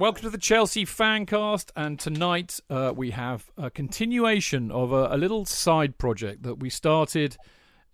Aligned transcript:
Welcome 0.00 0.22
to 0.22 0.30
the 0.30 0.38
Chelsea 0.38 0.86
Fancast, 0.86 1.72
and 1.74 1.98
tonight 1.98 2.60
uh, 2.70 2.92
we 2.94 3.10
have 3.10 3.50
a 3.56 3.68
continuation 3.68 4.70
of 4.70 4.92
a, 4.92 5.08
a, 5.10 5.18
little 5.18 5.44
side 5.44 5.98
project 5.98 6.44
that 6.44 6.60
we 6.60 6.70
started 6.70 7.36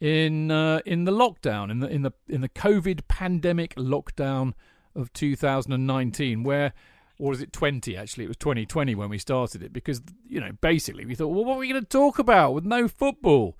in 0.00 0.50
uh, 0.50 0.80
in 0.84 1.04
the 1.04 1.12
lockdown, 1.12 1.70
in 1.70 1.80
the 1.80 1.88
in 1.88 2.02
the 2.02 2.12
in 2.28 2.42
the 2.42 2.50
COVID 2.50 3.08
pandemic 3.08 3.74
lockdown 3.76 4.52
of 4.94 5.14
2019, 5.14 6.42
where 6.42 6.74
or 7.18 7.32
is 7.32 7.40
it 7.40 7.54
20? 7.54 7.96
Actually, 7.96 8.24
it 8.24 8.28
was 8.28 8.36
2020 8.36 8.94
when 8.94 9.08
we 9.08 9.16
started 9.16 9.62
it 9.62 9.72
because 9.72 10.02
you 10.28 10.40
know 10.40 10.52
basically 10.60 11.06
we 11.06 11.14
thought, 11.14 11.28
well, 11.28 11.46
what 11.46 11.54
are 11.54 11.60
we 11.60 11.70
going 11.70 11.80
to 11.80 11.88
talk 11.88 12.18
about 12.18 12.52
with 12.52 12.66
no 12.66 12.86
football? 12.86 13.56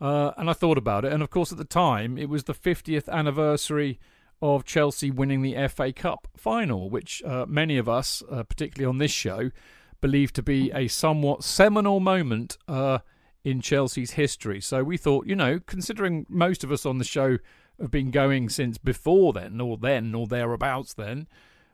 Uh, 0.00 0.30
and 0.36 0.48
I 0.48 0.52
thought 0.52 0.78
about 0.78 1.04
it, 1.04 1.12
and 1.12 1.20
of 1.20 1.30
course 1.30 1.50
at 1.50 1.58
the 1.58 1.64
time 1.64 2.16
it 2.16 2.28
was 2.28 2.44
the 2.44 2.54
50th 2.54 3.08
anniversary 3.08 3.98
of 4.42 4.64
Chelsea 4.64 5.10
winning 5.10 5.40
the 5.40 5.68
FA 5.68 5.92
Cup 5.92 6.26
final, 6.36 6.90
which 6.90 7.22
uh, 7.22 7.46
many 7.48 7.78
of 7.78 7.88
us, 7.88 8.22
uh, 8.30 8.42
particularly 8.42 8.90
on 8.90 8.98
this 8.98 9.12
show, 9.12 9.52
believe 10.00 10.32
to 10.32 10.42
be 10.42 10.70
a 10.74 10.88
somewhat 10.88 11.44
seminal 11.44 12.00
moment 12.00 12.58
uh, 12.66 12.98
in 13.44 13.60
Chelsea's 13.60 14.12
history. 14.12 14.60
So 14.60 14.82
we 14.82 14.96
thought, 14.96 15.26
you 15.26 15.36
know, 15.36 15.60
considering 15.60 16.26
most 16.28 16.64
of 16.64 16.72
us 16.72 16.84
on 16.84 16.98
the 16.98 17.04
show 17.04 17.38
have 17.80 17.90
been 17.92 18.10
going 18.10 18.48
since 18.48 18.78
before 18.78 19.32
then, 19.32 19.60
or 19.60 19.76
then, 19.76 20.12
or 20.14 20.26
thereabouts 20.26 20.92
then, 20.92 21.28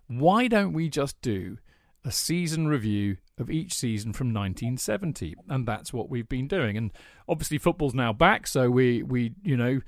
why 0.06 0.46
don't 0.46 0.74
we 0.74 0.90
just 0.90 1.20
do 1.22 1.58
a 2.04 2.12
season 2.12 2.68
review 2.68 3.16
of 3.38 3.50
each 3.50 3.72
season 3.72 4.12
from 4.12 4.28
1970? 4.28 5.34
And 5.48 5.66
that's 5.66 5.92
what 5.92 6.10
we've 6.10 6.28
been 6.28 6.48
doing. 6.48 6.76
And 6.76 6.92
obviously, 7.26 7.56
football's 7.56 7.94
now 7.94 8.12
back, 8.12 8.46
so 8.46 8.70
we, 8.70 9.02
we 9.02 9.32
you 9.42 9.56
know, 9.56 9.80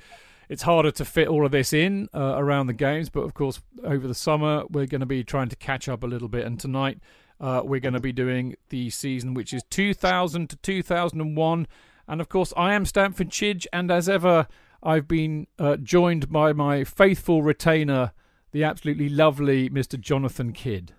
it's 0.51 0.63
harder 0.63 0.91
to 0.91 1.05
fit 1.05 1.29
all 1.29 1.47
of 1.47 1.53
this 1.53 1.73
in 1.73 2.09
uh, 2.13 2.35
around 2.37 2.67
the 2.67 2.73
games. 2.75 3.09
But 3.09 3.21
of 3.21 3.33
course, 3.35 3.63
over 3.85 4.07
the 4.09 4.15
summer, 4.15 4.65
we're 4.69 4.87
going 4.87 5.01
to 5.01 5.07
be 5.07 5.23
trying 5.25 5.49
to 5.49 5.57
catch 5.57 5.89
up 5.89 6.03
a 6.03 6.07
little 6.07 6.29
bit. 6.29 6.45
And 6.45 6.59
tonight, 6.59 6.99
uh, 7.41 7.63
we're 7.65 7.81
going 7.81 7.95
to 7.95 8.01
be 8.01 8.13
doing 8.13 8.57
the 8.69 8.91
season 8.91 9.33
which 9.33 9.55
is 9.55 9.63
2000 9.71 10.51
to 10.51 10.57
2001. 10.57 11.67
And 12.09 12.21
of 12.21 12.29
course, 12.29 12.53
I 12.57 12.75
am 12.75 12.85
Stamford 12.85 13.31
Chidge, 13.31 13.67
and 13.73 13.91
as 13.93 14.09
ever, 14.09 14.49
I've 14.83 15.07
been 15.07 15.47
uh, 15.59 15.77
joined 15.77 16.31
by 16.33 16.53
my 16.53 16.83
faithful 16.83 17.43
retainer, 17.45 18.13
the 18.51 18.65
absolutely 18.65 19.09
lovely 19.09 19.71
Mr. 19.71 19.99
Jonathan 20.01 20.53
Kidd. 20.53 20.93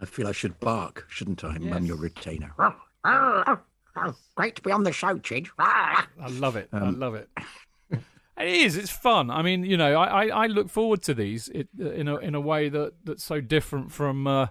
I 0.00 0.06
feel 0.06 0.26
I 0.26 0.32
should 0.32 0.58
bark, 0.58 1.04
shouldn't 1.08 1.44
I? 1.44 1.58
Yes. 1.60 1.74
I'm 1.74 1.84
your 1.84 1.98
retainer. 1.98 2.52
Great 4.36 4.56
to 4.56 4.62
be 4.62 4.72
on 4.72 4.84
the 4.84 4.92
show, 4.92 5.18
Chidge. 5.18 5.48
I 5.58 6.06
love 6.30 6.56
it. 6.56 6.68
I 6.72 6.78
Um, 6.78 6.98
love 6.98 7.14
it. 7.14 7.28
It 8.38 8.48
is. 8.48 8.76
It's 8.76 8.90
fun. 8.90 9.30
I 9.30 9.42
mean, 9.42 9.64
you 9.64 9.76
know, 9.76 9.94
I, 9.94 10.24
I, 10.26 10.44
I 10.44 10.46
look 10.46 10.68
forward 10.68 11.02
to 11.04 11.14
these 11.14 11.48
it, 11.48 11.68
uh, 11.80 11.90
in 11.92 12.06
a 12.08 12.16
in 12.16 12.34
a 12.34 12.40
way 12.40 12.68
that, 12.68 12.92
that's 13.04 13.24
so 13.24 13.40
different 13.40 13.92
from, 13.92 14.26
uh, 14.26 14.48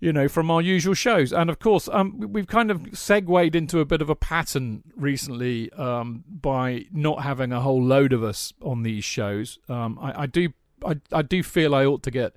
you 0.00 0.12
know, 0.12 0.26
from 0.28 0.50
our 0.50 0.60
usual 0.60 0.94
shows. 0.94 1.32
And 1.32 1.48
of 1.48 1.58
course, 1.60 1.88
um, 1.92 2.18
we- 2.18 2.26
we've 2.26 2.46
kind 2.48 2.70
of 2.70 2.98
segued 2.98 3.54
into 3.54 3.78
a 3.78 3.84
bit 3.84 4.02
of 4.02 4.10
a 4.10 4.16
pattern 4.16 4.82
recently 4.96 5.70
um, 5.72 6.24
by 6.28 6.86
not 6.92 7.22
having 7.22 7.52
a 7.52 7.60
whole 7.60 7.82
load 7.82 8.12
of 8.12 8.24
us 8.24 8.52
on 8.62 8.82
these 8.82 9.04
shows. 9.04 9.58
Um, 9.68 9.98
I, 10.00 10.22
I 10.22 10.26
do 10.26 10.48
I, 10.84 10.96
I 11.12 11.22
do 11.22 11.42
feel 11.42 11.74
I 11.74 11.84
ought 11.84 12.02
to 12.04 12.10
get 12.10 12.34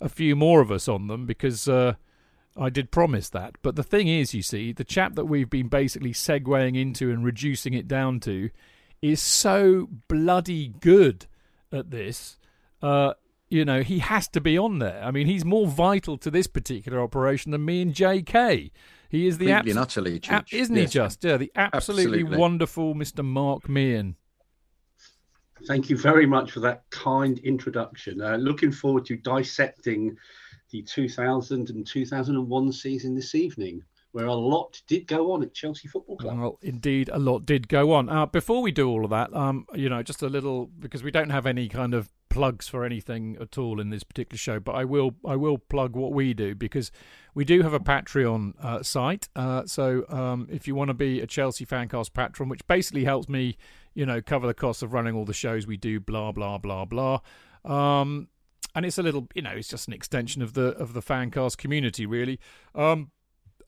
a 0.00 0.08
few 0.08 0.36
more 0.36 0.60
of 0.60 0.70
us 0.70 0.88
on 0.88 1.06
them 1.08 1.26
because. 1.26 1.68
Uh, 1.68 1.94
I 2.56 2.70
did 2.70 2.92
promise 2.92 3.28
that. 3.30 3.56
But 3.62 3.74
the 3.74 3.82
thing 3.82 4.06
is, 4.06 4.32
you 4.32 4.40
see, 4.40 4.70
the 4.72 4.84
chap 4.84 5.16
that 5.16 5.24
we've 5.24 5.50
been 5.50 5.66
basically 5.66 6.12
segueing 6.12 6.80
into 6.80 7.10
and 7.10 7.24
reducing 7.24 7.74
it 7.74 7.88
down 7.88 8.20
to 8.20 8.48
is 9.02 9.20
so 9.22 9.88
bloody 10.08 10.68
good 10.80 11.26
at 11.72 11.90
this. 11.90 12.38
Uh, 12.82 13.14
you 13.48 13.64
know, 13.64 13.82
he 13.82 13.98
has 14.00 14.26
to 14.28 14.40
be 14.40 14.56
on 14.58 14.78
there. 14.78 15.02
I 15.04 15.10
mean, 15.10 15.26
he's 15.26 15.44
more 15.44 15.66
vital 15.66 16.16
to 16.18 16.30
this 16.30 16.46
particular 16.46 17.00
operation 17.00 17.52
than 17.52 17.64
me 17.64 17.82
and 17.82 17.94
JK. 17.94 18.70
He 19.08 19.26
is 19.26 19.38
the 19.38 19.52
absolutely 19.52 19.70
abs- 19.70 19.96
utterly, 19.96 20.20
ab- 20.28 20.44
isn't 20.50 20.74
Yes. 20.76 20.92
he? 20.92 20.98
Just 20.98 21.24
yeah, 21.24 21.36
the 21.36 21.52
absolutely, 21.54 22.20
Absolutely. 22.20 22.38
wonderful 22.38 22.94
Mr. 22.94 23.24
Mark 23.24 23.68
Meehan. 23.68 24.16
Thank 25.66 25.88
you 25.88 25.96
very 25.96 26.26
much 26.26 26.50
for 26.50 26.60
that 26.60 26.82
kind 26.90 27.38
introduction. 27.38 28.20
Uh, 28.20 28.36
looking 28.36 28.72
forward 28.72 29.04
to 29.06 29.16
dissecting 29.16 30.16
the 30.70 30.82
2000 30.82 31.70
and 31.70 31.86
2001 31.86 32.72
season 32.72 33.14
this 33.14 33.34
evening, 33.34 33.82
where 34.14 34.26
a 34.26 34.34
lot 34.34 34.80
did 34.86 35.08
go 35.08 35.32
on 35.32 35.42
at 35.42 35.52
Chelsea 35.52 35.88
Football 35.88 36.16
Club. 36.16 36.38
Well, 36.38 36.58
indeed, 36.62 37.10
a 37.12 37.18
lot 37.18 37.44
did 37.44 37.66
go 37.66 37.92
on. 37.92 38.08
Uh, 38.08 38.26
before 38.26 38.62
we 38.62 38.70
do 38.70 38.88
all 38.88 39.02
of 39.02 39.10
that, 39.10 39.34
um, 39.34 39.66
you 39.74 39.88
know, 39.88 40.04
just 40.04 40.22
a 40.22 40.28
little 40.28 40.66
because 40.78 41.02
we 41.02 41.10
don't 41.10 41.30
have 41.30 41.46
any 41.46 41.68
kind 41.68 41.94
of 41.94 42.08
plugs 42.30 42.68
for 42.68 42.84
anything 42.84 43.36
at 43.40 43.58
all 43.58 43.80
in 43.80 43.90
this 43.90 44.04
particular 44.04 44.38
show, 44.38 44.60
but 44.60 44.76
I 44.76 44.84
will 44.84 45.16
I 45.26 45.34
will 45.34 45.58
plug 45.58 45.96
what 45.96 46.12
we 46.12 46.32
do 46.32 46.54
because 46.54 46.92
we 47.34 47.44
do 47.44 47.62
have 47.62 47.72
a 47.72 47.80
Patreon 47.80 48.54
uh, 48.62 48.84
site. 48.84 49.28
Uh, 49.34 49.66
so 49.66 50.04
um, 50.08 50.46
if 50.48 50.68
you 50.68 50.76
want 50.76 50.88
to 50.90 50.94
be 50.94 51.20
a 51.20 51.26
Chelsea 51.26 51.66
Fancast 51.66 52.12
patron, 52.12 52.48
which 52.48 52.64
basically 52.68 53.02
helps 53.02 53.28
me, 53.28 53.56
you 53.94 54.06
know, 54.06 54.22
cover 54.22 54.46
the 54.46 54.54
costs 54.54 54.80
of 54.80 54.92
running 54.92 55.16
all 55.16 55.24
the 55.24 55.34
shows 55.34 55.66
we 55.66 55.76
do, 55.76 55.98
blah 55.98 56.30
blah 56.30 56.56
blah 56.56 56.84
blah. 56.84 57.18
Um, 57.64 58.28
and 58.76 58.86
it's 58.86 58.98
a 58.98 59.02
little, 59.02 59.26
you 59.34 59.42
know, 59.42 59.50
it's 59.50 59.68
just 59.68 59.88
an 59.88 59.94
extension 59.94 60.40
of 60.40 60.54
the 60.54 60.66
of 60.76 60.92
the 60.92 61.02
Fancast 61.02 61.58
community, 61.58 62.06
really. 62.06 62.38
Um, 62.76 63.10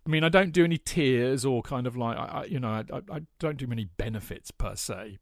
I 0.06 0.08
mean, 0.08 0.22
I 0.22 0.28
don't 0.28 0.52
do 0.52 0.64
any 0.64 0.78
tiers 0.78 1.44
or 1.44 1.62
kind 1.62 1.86
of 1.86 1.96
like, 1.96 2.16
I, 2.16 2.22
I, 2.22 2.44
you 2.44 2.60
know, 2.60 2.68
I, 2.68 2.84
I, 3.12 3.20
don't 3.40 3.56
do 3.56 3.66
many 3.66 3.86
benefits 3.96 4.52
per 4.52 4.76
se, 4.76 5.18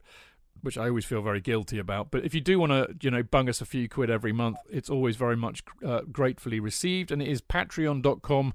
which 0.61 0.77
I 0.77 0.89
always 0.89 1.07
feel 1.07 1.23
very 1.23 1.41
guilty 1.41 1.79
about. 1.79 2.11
But 2.11 2.27
if 2.27 2.35
you 2.35 2.43
do 2.43 2.59
want 2.59 2.73
to, 2.73 2.95
you 3.01 3.11
know, 3.11 3.23
bung 3.23 3.49
us 3.49 3.63
a 3.63 3.65
few 3.65 3.89
quid 3.89 4.11
every 4.11 4.33
month, 4.33 4.59
it's 4.71 4.91
always 4.91 5.17
very 5.17 5.37
much 5.37 5.63
uh, 5.85 6.03
gratefully 6.13 6.61
received. 6.61 7.11
And 7.11 7.23
it 7.23 7.29
is 7.29 7.41
patreon.com 7.41 8.53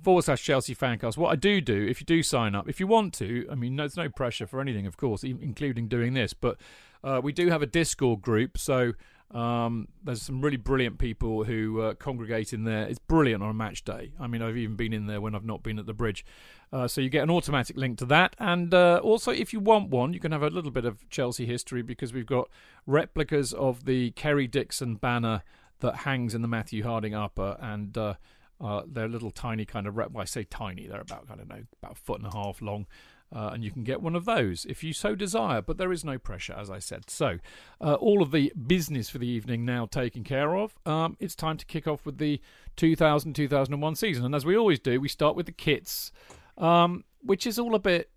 forward 0.00 0.22
slash 0.22 0.44
Chelsea 0.44 0.74
Fancast. 0.74 1.16
What 1.16 1.32
I 1.32 1.36
do 1.36 1.60
do, 1.60 1.86
if 1.88 2.00
you 2.00 2.06
do 2.06 2.22
sign 2.22 2.54
up, 2.54 2.68
if 2.68 2.78
you 2.78 2.86
want 2.86 3.12
to, 3.14 3.46
I 3.50 3.56
mean, 3.56 3.74
there's 3.74 3.96
no 3.96 4.08
pressure 4.08 4.46
for 4.46 4.60
anything, 4.60 4.86
of 4.86 4.96
course, 4.96 5.24
including 5.24 5.88
doing 5.88 6.14
this, 6.14 6.32
but 6.32 6.58
uh, 7.02 7.20
we 7.22 7.32
do 7.32 7.48
have 7.48 7.62
a 7.62 7.66
Discord 7.66 8.22
group. 8.22 8.56
So 8.56 8.92
Um, 9.32 9.88
there's 10.04 10.20
some 10.20 10.42
really 10.42 10.58
brilliant 10.58 10.98
people 10.98 11.44
who 11.44 11.80
uh, 11.80 11.94
congregate 11.94 12.52
in 12.52 12.64
there. 12.64 12.86
It's 12.86 12.98
brilliant 12.98 13.42
on 13.42 13.48
a 13.48 13.54
match 13.54 13.84
day. 13.84 14.12
I 14.20 14.26
mean, 14.26 14.42
I've 14.42 14.56
even 14.56 14.76
been 14.76 14.92
in 14.92 15.06
there 15.06 15.20
when 15.20 15.34
I've 15.34 15.44
not 15.44 15.62
been 15.62 15.78
at 15.78 15.86
the 15.86 15.94
bridge. 15.94 16.24
Uh, 16.72 16.86
so 16.86 17.00
you 17.00 17.08
get 17.08 17.22
an 17.22 17.30
automatic 17.30 17.76
link 17.76 17.98
to 17.98 18.06
that. 18.06 18.36
And 18.38 18.74
uh, 18.74 19.00
also, 19.02 19.30
if 19.30 19.52
you 19.52 19.60
want 19.60 19.88
one, 19.88 20.12
you 20.12 20.20
can 20.20 20.32
have 20.32 20.42
a 20.42 20.50
little 20.50 20.70
bit 20.70 20.84
of 20.84 21.08
Chelsea 21.08 21.46
history 21.46 21.82
because 21.82 22.12
we've 22.12 22.26
got 22.26 22.48
replicas 22.86 23.52
of 23.52 23.84
the 23.86 24.10
Kerry 24.12 24.46
Dixon 24.46 24.96
banner 24.96 25.42
that 25.80 25.96
hangs 25.96 26.34
in 26.34 26.42
the 26.42 26.48
Matthew 26.48 26.82
Harding 26.82 27.14
upper. 27.14 27.56
And 27.60 27.96
uh, 27.96 28.14
uh, 28.60 28.82
they're 28.86 29.08
little 29.08 29.30
tiny 29.30 29.64
kind 29.64 29.86
of 29.86 29.96
rep. 29.96 30.12
Well, 30.12 30.22
I 30.22 30.26
say 30.26 30.44
tiny, 30.44 30.86
they're 30.86 31.00
about, 31.00 31.26
I 31.30 31.36
don't 31.36 31.48
know, 31.48 31.64
about 31.82 31.92
a 31.92 32.00
foot 32.00 32.20
and 32.20 32.26
a 32.26 32.36
half 32.36 32.60
long. 32.60 32.86
Uh, 33.34 33.50
and 33.54 33.64
you 33.64 33.70
can 33.70 33.82
get 33.82 34.02
one 34.02 34.14
of 34.14 34.24
those 34.24 34.66
if 34.66 34.84
you 34.84 34.92
so 34.92 35.14
desire, 35.14 35.62
but 35.62 35.78
there 35.78 35.92
is 35.92 36.04
no 36.04 36.18
pressure, 36.18 36.52
as 36.52 36.70
I 36.70 36.78
said. 36.78 37.08
So, 37.08 37.38
uh, 37.80 37.94
all 37.94 38.22
of 38.22 38.30
the 38.30 38.52
business 38.66 39.08
for 39.08 39.18
the 39.18 39.26
evening 39.26 39.64
now 39.64 39.86
taken 39.86 40.22
care 40.22 40.54
of. 40.54 40.78
Um, 40.84 41.16
it's 41.18 41.34
time 41.34 41.56
to 41.56 41.64
kick 41.64 41.86
off 41.88 42.04
with 42.04 42.18
the 42.18 42.40
2000 42.76 43.32
2001 43.32 43.94
season. 43.96 44.24
And 44.24 44.34
as 44.34 44.44
we 44.44 44.56
always 44.56 44.80
do, 44.80 45.00
we 45.00 45.08
start 45.08 45.34
with 45.34 45.46
the 45.46 45.52
kits, 45.52 46.12
um, 46.58 47.04
which 47.22 47.46
is 47.46 47.58
all 47.58 47.74
a 47.74 47.78
bit 47.78 48.10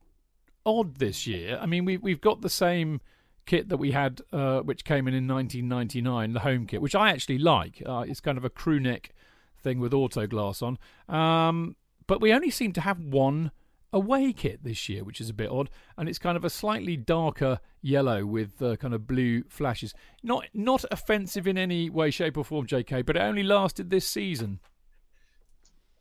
odd 0.65 0.97
this 0.97 1.25
year. 1.25 1.57
I 1.61 1.65
mean, 1.65 1.85
we, 1.85 1.97
we've 1.97 2.21
got 2.21 2.41
the 2.41 2.49
same 2.49 2.99
kit 3.45 3.69
that 3.69 3.77
we 3.77 3.91
had, 3.91 4.21
uh, 4.33 4.61
which 4.61 4.83
came 4.83 5.07
in 5.07 5.13
in 5.13 5.27
1999, 5.27 6.33
the 6.33 6.39
home 6.41 6.65
kit, 6.65 6.81
which 6.81 6.95
I 6.95 7.11
actually 7.11 7.37
like. 7.37 7.81
Uh, 7.85 8.03
it's 8.07 8.19
kind 8.19 8.37
of 8.37 8.43
a 8.43 8.49
crew 8.49 8.79
neck 8.79 9.11
thing 9.61 9.79
with 9.79 9.93
auto 9.93 10.27
glass 10.27 10.61
on. 10.61 10.77
Um, 11.07 11.75
but 12.07 12.21
we 12.21 12.33
only 12.33 12.49
seem 12.49 12.71
to 12.73 12.81
have 12.81 12.99
one 12.99 13.51
away 13.95 14.33
kit 14.33 14.63
this 14.63 14.89
year, 14.89 15.03
which 15.03 15.21
is 15.21 15.29
a 15.29 15.33
bit 15.33 15.49
odd, 15.49 15.69
and 15.97 16.07
it's 16.07 16.19
kind 16.19 16.37
of 16.37 16.43
a 16.43 16.49
slightly 16.49 16.97
darker 16.97 17.59
yellow 17.81 18.25
with 18.25 18.61
uh, 18.61 18.75
kind 18.75 18.93
of 18.93 19.07
blue 19.07 19.43
flashes. 19.47 19.93
Not 20.21 20.45
not 20.53 20.83
offensive 20.91 21.47
in 21.47 21.57
any 21.57 21.89
way, 21.89 22.11
shape, 22.11 22.37
or 22.37 22.43
form, 22.43 22.67
J.K., 22.67 23.01
but 23.03 23.15
it 23.15 23.21
only 23.21 23.41
lasted 23.41 23.89
this 23.89 24.07
season. 24.07 24.59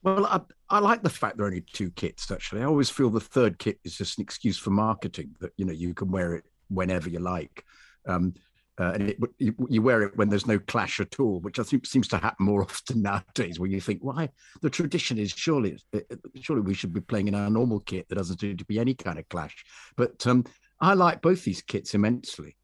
Well, 0.03 0.27
I, 0.27 0.41
I 0.69 0.81
like 0.81 1.03
the 1.03 1.09
fact 1.09 1.39
there 1.39 1.47
are 1.47 1.49
only 1.49 1.63
two 1.63 1.91
kits. 1.93 2.31
Actually, 2.31 2.61
I 2.63 2.67
always 2.67 2.91
feel 2.91 3.09
the 3.09 3.21
third 3.21 3.59
kit 3.59 3.79
is 3.85 3.97
just 3.97 4.19
an 4.19 4.23
excuse 4.23 4.59
for 4.59 4.71
marketing 4.71 5.35
that 5.41 5.53
you 5.57 5.65
know 5.65 5.73
you 5.73 5.95
can 5.95 6.11
wear 6.11 6.35
it 6.35 6.45
whenever 6.69 7.09
you 7.09 7.21
like. 7.21 7.65
Um, 8.07 8.35
uh, 8.79 8.93
and 8.95 9.11
it, 9.11 9.19
you, 9.39 9.55
you, 9.69 9.83
wear 9.83 10.03
it 10.03 10.17
when 10.17 10.29
there's 10.29 10.47
no 10.47 10.59
clash 10.59 10.99
at 10.99 11.21
all, 11.21 11.41
which 11.41 11.59
I 11.59 11.63
think 11.63 11.87
seems 11.87 12.09
to 12.09 12.19
happen 12.19 12.47
more 12.47 12.63
often 12.71 13.03
nowadays. 13.03 13.61
Where 13.61 13.71
you 13.71 13.81
think, 13.81 14.01
why 14.03 14.31
the 14.63 14.71
tradition 14.71 15.17
is 15.19 15.31
surely, 15.31 15.79
uh, 15.95 16.01
uh, 16.11 16.17
surely 16.41 16.63
we 16.63 16.75
should 16.75 16.93
be 16.93 17.01
playing 17.01 17.29
in 17.29 17.35
our 17.35 17.51
normal 17.51 17.81
kit 17.81 18.09
that 18.09 18.17
doesn't 18.17 18.41
seem 18.41 18.57
to 18.57 18.65
be 18.65 18.81
any 18.81 18.95
kind 18.95 19.19
of 19.19 19.29
clash. 19.29 19.65
But 19.97 20.27
um, 20.27 20.45
I 20.81 20.95
like 20.95 21.23
both 21.23 21.45
these 21.45 21.63
kits 21.63 21.95
immensely 21.95 22.57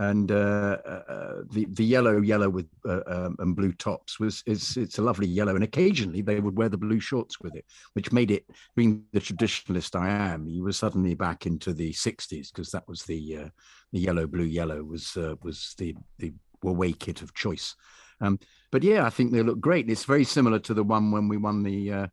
and 0.00 0.32
uh, 0.32 0.78
uh, 0.86 1.42
the 1.52 1.66
the 1.66 1.84
yellow 1.84 2.22
yellow 2.22 2.48
with 2.48 2.66
uh, 2.88 3.02
um, 3.06 3.36
and 3.38 3.54
blue 3.54 3.72
tops 3.72 4.18
was 4.18 4.42
it's 4.46 4.78
it's 4.78 4.96
a 4.96 5.02
lovely 5.02 5.26
yellow, 5.26 5.54
and 5.54 5.62
occasionally 5.62 6.22
they 6.22 6.40
would 6.40 6.56
wear 6.56 6.70
the 6.70 6.78
blue 6.78 7.00
shorts 7.00 7.38
with 7.38 7.54
it, 7.54 7.66
which 7.92 8.10
made 8.10 8.30
it. 8.30 8.46
Being 8.74 9.04
the 9.12 9.20
traditionalist 9.20 9.94
I 10.00 10.08
am, 10.08 10.48
you 10.48 10.64
were 10.64 10.72
suddenly 10.72 11.14
back 11.14 11.44
into 11.44 11.74
the 11.74 11.92
'60s 11.92 12.50
because 12.50 12.70
that 12.70 12.88
was 12.88 13.02
the 13.02 13.36
uh, 13.36 13.48
the 13.92 14.00
yellow 14.00 14.26
blue 14.26 14.44
yellow 14.44 14.82
was 14.82 15.18
uh, 15.18 15.34
was 15.42 15.74
the 15.76 15.94
the 16.18 16.32
away 16.64 16.94
kit 16.94 17.20
of 17.20 17.34
choice. 17.34 17.76
Um, 18.22 18.38
but 18.70 18.82
yeah, 18.82 19.04
I 19.04 19.10
think 19.10 19.32
they 19.32 19.42
look 19.42 19.60
great. 19.60 19.90
It's 19.90 20.04
very 20.04 20.24
similar 20.24 20.60
to 20.60 20.72
the 20.72 20.84
one 20.84 21.10
when 21.10 21.28
we 21.28 21.36
won 21.36 21.62
the 21.62 21.92
uh, 21.92 22.06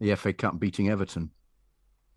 the 0.00 0.14
FA 0.14 0.32
Cup 0.32 0.58
beating 0.58 0.88
Everton, 0.88 1.30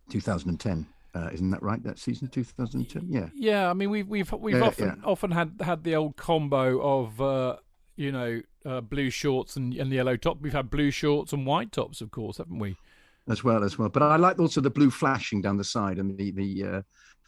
2010. 0.10 0.88
Uh, 1.16 1.30
isn't 1.34 1.50
that 1.50 1.64
right? 1.64 1.82
That 1.84 2.00
season, 2.00 2.28
two 2.28 2.44
thousand 2.44 2.90
two. 2.90 3.02
Yeah. 3.08 3.30
Yeah. 3.34 3.70
I 3.70 3.74
mean, 3.74 3.90
we've 3.90 4.08
we've 4.08 4.32
we've 4.34 4.62
often 4.62 4.88
yeah. 4.88 4.96
often 5.04 5.32
had 5.32 5.54
had 5.62 5.84
the 5.84 5.96
old 5.96 6.16
combo 6.16 6.80
of 6.82 7.20
uh, 7.22 7.56
you 7.96 8.12
know 8.12 8.42
uh, 8.66 8.82
blue 8.82 9.10
shorts 9.10 9.56
and, 9.56 9.74
and 9.74 9.92
the 9.92 9.96
yellow 9.96 10.18
top. 10.18 10.42
We've 10.42 10.54
had 10.54 10.70
blue 10.70 10.92
shorts 10.92 11.34
and 11.34 11.46
white 11.46 11.72
tops, 11.72 12.02
of 12.02 12.12
course, 12.12 12.38
haven't 12.38 12.60
we? 12.60 12.76
As 13.30 13.44
well, 13.44 13.64
as 13.64 13.78
well. 13.78 13.90
But 13.90 14.04
I 14.04 14.16
like 14.16 14.40
also 14.40 14.62
the 14.62 14.70
blue 14.70 14.92
flashing 14.92 15.42
down 15.42 15.58
the 15.58 15.64
side 15.64 15.98
and 15.98 16.18
the 16.18 16.32
the, 16.32 16.64
uh, 16.64 16.82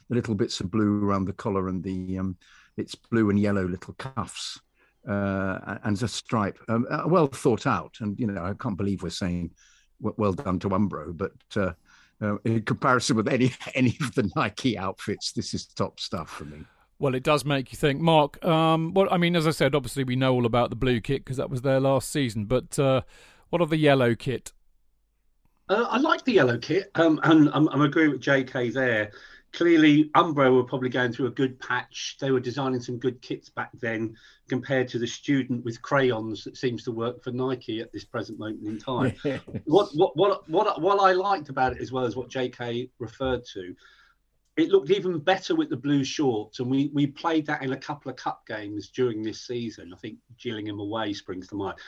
the 0.08 0.14
little 0.14 0.34
bits 0.34 0.60
of 0.60 0.70
blue 0.70 1.04
around 1.04 1.24
the 1.24 1.32
collar 1.32 1.68
and 1.68 1.82
the 1.82 2.18
um, 2.18 2.36
it's 2.76 2.94
blue 2.94 3.30
and 3.30 3.38
yellow 3.38 3.66
little 3.66 3.94
cuffs 3.94 4.60
uh, 5.08 5.78
and 5.84 6.00
a 6.02 6.08
stripe. 6.08 6.58
Um, 6.68 6.86
uh, 6.90 7.02
well 7.06 7.26
thought 7.26 7.66
out, 7.66 7.96
and 8.00 8.18
you 8.18 8.26
know 8.26 8.42
I 8.42 8.54
can't 8.54 8.76
believe 8.76 9.02
we're 9.02 9.10
saying 9.10 9.50
well 10.00 10.32
done 10.32 10.58
to 10.60 10.70
Umbro, 10.70 11.16
but 11.16 11.32
uh, 12.22 12.36
in 12.44 12.62
comparison 12.62 13.16
with 13.16 13.28
any 13.28 13.52
any 13.74 13.96
of 14.00 14.14
the 14.14 14.30
Nike 14.36 14.76
outfits, 14.78 15.32
this 15.32 15.54
is 15.54 15.66
top 15.66 16.00
stuff 16.00 16.30
for 16.30 16.44
me. 16.44 16.64
Well, 16.98 17.14
it 17.14 17.22
does 17.22 17.46
make 17.46 17.72
you 17.72 17.78
think, 17.78 18.00
Mark. 18.00 18.44
Um, 18.44 18.92
well, 18.92 19.08
I 19.10 19.16
mean, 19.16 19.34
as 19.34 19.46
I 19.46 19.52
said, 19.52 19.74
obviously 19.74 20.04
we 20.04 20.16
know 20.16 20.34
all 20.34 20.44
about 20.44 20.68
the 20.68 20.76
blue 20.76 21.00
kit 21.00 21.24
because 21.24 21.38
that 21.38 21.48
was 21.48 21.62
their 21.62 21.80
last 21.80 22.10
season. 22.10 22.44
But 22.44 22.78
uh, 22.78 23.00
what 23.48 23.62
of 23.62 23.70
the 23.70 23.78
yellow 23.78 24.14
kit? 24.14 24.52
Uh, 25.70 25.86
I 25.88 25.98
like 25.98 26.24
the 26.24 26.32
yellow 26.32 26.58
kit, 26.58 26.90
um, 26.96 27.18
and 27.22 27.48
I'm, 27.54 27.68
I'm 27.68 27.80
agreeing 27.80 28.10
with 28.10 28.20
JK 28.20 28.74
there 28.74 29.12
clearly 29.52 30.10
Umbro 30.14 30.54
were 30.54 30.64
probably 30.64 30.88
going 30.88 31.12
through 31.12 31.26
a 31.26 31.32
good 31.32 31.58
patch. 31.58 32.16
They 32.20 32.30
were 32.30 32.40
designing 32.40 32.80
some 32.80 32.98
good 32.98 33.20
kits 33.20 33.48
back 33.48 33.70
then 33.80 34.16
compared 34.48 34.88
to 34.88 34.98
the 34.98 35.06
student 35.06 35.64
with 35.64 35.82
crayons 35.82 36.44
that 36.44 36.56
seems 36.56 36.84
to 36.84 36.92
work 36.92 37.22
for 37.22 37.32
Nike 37.32 37.80
at 37.80 37.92
this 37.92 38.04
present 38.04 38.38
moment 38.38 38.66
in 38.66 38.78
time. 38.78 39.14
what, 39.64 39.90
what, 39.94 40.16
what, 40.16 40.48
what, 40.48 40.80
what 40.80 41.00
I 41.00 41.12
liked 41.12 41.48
about 41.48 41.72
it 41.72 41.82
as 41.82 41.90
well 41.90 42.04
as 42.04 42.16
what 42.16 42.30
JK 42.30 42.90
referred 42.98 43.44
to, 43.54 43.74
it 44.56 44.68
looked 44.68 44.90
even 44.90 45.18
better 45.18 45.54
with 45.54 45.70
the 45.70 45.76
blue 45.76 46.04
shorts. 46.04 46.60
And 46.60 46.70
we, 46.70 46.90
we 46.92 47.06
played 47.06 47.46
that 47.46 47.62
in 47.62 47.72
a 47.72 47.76
couple 47.76 48.10
of 48.10 48.16
cup 48.16 48.46
games 48.46 48.88
during 48.90 49.22
this 49.22 49.46
season. 49.46 49.92
I 49.92 49.96
think 49.96 50.18
Gillingham 50.40 50.78
away 50.78 51.12
springs 51.12 51.48
to 51.48 51.56
mind 51.56 51.78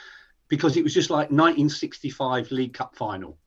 because 0.48 0.76
it 0.76 0.82
was 0.82 0.94
just 0.94 1.10
like 1.10 1.30
1965 1.30 2.50
League 2.50 2.74
Cup 2.74 2.96
final 2.96 3.38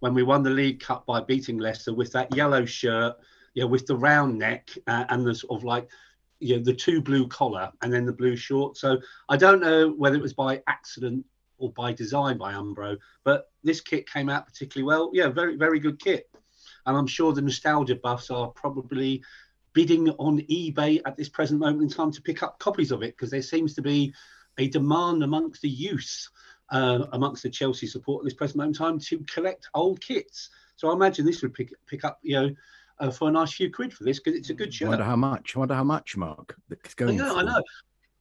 when 0.00 0.12
we 0.12 0.22
won 0.22 0.42
the 0.42 0.50
League 0.50 0.80
Cup 0.80 1.06
by 1.06 1.22
beating 1.22 1.58
Leicester 1.58 1.94
with 1.94 2.12
that 2.12 2.36
yellow 2.36 2.66
shirt– 2.66 3.16
you 3.56 3.62
know, 3.62 3.68
with 3.68 3.86
the 3.86 3.96
round 3.96 4.38
neck 4.38 4.68
uh, 4.86 5.06
and 5.08 5.26
the 5.26 5.34
sort 5.34 5.58
of 5.58 5.64
like, 5.64 5.88
you 6.40 6.56
know, 6.56 6.62
the 6.62 6.74
two 6.74 7.00
blue 7.00 7.26
collar 7.26 7.72
and 7.80 7.90
then 7.90 8.04
the 8.04 8.12
blue 8.12 8.36
short. 8.36 8.76
So 8.76 8.98
I 9.30 9.38
don't 9.38 9.62
know 9.62 9.88
whether 9.88 10.16
it 10.16 10.22
was 10.22 10.34
by 10.34 10.62
accident 10.68 11.24
or 11.56 11.72
by 11.72 11.94
design 11.94 12.36
by 12.36 12.52
Umbro, 12.52 12.98
but 13.24 13.50
this 13.64 13.80
kit 13.80 14.08
came 14.10 14.28
out 14.28 14.46
particularly 14.46 14.86
well. 14.86 15.10
Yeah, 15.14 15.28
very, 15.28 15.56
very 15.56 15.80
good 15.80 15.98
kit. 15.98 16.28
And 16.84 16.98
I'm 16.98 17.06
sure 17.06 17.32
the 17.32 17.40
nostalgia 17.40 17.96
buffs 17.96 18.30
are 18.30 18.48
probably 18.48 19.24
bidding 19.72 20.10
on 20.10 20.40
eBay 20.40 21.00
at 21.06 21.16
this 21.16 21.30
present 21.30 21.58
moment 21.58 21.82
in 21.82 21.88
time 21.88 22.12
to 22.12 22.20
pick 22.20 22.42
up 22.42 22.58
copies 22.58 22.92
of 22.92 23.02
it 23.02 23.16
because 23.16 23.30
there 23.30 23.40
seems 23.40 23.72
to 23.74 23.82
be 23.82 24.12
a 24.58 24.68
demand 24.68 25.22
amongst 25.22 25.62
the 25.62 25.70
youth, 25.70 26.28
uh, 26.72 27.06
amongst 27.12 27.42
the 27.42 27.48
Chelsea 27.48 27.86
support 27.86 28.20
at 28.20 28.24
this 28.24 28.34
present 28.34 28.58
moment 28.58 28.76
in 28.76 28.86
time 28.86 28.98
to 28.98 29.18
collect 29.20 29.66
old 29.72 29.98
kits. 30.02 30.50
So 30.76 30.90
I 30.90 30.92
imagine 30.92 31.24
this 31.24 31.40
would 31.40 31.54
pick 31.54 31.72
pick 31.86 32.04
up, 32.04 32.18
you 32.22 32.38
know, 32.38 32.54
uh, 32.98 33.10
for 33.10 33.28
a 33.28 33.32
nice 33.32 33.52
few 33.52 33.70
quid 33.70 33.92
for 33.92 34.04
this 34.04 34.20
because 34.20 34.38
it's 34.38 34.50
a 34.50 34.54
good 34.54 34.72
shirt. 34.72 34.88
I 34.88 34.90
wonder 34.90 35.04
how 35.04 35.16
much. 35.16 35.56
I 35.56 35.58
wonder 35.58 35.74
how 35.74 35.84
much, 35.84 36.16
Mark. 36.16 36.56
It's 36.70 36.94
going. 36.94 37.20
I 37.20 37.24
know. 37.24 37.36
I 37.36 37.42
know. 37.42 37.62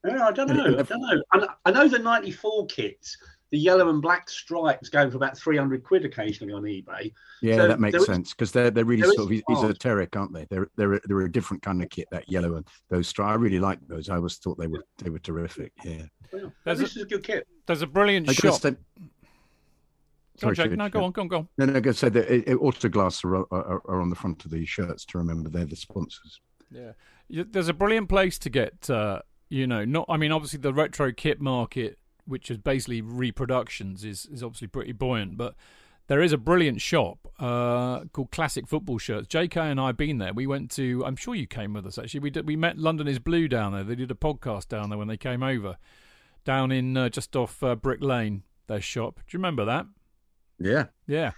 I 0.06 0.32
don't 0.32 0.48
know. 0.50 0.80
I 0.80 0.84
don't 0.84 1.02
know. 1.02 1.24
And 1.34 1.48
I 1.66 1.72
know 1.72 1.88
the 1.88 2.00
'94 2.00 2.68
kits, 2.68 3.18
the 3.52 3.58
yellow 3.58 3.90
and 3.90 4.02
black 4.02 4.30
stripes, 4.30 4.90
going 4.90 5.10
for 5.10 5.18
about 5.18 5.38
300 5.38 5.84
quid 5.84 6.06
occasionally 6.06 6.54
on 6.54 6.64
eBay. 6.64 7.12
Yeah, 7.42 7.58
so 7.58 7.68
that 7.68 7.80
makes 7.80 8.06
sense 8.06 8.32
because 8.32 8.52
they're 8.52 8.72
they're 8.72 8.86
really 8.86 9.04
sort 9.04 9.32
of 9.32 9.42
esoteric, 9.50 10.16
aren't 10.16 10.34
they? 10.34 10.46
They're 10.50 10.68
they're 10.76 11.00
they're 11.06 11.22
a 11.22 11.32
different 11.32 11.64
kind 11.64 11.82
of 11.82 11.90
kit. 11.90 12.08
That 12.12 12.30
yellow 12.30 12.56
and 12.56 12.68
those 12.90 13.08
stripes. 13.08 13.32
I 13.32 13.36
really 13.36 13.60
like 13.60 13.80
those. 13.88 14.10
I 14.10 14.16
always 14.16 14.36
thought 14.38 14.58
they 14.58 14.68
were 14.68 14.84
they 14.98 15.10
were 15.10 15.20
terrific. 15.20 15.72
Yeah. 15.84 16.04
Well, 16.32 16.52
this 16.66 16.80
a, 16.82 16.84
is 16.84 16.98
a 16.98 17.06
good 17.06 17.24
kit. 17.24 17.48
There's 17.66 17.82
a 17.82 17.88
brilliant 17.88 18.30
shot. 18.32 18.64
Sorry, 20.38 20.56
Jake. 20.56 20.72
No, 20.72 20.90
go 20.90 21.04
on, 21.04 21.12
go 21.12 21.22
on, 21.22 21.28
go 21.28 21.38
on. 21.38 21.48
No, 21.58 21.66
no, 21.66 21.80
go 21.80 21.92
say 21.92 22.10
that 22.10 22.30
it, 22.30 22.58
Autoglass 22.60 23.24
are, 23.24 23.38
are, 23.54 23.82
are, 23.86 24.02
on 24.02 24.10
the 24.10 24.16
front 24.16 24.44
of 24.46 24.52
the 24.52 24.66
shirts 24.66 25.06
to 25.06 25.18
remember 25.18 25.50
they're 25.50 25.66
the 25.66 25.76
sponsors. 25.76 26.42
Yeah, 26.72 26.92
there's 27.30 27.70
a 27.70 27.74
brilliant 27.74 28.10
place 28.10 28.38
to 28.40 28.50
get. 28.50 28.90
Uh, 28.90 29.22
you 29.50 29.68
know, 29.68 29.86
not. 29.86 30.06
I 30.10 30.18
mean, 30.18 30.32
obviously 30.32 30.60
the 30.60 30.74
retro 30.74 31.14
kit 31.14 31.40
market, 31.40 32.00
which 32.26 32.52
is 32.52 32.58
basically 32.58 33.02
reproductions, 33.02 34.04
is 34.04 34.26
is 34.26 34.44
obviously 34.44 34.68
pretty 34.68 34.92
buoyant, 34.92 35.38
but. 35.38 35.56
There 36.08 36.22
is 36.22 36.32
a 36.34 36.38
brilliant 36.38 36.82
shop 36.82 37.18
uh, 37.40 38.02
called 38.14 38.30
Classic 38.30 38.68
Football 38.68 39.00
Shirts. 39.00 39.28
JK 39.28 39.58
and 39.58 39.80
I 39.80 39.88
have 39.88 39.98
been 39.98 40.20
there. 40.20 40.36
We 40.36 40.46
went 40.46 40.70
to. 40.74 41.04
I'm 41.04 41.16
sure 41.16 41.34
you 41.34 41.48
came 41.48 41.74
with 41.74 41.88
us. 41.88 41.98
Actually, 41.98 42.20
we 42.20 42.30
did, 42.30 42.46
we 42.46 42.56
met 42.56 42.78
London 42.78 43.08
is 43.08 43.18
Blue 43.18 43.48
down 43.48 43.74
there. 43.74 43.84
They 43.84 43.96
did 43.96 44.12
a 44.12 44.14
podcast 44.14 44.68
down 44.68 44.92
there 44.92 45.00
when 45.00 45.08
they 45.08 45.18
came 45.18 45.42
over, 45.42 45.78
down 46.44 46.72
in 46.72 46.96
uh, 46.96 47.10
just 47.10 47.36
off 47.36 47.64
uh, 47.64 47.74
Brick 47.74 48.04
Lane. 48.04 48.44
Their 48.68 48.82
shop. 48.82 49.16
Do 49.16 49.36
you 49.36 49.40
remember 49.40 49.66
that? 49.66 49.88
Yeah. 50.60 50.86
Yeah. 51.08 51.32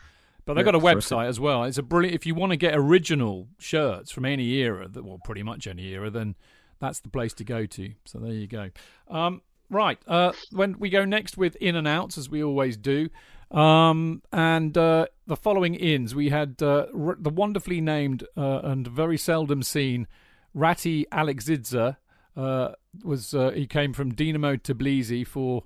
But 0.46 0.54
they've 0.54 0.66
yeah, 0.66 0.72
got 0.72 0.82
a 0.82 0.84
website 0.84 1.28
as 1.28 1.40
well. 1.40 1.66
It's 1.66 1.78
a 1.78 1.84
brilliant. 1.84 2.16
If 2.16 2.26
you 2.26 2.34
want 2.34 2.52
to 2.52 2.58
get 2.58 2.74
original 2.74 3.50
shirts 3.60 4.12
from 4.12 4.26
any 4.26 4.48
era, 4.54 4.88
that 4.88 5.04
well, 5.04 5.20
pretty 5.24 5.44
much 5.44 5.68
any 5.68 5.88
era, 5.90 6.10
then 6.10 6.36
that's 6.80 7.02
the 7.02 7.10
place 7.10 7.34
to 7.36 7.44
go 7.44 7.66
to. 7.66 7.94
So 8.06 8.20
there 8.20 8.32
you 8.32 8.48
go. 8.48 8.70
Um, 9.10 9.42
right. 9.70 10.00
Uh, 10.08 10.32
when 10.52 10.80
we 10.80 10.90
go 10.90 11.04
next 11.04 11.38
with 11.38 11.58
in 11.58 11.76
and 11.76 11.88
outs, 11.88 12.18
as 12.18 12.30
we 12.30 12.42
always 12.42 12.78
do, 12.78 13.10
um, 13.52 14.22
and 14.32 14.78
uh, 14.78 15.08
the 15.26 15.36
following 15.36 15.76
ins, 15.76 16.16
we 16.16 16.30
had 16.30 16.62
uh, 16.62 16.86
r- 16.98 17.18
the 17.20 17.30
wonderfully 17.30 17.82
named 17.82 18.26
uh, 18.38 18.62
and 18.64 18.88
very 18.88 19.18
seldom 19.18 19.64
seen 19.64 20.08
Rati 20.54 21.06
Aleksidze 21.12 21.98
uh, 22.38 22.70
was 23.04 23.34
uh, 23.34 23.52
he 23.52 23.68
came 23.68 23.94
from 23.94 24.14
Dinamo 24.14 24.62
Tbilisi 24.62 25.26
for 25.26 25.64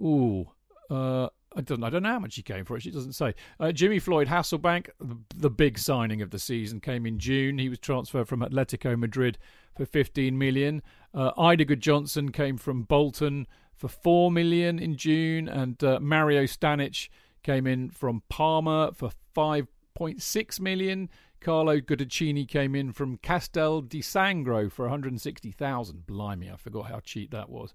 ooh 0.00 0.50
uh, 0.88 1.28
I 1.60 1.62
don't 1.62 1.84
I 1.84 1.90
don't 1.90 2.02
know 2.02 2.10
how 2.10 2.18
much 2.18 2.36
he 2.36 2.42
came 2.42 2.64
for. 2.64 2.76
It 2.76 2.82
she 2.82 2.90
doesn't 2.90 3.12
say. 3.12 3.34
Uh, 3.58 3.70
Jimmy 3.72 3.98
Floyd 3.98 4.28
Hasselbaink, 4.28 4.88
the, 4.98 5.18
the, 5.36 5.50
big 5.50 5.78
signing 5.78 6.22
of 6.22 6.30
the 6.30 6.38
season, 6.38 6.80
came 6.80 7.04
in 7.04 7.18
June. 7.18 7.58
He 7.58 7.68
was 7.68 7.78
transferred 7.78 8.28
from 8.28 8.40
Atletico 8.40 8.98
Madrid 8.98 9.36
for 9.76 9.84
15 9.84 10.38
million. 10.38 10.82
Uh, 11.12 11.32
Eidur 11.34 11.68
Gudjohnsen 11.68 12.32
came 12.32 12.56
from 12.56 12.82
Bolton 12.82 13.46
for 13.74 13.88
4 13.88 14.30
million 14.30 14.78
in 14.78 14.96
June, 14.96 15.48
and 15.48 15.82
uh, 15.84 16.00
Mario 16.00 16.44
Stanic 16.44 17.08
came 17.42 17.66
in 17.66 17.90
from 17.90 18.22
Parma 18.28 18.92
for 18.94 19.10
5.6 19.36 20.60
million. 20.60 21.10
Carlo 21.40 21.80
Cudicini 21.80 22.46
came 22.46 22.74
in 22.74 22.92
from 22.92 23.16
Castel 23.16 23.80
di 23.80 24.02
Sangro 24.02 24.70
for 24.70 24.84
160,000. 24.84 26.06
Blimey, 26.06 26.50
I 26.50 26.56
forgot 26.56 26.86
how 26.86 27.00
cheap 27.00 27.30
that 27.30 27.48
was. 27.48 27.72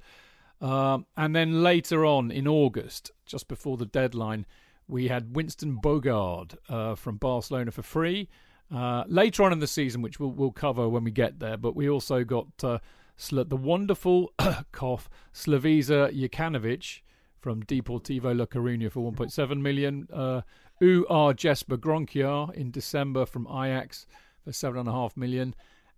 Um, 0.61 1.05
and 1.17 1.35
then 1.35 1.63
later 1.63 2.05
on 2.05 2.31
in 2.31 2.47
August, 2.47 3.11
just 3.25 3.47
before 3.47 3.77
the 3.77 3.85
deadline, 3.85 4.45
we 4.87 5.07
had 5.07 5.35
Winston 5.35 5.79
Bogarde 5.81 6.55
uh, 6.69 6.95
from 6.95 7.17
Barcelona 7.17 7.71
for 7.71 7.81
free. 7.81 8.29
Uh, 8.73 9.03
later 9.07 9.43
on 9.43 9.51
in 9.51 9.59
the 9.59 9.67
season, 9.67 10.01
which 10.01 10.19
we'll, 10.19 10.31
we'll, 10.31 10.51
cover 10.51 10.89
when 10.89 11.03
we 11.03 11.11
get 11.11 11.39
there, 11.39 11.57
but 11.57 11.75
we 11.75 11.87
also 11.87 12.23
got 12.23 12.47
uh, 12.63 12.79
the 13.29 13.55
wonderful 13.55 14.33
cough 14.71 15.09
Slavisa 15.33 16.11
Jokanovic 16.11 17.01
from 17.39 17.61
Deportivo 17.63 18.35
La 18.35 18.45
Coruña 18.45 18.91
for 18.91 19.11
1.7 19.11 19.61
million. 19.61 20.07
Uh, 20.11 20.41
U.R. 20.81 21.33
Jesper 21.33 21.77
Grønkjær 21.77 22.53
in 22.55 22.71
December 22.71 23.25
from 23.25 23.45
Ajax 23.47 24.07
for 24.43 24.51
7.5 24.51 25.15
million. 25.15 25.53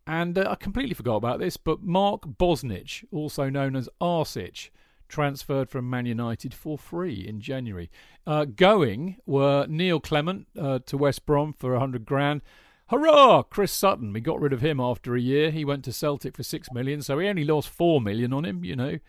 And 0.08 0.38
uh, 0.38 0.48
I 0.50 0.56
completely 0.56 0.94
forgot 0.96 1.18
about 1.18 1.40
this, 1.40 1.58
but 1.58 1.84
Mark 1.84 2.22
Bosnich, 2.22 3.04
also 3.12 3.50
known 3.50 3.76
as 3.76 3.90
Arsic, 4.00 4.70
transferred 5.10 5.70
from 5.70 5.90
Man 5.90 6.06
United 6.06 6.54
for 6.54 6.78
free 6.78 7.28
in 7.28 7.42
January. 7.42 7.92
Uh, 8.26 8.46
going 8.46 9.18
were 9.26 9.68
Neil 9.68 10.00
Clement 10.00 10.48
uh, 10.58 10.80
to 10.86 10.98
West 10.98 11.26
Brom 11.26 11.52
for 11.52 11.72
100 11.72 12.06
grand. 12.06 12.42
Hurrah! 12.90 13.44
Chris 13.44 13.74
Sutton. 13.74 14.14
We 14.14 14.22
got 14.22 14.40
rid 14.40 14.54
of 14.54 14.62
him 14.62 14.80
after 14.80 15.14
a 15.14 15.20
year. 15.20 15.52
He 15.52 15.66
went 15.66 15.84
to 15.86 15.92
Celtic 15.92 16.38
for 16.38 16.44
6 16.44 16.72
million, 16.72 17.02
so 17.02 17.20
he 17.20 17.28
only 17.28 17.44
lost 17.44 17.68
4 17.68 18.00
million 18.00 18.32
on 18.32 18.46
him, 18.46 18.64
you 18.64 18.78
know. 18.78 19.00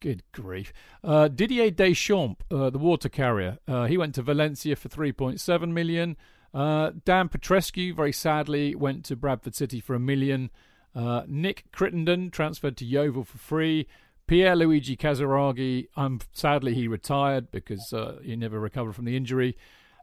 Good 0.00 0.24
grief. 0.32 0.72
Uh, 1.04 1.28
Didier 1.28 1.70
Deschamps, 1.70 2.42
uh, 2.50 2.70
the 2.70 2.78
water 2.78 3.08
carrier, 3.08 3.58
uh, 3.68 3.84
he 3.84 3.96
went 3.96 4.16
to 4.16 4.22
Valencia 4.22 4.74
for 4.74 4.88
3.7 4.88 5.68
million. 5.70 6.16
Uh, 6.52 6.90
Dan 7.04 7.28
Petrescu, 7.28 7.94
very 7.94 8.12
sadly, 8.12 8.74
went 8.74 9.04
to 9.06 9.16
Bradford 9.16 9.54
City 9.54 9.80
for 9.80 9.94
a 9.94 10.00
million. 10.00 10.50
Uh, 10.94 11.22
Nick 11.28 11.64
Crittenden 11.72 12.30
transferred 12.30 12.76
to 12.78 12.84
Yeovil 12.84 13.24
for 13.24 13.38
free. 13.38 13.86
Pierluigi 14.26 14.96
Casiraghi, 14.96 15.88
um, 15.96 16.20
sadly, 16.32 16.74
he 16.74 16.86
retired 16.86 17.50
because 17.50 17.92
uh, 17.92 18.18
he 18.22 18.36
never 18.36 18.60
recovered 18.60 18.94
from 18.94 19.04
the 19.04 19.16
injury. 19.16 19.56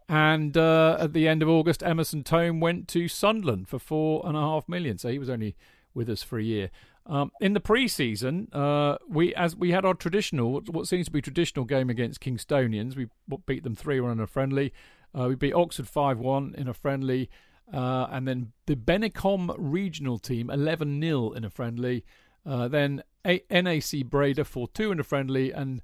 And 0.10 0.56
uh, 0.58 0.98
at 1.00 1.14
the 1.14 1.28
end 1.28 1.42
of 1.42 1.50
August, 1.50 1.84
Emerson 1.84 2.24
Thome 2.24 2.60
went 2.60 2.88
to 2.90 3.08
Sunderland 3.08 3.68
for 3.68 3.80
four 3.80 4.22
and 4.26 4.38
a 4.38 4.42
half 4.42 4.68
million. 4.70 4.98
So 4.98 5.10
he 5.10 5.20
was 5.20 5.30
only 5.30 5.56
with 5.94 6.10
us 6.10 6.24
for 6.24 6.40
a 6.40 6.44
year. 6.44 6.70
Um, 7.06 7.32
in 7.40 7.54
the 7.54 7.62
pre-season, 7.62 8.50
uh, 8.52 8.98
we 9.08 9.34
as 9.36 9.56
we 9.56 9.72
had 9.72 9.86
our 9.86 9.94
traditional, 9.94 10.62
what 10.62 10.88
seems 10.88 11.06
to 11.06 11.12
be 11.12 11.22
traditional 11.22 11.64
game 11.64 11.90
against 11.90 12.20
Kingstonians. 12.20 12.98
We 12.98 13.08
beat 13.46 13.64
them 13.64 13.76
three 13.76 14.02
one 14.02 14.12
in 14.12 14.20
a 14.20 14.28
friendly. 14.28 14.74
Uh, 15.18 15.28
we 15.30 15.36
beat 15.36 15.54
Oxford 15.54 15.88
5 15.88 16.20
1 16.20 16.56
in 16.58 16.68
a 16.68 16.74
friendly. 16.74 17.30
Uh, 17.74 18.08
and 18.12 18.28
then 18.28 18.54
the 18.66 18.76
Bennekom 18.76 19.54
regional 19.58 20.20
team 20.20 20.50
11 20.50 21.02
0 21.02 21.32
in 21.32 21.44
a 21.44 21.50
friendly. 21.50 22.06
Uh, 22.46 22.68
then 22.68 23.04
a- 23.26 23.44
NAC 23.50 24.06
Breda 24.06 24.46
4 24.46 24.68
2 24.74 24.92
in 24.92 25.00
a 25.00 25.04
friendly. 25.04 25.52
And 25.52 25.82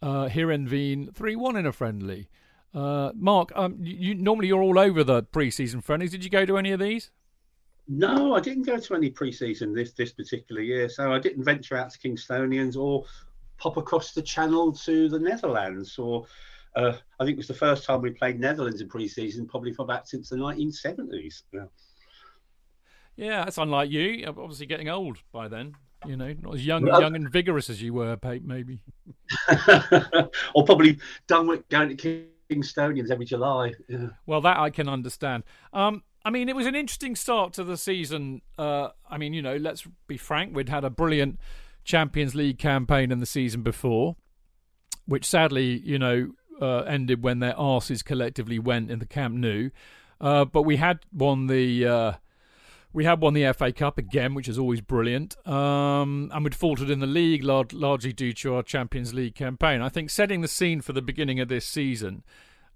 uh, 0.00 0.28
Heerenveen 0.28 1.14
3 1.14 1.36
1 1.36 1.56
in 1.56 1.66
a 1.66 1.72
friendly. 1.72 2.28
Uh, 2.74 3.10
Mark, 3.14 3.52
um, 3.56 3.76
you, 3.80 4.14
normally 4.14 4.48
you're 4.48 4.62
all 4.62 4.78
over 4.78 5.02
the 5.02 5.22
pre-season 5.22 5.80
friendlies. 5.80 6.10
Did 6.10 6.24
you 6.24 6.30
go 6.30 6.44
to 6.44 6.58
any 6.58 6.72
of 6.72 6.80
these? 6.80 7.10
No, 7.88 8.34
I 8.34 8.40
didn't 8.40 8.64
go 8.64 8.78
to 8.78 8.94
any 8.94 9.10
pre-season 9.10 9.72
this 9.72 9.92
this 9.92 10.12
particular 10.12 10.60
year, 10.60 10.88
so 10.88 11.12
I 11.12 11.20
didn't 11.20 11.44
venture 11.44 11.76
out 11.76 11.90
to 11.90 11.98
Kingstonians 11.98 12.76
or 12.76 13.04
pop 13.58 13.76
across 13.76 14.12
the 14.12 14.20
channel 14.20 14.72
to 14.72 15.08
the 15.08 15.20
Netherlands 15.20 15.98
or 15.98 16.26
uh, 16.76 16.92
I 17.18 17.24
think 17.24 17.34
it 17.34 17.38
was 17.38 17.48
the 17.48 17.54
first 17.54 17.84
time 17.84 18.02
we 18.02 18.10
played 18.10 18.38
Netherlands 18.38 18.80
in 18.80 18.88
pre-season, 18.88 19.46
probably 19.46 19.72
for 19.72 19.82
about 19.82 20.08
since 20.08 20.28
the 20.28 20.36
1970s. 20.36 21.42
Yeah. 21.52 21.64
yeah, 23.16 23.44
that's 23.44 23.58
unlike 23.58 23.90
you. 23.90 24.24
Obviously, 24.26 24.66
getting 24.66 24.88
old 24.88 25.18
by 25.32 25.48
then. 25.48 25.74
You 26.06 26.16
know, 26.16 26.34
not 26.40 26.54
as 26.54 26.64
young, 26.64 26.86
young 26.86 27.16
and 27.16 27.30
vigorous 27.32 27.70
as 27.70 27.82
you 27.82 27.94
were, 27.94 28.16
Pate, 28.16 28.44
maybe. 28.44 28.80
or 30.54 30.64
probably 30.64 30.98
done 31.26 31.46
with 31.46 31.66
going 31.70 31.96
to 31.96 32.26
Kingstonians 32.50 33.10
every 33.10 33.24
July. 33.24 33.72
Yeah. 33.88 34.08
Well, 34.26 34.42
that 34.42 34.58
I 34.58 34.70
can 34.70 34.88
understand. 34.88 35.44
Um, 35.72 36.02
I 36.24 36.30
mean, 36.30 36.48
it 36.48 36.54
was 36.54 36.66
an 36.66 36.74
interesting 36.74 37.16
start 37.16 37.54
to 37.54 37.64
the 37.64 37.76
season. 37.76 38.42
Uh, 38.58 38.90
I 39.08 39.16
mean, 39.16 39.32
you 39.32 39.42
know, 39.42 39.56
let's 39.56 39.86
be 40.06 40.16
frank, 40.16 40.54
we'd 40.54 40.68
had 40.68 40.84
a 40.84 40.90
brilliant 40.90 41.40
Champions 41.84 42.34
League 42.34 42.58
campaign 42.58 43.10
in 43.10 43.20
the 43.20 43.26
season 43.26 43.62
before, 43.62 44.16
which 45.06 45.24
sadly, 45.24 45.78
you 45.78 45.98
know, 45.98 46.32
uh, 46.60 46.78
ended 46.82 47.22
when 47.22 47.38
their 47.40 47.54
arses 47.54 48.04
collectively 48.04 48.58
went 48.58 48.90
in 48.90 48.98
the 48.98 49.06
Camp 49.06 49.34
Nou. 49.34 49.70
Uh, 50.20 50.44
but 50.44 50.62
we 50.62 50.76
had 50.76 51.00
won 51.12 51.46
the 51.46 51.86
uh, 51.86 52.12
we 52.92 53.04
had 53.04 53.20
won 53.20 53.34
the 53.34 53.52
FA 53.52 53.72
Cup 53.72 53.98
again, 53.98 54.34
which 54.34 54.48
is 54.48 54.58
always 54.58 54.80
brilliant. 54.80 55.36
Um, 55.46 56.30
and 56.32 56.42
we'd 56.44 56.54
faltered 56.54 56.88
in 56.88 57.00
the 57.00 57.06
league 57.06 57.44
largely 57.44 58.12
due 58.12 58.32
to 58.32 58.54
our 58.54 58.62
Champions 58.62 59.12
League 59.12 59.34
campaign. 59.34 59.82
I 59.82 59.90
think 59.90 60.08
setting 60.08 60.40
the 60.40 60.48
scene 60.48 60.80
for 60.80 60.92
the 60.92 61.02
beginning 61.02 61.38
of 61.40 61.48
this 61.48 61.66
season. 61.66 62.24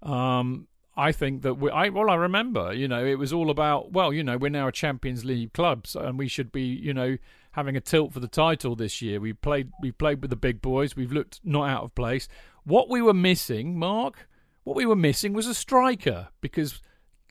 Um, 0.03 0.67
I 0.95 1.11
think 1.11 1.41
that 1.43 1.55
we, 1.55 1.71
I 1.71 1.89
well, 1.89 2.09
I 2.09 2.15
remember, 2.15 2.73
you 2.73 2.87
know, 2.87 3.03
it 3.03 3.15
was 3.15 3.31
all 3.31 3.49
about 3.49 3.91
well, 3.93 4.11
you 4.13 4.23
know, 4.23 4.37
we're 4.37 4.49
now 4.49 4.67
a 4.67 4.71
Champions 4.71 5.23
League 5.23 5.53
club, 5.53 5.87
so, 5.87 6.01
and 6.01 6.19
we 6.19 6.27
should 6.27 6.51
be, 6.51 6.63
you 6.63 6.93
know, 6.93 7.17
having 7.53 7.75
a 7.75 7.81
tilt 7.81 8.13
for 8.13 8.19
the 8.19 8.27
title 8.27 8.75
this 8.75 9.01
year. 9.01 9.19
We 9.19 9.33
played, 9.33 9.71
we 9.81 9.91
played 9.91 10.21
with 10.21 10.29
the 10.29 10.35
big 10.35 10.61
boys. 10.61 10.95
We've 10.95 11.11
looked 11.11 11.39
not 11.43 11.69
out 11.69 11.83
of 11.83 11.95
place. 11.95 12.27
What 12.63 12.89
we 12.89 13.01
were 13.01 13.13
missing, 13.13 13.77
Mark, 13.77 14.27
what 14.63 14.75
we 14.75 14.85
were 14.85 14.95
missing 14.95 15.33
was 15.33 15.47
a 15.47 15.53
striker 15.53 16.29
because 16.41 16.81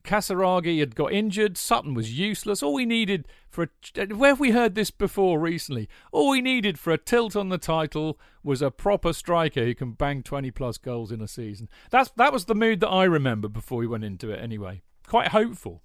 Casiraghi 0.03 0.81
had 0.81 0.95
got 0.95 1.13
injured. 1.13 1.57
Sutton 1.57 1.95
was 1.95 2.19
useless. 2.19 2.63
All 2.63 2.75
we 2.75 2.87
needed 2.87 3.29
for 3.49 3.65
a, 3.65 4.03
uh, 4.03 4.07
where 4.17 4.31
have 4.31 4.41
we 4.41 4.51
heard 4.51 4.75
this 4.75 4.91
before 4.91 5.39
recently? 5.39 5.89
All 6.11 6.31
we 6.31 6.41
needed 6.41 6.79
for 6.79 6.93
a 6.93 6.99
tilt 6.99 7.37
on 7.37 7.49
the 7.49 7.59
title 7.59 8.19
was 8.43 8.63
a 8.63 8.71
proper 8.71 9.13
striker 9.13 9.65
who 9.65 9.75
can 9.75 9.93
bang 9.93 10.23
twenty 10.23 10.51
plus 10.51 10.79
goals 10.79 11.13
in 11.13 11.21
a 11.21 11.29
season. 11.29 11.69
That's 11.91 12.11
that 12.17 12.33
was 12.33 12.47
the 12.47 12.55
mood 12.55 12.81
that 12.81 12.89
I 12.89 13.05
remember 13.05 13.49
before 13.49 13.79
we 13.79 13.87
went 13.87 14.05
into 14.05 14.31
it. 14.31 14.41
Anyway, 14.43 14.83
quite 15.07 15.29
hopeful. 15.29 15.83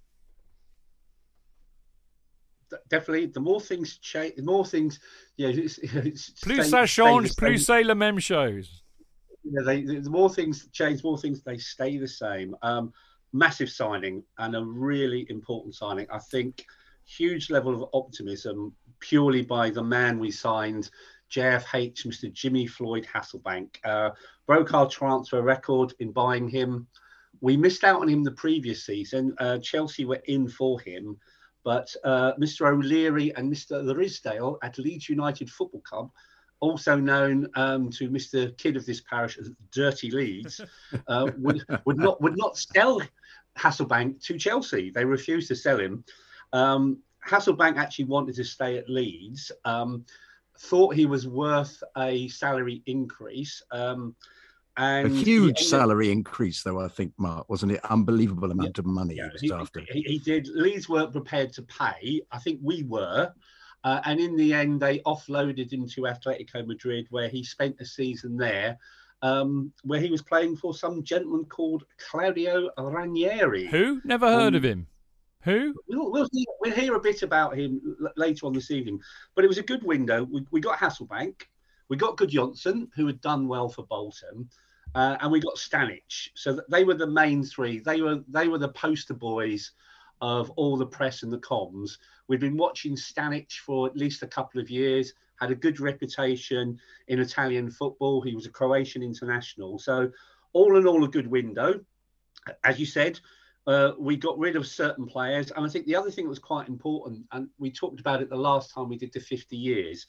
Definitely, 2.89 3.27
the 3.27 3.39
more 3.39 3.61
things 3.61 3.97
change, 3.97 4.35
the 4.35 4.41
more 4.41 4.65
things. 4.65 4.99
Yeah, 5.37 5.49
it's, 5.53 5.77
it's 5.77 6.29
plus 6.41 6.71
ça 6.71 6.87
change, 6.87 7.35
plus 7.35 7.65
c'est 7.65 7.83
la 7.83 7.93
même 7.93 8.19
chose 8.19 8.81
yeah, 9.49 9.61
they, 9.63 9.81
the 9.81 10.09
more 10.09 10.29
things 10.29 10.67
change, 10.71 11.03
more 11.03 11.17
things 11.17 11.41
they 11.41 11.57
stay 11.57 11.97
the 11.97 12.07
same. 12.07 12.55
Um, 12.61 12.93
massive 13.33 13.69
signing 13.69 14.23
and 14.37 14.55
a 14.55 14.63
really 14.63 15.25
important 15.29 15.75
signing. 15.75 16.07
I 16.11 16.19
think 16.19 16.65
huge 17.05 17.49
level 17.49 17.73
of 17.73 17.89
optimism 17.93 18.73
purely 18.99 19.41
by 19.41 19.69
the 19.69 19.83
man 19.83 20.19
we 20.19 20.31
signed, 20.31 20.89
JFH, 21.31 22.05
Mr. 22.07 22.31
Jimmy 22.31 22.65
Floyd 22.65 23.05
Hasselbaink. 23.13 23.75
Uh, 23.83 24.11
broke 24.47 24.73
our 24.73 24.87
transfer 24.87 25.41
record 25.41 25.93
in 25.99 26.11
buying 26.11 26.47
him. 26.47 26.87
We 27.41 27.57
missed 27.57 27.83
out 27.83 28.01
on 28.01 28.07
him 28.07 28.23
the 28.23 28.31
previous 28.31 28.85
season. 28.85 29.35
Uh, 29.37 29.57
Chelsea 29.59 30.05
were 30.05 30.21
in 30.25 30.47
for 30.47 30.79
him, 30.79 31.17
but 31.63 31.93
uh, 32.03 32.33
Mr. 32.39 32.71
O'Leary 32.71 33.35
and 33.35 33.51
Mr. 33.51 33.83
Ridsdale 33.95 34.57
at 34.63 34.79
Leeds 34.79 35.09
United 35.09 35.49
Football 35.49 35.81
Club 35.81 36.11
also 36.59 36.95
known 36.95 37.47
um, 37.55 37.89
to 37.91 38.09
Mr. 38.09 38.57
Kidd 38.57 38.75
of 38.75 38.85
this 38.85 39.01
parish 39.01 39.37
as 39.37 39.51
Dirty 39.71 40.11
Leeds, 40.11 40.61
uh, 41.07 41.31
would, 41.37 41.65
would 41.85 41.97
not 41.97 42.21
would 42.21 42.37
not 42.37 42.57
sell 42.57 43.01
Hasselbaink 43.57 44.23
to 44.25 44.37
Chelsea. 44.37 44.89
They 44.89 45.05
refused 45.05 45.47
to 45.49 45.55
sell 45.55 45.79
him. 45.79 46.03
Um, 46.53 46.99
Hasselbaink 47.27 47.77
actually 47.77 48.05
wanted 48.05 48.35
to 48.35 48.43
stay 48.43 48.77
at 48.77 48.89
Leeds. 48.89 49.51
Um, 49.63 50.05
thought 50.57 50.95
he 50.95 51.05
was 51.05 51.27
worth 51.27 51.83
a 51.97 52.27
salary 52.29 52.81
increase. 52.85 53.61
Um, 53.71 54.15
and 54.77 55.07
a 55.07 55.09
huge 55.09 55.59
salary 55.59 56.11
increase, 56.11 56.61
though 56.61 56.81
I 56.81 56.89
think, 56.89 57.13
Mark, 57.17 57.49
wasn't 57.49 57.71
it? 57.73 57.85
Unbelievable 57.85 58.51
amount 58.51 58.77
yeah, 58.77 58.81
of 58.81 58.85
money 58.85 59.15
yeah, 59.15 59.29
he, 59.39 59.49
he, 59.89 60.01
he, 60.01 60.19
did. 60.19 60.49
Leeds 60.49 60.89
weren't 60.89 61.13
prepared 61.13 61.53
to 61.53 61.61
pay. 61.61 62.21
I 62.31 62.39
think 62.39 62.59
we 62.61 62.83
were. 62.83 63.31
Uh, 63.85 64.01
and 64.05 64.19
in 64.19 64.35
the 64.35 64.51
end, 64.51 64.81
they 64.81 64.97
offloaded 64.99 65.71
him 65.71 65.87
to 65.87 66.01
Atletico 66.01 66.65
Madrid, 66.65 67.05
where 67.11 67.29
he 67.29 67.43
spent 67.43 67.79
a 67.79 67.85
season 67.85 68.35
there, 68.35 68.79
um, 69.21 69.71
where 69.83 69.99
he 69.99 70.09
was 70.09 70.23
playing 70.23 70.57
for 70.57 70.73
some 70.73 71.03
gentleman 71.03 71.45
called 71.45 71.85
Claudio 72.09 72.71
Ranieri. 72.79 73.67
Who? 73.67 74.01
Never 74.03 74.27
heard 74.27 74.53
um, 74.53 74.55
of 74.55 74.65
him. 74.65 74.87
Who? 75.43 75.75
We'll, 75.87 76.11
we'll, 76.11 76.27
hear, 76.33 76.45
we'll 76.59 76.73
hear 76.73 76.95
a 76.95 76.99
bit 76.99 77.21
about 77.21 77.55
him 77.55 77.79
later 78.17 78.47
on 78.47 78.53
this 78.53 78.71
evening. 78.71 78.99
But 79.35 79.45
it 79.45 79.47
was 79.47 79.59
a 79.59 79.63
good 79.63 79.83
window. 79.83 80.23
We, 80.23 80.43
we 80.49 80.59
got 80.59 80.79
Hasselbaink, 80.79 81.43
we 81.87 81.95
got 81.95 82.17
Gudjohnsen, 82.17 82.89
who 82.95 83.05
had 83.05 83.21
done 83.21 83.47
well 83.47 83.69
for 83.69 83.85
Bolton, 83.85 84.49
uh, 84.95 85.17
and 85.21 85.31
we 85.31 85.39
got 85.39 85.57
Stanic. 85.57 86.29
So 86.33 86.59
they 86.71 86.83
were 86.83 86.95
the 86.95 87.05
main 87.05 87.43
three. 87.43 87.77
They 87.77 88.01
were 88.01 88.23
they 88.27 88.47
were 88.47 88.57
the 88.57 88.69
poster 88.69 89.13
boys 89.13 89.73
of 90.21 90.49
all 90.51 90.77
the 90.77 90.85
press 90.85 91.23
and 91.23 91.31
the 91.31 91.39
comms. 91.39 91.97
We'd 92.27 92.39
been 92.39 92.57
watching 92.57 92.95
Stanic 92.95 93.51
for 93.51 93.87
at 93.87 93.97
least 93.97 94.23
a 94.23 94.27
couple 94.27 94.61
of 94.61 94.69
years. 94.69 95.13
Had 95.39 95.51
a 95.51 95.55
good 95.55 95.79
reputation 95.79 96.79
in 97.07 97.19
Italian 97.19 97.69
football. 97.69 98.21
He 98.21 98.35
was 98.35 98.45
a 98.45 98.51
Croatian 98.51 99.03
international. 99.03 99.77
So 99.79 100.11
all 100.53 100.77
in 100.77 100.87
all, 100.87 101.03
a 101.03 101.09
good 101.09 101.27
window. 101.27 101.81
As 102.63 102.79
you 102.79 102.85
said, 102.85 103.19
uh, 103.67 103.91
we 103.99 104.15
got 104.15 104.37
rid 104.37 104.55
of 104.55 104.67
certain 104.67 105.05
players. 105.05 105.51
And 105.51 105.65
I 105.65 105.69
think 105.69 105.85
the 105.85 105.95
other 105.95 106.11
thing 106.11 106.25
that 106.25 106.29
was 106.29 106.39
quite 106.39 106.69
important, 106.69 107.25
and 107.31 107.49
we 107.57 107.71
talked 107.71 107.99
about 107.99 108.21
it 108.21 108.29
the 108.29 108.35
last 108.35 108.73
time 108.73 108.87
we 108.87 108.97
did 108.97 109.11
the 109.11 109.19
50 109.19 109.57
years, 109.57 110.07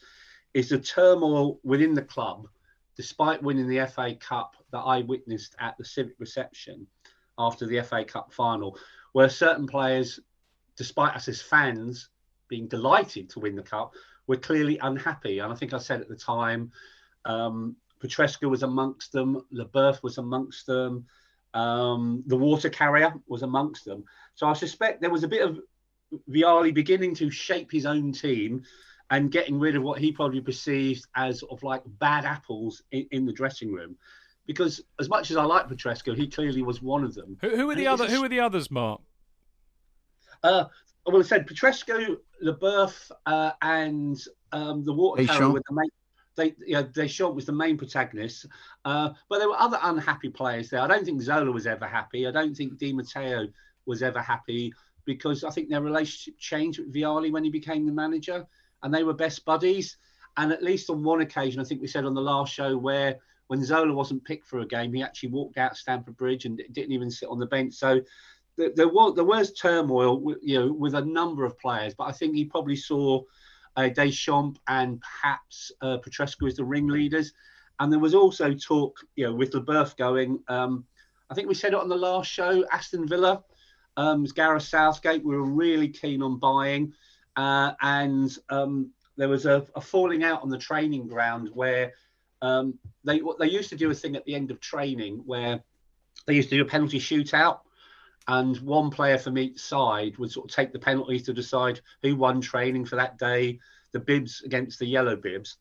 is 0.55 0.69
the 0.69 0.79
turmoil 0.79 1.59
within 1.65 1.95
the 1.95 2.03
club, 2.03 2.49
despite 2.97 3.43
winning 3.43 3.69
the 3.69 3.87
FA 3.87 4.15
Cup 4.15 4.55
that 4.73 4.79
I 4.79 5.01
witnessed 5.03 5.57
at 5.59 5.77
the 5.79 5.85
civic 5.85 6.15
reception 6.19 6.87
after 7.39 7.67
the 7.67 7.83
FA 7.83 8.05
Cup 8.05 8.33
final, 8.33 8.79
where 9.17 9.31
certain 9.31 9.67
players, 9.67 10.21
despite 10.77 11.17
us 11.17 11.27
as 11.27 11.41
fans 11.41 12.11
being 12.49 12.69
delighted 12.69 13.31
to 13.31 13.41
win 13.41 13.57
the 13.57 13.63
cup, 13.63 13.95
were 14.27 14.37
clearly 14.37 14.77
unhappy. 14.83 15.39
And 15.39 15.51
I 15.51 15.57
think 15.57 15.73
I 15.73 15.79
said 15.79 16.03
at 16.03 16.09
the 16.11 16.17
time, 16.17 16.71
um, 17.25 17.77
Petrescu 17.99 18.51
was 18.51 18.63
amongst 18.63 19.13
them, 19.13 19.41
Leboeuf 19.51 20.03
was 20.03 20.19
amongst 20.19 20.67
them, 20.67 21.07
um, 21.55 22.25
the 22.27 22.37
water 22.37 22.69
carrier 22.69 23.15
was 23.27 23.41
amongst 23.41 23.87
them. 23.87 24.05
So 24.35 24.49
I 24.49 24.53
suspect 24.53 25.01
there 25.01 25.09
was 25.09 25.25
a 25.25 25.29
bit 25.29 25.49
of 25.49 25.61
Vialli 26.29 26.75
beginning 26.75 27.15
to 27.15 27.31
shape 27.31 27.73
his 27.73 27.87
own 27.87 28.13
team 28.13 28.65
and 29.09 29.33
getting 29.33 29.59
rid 29.59 29.77
of 29.77 29.83
what 29.83 29.99
he 29.99 30.13
probably 30.13 30.43
perceived 30.43 31.07
as 31.15 31.43
of 31.45 31.63
like 31.63 31.81
bad 31.87 32.27
apples 32.27 32.83
in, 32.91 33.07
in 33.13 33.25
the 33.25 33.33
dressing 33.33 33.73
room. 33.73 33.97
Because 34.47 34.81
as 35.01 35.09
much 35.09 35.31
as 35.31 35.37
I 35.37 35.45
like 35.45 35.69
Petrescu, 35.69 36.17
he 36.17 36.29
clearly 36.29 36.63
was 36.63 36.81
one 36.81 37.05
of 37.05 37.15
them. 37.15 37.37
Who, 37.41 37.57
who 37.57 37.71
are 37.71 37.75
the 37.75 37.89
other? 37.89 38.07
Who 38.07 38.25
are 38.25 38.29
the 38.29 38.41
others, 38.41 38.71
Mark? 38.71 39.01
Uh, 40.43 40.67
well, 41.05 41.19
I 41.19 41.23
said 41.23 41.47
Petrescu, 41.47 42.17
Leboeuf, 42.45 43.11
uh, 43.27 43.53
and 43.63 44.21
um, 44.53 44.85
the 44.85 44.93
water 44.93 45.25
carrier 45.25 45.51
with 45.51 45.65
the 45.69 45.75
main. 45.75 45.89
They, 46.37 46.55
you 46.67 46.75
know, 46.75 46.83
Deschamps 46.83 47.35
was 47.35 47.47
the 47.47 47.53
main 47.53 47.79
protagonist, 47.79 48.47
uh, 48.85 49.11
but 49.31 49.39
there 49.39 49.49
were 49.49 49.59
other 49.59 49.79
unhappy 49.83 50.29
players 50.29 50.69
there. 50.69 50.81
I 50.81 50.87
don't 50.87 51.05
think 51.05 51.23
Zola 51.23 51.51
was 51.51 51.67
ever 51.67 51.87
happy. 51.87 52.27
I 52.27 52.31
don't 52.31 52.55
think 52.55 52.77
Di 52.79 52.93
Matteo 52.93 53.49
was 53.87 54.03
ever 54.03 54.21
happy 54.21 54.75
because 55.07 55.45
I 55.45 55.51
think 55.51 55.71
their 55.71 55.81
relationship 55.81 56.39
changed 56.39 56.79
with 56.79 56.93
Vialli 56.93 57.33
when 57.33 57.45
he 57.45 57.49
became 57.49 57.87
the 57.87 57.93
manager 57.93 58.47
and 58.83 58.93
they 58.93 59.03
were 59.03 59.15
best 59.15 59.47
buddies. 59.47 59.97
And 60.37 60.53
at 60.53 60.63
least 60.63 60.91
on 60.91 61.03
one 61.03 61.23
occasion, 61.23 61.61
I 61.61 61.65
think 61.65 61.81
we 61.81 61.87
said 61.87 62.05
on 62.05 62.13
the 62.13 62.21
last 62.21 62.53
show 62.53 62.77
where 62.77 63.17
when 63.49 63.65
Zola 63.65 63.93
wasn't 63.93 64.25
picked 64.25 64.47
for 64.47 64.61
a 64.61 64.67
game, 64.67 64.93
he 64.93 65.03
actually 65.03 65.31
walked 65.31 65.59
out 65.59 65.77
Stamford 65.77 66.17
Bridge 66.17 66.45
and 66.45 66.61
didn't 66.73 66.93
even 66.93 67.11
sit 67.11 67.29
on 67.29 67.39
the 67.39 67.47
bench. 67.47 67.75
So 67.75 68.01
there, 68.57 68.89
was 68.89 69.15
there 69.15 69.25
was 69.25 69.53
turmoil, 69.53 70.35
you 70.43 70.59
know, 70.59 70.73
with 70.73 70.95
a 70.95 71.05
number 71.05 71.45
of 71.45 71.59
players. 71.59 71.95
But 71.95 72.05
I 72.05 72.13
think 72.13 72.35
he 72.35 72.45
probably 72.45 72.77
saw 72.77 73.23
uh, 73.77 73.89
Deschamps 73.89 74.59
and 74.69 75.01
perhaps 75.01 75.71
uh, 75.83 75.99
Petrescu 75.99 76.49
as 76.49 76.57
the 76.57 76.65
ringleaders. 76.65 77.33
And 77.79 77.93
there 77.93 78.01
was 78.01 78.15
also 78.15 78.55
talk, 78.55 78.99
you 79.17 79.27
know, 79.27 79.35
with 79.35 79.53
Leboeuf 79.53 79.97
going. 79.97 80.41
Um, 80.49 80.85
I 81.29 81.35
think 81.35 81.49
we 81.49 81.55
said 81.55 81.73
it 81.73 81.79
on 81.79 81.89
the 81.89 81.97
last 81.97 82.31
show. 82.31 82.65
Aston 82.73 83.07
Villa, 83.07 83.45
um, 83.97 84.25
Gareth 84.25 84.63
Southgate, 84.63 85.25
we 85.25 85.37
were 85.37 85.45
really 85.45 85.89
keen 85.89 86.23
on 86.23 86.39
buying. 86.39 86.93
Uh, 87.37 87.73
and 87.83 88.39
um, 88.49 88.91
there 89.17 89.29
was 89.29 89.45
a, 89.45 89.67
a, 89.75 89.81
falling 89.81 90.25
out 90.25 90.43
on 90.43 90.49
the 90.49 90.57
training 90.57 91.07
ground 91.07 91.51
where 91.53 91.93
um, 92.43 92.79
they 93.05 93.21
they 93.39 93.49
used 93.49 93.71
to 93.71 93.77
do 93.77 93.91
a 93.91 93.95
thing 93.95 94.17
at 94.17 94.25
the 94.25 94.35
end 94.35 94.51
of 94.51 94.61
training 94.61 95.23
where 95.25 95.63
they 96.27 96.35
used 96.35 96.51
to 96.51 96.57
do 96.57 96.63
a 96.63 96.67
penalty 96.67 96.99
shootout, 96.99 97.61
and 98.29 98.57
one 98.59 98.91
player 98.91 99.19
from 99.19 99.39
each 99.39 99.59
side 99.59 100.17
would 100.19 100.31
sort 100.31 100.51
of 100.51 100.55
take 100.55 100.73
the 100.73 100.79
penalties 100.79 101.23
to 101.25 101.33
decide 101.33 101.81
who 102.03 102.17
won 102.17 102.41
training 102.41 102.85
for 102.85 102.97
that 102.97 103.19
day, 103.19 103.59
the 103.93 104.01
bibs 104.01 104.43
against 104.45 104.79
the 104.79 104.87
yellow 104.87 105.17
bibs. 105.17 105.57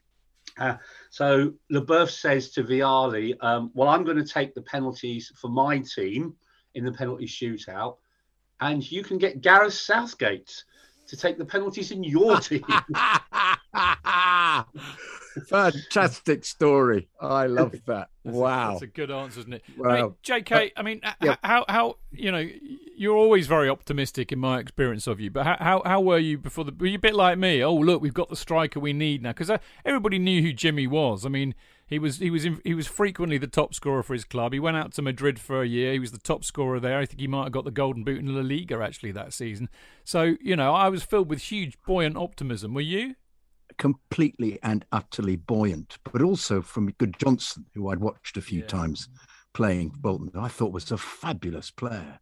Uh, 0.58 0.76
so 1.10 1.54
Leboeuf 1.72 2.10
says 2.10 2.52
to 2.52 2.64
Vialli, 2.64 3.36
um, 3.42 3.72
"Well, 3.74 3.90
I'm 3.90 4.04
going 4.04 4.18
to 4.18 4.26
take 4.26 4.54
the 4.54 4.62
penalties 4.62 5.32
for 5.36 5.50
my 5.50 5.80
team 5.80 6.36
in 6.74 6.86
the 6.86 6.92
penalty 6.92 7.26
shootout, 7.26 7.98
and 8.60 8.90
you 8.90 9.04
can 9.04 9.18
get 9.18 9.42
Gareth 9.42 9.74
Southgate." 9.74 10.64
to 11.08 11.16
take 11.16 11.38
the 11.38 11.46
penalties 11.46 11.92
in 11.92 12.04
your 12.04 12.40
team. 12.40 12.64
Fantastic 15.50 16.46
story. 16.46 17.08
I 17.20 17.48
love 17.48 17.76
that. 17.86 18.10
That's 18.24 18.36
wow. 18.36 18.70
A, 18.70 18.72
that's 18.72 18.82
a 18.84 18.88
good 18.88 19.12
answer, 19.12 19.40
isn't 19.42 19.54
it? 19.54 19.64
Wow. 19.78 19.90
I 19.90 20.02
mean, 20.02 20.14
JK, 20.24 20.72
I 20.76 20.82
mean, 20.82 21.02
yeah. 21.22 21.36
how, 21.44 21.66
how, 21.68 21.98
you 22.12 22.32
know, 22.32 22.48
you're 22.98 23.16
always 23.16 23.48
very 23.48 23.70
optimistic 23.70 24.32
in 24.32 24.40
my 24.40 24.60
experience 24.60 25.08
of 25.08 25.20
you, 25.20 25.30
but 25.30 25.46
how, 25.46 25.58
how, 25.60 25.82
how 25.86 26.02
were 26.02 26.18
you 26.18 26.38
before 26.38 26.64
the, 26.64 26.74
were 26.78 26.88
you 26.88 26.96
a 26.96 27.00
bit 27.00 27.16
like 27.16 27.38
me? 27.38 27.64
Oh, 27.64 27.76
look, 27.76 28.02
we've 28.02 28.14
got 28.14 28.30
the 28.30 28.36
striker 28.36 28.80
we 28.80 28.94
need 28.94 29.22
now. 29.22 29.32
Because 29.32 29.50
uh, 29.50 29.58
everybody 29.84 30.20
knew 30.20 30.42
who 30.42 30.54
Jimmy 30.54 30.88
was. 30.88 31.26
I 31.26 31.30
mean, 31.30 31.54
he 31.88 32.00
was 32.00 32.18
he 32.18 32.32
was 32.32 32.46
in, 32.46 32.62
he 32.64 32.74
was 32.74 32.88
frequently 32.88 33.38
the 33.38 33.48
top 33.48 33.76
scorer 33.76 34.02
for 34.02 34.14
his 34.14 34.24
club. 34.24 34.54
He 34.54 34.60
went 34.60 34.78
out 34.78 34.92
to 34.94 35.04
Madrid 35.04 35.40
for 35.40 35.62
a 35.62 35.68
year. 35.68 35.94
He 35.94 36.00
was 36.00 36.12
the 36.12 36.18
top 36.18 36.44
scorer 36.44 36.80
there. 36.80 36.98
I 36.98 37.06
think 37.06 37.20
he 37.20 37.28
might 37.28 37.44
have 37.44 37.52
got 37.52 37.64
the 37.64 37.72
golden 37.72 38.04
boot 38.04 38.20
in 38.20 38.34
La 38.34 38.42
Liga 38.42 38.82
actually 38.82 39.12
that 39.12 39.34
season. 39.34 39.70
So 40.04 40.36
you 40.42 40.56
know, 40.56 40.74
I 40.74 40.90
was 40.90 41.04
filled 41.04 41.30
with 41.30 41.44
huge 41.44 41.78
buoyant 41.86 42.18
optimism. 42.18 42.74
Were 42.74 42.82
you? 42.82 43.16
Completely 43.78 44.60
and 44.64 44.86
utterly 44.92 45.36
buoyant, 45.36 45.98
but 46.12 46.22
also 46.22 46.62
from 46.62 46.92
Gudjohnsen, 46.94 47.66
who 47.74 47.90
I'd 47.90 48.00
watched 48.00 48.38
a 48.38 48.42
few 48.42 48.62
yeah. 48.62 48.68
times 48.68 49.10
playing 49.54 49.94
Bolton. 50.00 50.32
I 50.36 50.48
thought 50.48 50.74
was 50.74 50.92
a 50.92 50.98
fabulous 50.98 51.72
player. 51.72 52.20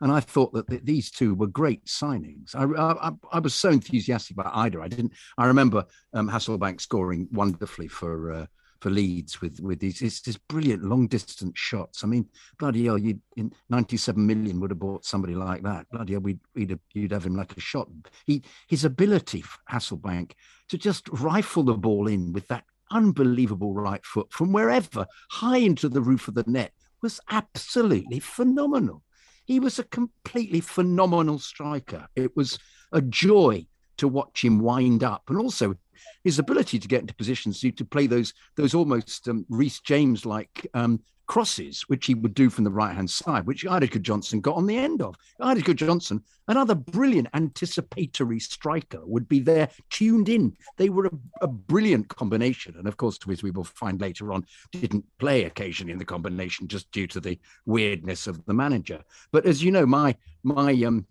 And 0.00 0.12
I 0.12 0.20
thought 0.20 0.52
that 0.52 0.68
th- 0.68 0.82
these 0.84 1.10
two 1.10 1.34
were 1.34 1.46
great 1.46 1.84
signings. 1.86 2.54
I, 2.54 2.64
I, 2.64 3.10
I, 3.32 3.38
was 3.38 3.54
so 3.54 3.70
enthusiastic 3.70 4.36
about 4.36 4.52
Eidur. 4.52 4.82
I 4.82 4.88
didn't. 4.88 5.12
I 5.38 5.46
remember 5.46 5.86
um, 6.12 6.28
Hasselbaink 6.28 6.82
scoring 6.82 7.28
wonderfully 7.32 7.88
for 7.88 8.32
uh, 8.32 8.46
for 8.86 8.90
Leeds 8.90 9.40
with 9.40 9.58
with 9.58 9.80
these 9.80 10.00
it's 10.00 10.36
brilliant 10.48 10.84
long 10.84 11.08
distance 11.08 11.58
shots. 11.58 12.04
I 12.04 12.06
mean, 12.06 12.28
bloody 12.56 12.84
hell, 12.84 12.96
you 12.96 13.18
in 13.36 13.52
97 13.68 14.24
million 14.24 14.60
would 14.60 14.70
have 14.70 14.78
bought 14.78 15.04
somebody 15.04 15.34
like 15.34 15.64
that. 15.64 15.90
Bloody 15.90 16.12
hell, 16.12 16.22
we'd, 16.22 16.38
we'd 16.54 16.70
have, 16.70 16.78
you'd 16.94 17.10
have 17.10 17.26
him 17.26 17.34
like 17.34 17.56
a 17.56 17.60
shot. 17.60 17.88
He 18.26 18.44
his 18.68 18.84
ability, 18.84 19.42
Hasselbaink, 19.68 20.34
to 20.68 20.78
just 20.78 21.08
rifle 21.08 21.64
the 21.64 21.74
ball 21.74 22.06
in 22.06 22.32
with 22.32 22.46
that 22.46 22.62
unbelievable 22.92 23.74
right 23.74 24.06
foot 24.06 24.32
from 24.32 24.52
wherever 24.52 25.04
high 25.32 25.58
into 25.58 25.88
the 25.88 26.00
roof 26.00 26.28
of 26.28 26.34
the 26.34 26.44
net 26.46 26.70
was 27.02 27.18
absolutely 27.28 28.20
phenomenal. 28.20 29.02
He 29.46 29.58
was 29.58 29.80
a 29.80 29.84
completely 29.84 30.60
phenomenal 30.60 31.40
striker. 31.40 32.06
It 32.14 32.36
was 32.36 32.56
a 32.92 33.00
joy 33.00 33.66
to 33.98 34.08
watch 34.08 34.44
him 34.44 34.60
wind 34.60 35.02
up 35.02 35.22
and 35.28 35.38
also 35.38 35.76
his 36.24 36.38
ability 36.38 36.78
to 36.78 36.88
get 36.88 37.00
into 37.00 37.14
positions 37.14 37.60
to, 37.60 37.84
play 37.84 38.06
those 38.06 38.34
those 38.56 38.74
almost 38.74 39.28
um, 39.28 39.46
Reece 39.48 39.80
James 39.80 40.26
like 40.26 40.66
um, 40.74 41.00
crosses, 41.26 41.82
which 41.88 42.06
he 42.06 42.14
would 42.14 42.34
do 42.34 42.48
from 42.48 42.64
the 42.64 42.70
right 42.70 42.94
hand 42.94 43.10
side, 43.10 43.46
which 43.46 43.64
Eidur 43.64 43.90
Gudjohnsen 43.90 44.40
got 44.40 44.56
on 44.56 44.66
the 44.66 44.76
end 44.76 45.02
of. 45.02 45.16
Eidur 45.40 45.62
Gudjohnsen, 45.62 46.22
another 46.48 46.74
brilliant 46.74 47.28
anticipatory 47.34 48.40
striker, 48.40 49.00
would 49.04 49.28
be 49.28 49.40
there 49.40 49.68
tuned 49.90 50.28
in. 50.28 50.56
They 50.76 50.88
were 50.88 51.06
a, 51.06 51.10
a, 51.42 51.48
brilliant 51.48 52.08
combination. 52.08 52.76
And 52.78 52.86
of 52.86 52.96
course, 52.96 53.18
to 53.18 53.30
as 53.30 53.42
we 53.42 53.50
will 53.50 53.64
find 53.64 54.00
later 54.00 54.32
on, 54.32 54.46
didn't 54.72 55.04
play 55.18 55.44
occasionally 55.44 55.92
in 55.92 55.98
the 55.98 56.04
combination 56.04 56.68
just 56.68 56.90
due 56.92 57.06
to 57.08 57.20
the 57.20 57.38
weirdness 57.66 58.26
of 58.26 58.44
the 58.46 58.54
manager. 58.54 59.02
But 59.32 59.46
as 59.46 59.62
you 59.62 59.70
know, 59.70 59.86
my 59.86 60.16
my 60.42 60.72
um 60.84 61.06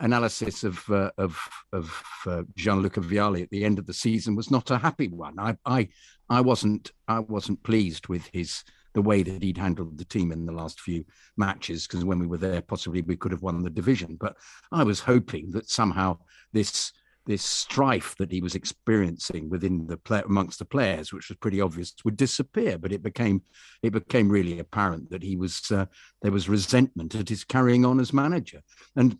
analysis 0.00 0.64
of 0.64 0.88
uh, 0.90 1.10
of 1.18 1.38
of 1.72 2.02
uh, 2.26 2.42
Gianluca 2.56 3.00
Vialli 3.00 3.42
at 3.42 3.50
the 3.50 3.64
end 3.64 3.78
of 3.78 3.86
the 3.86 3.94
season 3.94 4.34
was 4.34 4.50
not 4.50 4.70
a 4.70 4.78
happy 4.78 5.08
one. 5.08 5.38
I 5.38 5.56
I 5.64 5.88
I 6.28 6.40
wasn't 6.40 6.92
I 7.08 7.20
wasn't 7.20 7.62
pleased 7.62 8.08
with 8.08 8.28
his 8.32 8.64
the 8.92 9.02
way 9.02 9.22
that 9.22 9.42
he'd 9.42 9.58
handled 9.58 9.98
the 9.98 10.04
team 10.04 10.32
in 10.32 10.46
the 10.46 10.52
last 10.52 10.80
few 10.80 11.04
matches 11.36 11.86
because 11.86 12.04
when 12.04 12.18
we 12.18 12.26
were 12.26 12.36
there 12.36 12.60
possibly 12.60 13.02
we 13.02 13.16
could 13.16 13.30
have 13.30 13.42
won 13.42 13.62
the 13.62 13.70
division 13.70 14.16
but 14.18 14.34
I 14.72 14.82
was 14.82 14.98
hoping 14.98 15.52
that 15.52 15.70
somehow 15.70 16.18
this 16.52 16.92
this 17.26 17.44
strife 17.44 18.16
that 18.18 18.32
he 18.32 18.40
was 18.40 18.54
experiencing 18.54 19.48
within 19.48 19.86
the 19.86 19.96
play 19.96 20.22
amongst 20.24 20.58
the 20.58 20.64
players, 20.64 21.12
which 21.12 21.28
was 21.28 21.38
pretty 21.38 21.60
obvious, 21.60 21.94
would 22.04 22.16
disappear. 22.16 22.78
But 22.78 22.92
it 22.92 23.02
became 23.02 23.42
it 23.82 23.92
became 23.92 24.28
really 24.28 24.58
apparent 24.58 25.10
that 25.10 25.22
he 25.22 25.36
was 25.36 25.70
uh, 25.70 25.86
there 26.22 26.32
was 26.32 26.48
resentment 26.48 27.14
at 27.14 27.28
his 27.28 27.44
carrying 27.44 27.84
on 27.84 28.00
as 28.00 28.12
manager, 28.12 28.62
and 28.96 29.18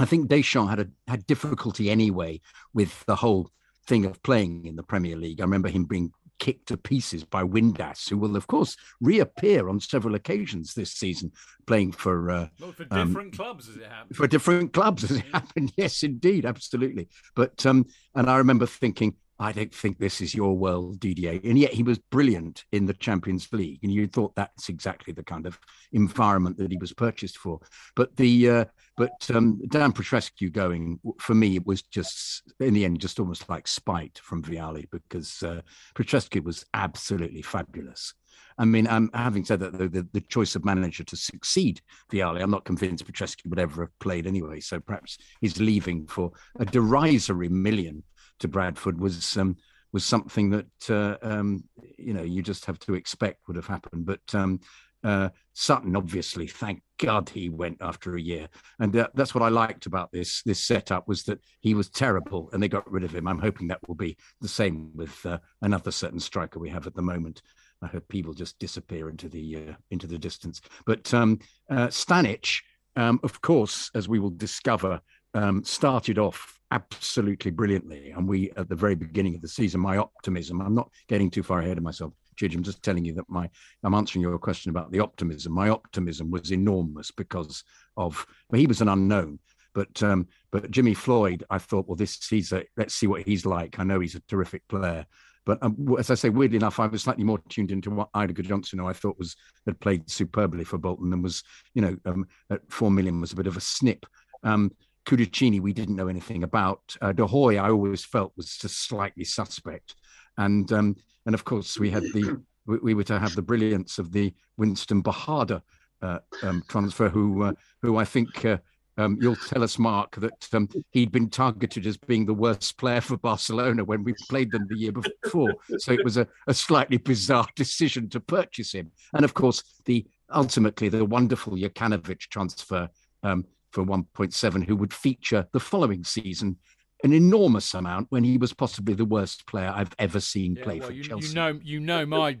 I 0.00 0.06
think 0.06 0.28
Deschamps 0.28 0.70
had 0.70 0.80
a, 0.80 0.86
had 1.08 1.26
difficulty 1.26 1.90
anyway 1.90 2.40
with 2.72 3.04
the 3.04 3.16
whole 3.16 3.50
thing 3.86 4.06
of 4.06 4.22
playing 4.22 4.64
in 4.64 4.76
the 4.76 4.82
Premier 4.82 5.14
League. 5.14 5.40
I 5.40 5.44
remember 5.44 5.68
him 5.68 5.84
being 5.84 6.10
kicked 6.38 6.68
to 6.68 6.78
pieces 6.78 7.22
by 7.22 7.42
Windass, 7.42 8.08
who 8.08 8.16
will, 8.16 8.34
of 8.34 8.46
course, 8.46 8.78
reappear 9.02 9.68
on 9.68 9.78
several 9.78 10.14
occasions 10.14 10.72
this 10.72 10.90
season, 10.90 11.32
playing 11.66 11.92
for 11.92 12.30
uh, 12.30 12.48
well, 12.58 12.72
for 12.72 12.86
um, 12.90 13.08
different 13.08 13.34
um, 13.34 13.44
clubs 13.44 13.68
as 13.68 13.76
it 13.76 13.84
happened. 13.84 14.16
For 14.16 14.26
different 14.26 14.72
clubs 14.72 15.04
as 15.04 15.18
it 15.18 15.24
happened, 15.34 15.70
yes, 15.76 16.02
indeed, 16.02 16.46
absolutely. 16.46 17.08
But 17.36 17.66
um, 17.66 17.84
and 18.14 18.30
I 18.30 18.38
remember 18.38 18.64
thinking, 18.64 19.16
I 19.40 19.52
don't 19.52 19.74
think 19.74 19.98
this 19.98 20.20
is 20.20 20.34
your 20.34 20.54
world, 20.54 21.00
Didier. 21.00 21.40
And 21.42 21.58
yet 21.58 21.72
he 21.72 21.82
was 21.82 21.98
brilliant 21.98 22.66
in 22.72 22.84
the 22.84 22.92
Champions 22.92 23.50
League. 23.52 23.80
And 23.82 23.90
you 23.90 24.06
thought 24.06 24.36
that's 24.36 24.68
exactly 24.68 25.14
the 25.14 25.24
kind 25.24 25.46
of 25.46 25.58
environment 25.92 26.58
that 26.58 26.70
he 26.70 26.76
was 26.76 26.92
purchased 26.92 27.38
for. 27.38 27.58
But 27.96 28.14
the 28.16 28.50
uh, 28.50 28.64
but 28.98 29.30
um, 29.34 29.62
Dan 29.68 29.92
Petrescu 29.92 30.52
going 30.52 31.00
for 31.18 31.34
me, 31.34 31.56
it 31.56 31.66
was 31.66 31.80
just 31.82 32.52
in 32.60 32.74
the 32.74 32.84
end 32.84 33.00
just 33.00 33.18
almost 33.18 33.48
like 33.48 33.66
spite 33.66 34.20
from 34.22 34.42
Vialli 34.42 34.84
because 34.90 35.42
uh, 35.42 35.62
Petrescu 35.94 36.44
was 36.44 36.66
absolutely 36.74 37.40
fabulous. 37.40 38.12
I 38.58 38.66
mean, 38.66 38.86
I'm 38.86 39.08
having 39.14 39.46
said 39.46 39.60
that 39.60 39.72
the, 39.72 39.88
the, 39.88 40.06
the, 40.12 40.20
choice 40.20 40.54
of 40.54 40.66
manager 40.66 41.02
to 41.02 41.16
succeed 41.16 41.80
Vialli, 42.12 42.42
I'm 42.42 42.50
not 42.50 42.66
convinced 42.66 43.06
Petrescu 43.06 43.46
would 43.46 43.58
ever 43.58 43.84
have 43.84 43.98
played 44.00 44.26
anyway. 44.26 44.60
So 44.60 44.80
perhaps 44.80 45.16
he's 45.40 45.58
leaving 45.58 46.06
for 46.06 46.32
a 46.58 46.66
derisory 46.66 47.48
million 47.48 48.02
to 48.40 48.48
Bradford 48.48 49.00
was 49.00 49.36
um, 49.36 49.56
was 49.92 50.04
something 50.04 50.50
that 50.50 50.90
uh, 50.90 51.16
um, 51.22 51.64
you 51.98 52.12
know 52.12 52.22
you 52.22 52.42
just 52.42 52.64
have 52.66 52.78
to 52.80 52.94
expect 52.94 53.46
would 53.46 53.56
have 53.56 53.66
happened. 53.66 54.06
But 54.06 54.34
um, 54.34 54.60
uh, 55.02 55.30
Sutton, 55.54 55.96
obviously, 55.96 56.46
thank 56.46 56.82
God 56.98 57.28
he 57.28 57.48
went 57.48 57.78
after 57.80 58.16
a 58.16 58.20
year, 58.20 58.48
and 58.78 58.94
uh, 58.94 59.08
that's 59.14 59.34
what 59.34 59.42
I 59.42 59.48
liked 59.48 59.86
about 59.86 60.12
this 60.12 60.42
this 60.42 60.62
setup 60.62 61.08
was 61.08 61.24
that 61.24 61.40
he 61.60 61.74
was 61.74 61.88
terrible, 61.88 62.50
and 62.52 62.62
they 62.62 62.68
got 62.68 62.90
rid 62.90 63.04
of 63.04 63.14
him. 63.14 63.26
I'm 63.26 63.38
hoping 63.38 63.68
that 63.68 63.86
will 63.88 63.94
be 63.94 64.16
the 64.40 64.48
same 64.48 64.90
with 64.94 65.24
uh, 65.24 65.38
another 65.62 65.90
certain 65.90 66.20
striker 66.20 66.58
we 66.58 66.70
have 66.70 66.86
at 66.86 66.94
the 66.94 67.02
moment. 67.02 67.42
I 67.82 67.86
hope 67.86 68.06
people 68.08 68.34
just 68.34 68.58
disappear 68.58 69.08
into 69.08 69.28
the 69.28 69.56
uh, 69.56 69.74
into 69.90 70.06
the 70.06 70.18
distance. 70.18 70.60
But 70.84 71.12
um, 71.14 71.38
uh, 71.70 71.88
Stanic, 71.88 72.60
um, 72.96 73.20
of 73.22 73.40
course, 73.40 73.90
as 73.94 74.08
we 74.08 74.18
will 74.18 74.30
discover, 74.30 75.00
um, 75.34 75.64
started 75.64 76.18
off 76.18 76.58
absolutely 76.70 77.50
brilliantly. 77.50 78.10
And 78.10 78.28
we, 78.28 78.50
at 78.56 78.68
the 78.68 78.76
very 78.76 78.94
beginning 78.94 79.34
of 79.34 79.42
the 79.42 79.48
season, 79.48 79.80
my 79.80 79.96
optimism, 79.96 80.60
I'm 80.60 80.74
not 80.74 80.90
getting 81.08 81.30
too 81.30 81.42
far 81.42 81.60
ahead 81.60 81.78
of 81.78 81.84
myself, 81.84 82.12
Chidge, 82.36 82.54
I'm 82.54 82.62
just 82.62 82.82
telling 82.82 83.04
you 83.04 83.14
that 83.14 83.28
my, 83.28 83.48
I'm 83.82 83.94
answering 83.94 84.22
your 84.22 84.38
question 84.38 84.70
about 84.70 84.92
the 84.92 85.00
optimism. 85.00 85.52
My 85.52 85.68
optimism 85.68 86.30
was 86.30 86.52
enormous 86.52 87.10
because 87.10 87.64
of, 87.96 88.24
well, 88.48 88.60
he 88.60 88.66
was 88.66 88.80
an 88.80 88.88
unknown. 88.88 89.38
But 89.72 90.02
um, 90.02 90.26
but 90.50 90.68
Jimmy 90.72 90.94
Floyd, 90.94 91.44
I 91.48 91.58
thought, 91.58 91.86
well, 91.86 91.94
this 91.94 92.26
he's 92.26 92.50
a 92.50 92.64
let's 92.76 92.92
see 92.92 93.06
what 93.06 93.22
he's 93.22 93.46
like. 93.46 93.78
I 93.78 93.84
know 93.84 94.00
he's 94.00 94.16
a 94.16 94.22
terrific 94.28 94.66
player, 94.66 95.06
but 95.46 95.62
um, 95.62 95.96
as 95.98 96.10
I 96.10 96.14
say, 96.14 96.28
weirdly 96.28 96.56
enough, 96.56 96.80
I 96.80 96.86
was 96.86 97.02
slightly 97.02 97.24
more 97.24 97.40
tuned 97.48 97.70
into 97.70 97.90
what 97.90 98.12
Eidur 98.12 98.32
Gudjohnsen, 98.32 98.78
who 98.78 98.86
I 98.86 98.92
thought 98.92 99.18
was 99.18 99.36
had 99.66 99.80
played 99.80 100.10
superbly 100.10 100.64
for 100.64 100.78
Bolton 100.78 101.12
and 101.12 101.22
was, 101.22 101.42
you 101.74 101.82
know, 101.82 101.96
um, 102.04 102.26
at 102.50 102.60
four 102.68 102.90
million 102.90 103.20
was 103.20 103.32
a 103.32 103.36
bit 103.36 103.46
of 103.46 103.56
a 103.56 103.60
snip. 103.60 104.06
Um, 104.42 104.72
Cudicini, 105.10 105.60
we 105.60 105.72
didn't 105.72 105.96
know 105.96 106.06
anything 106.06 106.44
about. 106.44 106.96
Uh, 107.00 107.10
De 107.10 107.26
Goey, 107.26 107.58
I 107.58 107.70
always 107.70 108.04
felt 108.04 108.32
was 108.36 108.56
just 108.56 108.86
slightly 108.86 109.24
suspect, 109.24 109.96
and 110.38 110.70
um, 110.72 110.96
and 111.26 111.34
of 111.34 111.44
course 111.44 111.80
we 111.80 111.90
had 111.90 112.04
the 112.04 112.40
we, 112.66 112.78
we, 112.78 112.94
were 112.94 113.04
to 113.04 113.18
have 113.18 113.34
the 113.34 113.42
brilliance 113.42 113.98
of 113.98 114.12
the 114.12 114.32
Winston 114.56 115.02
Bogarde 115.02 115.62
uh, 116.00 116.18
um, 116.44 116.62
transfer, 116.68 117.08
who 117.08 117.42
uh, 117.42 117.52
who 117.82 117.96
I 117.96 118.04
think. 118.04 118.44
Uh, 118.44 118.58
um, 118.96 119.16
you'll 119.18 119.36
tell 119.36 119.62
us, 119.62 119.78
Mark, 119.78 120.16
that 120.16 120.46
um, 120.52 120.68
he'd 120.90 121.10
been 121.10 121.30
targeted 121.30 121.86
as 121.86 121.96
being 121.96 122.26
the 122.26 122.34
worst 122.34 122.76
player 122.76 123.00
for 123.00 123.16
Barcelona 123.16 123.82
when 123.82 124.04
we 124.04 124.12
played 124.28 124.50
them 124.50 124.66
the 124.68 124.76
year 124.76 124.92
before. 124.92 125.54
So 125.78 125.92
it 125.92 126.04
was 126.04 126.18
a, 126.18 126.28
a 126.48 126.52
slightly 126.52 126.98
bizarre 126.98 127.46
decision 127.56 128.10
to 128.10 128.20
purchase 128.20 128.72
him. 128.72 128.90
And 129.14 129.24
of 129.24 129.32
course, 129.32 129.62
the 129.86 130.06
ultimately 130.30 130.90
the 130.90 131.04
wonderful 131.04 131.54
Jokanovic 131.54 132.18
transfer 132.28 132.90
um, 133.22 133.46
for 133.72 133.84
1.7 133.84 134.66
who 134.66 134.76
would 134.76 134.92
feature 134.92 135.46
the 135.52 135.60
following 135.60 136.04
season 136.04 136.56
an 137.02 137.12
enormous 137.12 137.72
amount 137.74 138.06
when 138.10 138.24
he 138.24 138.36
was 138.36 138.52
possibly 138.52 138.94
the 138.94 139.04
worst 139.04 139.46
player 139.46 139.72
I've 139.74 139.94
ever 139.98 140.20
seen 140.20 140.56
yeah, 140.56 140.64
play 140.64 140.78
well, 140.78 140.88
for 140.88 140.94
you, 140.94 141.02
Chelsea. 141.02 141.28
You 141.28 141.34
know, 141.34 141.60
you 141.62 141.80
know 141.80 142.06
my. 142.06 142.36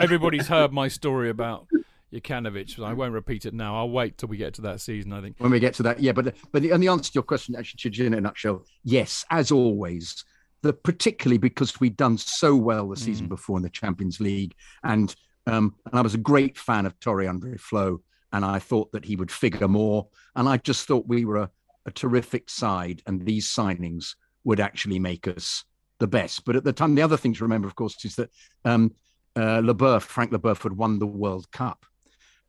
everybody's 0.00 0.48
heard 0.48 0.72
my 0.72 0.88
story 0.88 1.30
about 1.30 1.68
Jokanovic. 2.12 2.82
I 2.82 2.92
won't 2.92 3.12
repeat 3.12 3.46
it 3.46 3.54
now. 3.54 3.76
I'll 3.76 3.90
wait 3.90 4.18
till 4.18 4.28
we 4.28 4.36
get 4.36 4.54
to 4.54 4.62
that 4.62 4.80
season. 4.80 5.12
I 5.12 5.20
think 5.20 5.36
when 5.38 5.50
we 5.50 5.60
get 5.60 5.74
to 5.74 5.82
that, 5.84 6.00
yeah. 6.00 6.12
But 6.12 6.34
but 6.50 6.62
the, 6.62 6.70
and 6.70 6.82
the 6.82 6.88
answer 6.88 7.12
to 7.12 7.14
your 7.14 7.22
question, 7.22 7.54
actually, 7.56 8.06
in 8.06 8.14
a 8.14 8.20
nutshell, 8.20 8.64
yes, 8.84 9.24
as 9.30 9.50
always. 9.50 10.24
The, 10.62 10.72
particularly 10.72 11.38
because 11.38 11.80
we'd 11.80 11.96
done 11.96 12.16
so 12.16 12.54
well 12.54 12.88
the 12.88 12.96
season 12.96 13.26
mm. 13.26 13.30
before 13.30 13.56
in 13.56 13.64
the 13.64 13.70
Champions 13.70 14.20
League, 14.20 14.54
and 14.84 15.12
um, 15.48 15.74
and 15.86 15.98
I 15.98 16.02
was 16.02 16.14
a 16.14 16.18
great 16.18 16.56
fan 16.56 16.86
of 16.86 16.98
Tore 17.00 17.26
Andre 17.26 17.56
Flo 17.56 18.00
and 18.32 18.44
I 18.44 18.58
thought 18.58 18.92
that 18.92 19.04
he 19.04 19.16
would 19.16 19.30
figure 19.30 19.68
more. 19.68 20.08
And 20.34 20.48
I 20.48 20.56
just 20.56 20.86
thought 20.86 21.06
we 21.06 21.24
were 21.24 21.36
a, 21.36 21.50
a 21.86 21.90
terrific 21.90 22.48
side, 22.50 23.02
and 23.06 23.24
these 23.24 23.48
signings 23.48 24.14
would 24.44 24.60
actually 24.60 24.98
make 24.98 25.28
us 25.28 25.64
the 25.98 26.06
best. 26.06 26.44
But 26.44 26.56
at 26.56 26.64
the 26.64 26.72
time, 26.72 26.94
the 26.94 27.02
other 27.02 27.16
thing 27.16 27.34
to 27.34 27.44
remember, 27.44 27.68
of 27.68 27.74
course, 27.74 28.04
is 28.04 28.16
that 28.16 28.30
um, 28.64 28.94
uh, 29.36 29.60
Leboeuf, 29.60 30.02
Frank 30.02 30.32
Leboeuf, 30.32 30.62
had 30.62 30.76
won 30.76 30.98
the 30.98 31.06
World 31.06 31.50
Cup. 31.52 31.84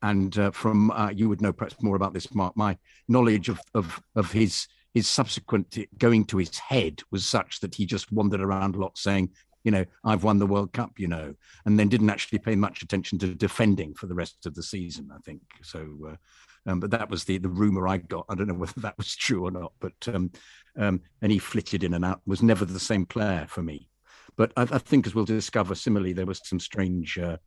And 0.02 0.38
uh, 0.38 0.52
from 0.52 0.92
uh, 0.92 1.12
you 1.16 1.30
would 1.30 1.42
know 1.42 1.54
perhaps 1.54 1.82
more 1.82 1.96
about 1.96 2.14
this, 2.14 2.34
Mark. 2.36 2.58
My 2.58 2.78
knowledge 3.08 3.48
of 3.48 3.62
of 3.74 4.02
of 4.16 4.32
his 4.32 4.68
his 4.94 5.08
subsequent 5.08 5.78
going 5.98 6.26
to 6.26 6.38
his 6.38 6.58
head 6.60 7.02
was 7.10 7.26
such 7.26 7.62
that 7.62 7.76
he 7.76 7.86
just 7.86 8.12
wandered 8.12 8.42
around 8.42 8.76
a 8.76 8.80
lot 8.80 8.98
saying, 8.98 9.30
you 9.64 9.72
know, 9.72 9.86
I've 10.04 10.24
won 10.24 10.40
the 10.40 10.46
World 10.46 10.74
Cup, 10.74 10.92
you 10.98 11.08
know, 11.08 11.34
and 11.66 11.80
then 11.80 11.90
didn't 11.90 12.10
actually 12.10 12.40
pay 12.40 12.56
much 12.56 12.82
attention 12.82 13.18
to 13.20 13.34
defending 13.34 13.94
for 13.94 14.08
the 14.08 14.16
rest 14.16 14.46
of 14.46 14.56
the 14.56 14.64
season, 14.64 15.10
I 15.14 15.20
think. 15.20 15.42
So, 15.62 15.88
uh, 16.10 16.16
um, 16.70 16.80
but 16.80 16.92
that 16.92 17.10
was 17.10 17.24
the, 17.24 17.38
the 17.38 17.50
rumor 17.50 17.88
I 17.88 17.98
got. 17.98 18.26
I 18.30 18.36
don't 18.36 18.48
know 18.48 18.54
whether 18.56 18.82
that 18.82 18.98
was 18.98 19.16
true 19.16 19.46
or 19.46 19.52
not, 19.52 19.74
but, 19.80 19.94
um, 20.08 20.32
um, 20.78 21.02
and 21.22 21.32
he 21.32 21.40
flitted 21.40 21.84
in 21.84 21.94
and 21.94 22.06
out, 22.06 22.22
was 22.26 22.44
never 22.44 22.66
the 22.66 22.80
same 22.80 23.06
player 23.06 23.46
for 23.48 23.62
me. 23.62 23.90
But 24.36 24.52
I, 24.58 24.64
I 24.64 24.78
think, 24.80 25.08
as 25.08 25.16
we'll 25.16 25.26
discover, 25.26 25.76
similarly, 25.76 26.14
there 26.14 26.26
was 26.26 26.42
some 26.44 26.60
strange 26.60 27.18
uh, 27.18 27.38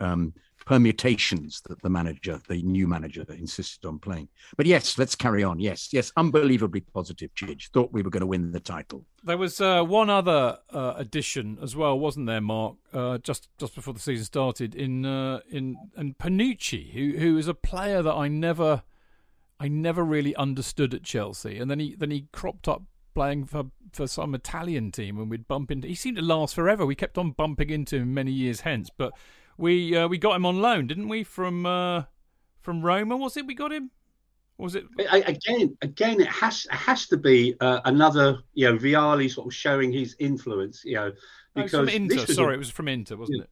um, 0.00 0.32
permutations 0.66 1.62
that 1.68 1.80
the 1.80 1.88
manager, 1.88 2.40
the 2.48 2.60
new 2.62 2.88
manager, 2.88 3.24
insisted 3.28 3.86
on 3.86 3.98
playing. 3.98 4.28
But 4.56 4.66
yes, 4.66 4.98
let's 4.98 5.14
carry 5.14 5.44
on. 5.44 5.60
Yes, 5.60 5.92
yes, 5.92 6.12
unbelievably 6.16 6.80
positive. 6.92 7.32
Chidge 7.34 7.70
thought 7.70 7.92
we 7.92 8.02
were 8.02 8.10
going 8.10 8.22
to 8.22 8.26
win 8.26 8.50
the 8.50 8.60
title. 8.60 9.04
There 9.22 9.38
was 9.38 9.60
uh, 9.60 9.84
one 9.84 10.10
other 10.10 10.58
uh, 10.70 10.94
addition 10.96 11.58
as 11.62 11.76
well, 11.76 11.98
wasn't 11.98 12.26
there, 12.26 12.40
Mark? 12.40 12.76
Uh, 12.92 13.18
just 13.18 13.48
just 13.58 13.74
before 13.74 13.94
the 13.94 14.00
season 14.00 14.24
started, 14.24 14.74
in 14.74 15.06
uh, 15.06 15.40
in 15.48 15.76
and 15.96 16.18
Panucci, 16.18 16.92
who 16.92 17.18
who 17.18 17.38
is 17.38 17.48
a 17.48 17.54
player 17.54 18.02
that 18.02 18.14
I 18.14 18.26
never, 18.26 18.82
I 19.60 19.68
never 19.68 20.04
really 20.04 20.34
understood 20.34 20.94
at 20.94 21.04
Chelsea, 21.04 21.58
and 21.58 21.70
then 21.70 21.78
he 21.78 21.94
then 21.94 22.10
he 22.10 22.26
cropped 22.32 22.66
up 22.66 22.82
playing 23.14 23.46
for 23.46 23.64
for 23.92 24.08
some 24.08 24.34
Italian 24.34 24.90
team, 24.90 25.18
and 25.18 25.30
we'd 25.30 25.46
bump 25.46 25.70
into. 25.70 25.86
He 25.86 25.94
seemed 25.94 26.16
to 26.16 26.22
last 26.22 26.56
forever. 26.56 26.84
We 26.84 26.96
kept 26.96 27.16
on 27.16 27.30
bumping 27.30 27.70
into 27.70 27.98
him 27.98 28.12
many 28.12 28.32
years 28.32 28.60
hence, 28.60 28.90
but 28.96 29.12
we 29.58 29.96
uh, 29.96 30.08
we 30.08 30.18
got 30.18 30.36
him 30.36 30.46
on 30.46 30.60
loan, 30.60 30.86
didn't 30.86 31.08
we? 31.08 31.24
From 31.24 31.66
uh, 31.66 32.04
from 32.62 32.82
Roma, 32.82 33.16
was 33.16 33.36
it? 33.36 33.46
We 33.46 33.54
got 33.54 33.72
him. 33.72 33.90
was 34.58 34.74
it 34.74 34.84
again? 34.98 35.76
Again, 35.82 36.20
it 36.20 36.28
has 36.28 36.66
it 36.66 36.76
has 36.76 37.06
to 37.08 37.16
be 37.16 37.54
uh, 37.60 37.80
another. 37.84 38.38
You 38.54 38.72
know, 38.72 38.78
Vialli 38.78 39.30
sort 39.30 39.46
of 39.46 39.54
showing 39.54 39.92
his 39.92 40.16
influence. 40.18 40.82
You 40.84 40.94
know, 40.94 41.12
because 41.54 41.72
no, 41.72 41.78
from 41.80 41.88
Inter. 41.88 42.26
Sorry, 42.26 42.54
a, 42.54 42.56
it 42.56 42.58
was 42.58 42.70
from 42.70 42.88
Inter, 42.88 43.16
wasn't 43.16 43.38
yeah, 43.38 43.44
it? 43.44 43.50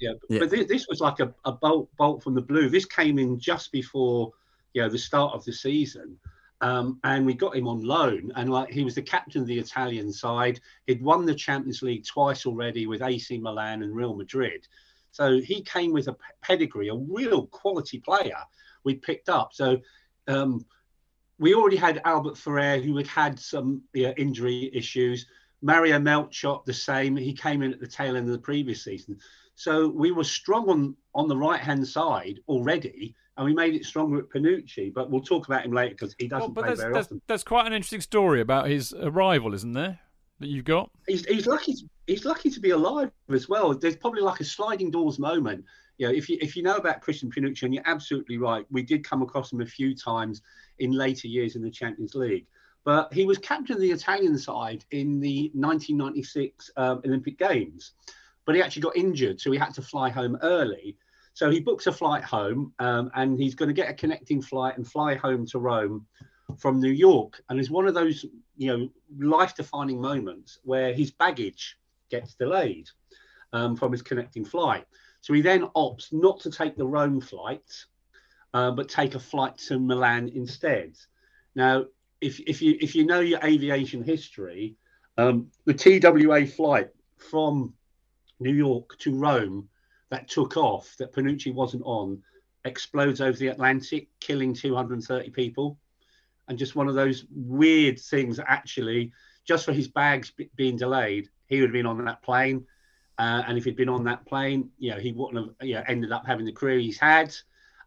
Yeah, 0.00 0.12
yeah. 0.28 0.38
but 0.40 0.50
this, 0.50 0.66
this, 0.66 0.86
was 0.88 1.00
like 1.00 1.20
a, 1.20 1.32
a 1.44 1.52
bolt 1.52 1.88
bolt 1.96 2.22
from 2.22 2.34
the 2.34 2.42
blue. 2.42 2.68
This 2.68 2.84
came 2.84 3.18
in 3.18 3.38
just 3.38 3.70
before 3.72 4.32
you 4.72 4.82
know 4.82 4.88
the 4.88 4.98
start 4.98 5.34
of 5.34 5.44
the 5.44 5.52
season. 5.52 6.18
Um, 6.60 6.98
and 7.04 7.26
we 7.26 7.34
got 7.34 7.56
him 7.56 7.68
on 7.68 7.82
loan, 7.82 8.32
and 8.36 8.50
like 8.50 8.70
he 8.70 8.84
was 8.84 8.94
the 8.94 9.02
captain 9.02 9.42
of 9.42 9.46
the 9.46 9.58
Italian 9.58 10.12
side. 10.12 10.60
He'd 10.86 11.02
won 11.02 11.26
the 11.26 11.34
Champions 11.34 11.82
League 11.82 12.06
twice 12.06 12.46
already 12.46 12.86
with 12.86 13.02
AC 13.02 13.38
Milan 13.38 13.82
and 13.82 13.94
Real 13.94 14.14
Madrid. 14.14 14.66
So 15.14 15.40
he 15.40 15.62
came 15.62 15.92
with 15.92 16.08
a 16.08 16.16
pedigree, 16.42 16.88
a 16.88 16.94
real 16.96 17.46
quality 17.46 18.00
player 18.00 18.38
we 18.82 18.96
picked 18.96 19.28
up. 19.28 19.50
So 19.52 19.78
um, 20.26 20.66
we 21.38 21.54
already 21.54 21.76
had 21.76 22.02
Albert 22.04 22.36
Ferrer, 22.36 22.78
who 22.78 22.96
had 22.96 23.06
had 23.06 23.38
some 23.38 23.82
you 23.92 24.08
know, 24.08 24.14
injury 24.16 24.68
issues. 24.74 25.26
Mario 25.62 26.00
Melchiot, 26.00 26.64
the 26.66 26.74
same. 26.74 27.14
He 27.14 27.32
came 27.32 27.62
in 27.62 27.72
at 27.72 27.78
the 27.78 27.86
tail 27.86 28.16
end 28.16 28.26
of 28.26 28.32
the 28.32 28.38
previous 28.40 28.82
season. 28.82 29.16
So 29.54 29.86
we 29.86 30.10
were 30.10 30.24
strong 30.24 30.68
on, 30.68 30.96
on 31.14 31.28
the 31.28 31.36
right 31.36 31.60
hand 31.60 31.86
side 31.86 32.40
already, 32.48 33.14
and 33.36 33.46
we 33.46 33.54
made 33.54 33.76
it 33.76 33.84
stronger 33.84 34.18
at 34.18 34.28
Panucci. 34.30 34.92
But 34.92 35.12
we'll 35.12 35.22
talk 35.22 35.46
about 35.46 35.64
him 35.64 35.70
later 35.70 35.94
because 35.94 36.16
he 36.18 36.26
doesn't 36.26 36.54
well, 36.54 36.64
play 36.64 36.74
very 36.74 36.92
there's, 36.92 37.06
often. 37.06 37.22
There's 37.28 37.44
quite 37.44 37.68
an 37.68 37.72
interesting 37.72 38.00
story 38.00 38.40
about 38.40 38.66
his 38.66 38.92
arrival, 38.92 39.54
isn't 39.54 39.74
there? 39.74 40.00
That 40.40 40.48
you've 40.48 40.64
got? 40.64 40.90
He's, 41.06 41.24
he's 41.26 41.46
lucky. 41.46 41.74
To, 41.74 41.88
he's 42.06 42.24
lucky 42.24 42.50
to 42.50 42.60
be 42.60 42.70
alive 42.70 43.10
as 43.30 43.48
well. 43.48 43.74
There's 43.74 43.96
probably 43.96 44.22
like 44.22 44.40
a 44.40 44.44
sliding 44.44 44.90
doors 44.90 45.18
moment. 45.18 45.64
You 45.98 46.08
know, 46.08 46.14
if 46.14 46.28
you 46.28 46.38
if 46.40 46.56
you 46.56 46.62
know 46.62 46.76
about 46.76 47.00
Christian 47.00 47.30
Panucci, 47.30 47.62
and 47.62 47.74
you're 47.74 47.86
absolutely 47.86 48.38
right, 48.38 48.66
we 48.70 48.82
did 48.82 49.04
come 49.04 49.22
across 49.22 49.52
him 49.52 49.60
a 49.60 49.66
few 49.66 49.94
times 49.94 50.42
in 50.78 50.90
later 50.90 51.28
years 51.28 51.56
in 51.56 51.62
the 51.62 51.70
Champions 51.70 52.14
League. 52.14 52.46
But 52.84 53.12
he 53.12 53.24
was 53.24 53.38
captain 53.38 53.76
of 53.76 53.80
the 53.80 53.90
Italian 53.90 54.36
side 54.36 54.84
in 54.90 55.20
the 55.20 55.50
1996 55.54 56.70
um, 56.76 57.00
Olympic 57.06 57.38
Games, 57.38 57.92
but 58.44 58.54
he 58.54 58.62
actually 58.62 58.82
got 58.82 58.96
injured, 58.96 59.40
so 59.40 59.50
he 59.50 59.58
had 59.58 59.72
to 59.74 59.82
fly 59.82 60.10
home 60.10 60.36
early. 60.42 60.96
So 61.32 61.50
he 61.50 61.60
books 61.60 61.86
a 61.86 61.92
flight 61.92 62.22
home, 62.22 62.72
um, 62.78 63.10
and 63.14 63.40
he's 63.40 63.54
going 63.54 63.68
to 63.68 63.74
get 63.74 63.90
a 63.90 63.94
connecting 63.94 64.42
flight 64.42 64.76
and 64.76 64.86
fly 64.86 65.14
home 65.14 65.46
to 65.46 65.58
Rome 65.58 66.06
from 66.58 66.80
New 66.80 66.90
York. 66.90 67.42
And 67.48 67.58
it's 67.58 67.70
one 67.70 67.86
of 67.86 67.94
those, 67.94 68.24
you 68.56 68.68
know, 68.68 68.88
life-defining 69.18 70.00
moments 70.00 70.58
where 70.64 70.92
his 70.92 71.10
baggage 71.10 71.78
gets 72.10 72.34
delayed 72.34 72.88
um, 73.52 73.76
from 73.76 73.92
his 73.92 74.02
connecting 74.02 74.44
flight. 74.44 74.86
So 75.20 75.32
he 75.32 75.40
then 75.40 75.62
opts 75.74 76.12
not 76.12 76.40
to 76.40 76.50
take 76.50 76.76
the 76.76 76.86
Rome 76.86 77.20
flight, 77.20 77.70
uh, 78.52 78.70
but 78.72 78.88
take 78.88 79.14
a 79.14 79.20
flight 79.20 79.56
to 79.68 79.78
Milan 79.78 80.28
instead. 80.28 80.96
Now, 81.54 81.86
if, 82.20 82.40
if 82.40 82.62
you 82.62 82.76
if 82.80 82.94
you 82.94 83.04
know 83.04 83.20
your 83.20 83.40
aviation 83.44 84.02
history, 84.02 84.76
um, 85.18 85.48
the 85.66 85.74
TWA 85.74 86.46
flight 86.46 86.90
from 87.16 87.74
New 88.40 88.52
York 88.52 88.98
to 88.98 89.14
Rome 89.14 89.68
that 90.10 90.28
took 90.28 90.56
off 90.56 90.94
that 90.98 91.12
Panucci 91.12 91.52
wasn't 91.52 91.82
on 91.84 92.22
explodes 92.64 93.20
over 93.20 93.36
the 93.36 93.48
Atlantic, 93.48 94.08
killing 94.20 94.54
230 94.54 95.30
people. 95.30 95.78
And 96.48 96.58
just 96.58 96.76
one 96.76 96.88
of 96.88 96.94
those 96.94 97.24
weird 97.30 97.98
things, 97.98 98.38
actually, 98.46 99.12
just 99.46 99.64
for 99.64 99.72
his 99.72 99.88
bags 99.88 100.30
b- 100.30 100.50
being 100.56 100.76
delayed, 100.76 101.28
he 101.46 101.60
would 101.60 101.70
have 101.70 101.72
been 101.72 101.86
on 101.86 102.04
that 102.04 102.22
plane. 102.22 102.66
Uh, 103.18 103.42
and 103.46 103.56
if 103.56 103.64
he'd 103.64 103.76
been 103.76 103.88
on 103.88 104.04
that 104.04 104.26
plane, 104.26 104.70
you 104.78 104.90
know, 104.90 104.98
he 104.98 105.12
wouldn't 105.12 105.44
have 105.44 105.68
you 105.68 105.74
know, 105.74 105.84
ended 105.86 106.12
up 106.12 106.26
having 106.26 106.44
the 106.44 106.52
career 106.52 106.78
he's 106.78 106.98
had. 106.98 107.34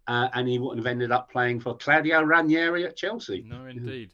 Uh, 0.07 0.29
and 0.33 0.47
he 0.47 0.57
wouldn't 0.57 0.79
have 0.79 0.89
ended 0.89 1.11
up 1.11 1.29
playing 1.29 1.59
for 1.59 1.75
Claudio 1.75 2.21
Ranieri 2.23 2.85
at 2.85 2.95
Chelsea. 2.95 3.43
No, 3.45 3.65
indeed. 3.65 4.11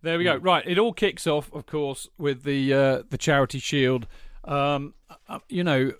There 0.00 0.16
we 0.16 0.24
go. 0.24 0.36
Right, 0.36 0.64
it 0.66 0.78
all 0.78 0.92
kicks 0.92 1.26
off, 1.26 1.52
of 1.52 1.66
course, 1.66 2.08
with 2.16 2.44
the 2.44 2.72
uh, 2.72 3.02
the 3.10 3.18
Charity 3.18 3.58
Shield. 3.58 4.06
Um, 4.44 4.94
uh, 5.28 5.40
you 5.48 5.64
know, 5.64 5.92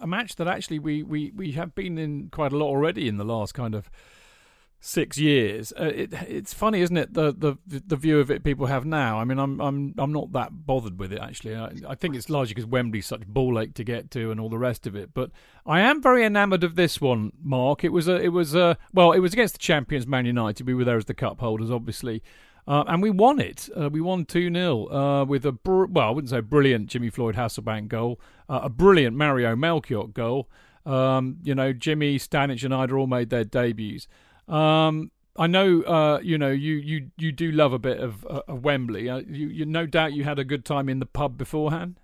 a 0.00 0.06
match 0.06 0.36
that 0.36 0.48
actually 0.48 0.78
we, 0.78 1.02
we, 1.02 1.30
we 1.36 1.52
have 1.52 1.74
been 1.74 1.98
in 1.98 2.28
quite 2.30 2.52
a 2.52 2.56
lot 2.56 2.68
already 2.68 3.06
in 3.06 3.18
the 3.18 3.24
last 3.24 3.52
kind 3.52 3.74
of 3.74 3.90
six 4.80 5.18
years. 5.18 5.72
Uh, 5.78 5.84
it, 5.94 6.12
it's 6.28 6.54
funny, 6.54 6.80
isn't 6.80 6.96
it? 6.96 7.12
The, 7.12 7.32
the 7.32 7.56
the 7.66 7.96
view 7.96 8.18
of 8.18 8.30
it 8.30 8.42
people 8.42 8.66
have 8.66 8.84
now. 8.84 9.18
I 9.18 9.24
mean, 9.24 9.38
I'm 9.38 9.60
I'm 9.60 9.94
I'm 9.98 10.12
not 10.12 10.32
that 10.32 10.66
bothered 10.66 10.98
with 10.98 11.12
it 11.12 11.20
actually. 11.20 11.54
I, 11.54 11.72
I 11.88 11.94
think 11.94 12.16
it's 12.16 12.30
largely 12.30 12.54
because 12.54 12.66
Wembley's 12.66 13.06
such 13.06 13.22
a 13.22 13.26
ball 13.26 13.58
ache 13.58 13.74
to 13.74 13.84
get 13.84 14.10
to 14.12 14.30
and 14.30 14.40
all 14.40 14.48
the 14.48 14.58
rest 14.58 14.86
of 14.86 14.96
it. 14.96 15.14
But 15.14 15.30
I 15.66 15.80
am 15.80 16.02
very 16.02 16.24
enamoured 16.24 16.64
of 16.64 16.74
this 16.74 17.00
one, 17.00 17.32
Mark. 17.42 17.84
It 17.84 17.90
was 17.90 18.08
a 18.08 18.16
it 18.16 18.28
was 18.28 18.54
a 18.54 18.78
well, 18.92 19.12
it 19.12 19.20
was 19.20 19.34
against 19.34 19.54
the 19.54 19.60
champions 19.60 20.06
Man 20.06 20.26
United. 20.26 20.66
We 20.66 20.74
were 20.74 20.84
there 20.84 20.96
as 20.96 21.04
the 21.04 21.14
cup 21.14 21.40
holders, 21.40 21.70
obviously. 21.70 22.22
Uh, 22.68 22.84
and 22.86 23.02
we 23.02 23.10
won 23.10 23.40
it. 23.40 23.68
Uh, 23.76 23.88
we 23.88 24.00
won 24.00 24.24
2 24.24 24.52
0 24.52 24.86
uh, 24.92 25.24
with 25.24 25.44
a, 25.46 25.50
br- 25.50 25.86
well, 25.86 26.08
I 26.08 26.10
wouldn't 26.10 26.30
say 26.30 26.40
brilliant 26.40 26.88
Jimmy 26.88 27.08
Floyd 27.10 27.34
Hasselbaink 27.34 27.88
goal, 27.88 28.20
uh, 28.48 28.60
a 28.62 28.68
brilliant 28.68 29.16
Mario 29.16 29.56
Melchiot 29.56 30.14
goal. 30.14 30.48
Um, 30.86 31.38
you 31.42 31.54
know, 31.54 31.72
Jimmy, 31.72 32.18
Stanic, 32.18 32.62
and 32.62 32.72
Eidur 32.72 33.00
all 33.00 33.06
made 33.06 33.30
their 33.30 33.44
debuts. 33.44 34.06
Um, 34.48 35.10
I 35.36 35.46
know, 35.46 35.82
uh, 35.82 36.20
you 36.22 36.38
know, 36.38 36.50
you, 36.50 36.74
you, 36.74 37.10
you 37.16 37.32
do 37.32 37.50
love 37.52 37.72
a 37.72 37.78
bit 37.78 37.98
of, 37.98 38.26
uh, 38.26 38.42
of 38.48 38.64
Wembley. 38.64 39.04
you, 39.04 39.48
you, 39.48 39.64
no 39.64 39.86
doubt 39.86 40.12
you 40.12 40.24
had 40.24 40.38
a 40.38 40.44
good 40.44 40.64
time 40.64 40.88
in 40.88 40.98
the 40.98 41.06
pub 41.06 41.38
beforehand. 41.38 41.98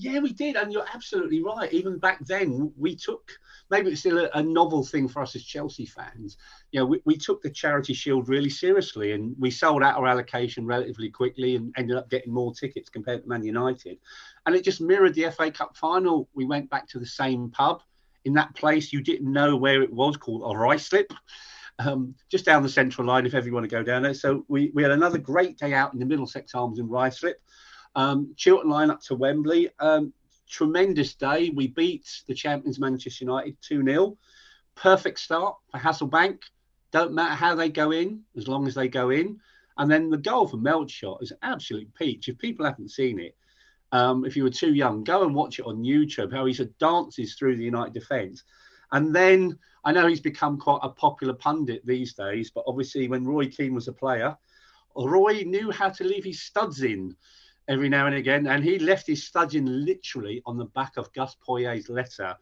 Yeah, 0.00 0.20
we 0.20 0.32
did, 0.32 0.54
and 0.54 0.72
you're 0.72 0.86
absolutely 0.94 1.42
right. 1.42 1.72
Even 1.72 1.98
back 1.98 2.24
then, 2.24 2.72
we 2.76 2.94
took 2.94 3.32
maybe 3.68 3.90
it's 3.90 4.00
still 4.00 4.18
a, 4.18 4.30
a 4.34 4.42
novel 4.42 4.84
thing 4.84 5.08
for 5.08 5.22
us 5.22 5.34
as 5.34 5.42
Chelsea 5.42 5.86
fans. 5.86 6.36
You 6.70 6.80
know, 6.80 6.86
we, 6.86 7.00
we 7.04 7.16
took 7.16 7.42
the 7.42 7.50
Charity 7.50 7.94
Shield 7.94 8.28
really 8.28 8.48
seriously, 8.48 9.10
and 9.12 9.34
we 9.40 9.50
sold 9.50 9.82
out 9.82 9.96
our 9.96 10.06
allocation 10.06 10.66
relatively 10.66 11.10
quickly, 11.10 11.56
and 11.56 11.74
ended 11.76 11.96
up 11.96 12.08
getting 12.10 12.32
more 12.32 12.54
tickets 12.54 12.88
compared 12.88 13.22
to 13.22 13.28
Man 13.28 13.42
United. 13.44 13.98
And 14.46 14.54
it 14.54 14.62
just 14.62 14.80
mirrored 14.80 15.14
the 15.14 15.30
FA 15.32 15.50
Cup 15.50 15.76
final. 15.76 16.28
We 16.32 16.44
went 16.44 16.70
back 16.70 16.88
to 16.90 17.00
the 17.00 17.06
same 17.06 17.50
pub 17.50 17.82
in 18.24 18.34
that 18.34 18.54
place. 18.54 18.92
You 18.92 19.00
didn't 19.00 19.32
know 19.32 19.56
where 19.56 19.82
it 19.82 19.92
was, 19.92 20.16
called 20.16 20.42
a 20.42 20.58
Ruislip. 20.58 21.10
Um, 21.80 22.14
just 22.28 22.44
down 22.44 22.64
the 22.64 22.68
central 22.68 23.06
line 23.06 23.24
if 23.24 23.34
ever 23.34 23.46
you 23.46 23.54
want 23.54 23.64
to 23.64 23.70
go 23.70 23.84
down 23.84 24.02
there. 24.02 24.14
So 24.14 24.44
we, 24.48 24.72
we 24.74 24.82
had 24.82 24.90
another 24.90 25.18
great 25.18 25.58
day 25.58 25.74
out 25.74 25.92
in 25.92 26.00
the 26.00 26.06
Middlesex 26.06 26.54
Arms 26.54 26.80
in 26.80 26.88
Ruislip. 26.88 27.34
Um, 27.94 28.34
Chiltern 28.36 28.70
line 28.70 28.90
up 28.90 29.00
to 29.02 29.14
Wembley. 29.14 29.70
Um, 29.78 30.12
tremendous 30.48 31.14
day. 31.14 31.50
We 31.50 31.68
beat 31.68 32.22
the 32.26 32.34
champions 32.34 32.78
Manchester 32.78 33.24
United 33.24 33.56
2 33.62 33.84
0. 33.84 34.18
Perfect 34.74 35.18
start 35.20 35.56
for 35.70 35.78
Hasselbaink. 35.78 36.38
Don't 36.90 37.12
matter 37.12 37.34
how 37.34 37.54
they 37.54 37.68
go 37.68 37.90
in, 37.90 38.22
as 38.36 38.48
long 38.48 38.66
as 38.66 38.74
they 38.74 38.88
go 38.88 39.10
in. 39.10 39.38
And 39.76 39.90
then 39.90 40.10
the 40.10 40.18
goal 40.18 40.48
for 40.48 40.56
Melchiot 40.56 41.18
is 41.20 41.32
absolute 41.42 41.92
peach. 41.94 42.28
If 42.28 42.38
people 42.38 42.66
haven't 42.66 42.90
seen 42.90 43.20
it, 43.20 43.36
um, 43.92 44.24
if 44.24 44.36
you 44.36 44.42
were 44.42 44.50
too 44.50 44.74
young, 44.74 45.04
go 45.04 45.24
and 45.24 45.34
watch 45.34 45.58
it 45.58 45.66
on 45.66 45.82
YouTube. 45.82 46.32
How 46.32 46.44
he 46.46 46.52
sort 46.52 46.76
dances 46.78 47.34
through 47.34 47.56
the 47.56 47.64
United 47.64 47.94
defence, 47.94 48.44
and 48.92 49.14
then 49.14 49.58
I 49.84 49.92
know 49.92 50.06
he's 50.06 50.20
become 50.20 50.58
quite 50.58 50.80
a 50.82 50.90
popular 50.90 51.34
pundit 51.34 51.86
these 51.86 52.14
days. 52.14 52.50
But 52.50 52.64
obviously, 52.66 53.08
when 53.08 53.24
Roy 53.24 53.46
Keane 53.46 53.74
was 53.74 53.88
a 53.88 53.92
player, 53.92 54.36
Roy 54.96 55.42
knew 55.46 55.70
how 55.70 55.88
to 55.90 56.04
leave 56.04 56.24
his 56.24 56.42
studs 56.42 56.82
in 56.82 57.16
every 57.68 57.88
now 57.88 58.06
and 58.06 58.16
again. 58.16 58.46
And 58.46 58.64
he 58.64 58.78
left 58.78 59.06
his 59.06 59.24
studs 59.24 59.54
in 59.54 59.84
literally 59.84 60.42
on 60.46 60.56
the 60.56 60.64
back 60.66 60.96
of 60.96 61.12
Gus 61.12 61.36
Poyet's 61.46 61.88
letter. 61.88 62.34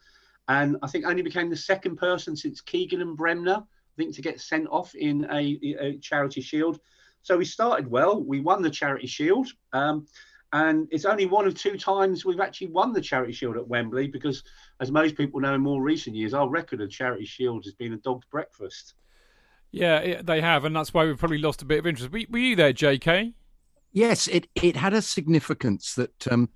And 0.49 0.77
I 0.83 0.87
think 0.87 1.05
only 1.05 1.23
became 1.23 1.51
the 1.51 1.57
second 1.57 1.97
person 1.97 2.37
since 2.37 2.61
Keegan 2.61 3.03
and 3.03 3.17
Bremner, 3.17 3.59
I 3.59 3.95
think, 3.97 4.15
to 4.15 4.23
get 4.23 4.41
sent 4.41 4.69
off 4.69 4.95
in 4.95 5.27
a, 5.31 5.59
a 5.81 5.99
charity 5.99 6.41
shield. 6.41 6.81
So 7.23 7.37
we 7.37 7.45
started 7.45 7.91
well. 7.91 8.23
We 8.23 8.41
won 8.41 8.63
the 8.63 8.71
charity 8.71 9.09
shield. 9.09 9.49
Um, 9.73 10.07
and 10.53 10.89
it's 10.91 11.05
only 11.05 11.27
one 11.27 11.47
of 11.47 11.55
two 11.55 11.77
times 11.77 12.25
we've 12.25 12.41
actually 12.41 12.69
won 12.69 12.93
the 12.93 13.01
charity 13.01 13.33
shield 13.33 13.57
at 13.57 13.67
Wembley 13.67 14.07
because, 14.07 14.43
as 14.81 14.93
most 14.93 15.17
people 15.17 15.41
know, 15.41 15.55
in 15.55 15.61
more 15.61 15.83
recent 15.83 16.15
years, 16.15 16.35
our 16.35 16.49
record 16.49 16.81
of 16.81 16.91
charity 16.91 17.25
shield 17.25 17.65
has 17.65 17.75
been 17.75 17.93
a 17.93 17.99
dog's 17.99 18.27
breakfast. 18.27 18.95
Yeah, 19.73 20.23
they 20.23 20.41
have, 20.41 20.65
and 20.65 20.75
that's 20.75 20.95
why 20.95 21.05
we've 21.05 21.19
probably 21.19 21.39
lost 21.39 21.63
a 21.63 21.67
bit 21.67 21.81
of 21.81 21.87
interest. 21.87 22.13
Were, 22.13 22.21
were 22.31 22.39
you 22.39 22.57
there, 22.57 22.73
JK? 22.73 23.35
Yes, 23.93 24.29
it 24.29 24.49
it 24.55 24.77
had 24.77 24.95
a 24.95 25.03
significance 25.03 25.95
that 25.95 26.29
um, 26.29 26.49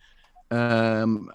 um, 0.51 1.31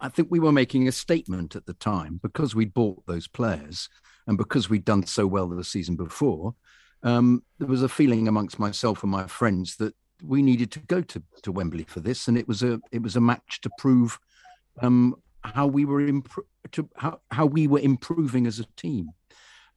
I 0.00 0.08
think 0.08 0.28
we 0.30 0.40
were 0.40 0.52
making 0.52 0.88
a 0.88 0.92
statement 0.92 1.56
at 1.56 1.66
the 1.66 1.74
time 1.74 2.20
because 2.22 2.54
we'd 2.54 2.74
bought 2.74 3.04
those 3.06 3.28
players 3.28 3.88
and 4.26 4.36
because 4.36 4.68
we'd 4.68 4.84
done 4.84 5.06
so 5.06 5.26
well 5.26 5.48
the 5.48 5.64
season 5.64 5.96
before. 5.96 6.54
Um, 7.02 7.44
there 7.58 7.68
was 7.68 7.82
a 7.82 7.88
feeling 7.88 8.28
amongst 8.28 8.58
myself 8.58 9.02
and 9.02 9.12
my 9.12 9.26
friends 9.26 9.76
that 9.76 9.94
we 10.22 10.42
needed 10.42 10.70
to 10.72 10.80
go 10.80 11.00
to, 11.00 11.22
to 11.42 11.52
Wembley 11.52 11.84
for 11.84 12.00
this, 12.00 12.28
and 12.28 12.36
it 12.36 12.48
was 12.48 12.62
a 12.62 12.80
it 12.92 13.02
was 13.02 13.16
a 13.16 13.20
match 13.20 13.60
to 13.62 13.70
prove 13.78 14.18
um, 14.82 15.14
how 15.42 15.66
we 15.66 15.84
were 15.84 16.06
imp- 16.06 16.46
to 16.72 16.88
how, 16.96 17.20
how 17.30 17.46
we 17.46 17.66
were 17.66 17.78
improving 17.78 18.46
as 18.46 18.58
a 18.58 18.66
team, 18.76 19.10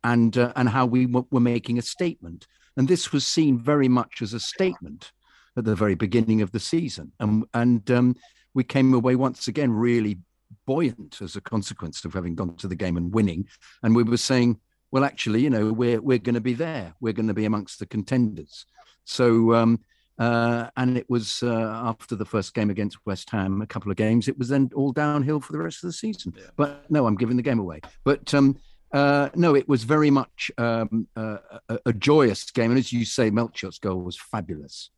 and 0.04 0.38
uh, 0.38 0.54
and 0.56 0.70
how 0.70 0.86
we 0.86 1.06
w- 1.06 1.28
were 1.32 1.40
making 1.40 1.78
a 1.78 1.84
statement. 1.84 2.48
And 2.78 2.88
this 2.88 3.12
was 3.12 3.26
seen 3.26 3.60
very 3.60 3.88
much 3.88 4.22
as 4.22 4.34
a 4.34 4.40
statement 4.40 5.12
at 5.58 5.66
the 5.66 5.76
very 5.76 5.96
beginning 5.96 6.42
of 6.42 6.52
the 6.52 6.60
season, 6.60 7.12
and 7.20 7.46
and 7.54 7.90
um, 7.92 8.16
we 8.54 8.64
came 8.64 8.94
away 8.94 9.16
once 9.16 9.48
again 9.48 9.72
really 9.72 10.18
buoyant 10.66 11.22
as 11.22 11.36
a 11.36 11.42
consequence 11.42 12.04
of 12.04 12.14
having 12.14 12.36
gone 12.36 12.56
to 12.58 12.68
the 12.68 12.76
game 12.76 12.98
and 12.98 13.14
winning. 13.14 13.48
And 13.84 13.96
we 13.96 14.04
were 14.04 14.18
saying, 14.18 14.60
well, 14.92 15.06
actually, 15.06 15.42
you 15.42 15.50
know, 15.50 15.72
we're 15.72 16.02
we're 16.02 16.18
going 16.18 16.36
to 16.36 16.42
be 16.42 16.54
there. 16.54 16.94
We're 17.00 17.14
going 17.14 17.28
to 17.28 17.34
be 17.34 17.46
amongst 17.46 17.80
the 17.80 17.86
contenders. 17.86 18.66
So. 19.06 19.54
Um, 19.54 19.80
uh, 20.22 20.70
and 20.78 20.98
it 20.98 21.10
was 21.10 21.42
uh, 21.42 21.82
after 21.84 22.16
the 22.16 22.26
first 22.26 22.54
game 22.54 22.70
against 22.70 22.98
West 23.06 23.30
Ham, 23.32 23.62
a 23.62 23.68
couple 23.68 23.90
of 23.90 23.98
games, 23.98 24.28
it 24.28 24.38
was 24.38 24.50
then 24.50 24.70
all 24.76 24.92
downhill 24.92 25.40
for 25.40 25.54
the 25.54 25.60
rest 25.60 25.84
of 25.84 25.88
the 25.90 25.94
season. 25.94 26.34
Yeah. 26.38 26.46
But 26.56 26.90
no, 26.92 27.08
I'm 27.08 27.16
giving 27.16 27.38
the 27.38 27.44
game 27.44 27.60
away. 27.60 27.82
But 28.04 28.34
um, 28.34 28.58
uh, 28.94 29.30
no, 29.36 29.56
it 29.56 29.68
was 29.68 29.84
very 29.84 30.12
much 30.12 30.52
um, 30.58 31.08
a, 31.16 31.40
a, 31.86 31.94
joyous 31.94 32.52
game. 32.52 32.72
And 32.72 32.78
as 32.78 32.94
you 32.94 33.04
say, 33.04 33.32
Melchiot's 33.32 33.80
goal 33.80 34.02
was 34.02 34.18
fabulous 34.18 34.92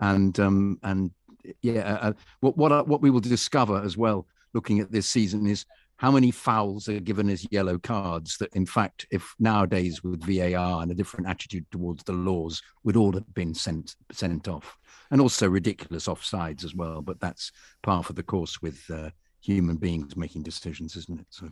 and 0.00 0.38
um, 0.40 0.78
and 0.82 1.10
yeah, 1.62 1.80
uh, 1.80 2.08
uh, 2.08 2.12
what 2.40 2.56
what 2.56 2.88
what 2.88 3.00
we 3.00 3.10
will 3.10 3.20
discover 3.20 3.80
as 3.82 3.96
well, 3.96 4.26
looking 4.52 4.80
at 4.80 4.92
this 4.92 5.06
season, 5.06 5.46
is 5.46 5.64
how 5.98 6.10
many 6.10 6.30
fouls 6.30 6.88
are 6.88 7.00
given 7.00 7.28
as 7.28 7.46
yellow 7.50 7.78
cards 7.78 8.36
that 8.38 8.54
in 8.54 8.66
fact 8.66 9.06
if 9.10 9.34
nowadays 9.38 10.02
with 10.02 10.22
var 10.22 10.82
and 10.82 10.90
a 10.90 10.94
different 10.94 11.26
attitude 11.26 11.66
towards 11.70 12.04
the 12.04 12.12
laws 12.12 12.62
would 12.84 12.96
all 12.96 13.12
have 13.12 13.34
been 13.34 13.54
sent 13.54 13.96
sent 14.12 14.48
off 14.48 14.76
and 15.10 15.20
also 15.20 15.48
ridiculous 15.48 16.06
offsides 16.06 16.64
as 16.64 16.74
well 16.74 17.00
but 17.00 17.20
that's 17.20 17.50
par 17.82 18.02
for 18.02 18.12
the 18.12 18.22
course 18.22 18.60
with 18.62 18.82
uh, 18.92 19.10
human 19.40 19.76
beings 19.76 20.16
making 20.16 20.42
decisions 20.42 20.96
isn't 20.96 21.20
it 21.20 21.26
so 21.30 21.48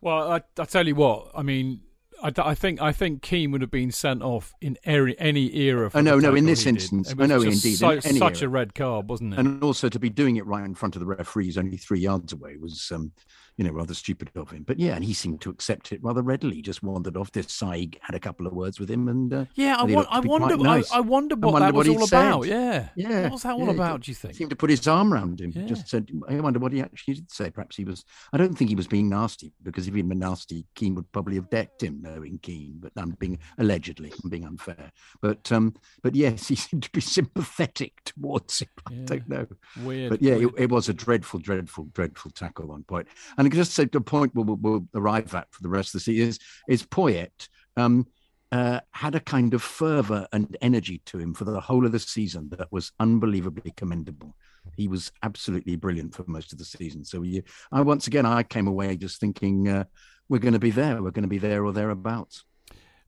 well 0.00 0.32
I, 0.32 0.42
I 0.58 0.64
tell 0.64 0.86
you 0.86 0.94
what 0.94 1.30
i 1.34 1.42
mean 1.42 1.80
I, 2.22 2.32
I, 2.38 2.54
think 2.54 2.80
I 2.80 2.92
think 2.92 3.22
Keane 3.22 3.50
would 3.50 3.60
have 3.60 3.70
been 3.70 3.90
sent 3.90 4.22
off 4.22 4.54
in 4.60 4.78
any, 4.84 5.14
any 5.18 5.54
era. 5.56 5.90
oh 5.94 6.00
no, 6.00 6.18
no, 6.18 6.34
in 6.34 6.46
this 6.46 6.64
instance, 6.64 7.12
oh 7.18 7.26
no, 7.26 7.42
indeed, 7.42 7.76
so, 7.76 7.90
in 7.90 8.00
such 8.00 8.40
era. 8.40 8.46
a 8.46 8.50
red 8.50 8.74
card, 8.74 9.08
wasn't 9.08 9.34
it? 9.34 9.40
And 9.40 9.62
also 9.62 9.88
to 9.88 9.98
be 9.98 10.10
doing 10.10 10.36
it 10.36 10.46
right 10.46 10.64
in 10.64 10.74
front 10.74 10.96
of 10.96 11.00
the 11.00 11.06
referees, 11.06 11.58
only 11.58 11.76
three 11.76 12.00
yards 12.00 12.32
away, 12.32 12.56
was 12.56 12.90
um, 12.94 13.12
you 13.56 13.64
know, 13.64 13.70
rather 13.70 13.94
stupid 13.94 14.30
of 14.34 14.50
him. 14.50 14.64
But 14.64 14.80
yeah, 14.80 14.94
and 14.94 15.04
he 15.04 15.12
seemed 15.12 15.40
to 15.42 15.50
accept 15.50 15.92
it 15.92 16.02
rather 16.02 16.22
readily. 16.22 16.56
He 16.56 16.62
just 16.62 16.82
wandered 16.82 17.16
off. 17.16 17.30
This 17.32 17.46
Saig 17.46 17.98
had 18.00 18.14
a 18.14 18.20
couple 18.20 18.46
of 18.46 18.52
words 18.52 18.80
with 18.80 18.90
him, 18.90 19.08
and 19.08 19.32
uh, 19.32 19.44
yeah, 19.54 19.76
I, 19.78 19.84
wa- 19.84 20.06
I 20.10 20.20
wonder, 20.20 20.56
nice. 20.56 20.90
I, 20.90 20.98
I 20.98 21.00
wondered 21.00 21.42
what 21.42 21.60
that 21.60 21.74
was 21.74 21.88
all 21.88 22.02
about. 22.02 22.46
Yeah, 22.46 22.88
yeah. 22.96 23.22
What 23.24 23.32
was 23.32 23.42
that 23.42 23.54
all 23.54 23.66
yeah, 23.66 23.70
about? 23.70 24.00
Do 24.02 24.10
you 24.10 24.14
think? 24.14 24.34
Seemed 24.34 24.50
to 24.50 24.56
put 24.56 24.70
his 24.70 24.86
arm 24.88 25.12
around 25.12 25.40
him. 25.40 25.52
Yeah. 25.54 25.66
Just 25.66 25.88
said, 25.88 26.10
I 26.28 26.34
wonder 26.40 26.58
what 26.58 26.72
he 26.72 26.80
actually 26.80 27.14
did 27.14 27.30
say. 27.30 27.50
Perhaps 27.50 27.76
he 27.76 27.84
was. 27.84 28.04
I 28.32 28.38
don't 28.38 28.54
think 28.54 28.70
he 28.70 28.76
was 28.76 28.88
being 28.88 29.08
nasty 29.08 29.52
because 29.62 29.86
if 29.86 29.94
he'd 29.94 30.08
been 30.08 30.18
nasty, 30.18 30.66
Keane 30.74 30.94
would 30.96 31.10
probably 31.12 31.36
have 31.36 31.50
decked 31.50 31.82
him, 31.82 32.00
knowing 32.02 32.38
Keane. 32.42 32.78
But 32.80 32.92
I'm 32.96 33.10
being 33.10 33.38
allegedly, 33.58 34.12
I'm 34.22 34.30
being 34.30 34.44
unfair. 34.44 34.90
But 35.22 35.50
um, 35.52 35.74
but 36.02 36.16
yes, 36.16 36.48
he 36.48 36.54
seemed 36.56 36.82
to 36.84 36.90
be 36.90 37.00
sympathetic 37.00 37.92
towards 38.04 38.60
him. 38.60 38.68
I 38.88 38.94
don't 38.94 39.28
know. 39.28 39.46
Weird. 39.82 40.10
But 40.10 40.22
yeah. 40.22 40.34
It, 40.34 40.50
it, 40.58 40.70
was 40.70 40.88
a 40.88 40.94
dreadful, 40.94 41.38
dreadful, 41.38 41.84
dreadful 41.92 42.32
tackle 42.32 42.72
on 42.72 42.82
point. 42.82 43.06
And 43.38 43.43
I 43.46 43.48
can 43.48 43.58
just 43.58 43.74
say 43.74 43.84
the 43.84 44.00
point 44.00 44.34
we'll, 44.34 44.56
we'll, 44.56 44.86
arrive 44.94 45.34
at 45.34 45.52
for 45.52 45.62
the 45.62 45.68
rest 45.68 45.88
of 45.88 45.92
the 45.94 46.00
season 46.00 46.28
is, 46.28 46.38
is 46.68 46.86
Poyet 46.86 47.48
um, 47.76 48.06
uh, 48.52 48.80
had 48.92 49.14
a 49.14 49.20
kind 49.20 49.54
of 49.54 49.62
fervor 49.62 50.28
and 50.32 50.56
energy 50.60 51.02
to 51.06 51.18
him 51.18 51.34
for 51.34 51.44
the 51.44 51.60
whole 51.60 51.84
of 51.84 51.92
the 51.92 51.98
season 51.98 52.48
that 52.50 52.70
was 52.70 52.92
unbelievably 53.00 53.72
commendable. 53.76 54.34
He 54.76 54.88
was 54.88 55.12
absolutely 55.22 55.76
brilliant 55.76 56.14
for 56.14 56.24
most 56.26 56.52
of 56.52 56.58
the 56.58 56.64
season. 56.64 57.04
So 57.04 57.24
I 57.72 57.80
once 57.80 58.06
again, 58.06 58.26
I 58.26 58.42
came 58.42 58.66
away 58.66 58.96
just 58.96 59.20
thinking 59.20 59.68
uh, 59.68 59.84
we're 60.28 60.38
going 60.38 60.54
to 60.54 60.58
be 60.58 60.70
there. 60.70 61.02
We're 61.02 61.10
going 61.10 61.24
to 61.24 61.28
be 61.28 61.38
there 61.38 61.64
or 61.64 61.72
thereabouts. 61.72 62.44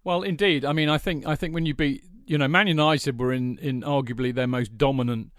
Well, 0.05 0.23
indeed. 0.23 0.65
I 0.65 0.73
mean, 0.73 0.89
I 0.89 0.99
think 0.99 1.27
I 1.27 1.35
think 1.35 1.55
when 1.55 1.67
you 1.67 1.75
beat, 1.75 2.05
you 2.27 2.39
know, 2.39 2.49
Man 2.49 2.67
United 2.67 3.19
were 3.19 3.33
in 3.33 3.59
in 3.59 3.83
arguably 3.83 4.35
their 4.35 4.47
most 4.47 4.77
dominant 4.77 5.31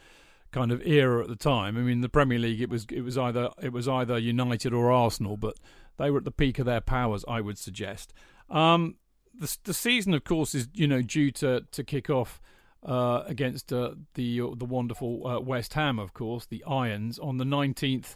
kind 0.58 0.72
of 0.72 0.82
era 0.86 1.22
at 1.22 1.30
the 1.30 1.36
time. 1.36 1.78
I 1.78 1.82
mean, 1.82 2.02
the 2.02 2.10
Premier 2.10 2.40
League 2.40 2.62
it 2.62 2.70
was 2.70 2.86
it 2.92 3.02
was 3.02 3.18
either 3.18 3.50
it 3.62 3.72
was 3.72 3.88
either 3.88 4.18
United 4.18 4.74
or 4.74 4.92
Arsenal, 4.92 5.38
but 5.38 5.56
they 5.98 6.10
were 6.10 6.20
at 6.20 6.24
the 6.26 6.32
peak 6.32 6.58
of 6.60 6.66
their 6.66 6.82
powers, 6.82 7.24
I 7.28 7.42
would 7.42 7.58
suggest. 7.58 8.14
Um, 8.50 8.96
the 9.40 9.56
the 9.64 9.74
season, 9.74 10.14
of 10.14 10.24
course, 10.24 10.56
is 10.56 10.68
you 10.74 10.88
know 10.88 11.02
due 11.02 11.32
to 11.32 11.66
to 11.72 11.84
kick 11.84 12.10
off. 12.10 12.42
Uh, 12.84 13.24
against 13.26 13.74
uh, 13.74 13.96
the 14.14 14.40
the 14.56 14.66
wonderful 14.66 15.28
uh, 15.28 15.40
West 15.42 15.74
Ham, 15.74 16.00
of 16.00 16.14
course, 16.14 16.46
the 16.46 16.64
Irons 16.64 17.20
on 17.20 17.38
the 17.38 17.44
nineteenth 17.44 18.16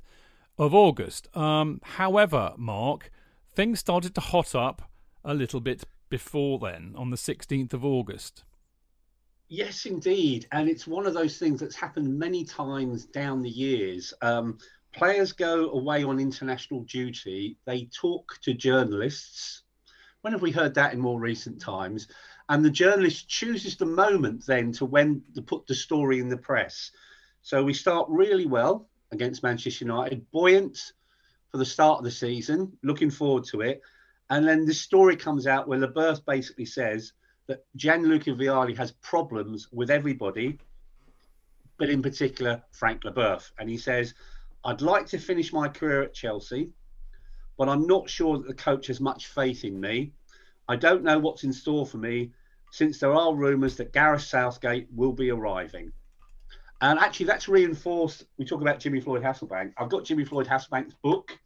of 0.58 0.74
August. 0.74 1.36
Um, 1.36 1.82
however, 1.84 2.54
Mark, 2.58 3.10
things 3.54 3.80
started 3.80 4.14
to 4.16 4.22
hot 4.22 4.54
up 4.54 4.84
a 5.26 5.34
little 5.34 5.62
bit 5.62 5.84
before 6.10 6.60
then, 6.60 6.94
on 6.96 7.10
the 7.10 7.18
sixteenth 7.18 7.74
of 7.74 7.84
August. 7.84 8.44
Yes, 9.54 9.86
indeed. 9.86 10.48
And 10.54 10.70
it's 10.70 10.88
one 10.88 11.06
of 11.06 11.14
those 11.14 11.38
things 11.38 11.60
that's 11.60 11.76
happened 11.76 12.18
many 12.18 12.46
times 12.46 13.04
down 13.04 13.42
the 13.42 13.50
years. 13.50 14.14
Um, 14.22 14.58
players 14.94 15.34
go 15.34 15.72
away 15.72 16.06
on 16.06 16.22
international 16.22 16.84
duty, 16.84 17.58
they 17.66 17.90
talk 17.94 18.40
to 18.44 18.54
journalists. 18.54 19.64
When 20.22 20.32
have 20.32 20.42
we 20.42 20.52
heard 20.52 20.74
that 20.76 20.94
in 20.94 21.02
more 21.02 21.20
recent 21.20 21.60
times? 21.60 22.08
And 22.48 22.64
the 22.64 22.70
journalist 22.70 23.28
chooses 23.28 23.76
the 23.76 23.86
moment 23.86 24.46
then 24.46 24.72
to 24.72 24.86
when 24.86 25.22
to 25.36 25.42
put 25.42 25.68
the 25.68 25.76
story 25.76 26.22
in 26.22 26.30
the 26.30 26.38
press. 26.38 26.90
So 27.42 27.62
we 27.62 27.74
start 27.74 28.08
really 28.10 28.46
well 28.46 28.88
against 29.12 29.44
Manchester 29.44 29.84
United, 29.84 30.32
buoyant 30.32 30.94
for 31.52 31.58
the 31.58 31.66
start 31.66 31.98
of 31.98 32.06
the 32.06 32.12
season, 32.12 32.72
looking 32.84 33.12
forward 33.12 33.44
to 33.48 33.60
it. 33.60 33.82
And 34.30 34.48
then 34.48 34.66
this 34.66 34.80
story 34.80 35.18
comes 35.18 35.46
out 35.46 35.68
where 35.68 35.80
Leboeuf 35.80 36.24
basically 36.24 36.68
says 36.68 37.12
that 37.52 37.66
Gianluca 37.76 38.30
Vialli 38.32 38.78
has 38.78 38.94
problems 38.94 39.68
with 39.74 39.90
everybody, 39.90 40.58
but 41.78 41.90
in 41.90 42.02
particular 42.02 42.64
Frank 42.72 43.04
Leboeuf. 43.04 43.52
And 43.60 43.70
he 43.70 43.78
says, 43.78 44.14
I'd 44.64 44.80
like 44.80 45.06
to 45.08 45.18
finish 45.20 45.52
my 45.52 45.68
career 45.68 46.02
at 46.02 46.14
Chelsea, 46.14 46.70
but 47.58 47.68
I'm 47.68 47.86
not 47.88 48.10
sure 48.10 48.38
that 48.38 48.48
the 48.48 48.54
coach 48.54 48.88
has 48.88 49.02
much 49.02 49.28
faith 49.28 49.66
in 49.66 49.82
me. 49.82 50.14
I 50.70 50.78
don't 50.78 51.04
know 51.04 51.20
what's 51.20 51.44
in 51.44 51.52
store 51.52 51.86
for 51.86 51.98
me 51.98 52.32
since 52.72 53.00
there 53.00 53.14
are 53.14 53.36
rumours 53.36 53.76
that 53.76 53.92
Gareth 53.92 54.22
Southgate 54.22 54.88
will 54.96 55.12
be 55.12 55.30
arriving. 55.30 55.92
And 56.80 57.00
actually, 57.00 57.26
that's 57.26 57.50
reinforced. 57.50 58.28
We 58.38 58.46
talk 58.46 58.62
about 58.62 58.80
Jimmy 58.80 59.02
Floyd 59.02 59.24
Hasselbaink. 59.24 59.74
I've 59.78 59.90
got 59.90 60.06
Jimmy 60.06 60.24
Floyd 60.24 60.48
Hasselbaink's 60.48 60.96
book, 61.04 61.38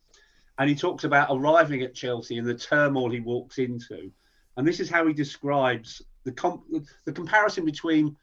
and 0.59 0.69
he 0.69 0.75
talks 0.75 1.03
about 1.03 1.29
arriving 1.31 1.81
at 1.81 1.95
Chelsea 1.95 2.37
and 2.37 2.45
the 2.45 2.53
turmoil 2.53 3.09
he 3.09 3.21
walks 3.21 3.57
into. 3.57 4.11
And 4.57 4.67
this 4.67 4.79
is 4.79 4.89
how 4.89 5.05
he 5.07 5.13
describes 5.13 6.01
the, 6.23 6.81
the 7.05 7.11
comparison 7.11 7.65
between 7.65 8.15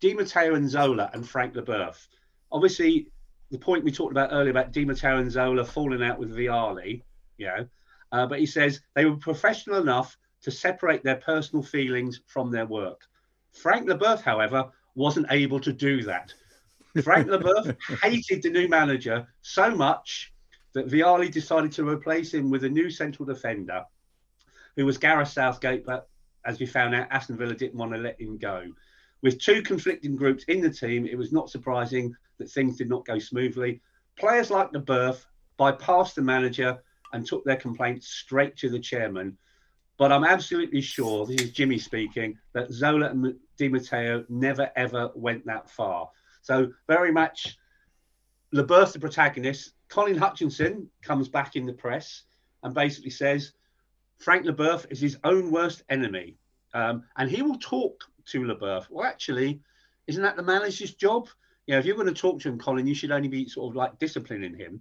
Di 0.00 0.14
Matteo 0.14 0.54
and 0.54 0.68
Zola 0.68 1.10
and 1.12 1.28
Frank 1.28 1.54
Leboeuf. 1.54 2.06
Obviously, 2.52 3.08
the 3.50 3.58
point 3.58 3.84
we 3.84 3.92
talked 3.92 4.12
about 4.12 4.32
earlier 4.32 4.50
about 4.50 4.72
Di 4.72 4.84
Matteo 4.84 5.18
and 5.18 5.30
Zola 5.30 5.64
falling 5.64 6.02
out 6.02 6.18
with 6.18 6.34
Vialli, 6.34 7.02
you 7.38 7.46
know, 7.46 7.66
uh, 8.12 8.26
but 8.26 8.38
he 8.38 8.46
says 8.46 8.80
they 8.94 9.04
were 9.04 9.16
professional 9.16 9.80
enough 9.80 10.16
to 10.42 10.50
separate 10.50 11.02
their 11.02 11.16
personal 11.16 11.62
feelings 11.62 12.20
from 12.26 12.50
their 12.50 12.66
work. 12.66 13.00
Frank 13.52 13.88
Leboeuf, 13.88 14.22
however, 14.22 14.70
wasn't 14.94 15.26
able 15.30 15.60
to 15.60 15.72
do 15.72 16.02
that. 16.02 16.32
Frank 17.02 17.28
Leboeuf 17.28 17.76
hated 18.02 18.42
the 18.42 18.50
new 18.50 18.68
manager 18.68 19.26
so 19.42 19.74
much 19.74 20.32
that 20.74 20.88
Vialli 20.88 21.30
decided 21.30 21.72
to 21.72 21.88
replace 21.88 22.34
him 22.34 22.50
with 22.50 22.64
a 22.64 22.68
new 22.68 22.90
central 22.90 23.26
defender 23.26 23.84
who 24.76 24.86
was 24.86 24.98
Gareth 24.98 25.28
Southgate, 25.28 25.84
but 25.84 26.08
as 26.44 26.58
we 26.58 26.66
found 26.66 26.94
out, 26.94 27.08
Aston 27.10 27.36
Villa 27.36 27.54
didn't 27.54 27.78
want 27.78 27.92
to 27.92 27.98
let 27.98 28.20
him 28.20 28.38
go. 28.38 28.66
With 29.22 29.40
two 29.40 29.62
conflicting 29.62 30.16
groups 30.16 30.44
in 30.44 30.60
the 30.60 30.70
team, 30.70 31.06
it 31.06 31.16
was 31.16 31.32
not 31.32 31.48
surprising 31.48 32.14
that 32.38 32.50
things 32.50 32.76
did 32.76 32.88
not 32.88 33.06
go 33.06 33.18
smoothly. 33.18 33.80
Players 34.18 34.50
like 34.50 34.72
Leboeuf 34.72 35.24
bypassed 35.58 36.14
the 36.14 36.22
manager 36.22 36.82
and 37.12 37.26
took 37.26 37.44
their 37.44 37.56
complaints 37.56 38.08
straight 38.08 38.56
to 38.58 38.68
the 38.68 38.78
chairman. 38.78 39.38
But 39.96 40.12
I'm 40.12 40.24
absolutely 40.24 40.80
sure, 40.80 41.24
this 41.24 41.40
is 41.40 41.52
Jimmy 41.52 41.78
speaking, 41.78 42.36
that 42.52 42.72
Zola 42.72 43.10
and 43.10 43.34
Di 43.56 43.68
Matteo 43.68 44.24
never 44.28 44.70
ever 44.76 45.10
went 45.14 45.46
that 45.46 45.70
far. 45.70 46.10
So 46.42 46.72
very 46.88 47.12
much 47.12 47.56
Leboeuf, 48.52 48.92
the 48.92 48.98
protagonist. 48.98 49.72
Colin 49.88 50.18
Hutchinson 50.18 50.90
comes 51.02 51.28
back 51.28 51.56
in 51.56 51.66
the 51.66 51.72
press 51.72 52.24
and 52.62 52.74
basically 52.74 53.10
says, 53.10 53.52
Frank 54.18 54.46
Leboeuf 54.46 54.86
is 54.90 55.00
his 55.00 55.18
own 55.24 55.50
worst 55.50 55.82
enemy. 55.88 56.36
Um, 56.72 57.04
and 57.16 57.30
he 57.30 57.42
will 57.42 57.58
talk 57.58 58.04
to 58.26 58.42
Leboeuf. 58.42 58.86
Well, 58.90 59.06
actually, 59.06 59.60
isn't 60.06 60.22
that 60.22 60.36
the 60.36 60.42
manager's 60.42 60.94
job? 60.94 61.28
You 61.66 61.74
know, 61.74 61.78
if 61.78 61.86
you're 61.86 61.96
going 61.96 62.08
to 62.08 62.14
talk 62.14 62.40
to 62.40 62.48
him, 62.48 62.58
Colin, 62.58 62.86
you 62.86 62.94
should 62.94 63.12
only 63.12 63.28
be 63.28 63.48
sort 63.48 63.72
of 63.72 63.76
like 63.76 63.98
disciplining 63.98 64.56
him. 64.56 64.80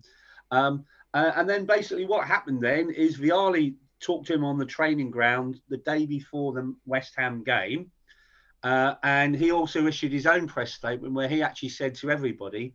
Um, 0.52 0.86
uh, 1.13 1.32
and 1.36 1.50
then 1.50 1.65
basically 1.65 2.06
what 2.06 2.28
happened 2.28 2.62
then 2.62 2.89
is 2.89 3.17
Vialli 3.17 3.76
talked 4.00 4.28
to 4.28 4.34
him 4.34 4.43
on 4.43 4.58
the 4.58 4.65
training 4.65 5.12
ground 5.12 5.62
the 5.69 5.78
day 5.78 6.06
before 6.06 6.54
the 6.54 6.76
West 6.86 7.13
Ham 7.15 7.43
game. 7.43 7.91
Uh, 8.63 8.96
and 9.04 9.36
he 9.36 9.52
also 9.52 9.88
issued 9.88 10.12
his 10.12 10.26
own 10.26 10.48
press 10.48 10.74
statement 10.74 11.13
where 11.13 11.28
he 11.28 11.41
actually 11.41 11.69
said 11.69 11.96
to 11.96 12.10
everybody 12.10 12.74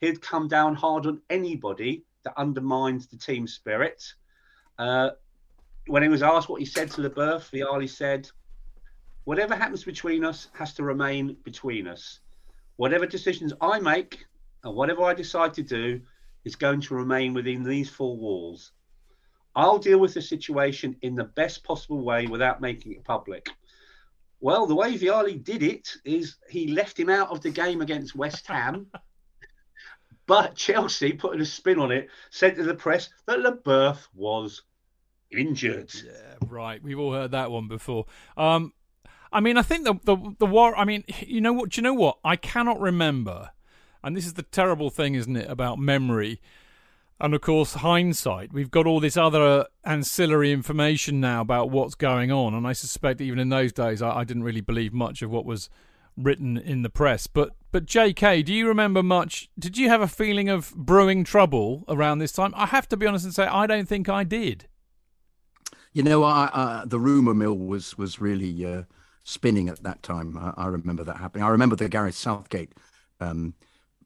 he'd 0.00 0.20
come 0.20 0.48
down 0.48 0.74
hard 0.74 1.06
on 1.06 1.20
anybody 1.30 2.04
that 2.24 2.38
undermines 2.38 3.06
the 3.08 3.16
team 3.16 3.46
spirit. 3.46 4.02
Uh, 4.78 5.10
when 5.86 6.02
he 6.02 6.08
was 6.08 6.22
asked 6.22 6.48
what 6.48 6.60
he 6.60 6.66
said 6.66 6.90
to 6.92 7.02
Leboeuf, 7.02 7.50
Vialli 7.50 7.88
said, 7.88 8.30
Whatever 9.24 9.54
happens 9.54 9.84
between 9.84 10.24
us 10.24 10.48
has 10.52 10.74
to 10.74 10.82
remain 10.82 11.36
between 11.44 11.86
us. 11.86 12.20
Whatever 12.76 13.06
decisions 13.06 13.52
I 13.60 13.78
make 13.78 14.24
and 14.64 14.74
whatever 14.74 15.02
I 15.02 15.14
decide 15.14 15.54
to 15.54 15.62
do 15.62 16.00
is 16.44 16.56
going 16.56 16.80
to 16.82 16.94
remain 16.94 17.32
within 17.32 17.62
these 17.62 17.88
four 17.88 18.16
walls. 18.16 18.72
I'll 19.56 19.78
deal 19.78 19.98
with 19.98 20.14
the 20.14 20.22
situation 20.22 20.96
in 21.02 21.14
the 21.14 21.24
best 21.24 21.64
possible 21.64 22.00
way 22.00 22.26
without 22.26 22.60
making 22.60 22.92
it 22.92 23.04
public. 23.04 23.48
Well, 24.40 24.66
the 24.66 24.74
way 24.74 24.98
Vialli 24.98 25.42
did 25.42 25.62
it 25.62 25.88
is 26.04 26.36
he 26.50 26.68
left 26.68 26.98
him 26.98 27.08
out 27.08 27.30
of 27.30 27.40
the 27.40 27.50
game 27.50 27.80
against 27.80 28.16
West 28.16 28.46
Ham. 28.48 28.88
but 30.26 30.54
Chelsea, 30.54 31.12
putting 31.12 31.40
a 31.40 31.46
spin 31.46 31.78
on 31.78 31.92
it, 31.92 32.08
said 32.30 32.56
to 32.56 32.64
the 32.64 32.74
press 32.74 33.08
that 33.26 33.38
Leboeuf 33.38 34.08
was 34.12 34.62
injured. 35.36 35.92
Yeah, 35.94 36.36
right. 36.46 36.82
We've 36.82 36.98
all 36.98 37.12
heard 37.12 37.32
that 37.32 37.50
one 37.50 37.68
before. 37.68 38.06
Um, 38.36 38.72
I 39.32 39.40
mean, 39.40 39.56
I 39.56 39.62
think 39.62 39.84
the 39.84 39.94
the 40.04 40.34
the 40.38 40.46
war. 40.46 40.76
I 40.78 40.84
mean, 40.84 41.04
you 41.20 41.40
know 41.40 41.52
what? 41.52 41.70
Do 41.70 41.80
you 41.80 41.82
know 41.82 41.94
what? 41.94 42.18
I 42.24 42.36
cannot 42.36 42.80
remember, 42.80 43.50
and 44.02 44.16
this 44.16 44.26
is 44.26 44.34
the 44.34 44.42
terrible 44.44 44.90
thing, 44.90 45.14
isn't 45.14 45.36
it, 45.36 45.50
about 45.50 45.78
memory, 45.78 46.40
and 47.20 47.34
of 47.34 47.40
course 47.40 47.74
hindsight. 47.74 48.52
We've 48.52 48.70
got 48.70 48.86
all 48.86 49.00
this 49.00 49.16
other 49.16 49.66
ancillary 49.84 50.52
information 50.52 51.20
now 51.20 51.40
about 51.40 51.70
what's 51.70 51.96
going 51.96 52.30
on, 52.30 52.54
and 52.54 52.66
I 52.66 52.72
suspect 52.72 53.20
even 53.20 53.38
in 53.38 53.48
those 53.48 53.72
days, 53.72 54.02
I, 54.02 54.18
I 54.18 54.24
didn't 54.24 54.44
really 54.44 54.60
believe 54.60 54.92
much 54.92 55.20
of 55.20 55.30
what 55.30 55.44
was 55.44 55.68
written 56.16 56.56
in 56.56 56.82
the 56.82 56.90
press. 56.90 57.26
But 57.26 57.50
but 57.72 57.86
J.K., 57.86 58.42
do 58.44 58.54
you 58.54 58.68
remember 58.68 59.02
much? 59.02 59.50
Did 59.58 59.76
you 59.76 59.88
have 59.88 60.00
a 60.00 60.06
feeling 60.06 60.48
of 60.48 60.72
brewing 60.76 61.24
trouble 61.24 61.84
around 61.88 62.18
this 62.18 62.30
time? 62.30 62.52
I 62.56 62.66
have 62.66 62.88
to 62.90 62.96
be 62.96 63.06
honest 63.06 63.24
and 63.24 63.34
say 63.34 63.46
I 63.46 63.66
don't 63.66 63.88
think 63.88 64.08
I 64.08 64.22
did. 64.22 64.68
You 65.94 66.02
know, 66.02 66.24
I, 66.24 66.50
uh, 66.52 66.84
the 66.84 66.98
rumor 66.98 67.34
mill 67.34 67.56
was 67.56 67.96
was 67.96 68.20
really 68.20 68.66
uh, 68.66 68.82
spinning 69.22 69.68
at 69.68 69.84
that 69.84 70.02
time. 70.02 70.36
I, 70.36 70.64
I, 70.64 70.66
remember 70.66 71.04
that 71.04 71.18
happening. 71.18 71.44
I 71.44 71.50
remember 71.50 71.76
the 71.76 71.88
Gareth 71.88 72.16
Southgate 72.16 72.72
um, 73.20 73.54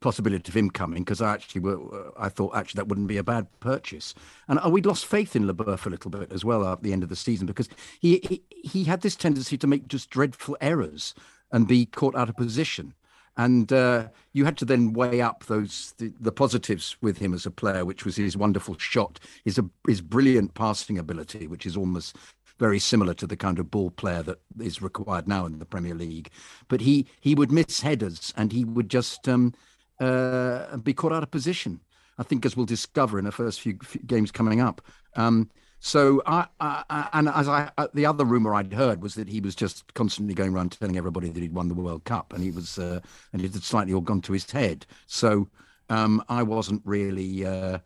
possibility 0.00 0.50
of 0.50 0.54
him 0.54 0.68
coming 0.68 1.02
because 1.02 1.22
I 1.22 1.32
actually 1.32 1.62
were, 1.62 2.12
I 2.18 2.28
thought 2.28 2.54
actually 2.54 2.80
that 2.80 2.88
wouldn't 2.88 3.08
be 3.08 3.16
a 3.16 3.24
bad 3.24 3.46
purchase. 3.60 4.14
And 4.48 4.60
uh, 4.62 4.68
we'd 4.68 4.84
lost 4.84 5.06
faith 5.06 5.34
in 5.34 5.48
Leboeuf 5.48 5.86
a 5.86 5.88
little 5.88 6.10
bit 6.10 6.30
as 6.30 6.44
well 6.44 6.66
at 6.66 6.82
the 6.82 6.92
end 6.92 7.02
of 7.02 7.08
the 7.08 7.16
season 7.16 7.46
because 7.46 7.70
he, 8.00 8.20
he 8.22 8.42
he 8.50 8.84
had 8.84 9.00
this 9.00 9.16
tendency 9.16 9.56
to 9.56 9.66
make 9.66 9.88
just 9.88 10.10
dreadful 10.10 10.58
errors 10.60 11.14
and 11.50 11.66
be 11.66 11.86
caught 11.86 12.14
out 12.14 12.28
of 12.28 12.36
position. 12.36 12.92
And 13.38 13.72
uh, 13.72 14.08
you 14.32 14.44
had 14.44 14.58
to 14.58 14.64
then 14.64 14.92
weigh 14.92 15.20
up 15.20 15.44
those 15.44 15.94
the, 15.98 16.12
the, 16.20 16.32
positives 16.32 16.96
with 17.00 17.18
him 17.18 17.32
as 17.32 17.46
a 17.46 17.52
player, 17.52 17.84
which 17.84 18.04
was 18.04 18.16
his 18.16 18.36
wonderful 18.36 18.76
shot, 18.78 19.20
his 19.44 19.60
his 19.86 20.00
brilliant 20.00 20.54
passing 20.54 20.98
ability, 20.98 21.46
which 21.46 21.64
is 21.64 21.76
almost 21.76 22.16
very 22.58 22.80
similar 22.80 23.14
to 23.14 23.28
the 23.28 23.36
kind 23.36 23.60
of 23.60 23.70
ball 23.70 23.90
player 23.92 24.24
that 24.24 24.40
is 24.60 24.82
required 24.82 25.28
now 25.28 25.46
in 25.46 25.60
the 25.60 25.64
Premier 25.64 25.94
League. 25.94 26.30
But 26.66 26.80
he 26.80 27.06
he 27.20 27.36
would 27.36 27.52
miss 27.52 27.80
headers 27.80 28.34
and 28.36 28.52
he 28.52 28.64
would 28.64 28.90
just 28.90 29.28
um, 29.28 29.54
uh, 30.00 30.76
be 30.78 30.92
caught 30.92 31.12
out 31.12 31.22
of 31.22 31.30
position. 31.30 31.80
I 32.18 32.24
think, 32.24 32.44
as 32.44 32.56
we'll 32.56 32.66
discover 32.66 33.20
in 33.20 33.24
the 33.24 33.30
first 33.30 33.60
few, 33.60 33.78
few 33.84 34.00
games 34.02 34.32
coming 34.32 34.60
up. 34.60 34.82
Um, 35.14 35.48
so, 35.80 36.22
I, 36.26 36.46
I, 36.60 37.08
and 37.12 37.28
as 37.28 37.48
I, 37.48 37.70
uh, 37.78 37.88
the 37.94 38.06
other 38.06 38.24
rumor 38.24 38.54
I'd 38.54 38.72
heard 38.72 39.02
was 39.02 39.14
that 39.14 39.28
he 39.28 39.40
was 39.40 39.54
just 39.54 39.94
constantly 39.94 40.34
going 40.34 40.54
around 40.54 40.72
telling 40.72 40.96
everybody 40.96 41.28
that 41.28 41.40
he'd 41.40 41.54
won 41.54 41.68
the 41.68 41.74
World 41.74 42.04
Cup, 42.04 42.32
and 42.32 42.42
he 42.42 42.50
was, 42.50 42.78
uh, 42.78 43.00
and 43.32 43.42
it 43.42 43.52
had 43.52 43.62
slightly 43.62 43.94
all 43.94 44.00
gone 44.00 44.20
to 44.22 44.32
his 44.32 44.50
head. 44.50 44.86
So, 45.06 45.48
um, 45.88 46.22
I 46.28 46.42
wasn't 46.42 46.82
really 46.84 47.46
uh, 47.46 47.78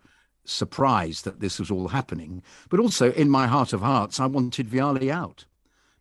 surprised 0.44 1.24
that 1.24 1.40
this 1.40 1.58
was 1.58 1.70
all 1.70 1.88
happening. 1.88 2.42
But 2.68 2.80
also, 2.80 3.12
in 3.12 3.28
my 3.28 3.46
heart 3.46 3.72
of 3.72 3.82
hearts, 3.82 4.18
I 4.18 4.26
wanted 4.26 4.68
Vialli 4.68 5.10
out 5.10 5.44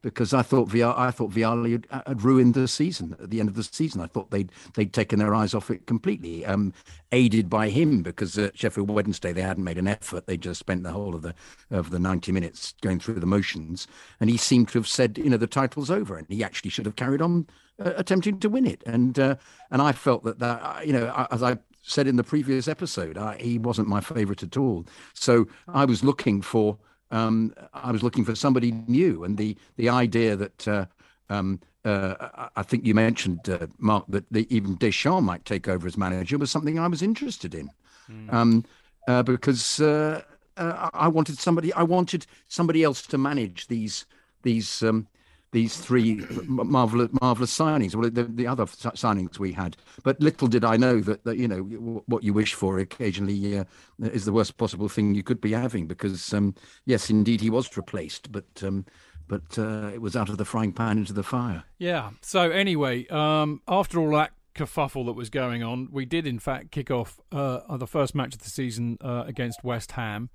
because 0.02 0.34
I 0.34 0.42
thought 0.42 0.70
Vialli, 0.70 0.98
I 0.98 1.12
thought 1.12 1.32
Vialli 1.32 1.72
had, 1.72 2.04
had, 2.08 2.24
ruined 2.24 2.54
the 2.54 2.68
season 2.68 3.16
at 3.22 3.30
the 3.30 3.40
end 3.40 3.50
of 3.50 3.56
the 3.56 3.64
season. 3.64 4.02
I 4.02 4.08
thought 4.08 4.32
they'd 4.32 4.52
they'd 4.74 4.94
taken 4.94 5.20
their 5.20 5.36
eyes 5.36 5.54
off 5.54 5.70
it 5.70 5.86
completely, 5.88 6.46
um, 6.46 6.74
aided 7.12 7.50
by 7.50 7.70
him 7.70 8.02
because 8.02 8.38
at 8.38 8.58
Sheffield 8.58 8.90
Wednesday 8.90 9.34
they 9.34 9.42
hadn't 9.42 9.64
made 9.64 9.78
an 9.78 9.88
effort. 9.88 10.26
They 10.26 10.38
just 10.38 10.60
spent 10.60 10.84
the 10.84 10.92
whole 10.92 11.16
of 11.16 11.22
the 11.22 11.36
of 11.70 11.90
the 11.92 12.00
ninety 12.00 12.32
minutes 12.32 12.74
going 12.82 13.00
through 13.00 13.20
the 13.20 13.26
motions, 13.26 13.88
and 14.20 14.30
he 14.30 14.38
seemed 14.38 14.70
to 14.70 14.80
have 14.80 14.88
said, 14.88 15.18
you 15.18 15.30
know, 15.30 15.38
the 15.38 15.48
title's 15.48 15.92
over, 15.92 16.18
and 16.18 16.28
he 16.30 16.44
actually 16.44 16.72
should 16.72 16.86
have 16.86 16.96
carried 16.96 17.22
on 17.22 17.48
uh, 17.80 17.94
attempting 17.96 18.40
to 18.40 18.50
win 18.50 18.66
it. 18.66 18.84
And 18.86 19.20
uh, 19.20 19.36
and 19.70 19.82
I 19.82 19.92
felt 19.92 20.24
that 20.24 20.40
that 20.40 20.62
uh, 20.62 20.82
you 20.82 20.94
know, 20.94 21.28
as 21.32 21.44
I 21.44 21.58
said 21.84 22.08
in 22.08 22.16
the 22.16 22.24
previous 22.24 22.68
episode, 22.68 23.18
I, 23.18 23.38
he 23.38 23.58
wasn't 23.58 23.88
my 23.88 24.02
favourite 24.02 24.44
at 24.44 24.58
all. 24.58 24.86
So 25.14 25.48
I 25.68 25.86
was 25.86 26.04
looking 26.04 26.42
for 26.42 26.78
um, 27.12 27.54
I 27.74 27.92
was 27.92 28.04
looking 28.04 28.26
for 28.26 28.36
somebody 28.36 28.72
new, 28.88 29.24
and 29.24 29.38
the 29.38 29.56
the 29.78 29.90
idea 29.90 30.36
that 30.36 30.68
uh, 30.68 30.86
um, 31.30 31.60
uh, 31.84 32.50
I 32.56 32.64
think 32.64 32.86
you 32.86 32.94
mentioned, 32.94 33.50
uh, 33.50 33.68
Mark, 33.80 34.06
that 34.10 34.26
the, 34.32 34.48
even 34.56 34.76
Deschamps 34.76 35.24
might 35.24 35.46
take 35.46 35.68
over 35.68 35.88
as 35.88 35.98
manager 35.98 36.38
was 36.38 36.52
something 36.52 36.78
I 36.78 36.88
was 36.88 37.02
interested 37.02 37.56
in, 37.56 37.70
mm. 38.10 38.32
um, 38.34 38.66
uh, 39.08 39.24
because 39.24 39.80
uh, 39.80 40.22
uh, 40.58 40.90
I 40.94 41.08
wanted 41.08 41.40
somebody 41.40 41.74
I 41.74 41.84
wanted 41.84 42.26
somebody 42.48 42.84
else 42.84 43.02
to 43.04 43.18
manage 43.18 43.68
these 43.68 44.06
these 44.44 44.84
um, 44.84 45.08
these 45.52 45.78
three 45.78 46.26
marvelous 46.46 47.10
marvelous 47.22 47.56
signings, 47.58 47.94
well, 47.94 48.10
the, 48.10 48.24
the 48.24 48.48
other 48.48 48.66
signings 48.66 49.38
we 49.38 49.52
had. 49.52 49.76
But 50.04 50.20
little 50.22 50.48
did 50.48 50.64
I 50.64 50.78
know 50.78 51.02
that, 51.02 51.24
that 51.26 51.38
you 51.38 51.48
know 51.48 52.04
what 52.06 52.24
you 52.24 52.34
wish 52.34 52.54
for 52.54 52.80
occasionally 52.80 53.60
uh, 53.60 53.66
is 54.00 54.26
the 54.26 54.34
worst 54.34 54.58
possible 54.58 54.88
thing 54.88 55.14
you 55.14 55.24
could 55.24 55.42
be 55.42 55.52
having. 55.52 55.88
Because 55.88 56.34
um, 56.34 56.56
yes, 56.86 57.10
indeed, 57.10 57.42
he 57.42 57.50
was 57.50 57.76
replaced, 57.76 58.32
but 58.32 58.46
um, 58.64 58.86
but 59.28 59.58
uh, 59.58 59.92
it 59.94 60.02
was 60.02 60.16
out 60.16 60.30
of 60.30 60.38
the 60.38 60.46
frying 60.46 60.72
pan 60.72 60.98
into 60.98 61.14
the 61.14 61.24
fire. 61.24 61.64
Yeah. 61.78 62.12
So 62.22 62.50
anyway, 62.52 63.08
um, 63.08 63.62
after 63.68 64.00
all 64.00 64.12
that 64.12 64.32
kerfuffle 64.56 65.06
that 65.06 65.14
was 65.14 65.30
going 65.30 65.64
on, 65.64 65.90
we 65.92 66.06
did 66.06 66.26
in 66.26 66.40
fact 66.40 66.72
kick 66.72 66.92
off 66.92 67.20
uh, 67.32 67.78
the 67.78 67.88
first 67.88 68.16
match 68.16 68.36
of 68.36 68.42
the 68.42 68.50
season 68.50 68.98
uh, 69.02 69.24
against 69.28 69.64
West 69.64 69.94
Ham 69.94 70.30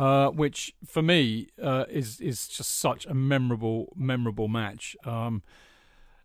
uh, 0.00 0.30
which 0.30 0.74
for 0.86 1.02
me 1.02 1.48
uh, 1.62 1.84
is 1.90 2.22
is 2.22 2.48
just 2.48 2.78
such 2.78 3.04
a 3.04 3.12
memorable 3.12 3.92
memorable 3.94 4.48
match. 4.48 4.96
Um, 5.04 5.42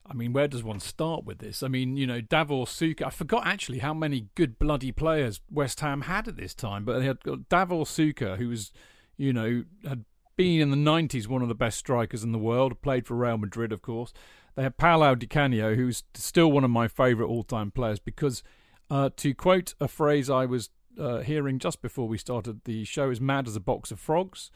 I 0.05 0.13
mean, 0.13 0.31
where 0.31 0.47
does 0.47 0.63
one 0.63 0.79
start 0.79 1.25
with 1.25 1.39
this? 1.39 1.61
I 1.61 1.67
mean, 1.67 1.97
you 1.97 2.07
know, 2.07 2.21
Davor 2.21 2.67
Suker. 2.67 3.07
I 3.07 3.09
forgot 3.09 3.45
actually 3.45 3.79
how 3.79 3.93
many 3.93 4.27
good 4.35 4.57
bloody 4.57 4.93
players 4.93 5.41
West 5.51 5.81
Ham 5.81 6.01
had 6.01 6.29
at 6.29 6.37
this 6.37 6.53
time, 6.53 6.85
but 6.85 6.99
they 6.99 7.05
had 7.05 7.19
Davor 7.49 7.83
Suker, 7.83 8.37
who 8.37 8.47
was, 8.47 8.71
you 9.17 9.33
know, 9.33 9.65
had 9.85 10.05
been 10.37 10.61
in 10.61 10.69
the 10.69 10.77
'90s 10.77 11.27
one 11.27 11.41
of 11.41 11.49
the 11.49 11.53
best 11.55 11.77
strikers 11.77 12.23
in 12.23 12.31
the 12.31 12.39
world. 12.39 12.81
Played 12.81 13.05
for 13.05 13.15
Real 13.15 13.37
Madrid, 13.37 13.73
of 13.73 13.81
course. 13.81 14.13
They 14.55 14.63
had 14.63 14.77
Paolo 14.77 15.15
Di 15.15 15.27
Canio, 15.27 15.75
who's 15.75 16.03
still 16.13 16.49
one 16.49 16.63
of 16.63 16.71
my 16.71 16.87
favourite 16.87 17.27
all-time 17.27 17.71
players 17.71 17.99
because, 17.99 18.41
uh, 18.89 19.09
to 19.17 19.33
quote 19.33 19.73
a 19.81 19.89
phrase 19.89 20.29
I 20.29 20.45
was 20.45 20.69
uh, 20.99 21.19
hearing 21.19 21.59
just 21.59 21.81
before 21.81 22.07
we 22.07 22.17
started 22.17 22.61
the 22.65 22.83
show 22.85 23.09
is 23.09 23.21
mad 23.21 23.47
as 23.47 23.55
a 23.55 23.59
box 23.59 23.91
of 23.91 23.99
frogs. 23.99 24.51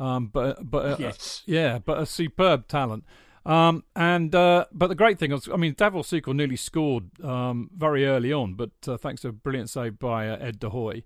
Um, 0.00 0.26
but 0.26 0.70
but 0.70 0.86
uh, 0.86 0.96
yes. 0.98 1.42
yeah, 1.46 1.78
but 1.78 1.98
a 1.98 2.06
superb 2.06 2.68
talent. 2.68 3.04
Um, 3.44 3.84
and 3.96 4.34
uh, 4.34 4.66
but 4.72 4.88
the 4.88 4.94
great 4.94 5.18
thing 5.18 5.30
was, 5.30 5.48
I 5.52 5.56
mean, 5.56 5.74
Davor 5.76 6.00
Suker 6.00 6.34
nearly 6.34 6.56
scored 6.56 7.22
um, 7.24 7.70
very 7.74 8.06
early 8.06 8.32
on, 8.32 8.54
but 8.54 8.70
uh, 8.86 8.96
thanks 8.96 9.22
to 9.22 9.28
a 9.28 9.32
brilliant 9.32 9.70
save 9.70 9.98
by 9.98 10.28
uh, 10.28 10.36
Ed 10.36 10.60
de 10.60 10.68
Goey, 10.68 11.04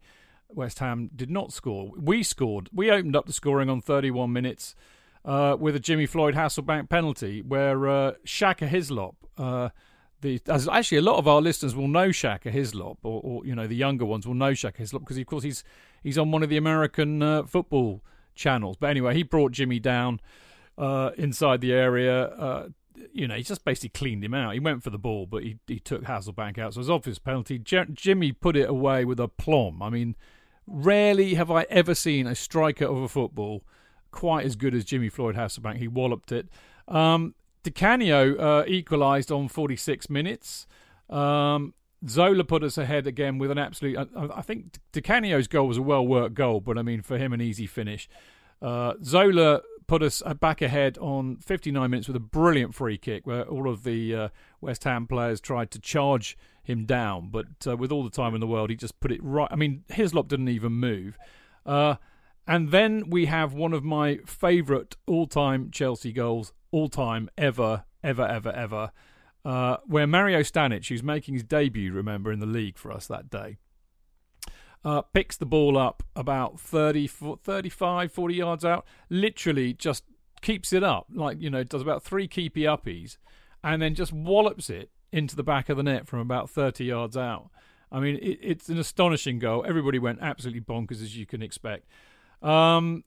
West 0.49 0.81
Ham 0.81 1.11
did 1.15 1.31
not 1.31 1.53
score. 1.53 1.93
We 1.97 2.23
scored. 2.23 2.69
We 2.73 2.91
opened 2.91 3.17
up 3.17 3.27
the 3.27 3.33
scoring 3.33 3.71
on 3.71 3.81
31 3.81 4.33
minutes 4.33 4.75
uh, 5.25 5.57
with 5.59 5.77
a 5.77 5.81
Jimmy 5.81 6.07
Floyd 6.07 6.35
Hasselbaink 6.35 6.89
penalty, 6.89 7.43
where 7.43 7.89
uh, 7.89 8.13
Shaka 8.25 8.67
Hislop 8.67 9.17
uh, 9.39 9.71
the 10.23 10.41
as 10.49 10.69
actually 10.69 10.99
a 10.99 11.03
lot 11.03 11.19
of 11.19 11.29
our 11.29 11.43
listeners 11.43 11.77
will 11.77 11.89
know 11.89 12.11
Shaka 12.11 12.51
Hislop, 12.51 12.99
or, 13.03 13.21
or 13.23 13.47
you 13.47 13.55
know 13.55 13.67
the 13.67 13.77
younger 13.77 14.05
ones 14.05 14.27
will 14.27 14.35
know 14.35 14.55
Shaka 14.55 14.79
Hislop 14.79 15.03
because 15.03 15.19
of 15.19 15.27
course 15.27 15.45
he's 15.45 15.63
he's 16.03 16.17
on 16.17 16.31
one 16.31 16.43
of 16.43 16.49
the 16.49 16.57
American 16.57 17.23
uh, 17.23 17.43
football 17.45 18.03
channels. 18.35 18.77
But 18.79 18.91
anyway, 18.91 19.15
he 19.15 19.23
brought 19.23 19.53
Jimmy 19.53 19.79
down 19.79 20.21
uh, 20.79 21.11
inside 21.19 21.61
the 21.61 21.73
area. 21.73 22.25
Uh, 22.25 22.69
you 23.13 23.27
know, 23.27 23.35
he 23.35 23.43
just 23.43 23.65
basically 23.65 23.91
cleaned 23.91 24.25
him 24.25 24.35
out. 24.35 24.55
He 24.55 24.61
went 24.61 24.83
for 24.83 24.91
the 24.91 24.99
ball, 24.99 25.27
but 25.27 25.43
he 25.43 25.59
he 25.67 25.79
took 25.79 26.05
Hasselbaink 26.05 26.59
out, 26.59 26.75
so 26.75 26.79
it 26.79 26.83
was 26.83 26.91
obvious 26.91 27.19
penalty. 27.19 27.59
J- 27.59 27.87
Jimmy 27.93 28.33
put 28.33 28.57
it 28.57 28.69
away 28.69 29.05
with 29.05 29.21
a 29.21 29.29
plum. 29.29 29.83
I 29.83 29.91
mean, 29.91 30.17
rarely 30.67 31.35
have 31.35 31.51
I 31.51 31.67
ever 31.69 31.95
seen 31.95 32.27
a 32.27 32.35
striker 32.35 32.87
of 32.87 32.97
a 32.97 33.09
football 33.09 33.65
quite 34.11 34.47
as 34.47 34.57
good 34.57 34.75
as 34.75 34.85
Jimmy 34.85 35.09
Floyd 35.09 35.35
Hasselbaink. 35.35 35.79
He 35.79 35.89
walloped 35.89 36.31
it. 36.33 36.49
Um, 36.87 37.35
Di 37.63 37.71
Canio 37.71 38.37
uh, 38.37 38.65
equalised 38.67 39.31
on 39.31 39.49
46 39.49 40.11
minutes. 40.11 40.67
Um, 41.09 41.75
Zola 42.09 42.45
put 42.45 42.65
us 42.65 42.77
ahead 42.77 43.07
again 43.07 43.39
with 43.39 43.51
an 43.51 43.59
absolute. 43.59 43.97
I, 44.17 44.29
I 44.35 44.43
think 44.43 44.79
Di 44.93 45.01
Canio's 45.01 45.47
goal 45.47 45.69
was 45.69 45.79
a 45.79 45.83
well 45.83 46.07
worked 46.07 46.35
goal, 46.35 46.61
but 46.61 46.77
I 46.77 46.83
mean, 46.83 47.03
for 47.03 47.19
him, 47.19 47.33
an 47.33 47.41
easy 47.41 47.67
finish. 47.67 48.09
Uh, 48.61 48.95
Zola 49.03 49.61
put 49.87 50.03
us 50.03 50.23
back 50.41 50.63
ahead 50.63 50.97
on 50.99 51.37
59 51.37 51.91
minutes 51.91 52.09
with 52.09 52.17
a 52.17 52.21
brilliant 52.21 52.75
free 52.75 52.97
kick 52.97 53.27
where 53.27 53.43
all 53.43 53.69
of 53.69 53.85
the 53.85 54.15
uh, 54.15 54.29
West 54.61 54.85
Ham 54.85 55.07
players 55.07 55.41
tried 55.41 55.71
to 55.73 55.81
charge 55.81 56.37
him 56.63 56.85
down, 56.85 57.29
but 57.29 57.47
uh, 57.67 57.77
with 57.77 57.91
all 57.91 58.05
the 58.05 58.11
time 58.11 58.35
in 58.35 58.41
the 58.41 58.47
world, 58.47 58.71
he 58.71 58.77
just 58.77 59.01
put 59.01 59.13
it 59.13 59.21
right. 59.23 59.49
I 59.51 59.57
mean, 59.57 59.85
Hislop 59.89 60.29
didn't 60.29 60.49
even 60.49 60.73
move. 60.73 61.19
Uh, 61.67 61.97
and 62.47 62.71
then 62.71 63.11
we 63.11 63.27
have 63.27 63.53
one 63.53 63.73
of 63.73 63.85
my 63.85 64.19
favourite 64.27 64.97
all 65.07 65.27
time 65.27 65.71
Chelsea 65.71 66.13
goals, 66.13 66.53
all 66.73 66.89
time, 66.89 67.31
ever, 67.39 67.85
ever, 68.03 68.27
ever, 68.27 68.51
ever, 68.51 68.93
uh, 69.45 69.77
where 69.87 70.07
Mario 70.07 70.41
Stanic, 70.41 70.89
who's 70.89 71.03
making 71.03 71.35
his 71.35 71.45
debut, 71.45 71.93
remember, 71.93 72.33
in 72.33 72.41
the 72.41 72.47
league 72.47 72.79
for 72.79 72.91
us 72.91 73.07
that 73.07 73.31
day, 73.31 73.59
uh, 74.85 75.03
picks 75.03 75.37
the 75.37 75.47
ball 75.47 75.79
up 75.79 76.03
about 76.17 76.59
30, 76.59 77.07
35, 77.07 78.11
40 78.11 78.35
yards 78.35 78.65
out, 78.65 78.85
literally 79.09 79.73
just 79.73 80.05
keeps 80.41 80.73
it 80.73 80.83
up, 80.83 81.07
like, 81.13 81.41
you 81.41 81.51
know, 81.51 81.63
does 81.63 81.83
about 81.83 82.03
three 82.03 82.27
keepy 82.27 82.63
uppies, 82.63 83.17
and 83.63 83.81
then 83.81 83.95
just 83.95 84.13
wallops 84.13 84.69
it 84.69 84.91
into 85.13 85.37
the 85.37 85.45
back 85.45 85.69
of 85.69 85.77
the 85.77 85.83
net 85.83 86.09
from 86.09 86.19
about 86.19 86.51
30 86.51 86.85
yards 86.85 87.17
out. 87.17 87.51
I 87.93 88.01
mean, 88.01 88.17
it, 88.17 88.39
it's 88.43 88.69
an 88.69 88.79
astonishing 88.79 89.39
goal. 89.39 89.65
Everybody 89.67 89.99
went 89.99 90.21
absolutely 90.23 90.63
bonkers, 90.63 91.03
as 91.03 91.17
you 91.17 91.27
can 91.27 91.43
expect. 91.43 91.87
Um, 92.41 93.05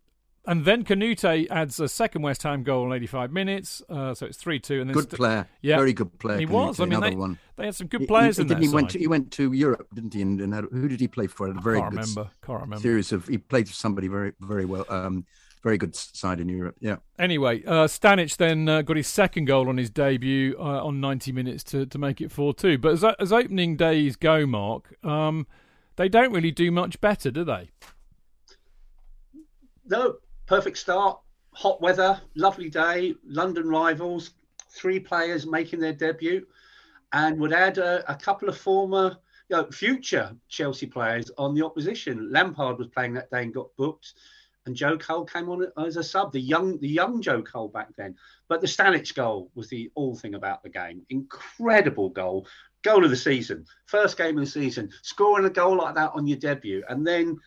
and 0.48 0.66
then 0.66 0.84
Kanouté 0.84 1.48
adds 1.50 1.80
a 1.80 1.88
second 1.88 2.22
West 2.22 2.44
Ham 2.44 2.64
goal 2.64 2.88
in 2.88 2.94
85 2.94 3.32
minutes, 3.32 3.82
uh, 3.90 4.14
so 4.14 4.26
it's 4.26 4.38
three 4.38 4.60
two. 4.60 4.82
And 4.82 4.90
then 4.90 4.94
good 4.94 5.04
st- 5.06 5.18
player, 5.18 5.48
yeah, 5.62 5.78
very 5.78 5.94
good 5.94 6.18
player. 6.20 6.40
He 6.40 6.46
was. 6.46 6.80
I 6.80 6.86
mean, 6.86 7.00
they, 7.00 7.16
one. 7.16 7.38
they 7.56 7.66
had 7.66 7.76
some 7.76 7.88
good 7.88 8.08
players 8.08 8.38
he, 8.38 8.44
he, 8.44 8.44
in 8.44 8.48
that 8.50 8.62
he 8.62 8.70
went 8.70 8.90
to 8.92 9.00
he 9.00 9.08
went 9.08 9.32
to 9.34 9.52
Europe, 9.54 9.88
didn't 9.94 10.14
he? 10.14 10.22
And, 10.22 10.42
and 10.42 10.54
had, 10.54 10.66
who 10.72 10.88
did 10.88 11.00
he 11.00 11.08
play 11.08 11.28
for? 11.28 11.48
A 11.48 11.54
very 11.54 11.80
can't 11.80 11.92
good 11.92 12.00
remember. 12.00 12.30
Can't 12.46 12.62
remember. 12.62 12.82
Series 12.82 13.12
of 13.12 13.28
he 13.28 13.38
played 13.38 13.68
for 13.68 13.74
somebody 13.74 14.08
very 14.08 14.34
very 14.40 14.66
well. 14.66 14.86
Um, 14.90 15.26
very 15.66 15.80
good 15.80 15.96
side 15.96 16.40
in 16.40 16.48
Europe. 16.48 16.76
Yeah. 16.80 16.98
Anyway, 17.18 17.64
uh, 17.66 17.88
Stanic 17.88 18.38
then 18.38 18.70
uh, 18.70 18.84
got 18.84 18.98
his 18.98 19.08
second 19.08 19.46
goal 19.46 19.68
on 19.68 19.78
his 19.78 19.90
debut 19.90 20.56
uh, 20.60 20.86
on 20.86 21.02
90 21.02 21.32
minutes 21.32 21.64
to, 21.64 21.88
to 21.88 21.98
make 21.98 22.22
it 22.22 22.32
4 22.32 22.54
2. 22.54 22.78
But 22.78 22.92
as, 22.92 23.04
as 23.20 23.34
opening 23.34 23.76
days 23.76 24.16
go, 24.16 24.46
Mark, 24.46 24.94
um, 25.04 25.48
they 25.96 26.08
don't 26.08 26.32
really 26.32 26.52
do 26.52 26.70
much 26.70 27.02
better, 27.02 27.32
do 27.32 27.44
they? 27.44 27.72
No, 29.88 30.18
perfect 30.46 30.78
start. 30.78 31.20
Hot 31.54 31.82
weather, 31.82 32.20
lovely 32.36 32.70
day. 32.70 33.16
London 33.26 33.70
rivals, 33.70 34.32
three 34.70 35.00
players 35.00 35.46
making 35.46 35.80
their 35.80 35.94
debut, 35.94 36.46
and 37.14 37.40
would 37.40 37.54
add 37.54 37.78
a, 37.78 38.10
a 38.12 38.16
couple 38.16 38.50
of 38.50 38.58
former 38.58 39.18
you 39.50 39.56
know, 39.56 39.66
future 39.72 40.36
Chelsea 40.50 40.88
players 40.88 41.32
on 41.38 41.54
the 41.56 41.64
opposition. 41.64 42.32
Lampard 42.32 42.78
was 42.78 42.88
playing 42.88 43.14
that 43.14 43.30
day 43.32 43.44
and 43.44 43.54
got 43.54 43.76
booked, 43.78 44.14
and 44.66 44.76
Joe 44.76 44.98
Cole 44.98 45.26
came 45.26 45.50
on 45.50 45.68
as 45.78 45.98
a 45.98 46.04
sub. 46.04 46.32
The 46.32 46.42
young, 46.42 46.80
the 46.80 46.88
young 46.88 47.22
Joe 47.22 47.42
Cole 47.42 47.70
back 47.70 47.90
then. 47.96 48.16
But 48.48 48.62
the 48.62 48.68
Stanic 48.68 49.14
goal 49.14 49.52
was 49.56 49.70
the 49.70 49.92
all 49.96 50.16
thing 50.16 50.36
about 50.36 50.64
the 50.64 50.70
game. 50.70 51.06
Incredible 51.10 52.10
goal, 52.10 52.48
goal 52.82 53.04
of 53.04 53.12
the 53.12 53.16
season, 53.16 53.66
first 53.86 54.18
game 54.18 54.38
of 54.38 54.44
the 54.44 54.52
season. 54.52 54.90
Scoring 55.04 55.46
a 55.46 55.50
goal 55.50 55.78
like 55.78 55.96
that 55.96 56.12
on 56.16 56.28
your 56.28 56.38
debut, 56.38 56.84
and 56.90 57.06
then 57.06 57.40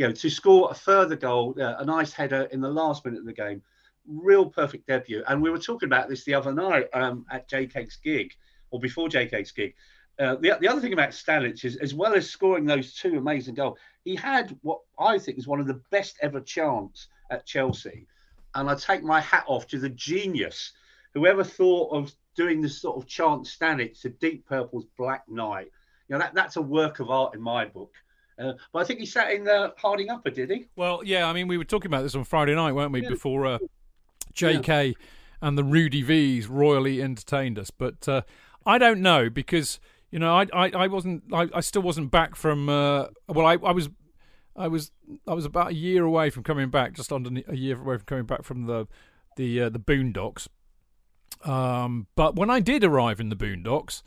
you 0.00 0.06
know 0.06 0.12
to 0.12 0.30
score 0.30 0.70
a 0.70 0.74
further 0.74 1.16
goal, 1.16 1.54
uh, 1.60 1.76
a 1.78 1.84
nice 1.84 2.12
header 2.12 2.48
in 2.52 2.60
the 2.60 2.68
last 2.68 3.04
minute 3.04 3.20
of 3.20 3.26
the 3.26 3.32
game. 3.32 3.62
Real 4.06 4.46
perfect 4.46 4.86
debut. 4.86 5.22
And 5.28 5.42
we 5.42 5.50
were 5.50 5.58
talking 5.58 5.86
about 5.86 6.08
this 6.08 6.24
the 6.24 6.34
other 6.34 6.52
night 6.52 6.88
um, 6.94 7.26
at 7.30 7.48
JK's 7.48 7.96
gig, 7.96 8.32
or 8.70 8.80
before 8.80 9.08
JK's 9.08 9.52
gig 9.52 9.74
uh, 10.20 10.36
the, 10.36 10.56
the 10.60 10.68
other 10.68 10.80
thing 10.80 10.92
about 10.92 11.10
Stanic 11.10 11.64
is, 11.64 11.76
as 11.76 11.94
well 11.94 12.14
as 12.14 12.28
scoring 12.28 12.66
those 12.66 12.92
two 12.92 13.16
amazing 13.16 13.54
goals, 13.54 13.78
he 14.04 14.14
had 14.14 14.56
what 14.60 14.80
I 14.98 15.18
think 15.18 15.38
is 15.38 15.46
one 15.46 15.60
of 15.60 15.66
the 15.66 15.80
best 15.90 16.18
ever 16.20 16.40
chance 16.40 17.08
at 17.30 17.46
Chelsea. 17.46 18.06
And 18.54 18.68
I 18.68 18.74
take 18.74 19.02
my 19.02 19.20
hat 19.20 19.44
off 19.46 19.66
to 19.68 19.78
the 19.78 19.88
genius, 19.88 20.72
whoever 21.14 21.42
thought 21.42 21.96
of 21.96 22.12
doing 22.36 22.60
this 22.60 22.80
sort 22.80 22.98
of 22.98 23.08
chance 23.08 23.56
Stanic 23.56 23.98
to 24.02 24.10
Deep 24.10 24.46
Purple's 24.46 24.84
Black 24.98 25.24
Knight. 25.26 25.70
You 26.08 26.14
know, 26.14 26.18
that, 26.18 26.34
that's 26.34 26.56
a 26.56 26.62
work 26.62 27.00
of 27.00 27.08
art 27.08 27.34
in 27.34 27.40
my 27.40 27.64
book. 27.64 27.94
Uh, 28.40 28.54
but 28.72 28.80
I 28.80 28.84
think 28.84 29.00
he 29.00 29.06
sat 29.06 29.32
in 29.32 29.44
the 29.44 29.74
Harding 29.76 30.10
Upper, 30.10 30.30
did 30.30 30.50
he? 30.50 30.66
Well, 30.76 31.02
yeah. 31.04 31.26
I 31.26 31.32
mean, 31.32 31.46
we 31.48 31.58
were 31.58 31.64
talking 31.64 31.90
about 31.90 32.02
this 32.02 32.14
on 32.14 32.24
Friday 32.24 32.54
night, 32.54 32.72
weren't 32.72 32.92
we? 32.92 33.02
Yeah. 33.02 33.10
Before 33.10 33.46
uh, 33.46 33.58
J.K. 34.32 34.86
Yeah. 34.86 34.92
and 35.42 35.58
the 35.58 35.64
Rudy 35.64 36.02
V's 36.02 36.46
royally 36.46 37.02
entertained 37.02 37.58
us. 37.58 37.70
But 37.70 38.08
uh, 38.08 38.22
I 38.64 38.78
don't 38.78 39.02
know 39.02 39.28
because 39.28 39.80
you 40.10 40.18
know, 40.18 40.34
I 40.34 40.46
I, 40.52 40.70
I 40.70 40.86
wasn't 40.86 41.24
I, 41.32 41.48
I 41.54 41.60
still 41.60 41.82
wasn't 41.82 42.10
back 42.10 42.34
from 42.34 42.68
uh, 42.68 43.06
well 43.28 43.46
I, 43.46 43.54
I 43.54 43.72
was 43.72 43.88
I 44.56 44.68
was 44.68 44.90
I 45.26 45.34
was 45.34 45.44
about 45.44 45.70
a 45.70 45.74
year 45.74 46.04
away 46.04 46.30
from 46.30 46.42
coming 46.42 46.70
back, 46.70 46.94
just 46.94 47.12
under 47.12 47.30
a 47.48 47.56
year 47.56 47.80
away 47.80 47.96
from 47.96 48.06
coming 48.06 48.26
back 48.26 48.42
from 48.42 48.66
the 48.66 48.86
the 49.36 49.62
uh, 49.62 49.68
the 49.68 49.78
Boondocks. 49.78 50.48
Um, 51.44 52.06
but 52.16 52.36
when 52.36 52.50
I 52.50 52.60
did 52.60 52.84
arrive 52.84 53.20
in 53.20 53.28
the 53.28 53.36
Boondocks, 53.36 54.02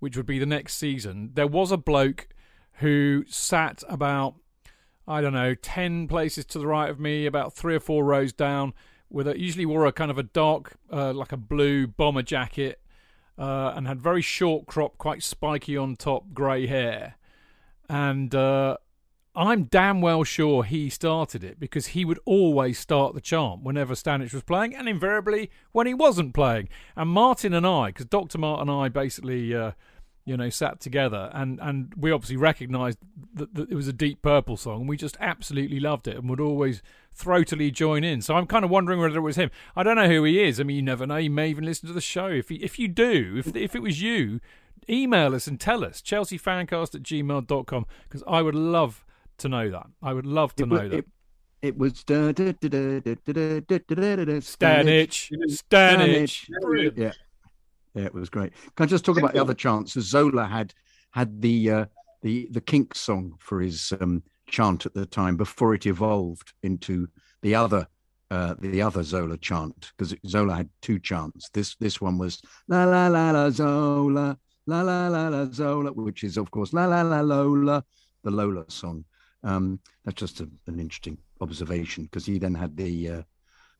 which 0.00 0.16
would 0.16 0.26
be 0.26 0.38
the 0.38 0.46
next 0.46 0.74
season, 0.74 1.30
there 1.34 1.46
was 1.46 1.72
a 1.72 1.76
bloke 1.76 2.28
who 2.74 3.24
sat 3.28 3.82
about 3.88 4.34
I 5.06 5.20
don't 5.20 5.32
know 5.34 5.54
ten 5.54 6.08
places 6.08 6.44
to 6.46 6.58
the 6.58 6.66
right 6.66 6.88
of 6.88 6.98
me, 6.98 7.26
about 7.26 7.52
three 7.52 7.74
or 7.74 7.80
four 7.80 8.04
rows 8.04 8.32
down, 8.32 8.72
with 9.10 9.28
a, 9.28 9.38
usually 9.38 9.66
wore 9.66 9.86
a 9.86 9.92
kind 9.92 10.10
of 10.10 10.18
a 10.18 10.22
dark, 10.22 10.76
uh, 10.92 11.12
like 11.12 11.32
a 11.32 11.36
blue 11.36 11.86
bomber 11.86 12.22
jacket 12.22 12.80
uh, 13.38 13.72
and 13.74 13.86
had 13.86 14.00
very 14.00 14.22
short 14.22 14.66
crop, 14.66 14.98
quite 14.98 15.22
spiky 15.22 15.76
on 15.76 15.96
top, 15.96 16.32
grey 16.32 16.66
hair. 16.66 17.16
And 17.88 18.34
uh, 18.34 18.76
I'm 19.34 19.64
damn 19.64 20.00
well 20.00 20.24
sure 20.24 20.64
he 20.64 20.88
started 20.88 21.42
it 21.44 21.58
because 21.58 21.88
he 21.88 22.04
would 22.04 22.20
always 22.24 22.78
start 22.78 23.14
the 23.14 23.20
chant 23.20 23.62
whenever 23.62 23.94
Stanic 23.94 24.32
was 24.32 24.42
playing, 24.42 24.74
and 24.74 24.88
invariably 24.88 25.50
when 25.72 25.86
he 25.86 25.94
wasn't 25.94 26.34
playing. 26.34 26.68
And 26.96 27.10
Martin 27.10 27.52
and 27.52 27.66
I, 27.66 27.88
because 27.88 28.06
Dr. 28.06 28.38
Martin 28.38 28.68
and 28.68 28.78
I 28.78 28.88
basically. 28.88 29.54
Uh, 30.26 30.30
you 30.30 30.36
know, 30.36 30.48
sat 30.48 30.80
together, 30.80 31.30
and 31.32 31.58
and 31.60 31.92
we 31.96 32.10
obviously 32.10 32.36
recognised 32.36 32.98
that, 33.34 33.54
that, 33.54 33.70
it 33.70 33.74
was 33.74 33.88
a 33.88 33.92
Deep 33.92 34.22
Purple 34.22 34.56
song, 34.56 34.80
and 34.80 34.88
we 34.88 34.96
just 34.96 35.16
absolutely 35.20 35.80
loved 35.80 36.08
it, 36.08 36.16
and 36.16 36.28
would 36.28 36.40
always 36.40 36.82
throatily 37.16 37.72
join 37.72 38.04
in. 38.04 38.22
So 38.22 38.34
I'm 38.34 38.46
kind 38.46 38.64
of 38.64 38.70
wondering 38.70 39.00
whether 39.00 39.18
it 39.18 39.22
was 39.22 39.36
him. 39.36 39.50
I 39.76 39.82
don't 39.82 39.96
know 39.96 40.08
who 40.08 40.24
he 40.24 40.42
is. 40.42 40.60
I 40.60 40.64
mean, 40.64 40.76
you 40.76 40.82
never 40.82 41.06
know. 41.06 41.16
He 41.16 41.28
may 41.28 41.48
even 41.48 41.64
listen 41.64 41.86
to 41.88 41.92
the 41.92 42.00
show. 42.00 42.28
If 42.28 42.48
he, 42.48 42.56
if 42.56 42.78
you 42.78 42.88
do, 42.88 43.36
if 43.38 43.54
if 43.54 43.74
it 43.74 43.82
was 43.82 44.00
you, 44.00 44.40
email 44.88 45.34
us 45.34 45.46
and 45.46 45.60
tell 45.60 45.84
us 45.84 46.00
chelseafancast 46.00 46.94
at 46.94 47.02
gmail.com 47.02 47.86
because 48.04 48.22
I 48.26 48.42
would 48.42 48.54
love 48.54 49.04
to 49.38 49.48
know 49.48 49.70
that. 49.70 49.86
I 50.02 50.12
would 50.12 50.26
love 50.26 50.54
to 50.56 50.64
it, 50.64 50.68
know 50.68 50.88
that. 50.88 50.98
It, 50.98 51.06
it 51.62 51.78
was 51.78 52.04
Stanic, 54.44 55.30
Stanic. 55.48 56.96
Yeah. 56.96 57.12
Yeah, 57.94 58.04
it 58.04 58.14
was 58.14 58.28
great. 58.28 58.52
Can 58.76 58.84
I 58.84 58.86
just 58.86 59.04
talk 59.04 59.18
about 59.18 59.34
the 59.34 59.40
other 59.40 59.54
chants? 59.54 59.92
Zola 59.92 60.46
had 60.46 60.74
had 61.12 61.40
the 61.40 61.70
uh, 61.70 61.84
the 62.22 62.48
the 62.50 62.60
Kink 62.60 62.94
song 62.94 63.34
for 63.38 63.60
his 63.60 63.92
um, 64.00 64.22
chant 64.48 64.86
at 64.86 64.94
the 64.94 65.06
time 65.06 65.36
before 65.36 65.74
it 65.74 65.86
evolved 65.86 66.52
into 66.62 67.08
the 67.42 67.54
other 67.54 67.86
uh, 68.30 68.54
the 68.58 68.82
other 68.82 69.02
Zola 69.02 69.36
chant 69.38 69.92
because 69.96 70.14
Zola 70.26 70.56
had 70.56 70.70
two 70.82 70.98
chants. 70.98 71.50
This 71.52 71.76
this 71.76 72.00
one 72.00 72.18
was 72.18 72.42
la 72.68 72.84
la 72.84 73.06
la 73.06 73.30
la 73.30 73.50
Zola 73.50 74.36
la 74.66 74.82
la 74.82 75.08
la 75.08 75.28
la 75.28 75.46
Zola, 75.52 75.92
which 75.92 76.24
is 76.24 76.36
of 76.36 76.50
course 76.50 76.72
la 76.72 76.86
la 76.86 77.02
la 77.02 77.20
Lola, 77.20 77.84
the 78.22 78.30
Lola 78.30 78.64
song. 78.68 79.04
Um, 79.42 79.78
that's 80.04 80.18
just 80.18 80.40
a, 80.40 80.48
an 80.66 80.80
interesting 80.80 81.18
observation 81.40 82.04
because 82.04 82.24
he 82.26 82.38
then 82.38 82.54
had 82.54 82.76
the 82.76 83.10
uh, 83.10 83.22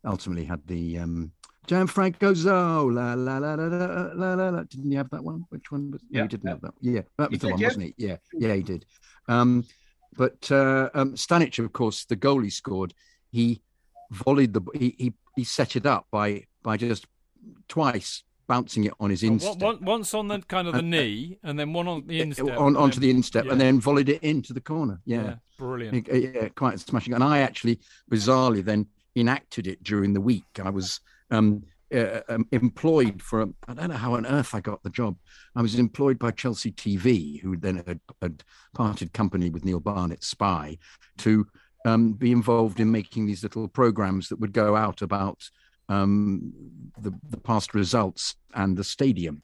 ultimately 0.04 0.44
had 0.44 0.60
the 0.66 0.98
um, 0.98 1.32
Gianfranco 1.66 2.34
Zola, 2.34 3.14
la 3.14 3.38
la 3.38 3.54
la 3.54 3.66
la 3.66 4.12
la 4.14 4.34
la 4.34 4.48
la. 4.50 4.62
Didn't 4.64 4.90
you 4.90 4.98
have 4.98 5.10
that 5.10 5.24
one? 5.24 5.44
Which 5.48 5.70
one 5.70 5.90
was? 5.90 6.02
Yeah, 6.10 6.18
no, 6.18 6.24
he 6.24 6.28
didn't 6.28 6.44
yeah. 6.44 6.50
have 6.50 6.60
that. 6.60 6.74
Yeah, 6.80 7.00
that 7.18 7.30
was 7.30 7.36
he 7.36 7.36
the 7.38 7.46
did, 7.46 7.52
one, 7.52 7.60
yeah. 7.60 7.66
wasn't 7.68 7.84
he? 7.84 7.94
Yeah, 7.96 8.16
yeah, 8.32 8.54
he 8.54 8.62
did. 8.62 8.86
Um, 9.28 9.64
but 10.16 10.50
uh, 10.50 10.90
um, 10.94 11.14
Stanic, 11.14 11.58
of 11.58 11.72
course, 11.72 12.04
the 12.04 12.16
goal 12.16 12.42
he 12.42 12.50
scored, 12.50 12.94
he 13.30 13.62
volleyed 14.10 14.52
the 14.52 14.60
he, 14.74 14.94
he 14.98 15.14
he 15.36 15.44
set 15.44 15.76
it 15.76 15.86
up 15.86 16.06
by 16.10 16.44
by 16.62 16.76
just 16.76 17.06
twice 17.68 18.22
bouncing 18.46 18.84
it 18.84 18.92
on 19.00 19.10
his 19.10 19.22
instep. 19.22 19.56
Well, 19.58 19.78
once 19.80 20.12
on 20.12 20.28
the 20.28 20.40
kind 20.40 20.68
of 20.68 20.74
the 20.74 20.82
knee, 20.82 21.38
and 21.42 21.58
then 21.58 21.72
one 21.72 21.88
on 21.88 22.06
the 22.06 22.20
instep. 22.20 22.58
On, 22.58 22.76
onto 22.76 23.00
the 23.00 23.10
instep, 23.10 23.46
yeah. 23.46 23.52
and 23.52 23.60
then 23.60 23.80
volleyed 23.80 24.08
it 24.08 24.22
into 24.22 24.52
the 24.52 24.60
corner. 24.60 25.00
Yeah, 25.04 25.22
yeah 25.22 25.34
brilliant. 25.58 26.08
Yeah, 26.12 26.48
quite 26.50 26.80
smashing. 26.80 27.14
And 27.14 27.24
I 27.24 27.38
actually, 27.38 27.80
bizarrely, 28.10 28.64
then 28.64 28.86
enacted 29.16 29.66
it 29.66 29.82
during 29.82 30.12
the 30.12 30.20
week. 30.20 30.44
I 30.62 30.70
was 30.70 31.00
um, 31.30 31.64
uh, 31.94 32.20
um, 32.28 32.46
employed 32.50 33.22
for 33.22 33.42
I 33.68 33.74
don't 33.74 33.90
know 33.90 33.96
how 33.96 34.14
on 34.14 34.26
earth 34.26 34.54
I 34.54 34.60
got 34.60 34.82
the 34.82 34.90
job. 34.90 35.16
I 35.54 35.62
was 35.62 35.78
employed 35.78 36.18
by 36.18 36.32
Chelsea 36.32 36.72
TV, 36.72 37.40
who 37.40 37.56
then 37.56 37.82
had, 37.86 38.00
had 38.20 38.42
parted 38.74 39.12
company 39.12 39.50
with 39.50 39.64
Neil 39.64 39.80
Barnett 39.80 40.24
Spy, 40.24 40.78
to 41.18 41.46
um, 41.84 42.14
be 42.14 42.32
involved 42.32 42.80
in 42.80 42.90
making 42.90 43.26
these 43.26 43.42
little 43.42 43.68
programs 43.68 44.28
that 44.28 44.40
would 44.40 44.52
go 44.52 44.74
out 44.74 45.02
about 45.02 45.48
um, 45.88 46.52
the, 46.98 47.12
the 47.28 47.36
past 47.36 47.74
results 47.74 48.36
and 48.54 48.76
the 48.76 48.84
stadium. 48.84 49.42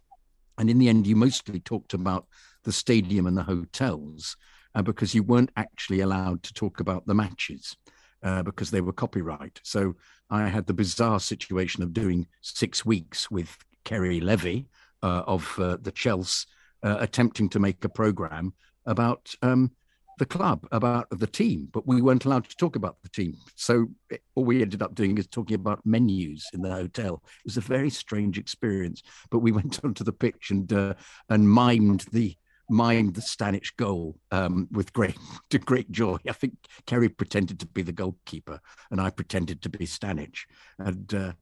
And 0.58 0.68
in 0.68 0.78
the 0.78 0.88
end, 0.88 1.06
you 1.06 1.16
mostly 1.16 1.60
talked 1.60 1.94
about 1.94 2.26
the 2.64 2.72
stadium 2.72 3.26
and 3.26 3.36
the 3.36 3.42
hotels 3.42 4.36
uh, 4.74 4.82
because 4.82 5.14
you 5.14 5.22
weren't 5.22 5.52
actually 5.56 6.00
allowed 6.00 6.42
to 6.44 6.54
talk 6.54 6.80
about 6.80 7.06
the 7.06 7.14
matches 7.14 7.76
uh, 8.22 8.42
because 8.42 8.70
they 8.70 8.80
were 8.80 8.92
copyright. 8.92 9.60
So 9.62 9.96
I 10.30 10.48
had 10.48 10.66
the 10.66 10.74
bizarre 10.74 11.20
situation 11.20 11.82
of 11.82 11.92
doing 11.92 12.26
six 12.40 12.84
weeks 12.84 13.30
with 13.30 13.56
Kerry 13.84 14.20
Levy 14.20 14.66
uh, 15.02 15.22
of 15.26 15.58
uh, 15.58 15.76
the 15.80 15.92
Chelsea, 15.92 16.46
uh, 16.82 16.96
attempting 17.00 17.48
to 17.50 17.58
make 17.58 17.84
a 17.84 17.88
program 17.88 18.54
about 18.86 19.34
um, 19.42 19.70
the 20.18 20.26
club, 20.26 20.66
about 20.70 21.08
the 21.10 21.26
team, 21.26 21.68
but 21.72 21.86
we 21.86 22.02
weren't 22.02 22.26
allowed 22.26 22.48
to 22.48 22.56
talk 22.56 22.76
about 22.76 22.96
the 23.02 23.08
team. 23.08 23.34
So 23.56 23.88
all 24.34 24.44
we 24.44 24.60
ended 24.60 24.82
up 24.82 24.94
doing 24.94 25.16
is 25.16 25.26
talking 25.26 25.54
about 25.54 25.84
menus 25.86 26.46
in 26.52 26.60
the 26.60 26.70
hotel. 26.70 27.22
It 27.24 27.46
was 27.46 27.56
a 27.56 27.62
very 27.62 27.88
strange 27.88 28.38
experience, 28.38 29.02
but 29.30 29.38
we 29.38 29.50
went 29.58 29.80
onto 29.82 30.04
the 30.04 30.12
pitch 30.12 30.50
and 30.50 30.70
uh, 30.72 30.94
and 31.30 31.48
mimed 31.48 32.04
the 32.10 32.36
mind 32.70 33.14
the 33.14 33.20
Stanic 33.20 33.76
goal 33.76 34.16
um, 34.30 34.68
with 34.70 34.92
great 34.92 35.16
to 35.50 35.58
great 35.58 35.90
joy. 35.90 36.16
I 36.28 36.32
think 36.32 36.54
Kerry 36.86 37.08
pretended 37.08 37.60
to 37.60 37.66
be 37.66 37.82
the 37.82 37.92
goalkeeper, 37.92 38.60
and 38.90 39.00
I 39.00 39.10
pretended 39.10 39.62
to 39.62 39.68
be 39.68 39.86
Stanic. 39.86 40.36
And 40.78 41.12
uh, 41.12 41.32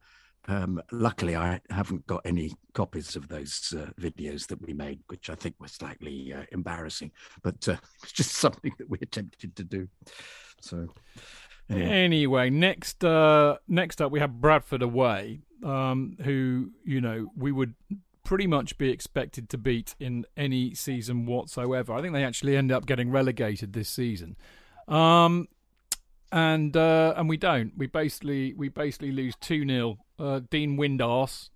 um, 0.48 0.82
luckily, 0.90 1.36
I 1.36 1.60
haven't 1.70 2.06
got 2.06 2.22
any 2.24 2.52
copies 2.72 3.14
of 3.16 3.28
those 3.28 3.74
uh, 3.76 3.90
videos 4.00 4.46
that 4.48 4.60
we 4.60 4.72
made, 4.72 5.00
which 5.08 5.28
I 5.30 5.34
think 5.34 5.56
were 5.60 5.68
slightly 5.68 6.32
uh, 6.32 6.44
embarrassing. 6.52 7.12
But 7.42 7.68
uh, 7.68 7.76
it's 8.02 8.12
just 8.12 8.32
something 8.32 8.72
that 8.78 8.88
we 8.88 8.98
attempted 9.00 9.54
to 9.56 9.64
do. 9.64 9.88
So. 10.60 10.88
Anyway, 11.70 11.86
anyway 11.86 12.48
next 12.48 13.04
uh, 13.04 13.58
next 13.68 14.00
up 14.00 14.10
we 14.10 14.20
have 14.20 14.40
Bradford 14.40 14.80
away, 14.80 15.40
um, 15.62 16.16
who 16.24 16.70
you 16.82 17.02
know 17.02 17.30
we 17.36 17.52
would 17.52 17.74
pretty 18.28 18.46
much 18.46 18.76
be 18.76 18.90
expected 18.90 19.48
to 19.48 19.56
beat 19.56 19.94
in 19.98 20.22
any 20.36 20.74
season 20.74 21.24
whatsoever. 21.24 21.94
I 21.94 22.02
think 22.02 22.12
they 22.12 22.24
actually 22.24 22.58
end 22.58 22.70
up 22.70 22.84
getting 22.84 23.10
relegated 23.10 23.72
this 23.72 23.88
season. 23.88 24.36
Um, 24.86 25.48
and 26.30 26.76
uh, 26.76 27.14
and 27.16 27.26
we 27.26 27.38
don't. 27.38 27.72
We 27.74 27.86
basically 27.86 28.52
we 28.52 28.68
basically 28.68 29.12
lose 29.12 29.34
two 29.40 29.66
0 29.66 29.96
uh, 30.18 30.40
Dean 30.50 30.76
Windass 30.76 31.48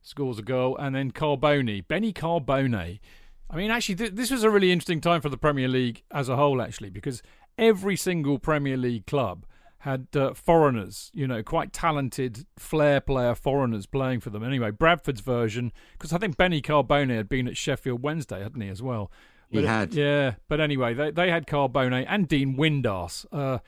scores 0.00 0.38
a 0.38 0.42
goal, 0.42 0.76
and 0.76 0.94
then 0.94 1.10
Carbone, 1.10 1.88
Benny 1.88 2.12
Carbone. 2.12 3.00
I 3.50 3.56
mean, 3.56 3.72
actually, 3.72 3.96
th- 3.96 4.12
this 4.12 4.30
was 4.30 4.44
a 4.44 4.50
really 4.50 4.70
interesting 4.70 5.00
time 5.00 5.22
for 5.22 5.28
the 5.28 5.36
Premier 5.36 5.66
League 5.66 6.04
as 6.12 6.28
a 6.28 6.36
whole, 6.36 6.62
actually, 6.62 6.90
because 6.90 7.20
every 7.58 7.96
single 7.96 8.38
Premier 8.38 8.76
League 8.76 9.06
club 9.06 9.44
had 9.82 10.06
uh, 10.14 10.32
foreigners, 10.34 11.10
you 11.12 11.26
know, 11.26 11.42
quite 11.42 11.72
talented 11.72 12.46
flair 12.56 13.00
player 13.00 13.34
foreigners 13.34 13.86
playing 13.86 14.20
for 14.20 14.30
them. 14.30 14.42
Anyway, 14.44 14.70
Bradford's 14.70 15.20
version, 15.20 15.72
because 15.92 16.12
I 16.12 16.18
think 16.18 16.36
Benny 16.36 16.62
Carbone 16.62 17.10
had 17.10 17.28
been 17.28 17.48
at 17.48 17.56
Sheffield 17.56 18.00
Wednesday, 18.02 18.42
hadn't 18.42 18.60
he, 18.60 18.68
as 18.68 18.80
well? 18.80 19.10
He 19.50 19.56
But 19.58 19.64
it- 19.64 19.68
had. 19.68 19.94
yeah. 19.94 20.34
But 20.48 20.60
anyway, 20.60 20.94
they 20.94 21.10
they 21.10 21.30
had 21.30 21.46
Carbone 21.46 22.04
and 22.08 22.28
Dean 22.28 22.56
Windass, 22.56 23.26
uh, 23.32 23.58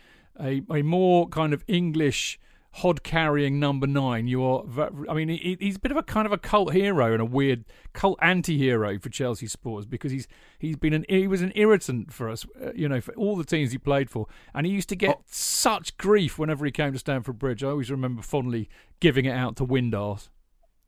a 0.41 0.63
a 0.73 0.83
more 0.83 1.29
kind 1.29 1.53
of 1.53 1.65
English 1.67 2.39
hod 2.79 3.05
carrying 3.05 3.61
number 3.61 3.87
nine. 3.87 4.27
You 4.27 4.45
are, 4.45 4.65
I 5.09 5.15
mean, 5.15 5.29
he, 5.29 5.57
he's 5.61 5.77
a 5.77 5.79
bit 5.79 5.93
of 5.93 5.97
a 5.97 6.03
kind 6.03 6.27
of 6.27 6.33
a 6.33 6.39
cult 6.39 6.73
hero 6.73 7.13
and 7.13 7.21
a 7.21 7.25
weird 7.25 7.65
cult 7.93 8.19
anti-hero 8.21 8.99
for 8.99 9.11
Chelsea 9.11 9.47
supporters 9.47 9.87
because 9.87 10.11
he's 10.11 10.27
he's 10.59 10.77
been 10.77 10.93
an 10.93 11.05
he 11.09 11.29
was 11.29 11.41
an 11.41 11.53
irritant 11.55 12.13
for 12.13 12.29
us, 12.29 12.45
uh, 12.61 12.73
you 12.75 12.89
know, 12.89 13.01
for 13.01 13.15
all 13.15 13.37
the 13.37 13.45
teams 13.45 13.71
he 13.71 13.79
played 13.79 14.11
for, 14.11 14.27
and 14.53 14.67
he 14.67 14.73
used 14.73 14.89
to 14.89 14.97
get 14.97 15.21
such 15.27 15.97
grief 15.99 16.37
whenever 16.37 16.65
he 16.67 16.73
came 16.73 16.93
to 16.93 16.99
Stamford 16.99 17.39
Bridge. 17.39 17.63
I 17.63 17.69
always 17.69 17.91
remember 17.93 18.23
fondly 18.23 18.69
giving 18.99 19.25
it 19.25 19.33
out 19.33 19.55
to 19.57 19.67
Windass. 19.67 20.29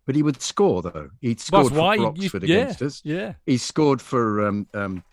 But 0.07 0.17
he 0.17 0.23
would 0.23 0.43
score 0.43 0.83
though. 0.83 1.11
He'd 1.21 1.41
scored 1.41 1.73
That's 1.73 1.99
for 1.99 2.07
Oxford 2.07 2.43
yeah, 2.43 2.57
against 2.57 2.83
us. 2.83 3.01
Yeah. 3.05 3.35
He 3.45 3.59
scored 3.59 4.03
for 4.03 4.47
um, 4.47 4.67
um, 4.75 5.05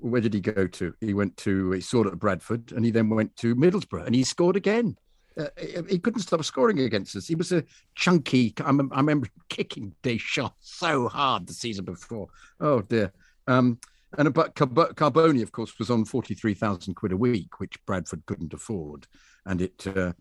where 0.00 0.20
did 0.20 0.32
he 0.32 0.40
go 0.40 0.66
to? 0.66 0.94
He 1.00 1.12
went 1.12 1.36
to 1.38 1.72
he 1.72 1.80
scored 1.82 2.06
at 2.06 2.18
Bradford, 2.18 2.72
and 2.72 2.84
he 2.84 2.90
then 2.90 3.10
went 3.10 3.36
to 3.36 3.54
Middlesbrough, 3.54 4.06
and 4.06 4.14
he 4.14 4.24
scored 4.24 4.56
again. 4.56 4.96
Uh, 5.38 5.46
he, 5.88 5.98
couldn't 5.98 6.20
stop 6.20 6.44
scoring 6.44 6.78
against 6.80 7.16
us. 7.16 7.26
He 7.26 7.34
was 7.34 7.50
a 7.50 7.64
chunky. 7.94 8.54
I, 8.64 8.70
mem- 8.70 8.92
I 8.92 8.98
remember 8.98 9.28
kicking 9.48 9.94
Deschamps 10.02 10.54
so 10.60 11.08
hard 11.08 11.46
the 11.46 11.54
season 11.54 11.84
before. 11.84 12.28
Oh 12.60 12.82
dear. 12.82 13.12
Um, 13.46 13.78
and 14.16 14.32
Carb- 14.32 14.94
Carbone, 14.94 15.42
of 15.42 15.50
course, 15.50 15.76
was 15.78 15.90
on 15.90 16.04
forty 16.04 16.34
three 16.34 16.54
thousand 16.54 16.94
quid 16.94 17.12
a 17.12 17.16
week, 17.16 17.58
which 17.58 17.84
Bradford 17.84 18.24
couldn't 18.26 18.54
afford, 18.54 19.06
and 19.44 19.60
it. 19.60 19.86
Uh, 19.86 20.12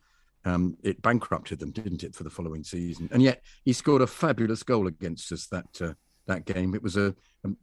um, 0.45 0.75
it 0.83 1.01
bankrupted 1.01 1.59
them, 1.59 1.71
didn't 1.71 2.03
it, 2.03 2.13
for 2.13 2.23
the 2.23 2.29
following 2.29 2.65
season? 2.65 3.07
And 3.13 3.21
yet 3.21 3.43
he 3.63 3.71
scored 3.71 4.01
a 4.01 4.07
fabulous 4.07 4.61
goal 4.61 4.87
against 4.87 5.31
us 5.31 5.47
that 5.47 5.81
uh, 5.81 5.93
that 6.27 6.45
game. 6.45 6.73
It 6.73 6.81
was 6.83 6.95
a, 6.97 7.15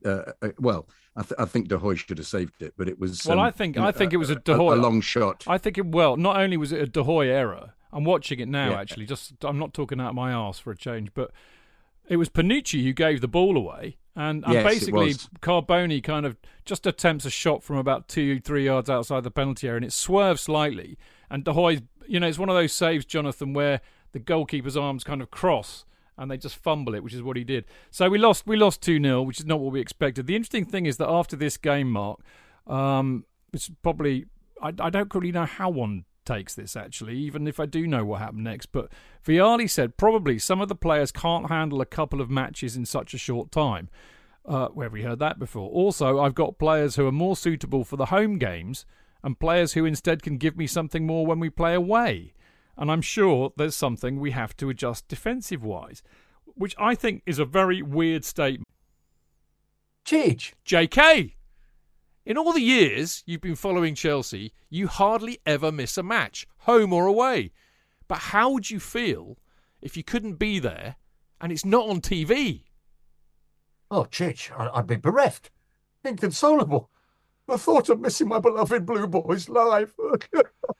uh, 0.05 0.09
uh, 0.43 0.49
well, 0.59 0.89
I, 1.17 1.23
th- 1.23 1.35
I 1.39 1.45
think 1.45 1.69
De 1.69 1.77
Goey 1.79 1.97
should 1.97 2.19
have 2.19 2.27
saved 2.27 2.63
it, 2.63 2.75
but 2.77 2.89
it 2.89 2.99
was. 2.99 3.25
Well, 3.27 3.39
um, 3.41 3.47
I 3.47 3.51
think 3.51 3.77
I 3.77 3.93
think 3.93 4.13
it 4.13 4.19
was 4.19 4.31
a 4.31 4.37
De 4.37 4.55
Goey. 4.55 4.73
a 4.73 4.77
long 4.77 5.01
shot. 5.01 5.45
I 5.47 5.59
think 5.59 5.79
it 5.79 5.87
well. 5.87 6.17
Not 6.17 6.37
only 6.37 6.57
was 6.57 6.73
it 6.73 6.81
a 6.81 6.87
De 6.87 7.03
Goey 7.03 7.29
error, 7.29 7.75
I'm 7.93 8.05
watching 8.05 8.41
it 8.41 8.49
now. 8.49 8.71
Yeah. 8.71 8.81
Actually, 8.81 9.07
just 9.07 9.45
I'm 9.45 9.59
not 9.59 9.75
talking 9.75 10.01
out 10.01 10.11
of 10.11 10.15
my 10.15 10.33
arse 10.33 10.59
for 10.59 10.71
a 10.71 10.77
change, 10.77 11.11
but 11.15 11.31
it 12.09 12.17
was 12.17 12.29
Panucci 12.29 12.83
who 12.83 12.93
gave 12.93 13.21
the 13.21 13.29
ball 13.29 13.57
away, 13.57 13.97
and, 14.15 14.45
and 14.45 14.55
Yes, 14.55 14.65
basically. 14.65 15.15
Carbone 15.41 16.03
kind 16.03 16.27
of 16.27 16.37
just 16.65 16.87
attempts 16.87 17.25
a 17.25 17.31
shot 17.31 17.63
from 17.63 17.77
about 17.77 18.09
two 18.09 18.41
three 18.41 18.65
yards 18.65 18.91
outside 18.91 19.25
the 19.25 19.31
penalty 19.31 19.67
area, 19.69 19.77
and 19.79 19.85
it 19.87 19.93
swerves 19.93 20.43
slightly, 20.43 20.99
and 21.31 21.45
De 21.45 21.53
Goey, 21.53 21.83
you 22.07 22.21
know, 22.21 22.27
it's 22.27 22.39
one 22.39 22.49
of 22.49 22.57
those 22.57 22.73
saves, 22.73 23.05
Jonathan, 23.05 23.53
where 23.53 23.81
the 24.13 24.19
goalkeeper's 24.19 24.77
arms 24.77 25.05
kind 25.05 25.23
of 25.23 25.31
cross. 25.31 25.85
And 26.21 26.31
they 26.31 26.37
just 26.37 26.57
fumble 26.57 26.95
it, 26.95 27.03
which 27.03 27.14
is 27.14 27.23
what 27.23 27.37
he 27.37 27.45
did. 27.45 27.64
So 27.91 28.09
we 28.11 28.18
lost. 28.18 28.47
We 28.47 28.57
lost 28.57 28.83
two 28.83 29.03
0 29.03 29.23
which 29.23 29.41
is 29.41 29.47
not 29.47 29.59
what 29.59 29.73
we 29.73 29.81
expected. 29.81 30.27
The 30.27 30.37
interesting 30.37 30.66
thing 30.66 30.85
is 30.87 30.99
that 30.99 31.09
after 31.09 31.35
this 31.35 31.57
game, 31.57 31.91
Mark, 31.91 32.21
um, 32.66 33.25
it's 33.53 33.71
probably 33.83 34.27
I, 34.62 34.73
I 34.79 34.91
don't 34.91 35.12
really 35.14 35.33
know 35.33 35.47
how 35.47 35.71
one 35.71 36.05
takes 36.25 36.55
this 36.55 36.77
actually, 36.77 37.16
even 37.16 37.49
if 37.49 37.59
I 37.59 37.66
do 37.66 37.87
know 37.87 38.05
what 38.05 38.21
happened 38.21 38.45
next. 38.45 38.66
But 38.66 38.89
Vialli 39.25 39.68
said 39.68 39.97
probably 39.97 40.39
some 40.39 40.61
of 40.61 40.68
the 40.68 40.75
players 40.75 41.11
can't 41.11 41.49
handle 41.49 41.81
a 41.81 41.87
couple 41.87 42.21
of 42.21 42.31
matches 42.31 42.77
in 42.77 42.85
such 42.85 43.14
a 43.14 43.18
short 43.18 43.51
time. 43.51 43.89
Uh, 44.45 44.68
where 44.68 44.87
have 44.87 44.93
we 44.93 45.03
heard 45.03 45.18
that 45.18 45.39
before? 45.39 45.68
Also, 45.71 46.21
I've 46.21 46.35
got 46.35 46.59
players 46.59 46.97
who 46.97 47.07
are 47.07 47.12
more 47.12 47.37
suitable 47.37 47.85
for 47.85 47.97
the 47.97 48.07
home 48.07 48.39
games 48.39 48.87
and 49.23 49.39
players 49.39 49.75
who 49.75 49.85
instead 49.85 50.23
can 50.23 50.39
give 50.39 50.57
me 50.57 50.66
something 50.66 51.07
more 51.07 51.27
when 51.27 51.41
we 51.41 51.51
play 51.51 51.75
away. 51.75 52.33
And 52.81 52.91
I'm 52.91 53.03
sure 53.03 53.53
there's 53.59 53.76
something 53.76 54.18
we 54.18 54.31
have 54.31 54.57
to 54.57 54.70
adjust 54.70 55.07
defensive 55.07 55.62
wise, 55.62 56.03
which 56.47 56.74
I 56.78 56.95
think 56.95 57.22
is 57.26 57.39
a 57.39 57.45
very 57.45 57.83
weird 57.83 58.24
statement. 58.24 58.66
Cheech. 60.07 60.55
JK, 60.66 61.35
in 62.24 62.39
all 62.39 62.55
the 62.55 62.62
years 62.62 63.22
you've 63.26 63.43
been 63.43 63.55
following 63.55 63.95
Chelsea, 63.95 64.55
you 64.70 64.89
hardly 64.89 65.39
ever 65.45 65.70
miss 65.70 65.99
a 65.99 66.03
match, 66.03 66.47
home 66.61 66.95
or 66.95 67.07
away. 67.07 67.53
But 68.09 68.18
how 68.18 68.51
would 68.51 68.70
you 68.70 68.81
feel 68.81 69.37
if 69.83 69.95
you 69.97 70.03
couldn't 70.03 70.35
be 70.35 70.59
there 70.59 70.97
and 71.39 71.53
it's 71.53 71.66
not 71.66 71.87
on 71.87 72.01
TV? 72.01 72.62
Oh, 73.91 74.05
Chich, 74.05 74.51
I'd 74.74 74.87
be 74.87 74.97
bereft. 74.97 75.51
Inconsolable. 76.03 76.89
The 77.47 77.59
thought 77.59 77.91
of 77.91 78.01
missing 78.01 78.28
my 78.28 78.39
beloved 78.39 78.87
Blue 78.87 79.07
Boys 79.07 79.51
live. 79.51 79.95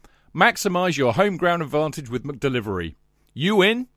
Maximise 0.33 0.97
your 0.97 1.13
home 1.13 1.35
ground 1.35 1.61
advantage 1.61 2.09
with 2.09 2.23
McDelivery. 2.23 2.95
You 3.33 3.61
in? 3.61 3.87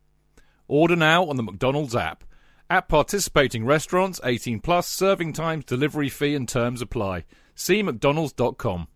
Order 0.66 0.96
now 0.96 1.26
on 1.26 1.36
the 1.36 1.42
McDonald's 1.42 1.94
app. 1.94 2.24
At 2.68 2.88
participating 2.88 3.64
restaurants, 3.64 4.20
18 4.24 4.60
plus, 4.60 4.88
serving 4.88 5.34
times, 5.34 5.64
delivery 5.64 6.08
fee 6.08 6.34
and 6.34 6.48
terms 6.48 6.82
apply. 6.82 7.24
See 7.54 7.82
mcdonalds.com. 7.82 8.88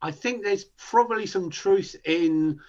I 0.00 0.10
think 0.12 0.44
there's 0.44 0.64
probably 0.64 1.26
some 1.26 1.50
truth 1.50 1.96
in 2.04 2.60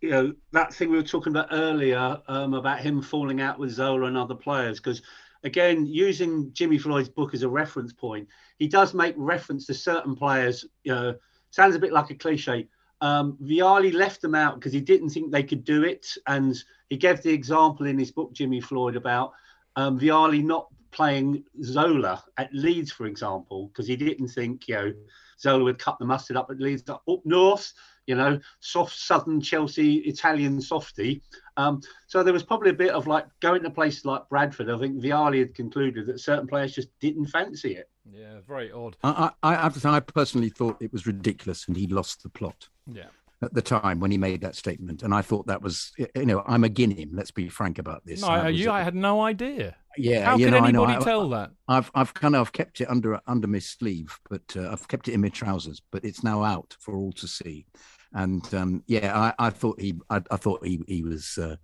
you 0.00 0.10
know 0.10 0.32
that 0.52 0.72
thing 0.72 0.90
we 0.90 0.96
were 0.96 1.02
talking 1.02 1.32
about 1.32 1.48
earlier 1.50 2.18
um, 2.28 2.54
about 2.54 2.80
him 2.80 3.02
falling 3.02 3.40
out 3.40 3.58
with 3.58 3.70
Zola 3.70 4.06
and 4.06 4.16
other 4.16 4.34
players 4.34 4.80
because 4.80 5.02
again 5.44 5.86
using 5.86 6.52
Jimmy 6.52 6.78
Floyd's 6.78 7.08
book 7.08 7.34
as 7.34 7.42
a 7.42 7.48
reference 7.48 7.92
point 7.92 8.28
he 8.58 8.68
does 8.68 8.94
make 8.94 9.14
reference 9.16 9.66
to 9.66 9.74
certain 9.74 10.14
players 10.14 10.64
you 10.84 10.94
know 10.94 11.14
sounds 11.52 11.76
a 11.76 11.78
bit 11.78 11.92
like 11.92 12.10
a 12.10 12.14
cliche. 12.14 12.66
Um, 13.00 13.36
Vialli 13.42 13.92
left 13.92 14.20
them 14.22 14.34
out 14.34 14.56
because 14.56 14.72
he 14.72 14.80
didn't 14.80 15.10
think 15.10 15.30
they 15.30 15.42
could 15.42 15.64
do 15.64 15.84
it 15.84 16.06
and 16.26 16.56
he 16.88 16.96
gave 16.96 17.22
the 17.22 17.32
example 17.32 17.86
in 17.86 17.98
his 17.98 18.12
book 18.12 18.32
Jimmy 18.32 18.60
Floyd 18.60 18.96
about 18.96 19.32
um, 19.76 19.98
Vialli 19.98 20.42
not 20.42 20.68
playing 20.92 21.42
Zola 21.62 22.22
at 22.36 22.52
Leeds 22.52 22.92
for 22.92 23.06
example 23.06 23.68
because 23.68 23.86
he 23.86 23.96
didn't 23.96 24.28
think 24.28 24.68
you 24.68 24.74
know 24.74 24.92
Zola 25.40 25.64
would 25.64 25.78
cut 25.78 25.98
the 25.98 26.04
mustard 26.04 26.36
up 26.36 26.50
at 26.50 26.60
Leeds. 26.60 26.88
Up 26.88 27.02
north, 27.24 27.72
you 28.06 28.14
know, 28.14 28.38
soft 28.60 28.96
southern 28.98 29.40
Chelsea 29.40 29.96
Italian 29.98 30.60
softy. 30.60 31.22
Um, 31.56 31.80
so 32.06 32.22
there 32.22 32.32
was 32.32 32.42
probably 32.42 32.70
a 32.70 32.74
bit 32.74 32.90
of 32.90 33.06
like 33.06 33.26
going 33.40 33.62
to 33.62 33.70
places 33.70 34.04
like 34.04 34.28
Bradford. 34.28 34.70
I 34.70 34.78
think 34.78 35.00
Vialli 35.02 35.38
had 35.40 35.54
concluded 35.54 36.06
that 36.06 36.20
certain 36.20 36.46
players 36.46 36.74
just 36.74 36.88
didn't 37.00 37.26
fancy 37.26 37.76
it. 37.76 37.88
Yeah, 38.10 38.38
very 38.46 38.72
odd. 38.72 38.96
I, 39.04 39.30
I, 39.42 39.54
I 39.54 39.62
have 39.62 39.74
to 39.74 39.80
say, 39.80 39.88
I 39.88 40.00
personally 40.00 40.48
thought 40.48 40.76
it 40.80 40.92
was 40.92 41.06
ridiculous, 41.06 41.68
and 41.68 41.76
he 41.76 41.86
lost 41.86 42.22
the 42.24 42.28
plot 42.30 42.68
Yeah. 42.92 43.04
at 43.42 43.54
the 43.54 43.62
time 43.62 44.00
when 44.00 44.10
he 44.10 44.18
made 44.18 44.40
that 44.40 44.56
statement. 44.56 45.02
And 45.04 45.14
I 45.14 45.22
thought 45.22 45.46
that 45.46 45.62
was, 45.62 45.92
you 46.16 46.26
know, 46.26 46.42
I'm 46.46 46.64
again 46.64 46.90
him. 46.90 47.10
Let's 47.12 47.30
be 47.30 47.48
frank 47.48 47.78
about 47.78 48.04
this. 48.04 48.22
No, 48.22 48.28
And 48.30 48.40
that 48.40 48.46
I, 48.46 48.50
you, 48.50 48.70
a- 48.70 48.72
I 48.74 48.82
had 48.82 48.94
no 48.96 49.20
idea. 49.20 49.76
Yeah, 49.96 50.24
How 50.24 50.36
you 50.36 50.46
could 50.46 50.52
know, 50.52 50.58
I 50.58 50.70
know. 50.70 50.84
anybody 50.84 51.00
I- 51.00 51.04
tell 51.04 51.28
that? 51.30 51.50
I've 51.68 51.90
I've 51.94 52.14
kind 52.14 52.36
of 52.36 52.52
kept 52.52 52.80
it 52.80 52.88
under 52.88 53.20
under 53.26 53.46
my 53.46 53.58
sleeve, 53.58 54.18
but 54.30 54.42
uh, 54.56 54.70
I've 54.70 54.88
kept 54.88 55.08
it 55.08 55.12
in 55.14 55.20
my 55.20 55.28
trousers. 55.28 55.80
But 55.90 56.04
it's 56.04 56.22
now 56.22 56.42
out 56.44 56.76
for 56.80 56.96
all 56.96 57.12
to 57.12 57.26
see. 57.28 57.66
And 58.12 58.42
um, 58.54 58.82
yeah, 58.86 59.18
I, 59.38 59.46
I 59.46 59.50
thought 59.50 59.80
he 59.80 59.94
I, 60.10 60.22
I 60.30 60.36
thought 60.36 60.64
he 60.66 60.80
he 60.86 61.02
was 61.02 61.38
uh, 61.38 61.56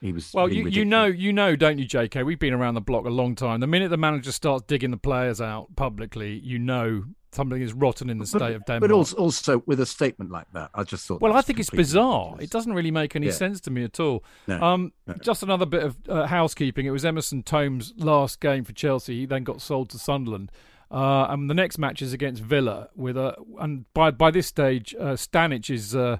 he 0.00 0.12
was. 0.12 0.32
Well, 0.34 0.52
you, 0.52 0.66
you 0.68 0.84
know, 0.84 1.04
you 1.06 1.32
know, 1.32 1.56
don't 1.56 1.78
you, 1.78 1.86
JK? 1.86 2.24
We've 2.24 2.38
been 2.38 2.52
around 2.52 2.74
the 2.74 2.80
block 2.80 3.06
a 3.06 3.10
long 3.10 3.34
time. 3.34 3.60
The 3.60 3.66
minute 3.66 3.90
the 3.90 3.96
manager 3.96 4.32
starts 4.32 4.64
digging 4.66 4.90
the 4.90 4.96
players 4.96 5.40
out 5.40 5.74
publicly, 5.76 6.38
you 6.42 6.58
know 6.58 7.04
something 7.34 7.60
is 7.60 7.72
rotten 7.72 8.08
in 8.10 8.18
the 8.18 8.28
But- 8.32 8.38
state 8.38 8.54
of 8.56 8.64
Denmark. 8.66 8.80
But 8.80 8.90
also, 8.90 9.16
also 9.16 9.62
with 9.66 9.80
a 9.80 9.86
statement 9.86 10.30
like 10.30 10.46
that, 10.52 10.70
I 10.74 10.82
just 10.84 11.06
thought. 11.06 11.20
well, 11.20 11.34
I 11.36 11.42
think 11.42 11.58
it's 11.60 11.70
bizarre. 11.70 12.24
ridiculous. 12.32 12.44
It 12.44 12.50
doesn't 12.50 12.72
really 12.72 12.90
make 12.90 13.16
any 13.16 13.26
Yeah. 13.26 13.32
sense 13.32 13.60
to 13.62 13.70
me 13.70 13.84
at 13.84 13.98
all. 14.00 14.24
No, 14.46 14.60
Um, 14.62 14.92
no. 15.06 15.14
Just 15.22 15.42
another 15.42 15.66
bit 15.66 15.82
of 15.82 15.96
uh, 16.08 16.26
housekeeping. 16.26 16.86
It 16.86 16.90
was 16.92 17.04
Emerson 17.04 17.42
Thome's 17.42 17.92
last 17.96 18.40
game 18.40 18.64
for 18.64 18.72
Chelsea. 18.72 19.20
He 19.20 19.26
then 19.26 19.44
got 19.44 19.60
sold 19.60 19.90
to 19.90 19.98
Sunderland. 19.98 20.50
Uh, 20.90 21.26
and 21.30 21.48
the 21.50 21.54
next 21.54 21.78
match 21.78 22.02
is 22.02 22.12
against 22.12 22.42
Villa. 22.42 22.88
With 22.94 23.16
a 23.16 23.34
and 23.58 23.84
by 23.94 24.10
by 24.12 24.30
this 24.30 24.46
stage, 24.46 24.94
uh, 25.00 25.16
Stanic 25.16 25.68
is 25.70 25.96
uh, 25.96 26.18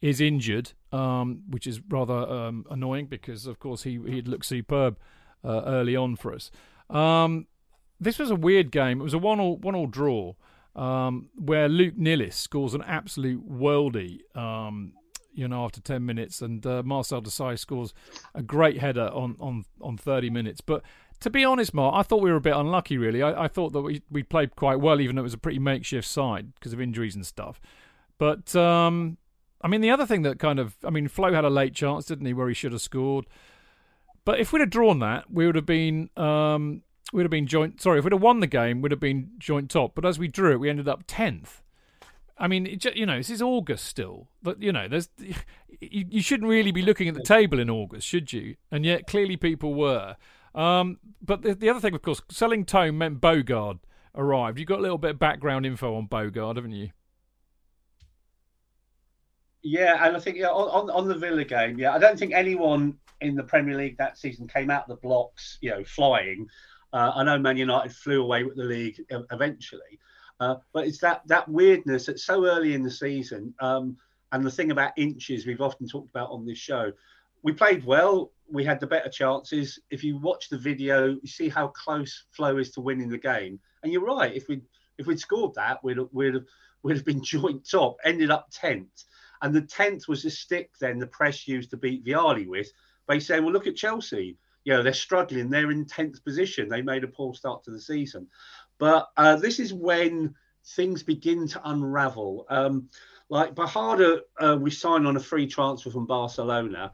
is 0.00 0.20
injured, 0.20 0.72
um, 0.92 1.42
which 1.50 1.66
is 1.66 1.80
rather 1.90 2.14
um, 2.14 2.64
annoying 2.70 3.06
because 3.06 3.44
of 3.46 3.58
course 3.58 3.82
he 3.82 3.98
he 4.06 4.22
looked 4.22 4.46
superb 4.46 4.96
uh, 5.44 5.62
early 5.66 5.96
on 5.96 6.16
for 6.16 6.32
us. 6.32 6.50
Um, 6.88 7.46
this 8.00 8.18
was 8.18 8.30
a 8.30 8.36
weird 8.36 8.70
game. 8.70 9.00
It 9.00 9.04
was 9.04 9.14
a 9.14 9.18
one 9.18 9.40
all 9.40 9.56
one 9.58 9.74
all 9.74 9.86
draw 9.88 10.34
um, 10.76 11.28
where 11.36 11.68
Luc 11.68 11.94
Nilis 11.96 12.34
scores 12.34 12.74
an 12.74 12.82
absolute 12.82 13.48
worldie. 13.48 14.20
Um, 14.36 14.92
you 15.32 15.48
know, 15.48 15.64
after 15.64 15.80
ten 15.80 16.06
minutes, 16.06 16.40
and 16.42 16.64
uh, 16.64 16.82
Marcel 16.84 17.20
Desailly 17.20 17.58
scores 17.58 17.92
a 18.34 18.42
great 18.42 18.78
header 18.78 19.10
on 19.12 19.36
on 19.40 19.64
on 19.80 19.96
thirty 19.96 20.30
minutes. 20.30 20.60
But 20.60 20.82
to 21.20 21.30
be 21.30 21.44
honest, 21.44 21.74
Mark, 21.74 21.94
I 21.96 22.02
thought 22.02 22.22
we 22.22 22.30
were 22.30 22.36
a 22.36 22.40
bit 22.40 22.54
unlucky. 22.54 22.98
Really, 22.98 23.20
I, 23.20 23.44
I 23.44 23.48
thought 23.48 23.72
that 23.72 23.82
we 23.82 24.02
we 24.10 24.22
played 24.22 24.54
quite 24.54 24.78
well, 24.78 25.00
even 25.00 25.16
though 25.16 25.22
it 25.22 25.24
was 25.24 25.34
a 25.34 25.38
pretty 25.38 25.58
makeshift 25.58 26.06
side 26.06 26.54
because 26.54 26.72
of 26.72 26.80
injuries 26.80 27.16
and 27.16 27.26
stuff. 27.26 27.60
But 28.16 28.54
um, 28.54 29.18
I 29.60 29.68
mean, 29.68 29.80
the 29.80 29.90
other 29.90 30.06
thing 30.06 30.22
that 30.22 30.38
kind 30.38 30.60
of, 30.60 30.76
I 30.84 30.90
mean, 30.90 31.08
Flo 31.08 31.32
had 31.32 31.44
a 31.44 31.50
late 31.50 31.74
chance, 31.74 32.06
didn't 32.06 32.26
he, 32.26 32.32
where 32.34 32.48
he 32.48 32.54
should 32.54 32.72
have 32.72 32.82
scored. 32.82 33.26
But 34.24 34.38
if 34.38 34.52
we'd 34.52 34.60
have 34.60 34.70
drawn 34.70 35.00
that, 35.00 35.30
we 35.30 35.46
would 35.46 35.56
have 35.56 35.66
been 35.66 36.10
um, 36.16 36.82
we'd 37.14 37.22
have 37.22 37.30
been 37.30 37.46
joint. 37.46 37.80
Sorry, 37.80 37.98
if 37.98 38.04
we'd 38.04 38.12
have 38.12 38.20
won 38.20 38.40
the 38.40 38.46
game, 38.46 38.82
we'd 38.82 38.90
have 38.90 39.00
been 39.00 39.30
joint 39.38 39.70
top. 39.70 39.94
But 39.94 40.04
as 40.04 40.18
we 40.18 40.28
drew 40.28 40.52
it, 40.52 40.60
we 40.60 40.68
ended 40.68 40.88
up 40.88 41.04
tenth. 41.06 41.62
I 42.36 42.48
mean, 42.48 42.66
it, 42.66 42.84
you 42.96 43.06
know, 43.06 43.16
this 43.16 43.30
is 43.30 43.40
August 43.40 43.84
still, 43.84 44.28
but 44.42 44.60
you 44.60 44.72
know, 44.72 44.88
there's 44.88 45.08
you, 45.18 45.34
you 45.80 46.20
shouldn't 46.20 46.50
really 46.50 46.72
be 46.72 46.82
looking 46.82 47.08
at 47.08 47.14
the 47.14 47.22
table 47.22 47.60
in 47.60 47.70
August, 47.70 48.06
should 48.06 48.32
you? 48.32 48.56
And 48.72 48.84
yet, 48.84 49.06
clearly, 49.06 49.36
people 49.36 49.74
were. 49.74 50.16
Um, 50.54 50.98
but 51.22 51.42
the, 51.42 51.54
the 51.54 51.70
other 51.70 51.80
thing, 51.80 51.94
of 51.94 52.02
course, 52.02 52.20
selling 52.30 52.64
Thome 52.64 52.96
meant 52.96 53.20
Bogarde 53.20 53.78
arrived. 54.16 54.58
You've 54.58 54.68
got 54.68 54.80
a 54.80 54.82
little 54.82 54.98
bit 54.98 55.12
of 55.12 55.18
background 55.20 55.64
info 55.64 55.94
on 55.94 56.08
Bogarde, 56.08 56.56
haven't 56.56 56.72
you? 56.72 56.90
Yeah, 59.62 60.04
and 60.04 60.16
I 60.16 60.20
think 60.20 60.36
yeah, 60.36 60.48
on, 60.48 60.88
on 60.88 60.90
on 60.90 61.08
the 61.08 61.14
Villa 61.14 61.44
game, 61.44 61.78
yeah, 61.78 61.94
I 61.94 61.98
don't 61.98 62.18
think 62.18 62.34
anyone 62.34 62.98
in 63.20 63.36
the 63.36 63.44
Premier 63.44 63.76
League 63.76 63.96
that 63.98 64.18
season 64.18 64.48
came 64.48 64.70
out 64.70 64.82
of 64.82 64.88
the 64.88 64.96
blocks, 64.96 65.58
you 65.60 65.70
know, 65.70 65.84
flying. 65.84 66.48
Uh, 66.94 67.10
I 67.16 67.24
know 67.24 67.38
Man 67.38 67.56
United 67.56 67.92
flew 67.92 68.22
away 68.22 68.44
with 68.44 68.56
the 68.56 68.62
league 68.62 69.04
eventually, 69.32 69.98
uh, 70.38 70.56
but 70.72 70.86
it's 70.86 70.98
that 70.98 71.22
that 71.26 71.48
weirdness 71.48 72.06
that's 72.06 72.24
so 72.24 72.46
early 72.46 72.72
in 72.72 72.84
the 72.84 72.90
season. 72.90 73.52
Um, 73.58 73.96
and 74.30 74.46
the 74.46 74.50
thing 74.50 74.70
about 74.70 74.92
inches 74.96 75.44
we've 75.44 75.60
often 75.60 75.88
talked 75.88 76.10
about 76.10 76.30
on 76.30 76.46
this 76.46 76.58
show, 76.58 76.92
we 77.42 77.52
played 77.52 77.84
well. 77.84 78.30
We 78.48 78.64
had 78.64 78.78
the 78.78 78.86
better 78.86 79.08
chances. 79.08 79.80
If 79.90 80.04
you 80.04 80.18
watch 80.18 80.48
the 80.48 80.56
video, 80.56 81.18
you 81.20 81.28
see 81.28 81.48
how 81.48 81.68
close 81.68 82.26
Flo 82.30 82.58
is 82.58 82.70
to 82.72 82.80
winning 82.80 83.08
the 83.08 83.18
game. 83.18 83.58
And 83.82 83.92
you're 83.92 84.04
right. 84.04 84.32
If 84.32 84.46
we 84.48 84.62
if 84.96 85.06
we'd 85.06 85.18
scored 85.18 85.54
that, 85.54 85.82
we'd 85.82 85.98
we'd 86.12 86.44
we'd 86.84 86.96
have 86.96 87.04
been 87.04 87.24
joint 87.24 87.68
top. 87.68 87.96
Ended 88.04 88.30
up 88.30 88.48
tenth. 88.52 89.04
And 89.42 89.52
the 89.52 89.62
tenth 89.62 90.06
was 90.06 90.22
the 90.22 90.30
stick 90.30 90.70
then 90.80 91.00
the 91.00 91.08
press 91.08 91.48
used 91.48 91.70
to 91.70 91.76
beat 91.76 92.04
Vialli 92.04 92.46
with 92.46 92.70
They 93.08 93.18
say, 93.18 93.40
well, 93.40 93.52
look 93.52 93.66
at 93.66 93.74
Chelsea. 93.74 94.38
You 94.64 94.74
know, 94.74 94.82
they're 94.82 94.92
struggling. 94.92 95.50
They're 95.50 95.70
in 95.70 95.84
10th 95.84 96.24
position. 96.24 96.68
They 96.68 96.82
made 96.82 97.04
a 97.04 97.08
poor 97.08 97.34
start 97.34 97.64
to 97.64 97.70
the 97.70 97.80
season. 97.80 98.26
But 98.78 99.08
uh, 99.16 99.36
this 99.36 99.60
is 99.60 99.72
when 99.72 100.34
things 100.66 101.02
begin 101.02 101.46
to 101.48 101.60
unravel. 101.64 102.46
Um, 102.48 102.88
like 103.28 103.54
Bogarde, 103.54 104.20
uh, 104.40 104.56
we 104.60 104.70
signed 104.70 105.06
on 105.06 105.16
a 105.16 105.20
free 105.20 105.46
transfer 105.46 105.90
from 105.90 106.06
Barcelona. 106.06 106.92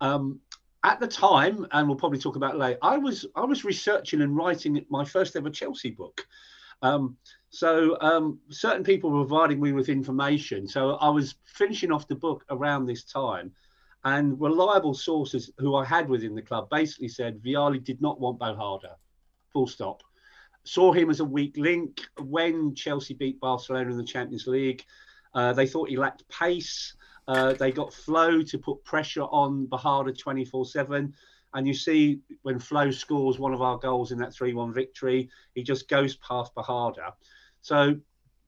Um, 0.00 0.40
at 0.82 0.98
the 0.98 1.06
time, 1.06 1.66
and 1.72 1.86
we'll 1.86 1.96
probably 1.96 2.18
talk 2.18 2.36
about 2.36 2.56
later, 2.56 2.78
I 2.82 2.96
was 2.96 3.26
I 3.36 3.44
was 3.44 3.64
researching 3.64 4.22
and 4.22 4.36
writing 4.36 4.84
my 4.88 5.04
first 5.04 5.36
ever 5.36 5.50
Chelsea 5.50 5.90
book. 5.90 6.26
Um, 6.82 7.16
so 7.50 7.98
um, 8.00 8.38
certain 8.48 8.84
people 8.84 9.10
were 9.10 9.26
providing 9.26 9.60
me 9.60 9.72
with 9.72 9.88
information. 9.88 10.66
So 10.66 10.94
I 10.94 11.10
was 11.10 11.34
finishing 11.44 11.92
off 11.92 12.08
the 12.08 12.14
book 12.14 12.44
around 12.48 12.86
this 12.86 13.04
time, 13.04 13.52
and 14.04 14.40
reliable 14.40 14.94
sources 14.94 15.50
who 15.58 15.74
I 15.74 15.84
had 15.84 16.08
within 16.08 16.34
the 16.34 16.42
club 16.42 16.68
basically 16.70 17.08
said 17.08 17.42
Vialli 17.42 17.82
did 17.82 18.00
not 18.00 18.20
want 18.20 18.38
Bogarde, 18.38 18.90
full 19.52 19.66
stop. 19.66 20.02
Saw 20.64 20.92
him 20.92 21.10
as 21.10 21.20
a 21.20 21.24
weak 21.24 21.56
link 21.56 22.00
when 22.18 22.74
Chelsea 22.74 23.14
beat 23.14 23.40
Barcelona 23.40 23.90
in 23.90 23.96
the 23.96 24.04
Champions 24.04 24.46
League. 24.46 24.84
Uh, 25.34 25.52
they 25.52 25.66
thought 25.66 25.88
he 25.88 25.96
lacked 25.96 26.28
pace. 26.28 26.94
Uh, 27.28 27.52
they 27.54 27.70
got 27.70 27.92
Flo 27.92 28.42
to 28.42 28.58
put 28.58 28.82
pressure 28.84 29.22
on 29.22 29.66
Bogarde 29.66 30.18
24 30.18 30.66
7. 30.66 31.14
And 31.52 31.66
you 31.66 31.74
see 31.74 32.20
when 32.42 32.58
Flo 32.58 32.90
scores 32.90 33.38
one 33.38 33.52
of 33.52 33.62
our 33.62 33.78
goals 33.78 34.12
in 34.12 34.18
that 34.18 34.32
3 34.32 34.54
1 34.54 34.72
victory, 34.72 35.28
he 35.54 35.62
just 35.62 35.88
goes 35.88 36.16
past 36.16 36.54
Bogarde. 36.54 37.12
So 37.60 37.96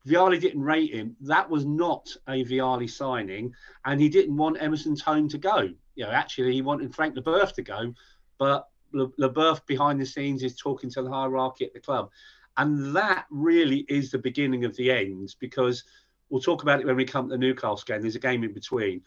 Vialli 0.06 0.40
didn't 0.40 0.62
rate 0.62 0.94
him. 0.94 1.16
That 1.20 1.48
was 1.48 1.64
not 1.64 2.08
a 2.28 2.44
Vialli 2.44 2.90
signing. 2.90 3.54
And 3.84 4.00
he 4.00 4.08
didn't 4.08 4.36
want 4.36 4.60
Emerson 4.60 4.96
Thome 4.96 5.28
to 5.30 5.38
go. 5.38 5.70
You 5.94 6.04
know, 6.04 6.10
actually, 6.10 6.52
he 6.52 6.62
wanted 6.62 6.94
Frank 6.94 7.16
Leboeuf 7.16 7.52
to 7.54 7.62
go. 7.62 7.94
But 8.38 8.68
Le- 8.92 9.12
Leboeuf 9.20 9.64
behind 9.66 10.00
the 10.00 10.06
scenes 10.06 10.42
is 10.42 10.56
talking 10.56 10.90
to 10.90 11.02
the 11.02 11.10
hierarchy 11.10 11.64
at 11.64 11.72
the 11.72 11.80
club. 11.80 12.10
And 12.56 12.94
that 12.96 13.26
really 13.30 13.86
is 13.88 14.10
the 14.10 14.18
beginning 14.18 14.64
of 14.64 14.76
the 14.76 14.90
end 14.90 15.34
because 15.38 15.84
we'll 16.28 16.42
talk 16.42 16.62
about 16.62 16.80
it 16.80 16.86
when 16.86 16.96
we 16.96 17.04
come 17.04 17.28
to 17.28 17.34
the 17.34 17.38
Newcastle 17.38 17.84
game. 17.86 18.02
There's 18.02 18.16
a 18.16 18.20
game 18.20 18.44
in 18.44 18.52
between. 18.52 19.02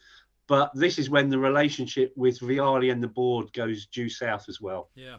But 0.48 0.70
this 0.74 0.98
is 0.98 1.10
when 1.10 1.28
the 1.28 1.38
relationship 1.38 2.12
with 2.16 2.38
Vialli 2.38 2.90
and 2.90 3.02
the 3.02 3.08
board 3.08 3.52
goes 3.52 3.86
due 3.86 4.08
south 4.08 4.48
as 4.48 4.60
well. 4.60 4.90
Yeah. 4.94 5.16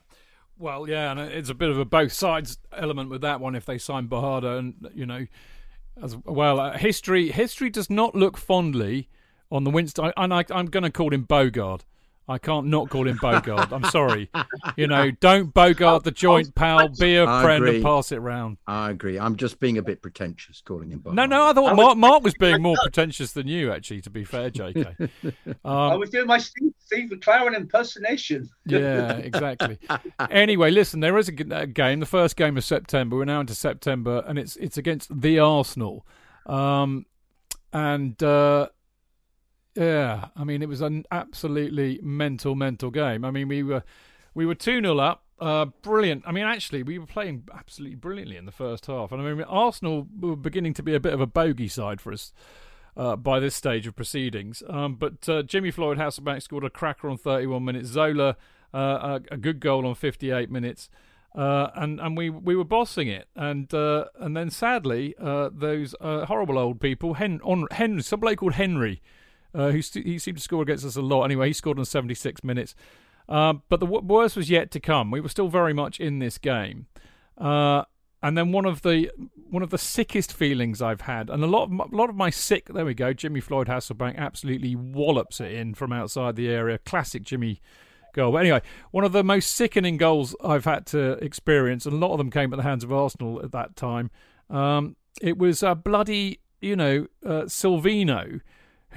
Well, 0.57 0.89
yeah, 0.89 1.11
and 1.11 1.19
it's 1.19 1.49
a 1.49 1.53
bit 1.53 1.69
of 1.69 1.77
a 1.77 1.85
both 1.85 2.11
sides 2.11 2.57
element 2.71 3.09
with 3.09 3.21
that 3.21 3.39
one 3.39 3.55
if 3.55 3.65
they 3.65 3.77
sign 3.77 4.07
Bogarde 4.07 4.57
and 4.57 4.89
you 4.95 5.05
know 5.05 5.27
as 6.01 6.15
well 6.25 6.59
uh, 6.59 6.77
history 6.77 7.31
history 7.31 7.69
does 7.69 7.89
not 7.89 8.15
look 8.15 8.37
fondly 8.37 9.09
on 9.51 9.63
the 9.63 9.71
Winston 9.71 10.11
and 10.17 10.33
I, 10.33 10.45
I'm 10.49 10.67
going 10.67 10.83
to 10.83 10.91
call 10.91 11.13
him 11.13 11.25
Bogard. 11.25 11.81
I 12.29 12.37
can't 12.37 12.67
not 12.67 12.89
call 12.89 13.07
him 13.07 13.17
Bogard. 13.19 13.71
I'm 13.71 13.85
sorry. 13.85 14.29
You 14.75 14.87
know, 14.87 15.11
don't 15.11 15.53
Bogard 15.53 16.03
the 16.03 16.11
joint 16.11 16.53
pal, 16.55 16.89
be 16.89 17.15
a 17.15 17.25
I 17.25 17.41
friend 17.41 17.63
agree. 17.63 17.75
and 17.75 17.83
pass 17.85 18.11
it 18.11 18.17
round. 18.19 18.57
I 18.67 18.89
agree. 18.89 19.17
I'm 19.17 19.37
just 19.37 19.59
being 19.61 19.77
a 19.77 19.81
bit 19.81 20.01
pretentious 20.01 20.59
calling 20.61 20.89
him. 20.91 20.99
Bogard. 20.99 21.13
No, 21.13 21.25
no, 21.25 21.47
I 21.47 21.53
thought 21.53 21.75
Mark, 21.77 21.97
Mark 21.97 22.23
was 22.23 22.33
being 22.33 22.61
more 22.61 22.75
pretentious 22.83 23.31
than 23.31 23.47
you, 23.47 23.71
actually, 23.71 24.01
to 24.01 24.09
be 24.09 24.25
fair, 24.25 24.49
JK. 24.51 25.09
I 25.65 25.93
Um, 25.93 25.99
was 25.99 26.09
doing 26.09 26.27
my 26.27 26.37
Steve, 26.37 26.73
Steve 26.79 27.09
McClaren 27.11 27.55
impersonation. 27.55 28.49
yeah, 28.65 29.13
exactly. 29.17 29.77
Anyway, 30.29 30.69
listen, 30.71 30.99
There 30.99 31.17
is 31.17 31.29
a 31.29 31.31
game, 31.31 31.99
the 32.01 32.05
first 32.05 32.35
game 32.35 32.57
of 32.57 32.65
September. 32.65 33.15
We're 33.15 33.25
now 33.25 33.39
into 33.39 33.55
September, 33.55 34.23
and 34.27 34.37
it's 34.37 34.55
it's 34.57 34.77
against 34.77 35.21
the 35.21 35.39
Arsenal. 35.39 36.05
Um, 36.45 37.05
and 37.73 38.21
uh, 38.23 38.67
yeah, 39.77 40.29
I 40.35 40.43
mean, 40.43 40.61
it 40.61 40.69
was 40.69 40.81
an 40.81 41.05
absolutely 41.11 41.99
mental, 42.01 42.55
mental 42.55 42.89
game. 42.89 43.23
I 43.23 43.31
mean, 43.31 43.47
we 43.47 43.61
were 43.63 43.83
we 44.33 44.45
were 44.45 44.55
two 44.55 44.81
0 44.81 44.97
up. 44.97 45.23
Uh, 45.39 45.65
brilliant. 45.83 46.23
I 46.25 46.31
mean, 46.31 46.45
actually, 46.45 46.81
we 46.81 46.97
were 46.97 47.05
playing 47.05 47.43
absolutely 47.53 47.95
brilliantly 47.95 48.37
in 48.37 48.45
the 48.45 48.51
first 48.51 48.87
half, 48.87 49.11
and 49.11 49.21
I 49.21 49.33
mean, 49.33 49.43
Arsenal 49.43 50.07
were 50.19 50.35
beginning 50.35 50.73
to 50.75 50.83
be 50.83 50.95
a 50.95 50.99
bit 50.99 51.13
of 51.13 51.21
a 51.21 51.27
bogey 51.27 51.67
side 51.67 52.01
for 52.01 52.11
us 52.11 52.33
uh, 52.95 53.15
by 53.15 53.39
this 53.39 53.55
stage 53.55 53.85
of 53.85 53.95
proceedings. 53.95 54.63
Um, 54.67 54.95
but 54.95 55.29
uh, 55.29 55.43
Jimmy 55.43 55.69
Floyd 55.69 55.99
Hasselbaink 55.99 56.41
scored 56.41 56.63
a 56.63 56.71
cracker 56.71 57.07
on 57.07 57.17
31 57.17 57.63
minutes. 57.63 57.89
Zola 57.89 58.35
uh, 58.73 59.19
a, 59.31 59.35
a 59.35 59.37
good 59.37 59.59
goal 59.59 59.85
on 59.85 59.93
58 59.93 60.49
minutes. 60.49 60.89
Uh, 61.35 61.69
and 61.75 61.99
and 61.99 62.17
we 62.17 62.31
we 62.31 62.55
were 62.55 62.63
bossing 62.63 63.07
it, 63.07 63.27
and 63.35 63.71
uh, 63.71 64.05
and 64.15 64.35
then 64.35 64.49
sadly 64.49 65.13
uh, 65.21 65.49
those 65.53 65.93
horrible 66.01 66.57
old 66.57 66.81
people, 66.81 67.13
Hen, 67.13 67.39
on 67.43 67.67
Henry, 67.69 68.01
some 68.01 68.21
bloke 68.21 68.39
called 68.39 68.53
Henry, 68.53 69.03
uh, 69.53 69.71
who 69.71 69.81
st- 69.81 70.05
he 70.05 70.19
seemed 70.19 70.37
to 70.37 70.43
score 70.43 70.61
against 70.61 70.85
us 70.85 70.95
a 70.95 71.01
lot. 71.01 71.23
Anyway, 71.23 71.47
he 71.47 71.53
scored 71.53 71.79
on 71.79 71.85
76 71.85 72.43
minutes. 72.43 72.75
Um, 73.29 73.63
but 73.69 73.79
the 73.79 73.85
w- 73.85 74.05
worst 74.05 74.35
was 74.35 74.49
yet 74.49 74.71
to 74.71 74.79
come. 74.79 75.11
We 75.11 75.19
were 75.19 75.29
still 75.29 75.49
very 75.49 75.73
much 75.73 75.99
in 75.99 76.19
this 76.19 76.37
game. 76.37 76.87
Uh, 77.37 77.83
and 78.23 78.37
then 78.37 78.51
one 78.51 78.65
of 78.65 78.81
the 78.81 79.11
one 79.49 79.63
of 79.63 79.69
the 79.69 79.77
sickest 79.77 80.33
feelings 80.33 80.81
I've 80.81 81.01
had, 81.01 81.29
and 81.29 81.43
a 81.43 81.47
lot 81.47 81.63
of 81.63 81.71
my, 81.71 81.85
a 81.85 81.95
lot 81.95 82.09
of 82.09 82.15
my 82.15 82.29
sick. 82.29 82.67
There 82.67 82.85
we 82.85 82.93
go. 82.93 83.13
Jimmy 83.13 83.39
Floyd 83.39 83.67
Hasselbaink 83.67 84.17
absolutely 84.17 84.75
wallops 84.75 85.39
it 85.39 85.51
in 85.51 85.75
from 85.75 85.93
outside 85.93 86.35
the 86.35 86.49
area. 86.49 86.79
Classic 86.79 87.23
Jimmy 87.23 87.61
goal. 88.13 88.31
But 88.31 88.39
anyway, 88.39 88.61
one 88.91 89.03
of 89.03 89.11
the 89.11 89.23
most 89.23 89.51
sickening 89.51 89.97
goals 89.97 90.35
I've 90.43 90.65
had 90.65 90.85
to 90.87 91.11
experience, 91.23 91.85
and 91.85 91.93
a 91.93 91.97
lot 91.97 92.11
of 92.11 92.17
them 92.17 92.31
came 92.31 92.51
at 92.51 92.57
the 92.57 92.63
hands 92.63 92.83
of 92.83 92.91
Arsenal 92.91 93.41
at 93.43 93.51
that 93.51 93.75
time. 93.75 94.09
Um, 94.49 94.95
it 95.21 95.37
was 95.37 95.63
a 95.63 95.75
bloody, 95.75 96.39
you 96.59 96.75
know, 96.75 97.07
uh, 97.25 97.43
Silvinho, 97.43 98.41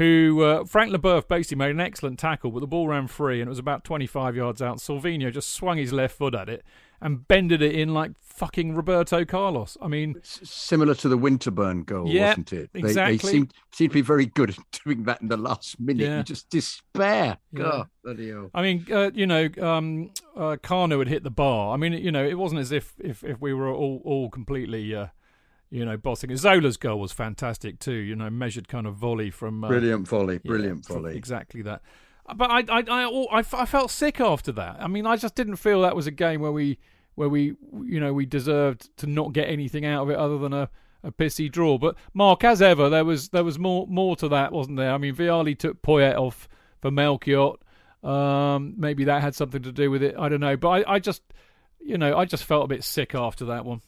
who 0.01 0.43
uh, 0.43 0.65
Frank 0.65 0.91
Leboeuf 0.95 1.29
basically 1.29 1.59
made 1.59 1.73
an 1.73 1.81
excellent 1.81 2.19
tackle, 2.19 2.51
but 2.51 2.61
the 2.61 2.67
ball 2.67 2.89
ran 2.89 3.07
free 3.07 3.43
and 3.43 3.49
it 3.49 3.51
was 3.51 3.59
about 3.59 3.85
25 3.85 4.35
yards 4.35 4.63
out. 4.63 4.79
Silvinho 4.79 5.31
just 5.31 5.51
swung 5.51 5.77
his 5.77 5.93
left 5.93 6.17
foot 6.17 6.35
at 6.35 6.49
it 6.49 6.65
and 7.03 7.29
bended 7.29 7.61
it 7.61 7.75
in 7.75 7.93
like 7.93 8.13
fucking 8.23 8.75
Roberto 8.75 9.27
Carlos. 9.27 9.77
I 9.79 9.89
mean, 9.89 10.17
S- 10.23 10.41
similar 10.45 10.95
to 10.95 11.09
the 11.11 11.19
Winterburn 11.19 11.85
goal, 11.85 12.09
Yeah, 12.09 12.29
wasn't 12.29 12.51
it? 12.55 12.71
They, 12.73 12.81
exactly. 12.81 13.19
they 13.19 13.29
seem 13.29 13.49
seem 13.73 13.89
to 13.91 13.93
be 13.95 14.01
very 14.01 14.25
good 14.25 14.49
at 14.51 14.57
doing 14.85 15.03
that 15.03 15.21
in 15.21 15.29
the 15.29 15.37
last 15.37 15.79
minute. 15.79 16.05
Yeah. 16.07 16.17
You 16.17 16.23
just 16.23 16.49
despair. 16.49 17.37
Yeah. 17.53 17.59
God, 17.63 17.89
bloody 18.03 18.31
hell. 18.31 18.51
I 18.55 18.63
mean, 18.63 18.87
uh, 18.91 19.11
you 19.13 19.27
know, 19.27 19.51
um, 19.61 20.13
uh, 20.35 20.57
had 20.63 21.09
hit 21.09 21.25
the 21.25 21.31
bar. 21.31 21.75
I 21.75 21.77
mean, 21.77 21.93
you 21.93 22.11
know, 22.11 22.25
it 22.25 22.39
wasn't 22.39 22.63
as 22.63 22.73
if 22.73 22.95
if, 23.01 23.23
if 23.23 23.39
we 23.39 23.53
were 23.53 23.69
all 23.71 24.01
all 24.03 24.31
completely, 24.31 24.95
uh, 24.95 25.09
you 25.71 25.85
know, 25.85 25.97
bossing. 25.97 26.31
Zola's 26.37 26.77
goal 26.77 26.99
was 27.01 27.13
fantastic 27.13 27.79
too. 27.79 27.93
You 27.93 28.17
know, 28.17 28.29
measured 28.31 28.69
kind 28.69 28.87
of 28.87 28.97
volley 28.97 29.31
from 29.31 29.63
uh, 29.65 29.69
Brilliant 29.69 30.09
volley, 30.09 30.39
brilliant 30.39 30.85
from- 30.87 30.97
volley. 31.03 31.17
exactly 31.17 31.63
that. 31.63 31.83
But 32.37 32.51
I, 32.51 32.59
I, 32.69 32.85
I, 32.89 33.39
I, 33.41 33.45
I 33.53 33.65
felt 33.67 33.91
sick 33.91 34.21
after 34.21 34.53
that. 34.53 34.77
I 34.81 34.87
mean, 34.87 35.05
I 35.07 35.17
just 35.17 35.35
didn't 35.35 35.57
feel 35.57 35.83
that 35.83 35.97
was 35.97 36.07
a 36.07 36.13
game 36.13 36.41
where 36.41 36.53
we, 36.53 36.79
where 37.17 37.29
we, 37.29 37.55
you 37.85 37.99
know, 37.99 38.13
we 38.13 38.25
deserved 38.25 38.89
to 38.99 39.07
not 39.09 39.33
get 39.33 39.49
anything 39.49 39.85
out 39.85 40.03
of 40.05 40.11
it 40.11 40.17
other 40.17 40.39
than 40.39 40.53
a, 40.53 40.69
a 41.03 41.11
pissy 41.11 41.51
draw. 41.51 41.77
But 41.77 41.97
Mark, 42.15 42.45
as 42.45 42.63
ever, 42.63 42.89
there 42.89 43.05
was 43.05 43.31
there 43.31 43.43
was 43.43 43.59
more 43.59 43.87
more 43.89 44.15
to 44.17 44.29
that, 44.29 44.53
wasn't 44.53 44.77
there? 44.77 44.93
I 44.93 44.99
mean, 44.99 45.15
Vialli 45.17 45.59
took 45.59 45.83
Poyet 45.83 46.17
off 46.17 46.49
for 46.81 46.91
Melchiot. 46.93 47.57
Um, 48.05 48.75
maybe 48.77 49.05
that 49.05 49.23
had 49.23 49.35
something 49.35 49.63
to 49.63 49.73
do 49.73 49.91
with 49.91 50.03
it. 50.03 50.15
I 50.19 50.29
don't 50.29 50.41
know. 50.41 50.57
But 50.57 50.69
I, 50.89 50.95
I 50.95 50.99
just, 51.01 51.23
you 51.81 51.99
know, 51.99 52.17
I 52.17 52.27
just 52.27 52.45
felt 52.45 52.65
a 52.65 52.69
bit 52.69 52.85
sick 52.85 53.15
after 53.15 53.45
that 53.47 53.65
one. 53.65 53.81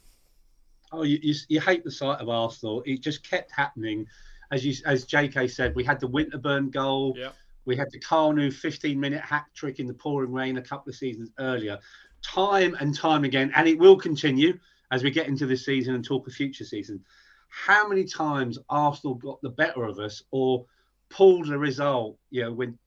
Oh, 0.92 1.02
you, 1.04 1.18
you, 1.22 1.34
you 1.48 1.60
hate 1.60 1.84
the 1.84 1.90
sight 1.90 2.20
of 2.20 2.28
Arsenal. 2.28 2.82
It 2.84 3.00
just 3.00 3.28
kept 3.28 3.50
happening. 3.50 4.06
As 4.50 4.64
you, 4.64 4.74
as 4.84 5.06
JK 5.06 5.50
said, 5.50 5.74
we 5.74 5.84
had 5.84 5.98
the 5.98 6.08
Winterburn 6.08 6.70
goal. 6.70 7.14
Yeah. 7.16 7.30
We 7.64 7.76
had 7.76 7.88
the 7.92 8.00
Kanu 8.00 8.52
15 8.52 8.98
minute 8.98 9.22
hat 9.22 9.46
trick 9.54 9.78
in 9.78 9.86
the 9.86 9.94
pouring 9.94 10.32
rain 10.32 10.58
a 10.58 10.62
couple 10.62 10.90
of 10.90 10.96
seasons 10.96 11.30
earlier. 11.38 11.78
Time 12.22 12.76
and 12.80 12.94
time 12.94 13.24
again, 13.24 13.52
and 13.56 13.66
it 13.66 13.78
will 13.78 13.96
continue 13.96 14.58
as 14.90 15.02
we 15.02 15.10
get 15.10 15.26
into 15.26 15.46
this 15.46 15.64
season 15.64 15.94
and 15.94 16.04
talk 16.04 16.26
of 16.26 16.34
future 16.34 16.64
season. 16.64 17.02
How 17.48 17.88
many 17.88 18.04
times 18.04 18.58
Arsenal 18.68 19.14
got 19.14 19.40
the 19.42 19.50
better 19.50 19.84
of 19.84 19.98
us 19.98 20.22
or 20.30 20.66
pulled 21.08 21.50
a 21.50 21.58
result, 21.58 22.18
you 22.30 22.42
know, 22.42 22.52
when 22.52 22.78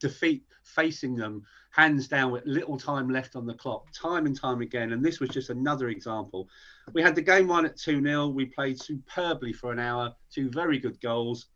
defeat 0.00 0.44
facing 0.64 1.14
them 1.14 1.42
hands 1.70 2.08
down 2.08 2.30
with 2.30 2.46
little 2.46 2.78
time 2.78 3.10
left 3.10 3.36
on 3.36 3.46
the 3.46 3.54
clock, 3.54 3.92
time 3.92 4.26
and 4.26 4.38
time 4.38 4.60
again. 4.60 4.92
And 4.92 5.04
this 5.04 5.20
was 5.20 5.30
just 5.30 5.50
another 5.50 5.88
example. 5.88 6.48
We 6.92 7.02
had 7.02 7.14
the 7.14 7.22
game 7.22 7.48
one 7.48 7.66
at 7.66 7.76
2 7.76 8.02
0. 8.02 8.28
We 8.28 8.46
played 8.46 8.80
superbly 8.80 9.52
for 9.52 9.72
an 9.72 9.78
hour, 9.78 10.14
two 10.32 10.50
very 10.50 10.78
good 10.78 11.00
goals. 11.00 11.46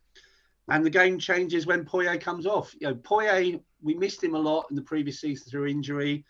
And 0.70 0.84
the 0.84 0.90
game 0.90 1.18
changes 1.18 1.66
when 1.66 1.84
Poyet 1.84 2.20
comes 2.20 2.46
off. 2.46 2.74
You 2.80 2.88
know, 2.88 2.94
Poyet, 2.96 3.62
we 3.80 3.94
missed 3.94 4.22
him 4.22 4.34
a 4.34 4.38
lot 4.38 4.66
in 4.70 4.76
the 4.76 4.82
previous 4.82 5.20
season 5.20 5.50
through 5.50 5.66
injury. 5.66 6.24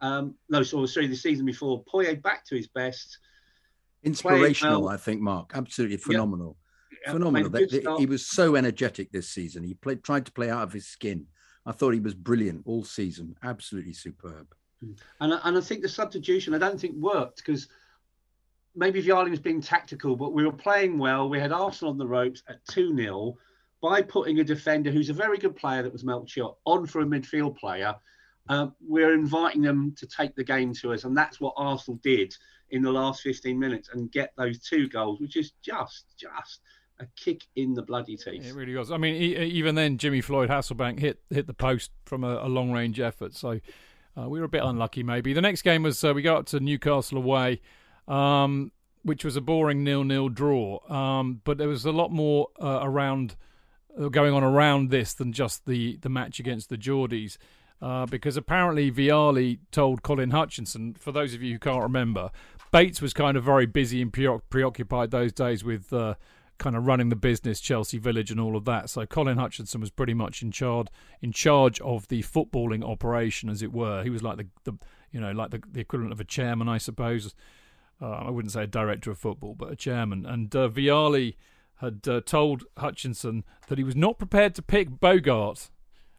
Um, 0.00 0.34
no, 0.48 0.62
so, 0.62 0.86
sorry, 0.86 1.06
the 1.06 1.16
season 1.16 1.44
before. 1.44 1.84
Poyet 1.84 2.22
back 2.22 2.46
to 2.46 2.56
his 2.56 2.68
best. 2.68 3.18
Inspirational, 4.02 4.82
well. 4.82 4.92
I 4.92 4.96
think, 4.96 5.20
Mark. 5.20 5.52
Absolutely 5.54 5.96
phenomenal. 5.98 6.56
Phenomenal. 7.06 7.50
made 7.50 7.70
That- 7.70 7.84
that- 7.84 7.98
he 7.98 8.06
was 8.06 8.26
so 8.26 8.56
energetic 8.56 9.10
this 9.12 9.28
season. 9.28 9.64
He 9.64 9.74
played, 9.74 10.02
tried 10.02 10.24
to 10.26 10.32
play 10.32 10.50
out 10.50 10.62
of 10.62 10.72
his 10.72 10.86
skin. 10.86 11.26
I 11.66 11.72
thought 11.72 11.94
he 11.94 12.00
was 12.00 12.14
brilliant 12.14 12.62
all 12.66 12.84
season. 12.84 13.36
Absolutely 13.42 13.92
superb. 13.94 14.54
And, 15.20 15.32
I- 15.34 15.40
and 15.44 15.56
I 15.56 15.60
think 15.60 15.82
the 15.82 15.88
substitution, 15.88 16.54
I 16.54 16.58
don't 16.58 16.78
think 16.80 16.94
worked 16.96 17.38
because 17.38 17.68
maybe 18.74 19.02
Vialli 19.02 19.30
was 19.30 19.40
being 19.40 19.60
tactical, 19.60 20.16
but 20.16 20.32
we 20.32 20.44
were 20.44 20.52
playing 20.52 20.98
well. 20.98 21.28
We 21.28 21.38
had 21.40 21.52
Arsenal 21.52 21.92
on 21.92 21.98
the 21.98 22.06
ropes 22.06 22.42
at 22.48 22.64
2 22.66 22.94
0 22.96 23.34
by 23.80 24.02
putting 24.02 24.40
a 24.40 24.44
defender 24.44 24.90
who's 24.90 25.10
a 25.10 25.14
very 25.14 25.38
good 25.38 25.56
player 25.56 25.82
that 25.82 25.92
was 25.92 26.04
Melchiot 26.04 26.52
on 26.64 26.86
for 26.86 27.00
a 27.00 27.04
midfield 27.04 27.56
player. 27.56 27.94
Um, 28.48 28.74
we're 28.86 29.14
inviting 29.14 29.62
them 29.62 29.94
to 29.96 30.06
take 30.06 30.34
the 30.34 30.44
game 30.44 30.74
to 30.74 30.92
us. 30.92 31.04
And 31.04 31.16
that's 31.16 31.40
what 31.40 31.54
Arsenal 31.56 31.98
did 32.02 32.34
in 32.70 32.82
the 32.82 32.92
last 32.92 33.22
15 33.22 33.58
minutes 33.58 33.88
and 33.92 34.10
get 34.12 34.32
those 34.36 34.58
two 34.58 34.88
goals, 34.88 35.20
which 35.20 35.36
is 35.36 35.52
just, 35.62 36.06
just 36.18 36.60
a 37.00 37.06
kick 37.16 37.42
in 37.56 37.74
the 37.74 37.82
bloody 37.82 38.16
teeth. 38.16 38.46
It 38.46 38.54
really 38.54 38.74
was. 38.74 38.90
I 38.90 38.96
mean, 38.96 39.14
even 39.14 39.74
then, 39.74 39.98
Jimmy 39.98 40.20
Floyd 40.20 40.48
Hasselbaink 40.48 41.00
hit 41.00 41.20
hit 41.30 41.46
the 41.46 41.54
post 41.54 41.90
from 42.04 42.24
a, 42.24 42.38
a 42.42 42.48
long 42.48 42.70
range 42.72 43.00
effort. 43.00 43.34
So 43.34 43.60
uh, 44.16 44.28
we 44.28 44.38
were 44.38 44.46
a 44.46 44.48
bit 44.48 44.62
unlucky, 44.62 45.02
maybe. 45.02 45.32
The 45.32 45.40
next 45.40 45.62
game 45.62 45.82
was 45.82 46.02
uh, 46.04 46.14
we 46.14 46.22
got 46.22 46.46
to 46.48 46.60
Newcastle 46.60 47.18
away, 47.18 47.60
um, 48.06 48.70
which 49.02 49.24
was 49.24 49.36
a 49.36 49.40
boring 49.40 49.82
nil 49.82 50.04
nil 50.04 50.28
draw. 50.28 50.78
Um, 50.90 51.40
but 51.44 51.58
there 51.58 51.68
was 51.68 51.84
a 51.84 51.92
lot 51.92 52.12
more 52.12 52.48
uh, 52.60 52.80
around 52.82 53.36
uh, 54.00 54.08
going 54.08 54.32
on 54.32 54.44
around 54.44 54.90
this 54.90 55.14
than 55.14 55.32
just 55.32 55.66
the 55.66 55.98
the 55.98 56.08
match 56.08 56.38
against 56.38 56.68
the 56.68 56.78
Geordies. 56.78 57.36
Uh, 57.82 58.06
because 58.06 58.36
apparently 58.38 58.90
Vialli 58.90 59.58
told 59.70 60.02
Colin 60.02 60.30
Hutchinson, 60.30 60.94
for 60.94 61.12
those 61.12 61.34
of 61.34 61.42
you 61.42 61.54
who 61.54 61.58
can't 61.58 61.82
remember, 61.82 62.30
Bates 62.72 63.02
was 63.02 63.12
kind 63.12 63.36
of 63.36 63.44
very 63.44 63.66
busy 63.66 64.00
and 64.00 64.10
pre- 64.10 64.38
preoccupied 64.48 65.10
those 65.10 65.32
days 65.32 65.64
with 65.64 65.92
uh, 65.92 66.14
kind 66.58 66.76
of 66.76 66.86
running 66.86 67.08
the 67.08 67.16
business, 67.16 67.60
Chelsea 67.60 67.98
Village, 67.98 68.30
and 68.30 68.40
all 68.40 68.56
of 68.56 68.64
that. 68.64 68.90
So 68.90 69.06
Colin 69.06 69.38
Hutchinson 69.38 69.80
was 69.80 69.90
pretty 69.90 70.14
much 70.14 70.42
in 70.42 70.50
charge 70.50 70.88
in 71.20 71.32
charge 71.32 71.80
of 71.80 72.08
the 72.08 72.22
footballing 72.22 72.84
operation, 72.84 73.48
as 73.48 73.62
it 73.62 73.72
were. 73.72 74.02
He 74.02 74.10
was 74.10 74.22
like 74.22 74.36
the, 74.36 74.46
the 74.64 74.72
you 75.10 75.20
know 75.20 75.32
like 75.32 75.50
the, 75.50 75.62
the 75.70 75.80
equivalent 75.80 76.12
of 76.12 76.20
a 76.20 76.24
chairman, 76.24 76.68
I 76.68 76.78
suppose. 76.78 77.34
Uh, 78.00 78.10
I 78.10 78.30
wouldn't 78.30 78.52
say 78.52 78.64
a 78.64 78.66
director 78.66 79.10
of 79.10 79.18
football, 79.18 79.54
but 79.54 79.72
a 79.72 79.76
chairman. 79.76 80.26
And 80.26 80.54
uh, 80.54 80.68
Vialli 80.68 81.36
had 81.76 82.06
uh, 82.08 82.20
told 82.20 82.64
Hutchinson 82.78 83.44
that 83.68 83.78
he 83.78 83.84
was 83.84 83.96
not 83.96 84.18
prepared 84.18 84.54
to 84.56 84.62
pick 84.62 85.00
Bogart. 85.00 85.70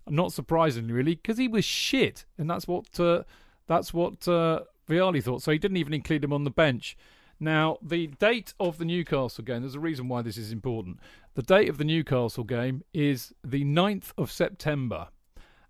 Not 0.07 0.31
surprisingly, 0.31 0.93
really, 0.93 1.15
because 1.15 1.39
he 1.39 1.47
was 1.47 1.65
shit, 1.65 2.25
and 2.37 2.49
that's 2.49 2.67
what 2.67 2.99
uh, 2.99 3.23
that's 3.67 3.93
what 3.93 4.27
uh, 4.27 4.61
Vialli 4.87 5.23
thought. 5.23 5.41
So 5.41 5.51
he 5.51 5.57
didn't 5.57 5.77
even 5.77 5.93
include 5.93 6.23
him 6.23 6.33
on 6.33 6.43
the 6.43 6.51
bench. 6.51 6.95
Now, 7.39 7.77
the 7.81 8.07
date 8.07 8.53
of 8.59 8.77
the 8.77 8.85
Newcastle 8.85 9.43
game, 9.43 9.61
there's 9.61 9.75
a 9.75 9.79
reason 9.79 10.07
why 10.07 10.21
this 10.21 10.37
is 10.37 10.51
important. 10.51 10.99
The 11.33 11.41
date 11.41 11.69
of 11.69 11.77
the 11.77 11.83
Newcastle 11.83 12.45
game 12.45 12.83
is 12.93 13.33
the 13.43 13.65
9th 13.65 14.13
of 14.17 14.31
September. 14.31 15.09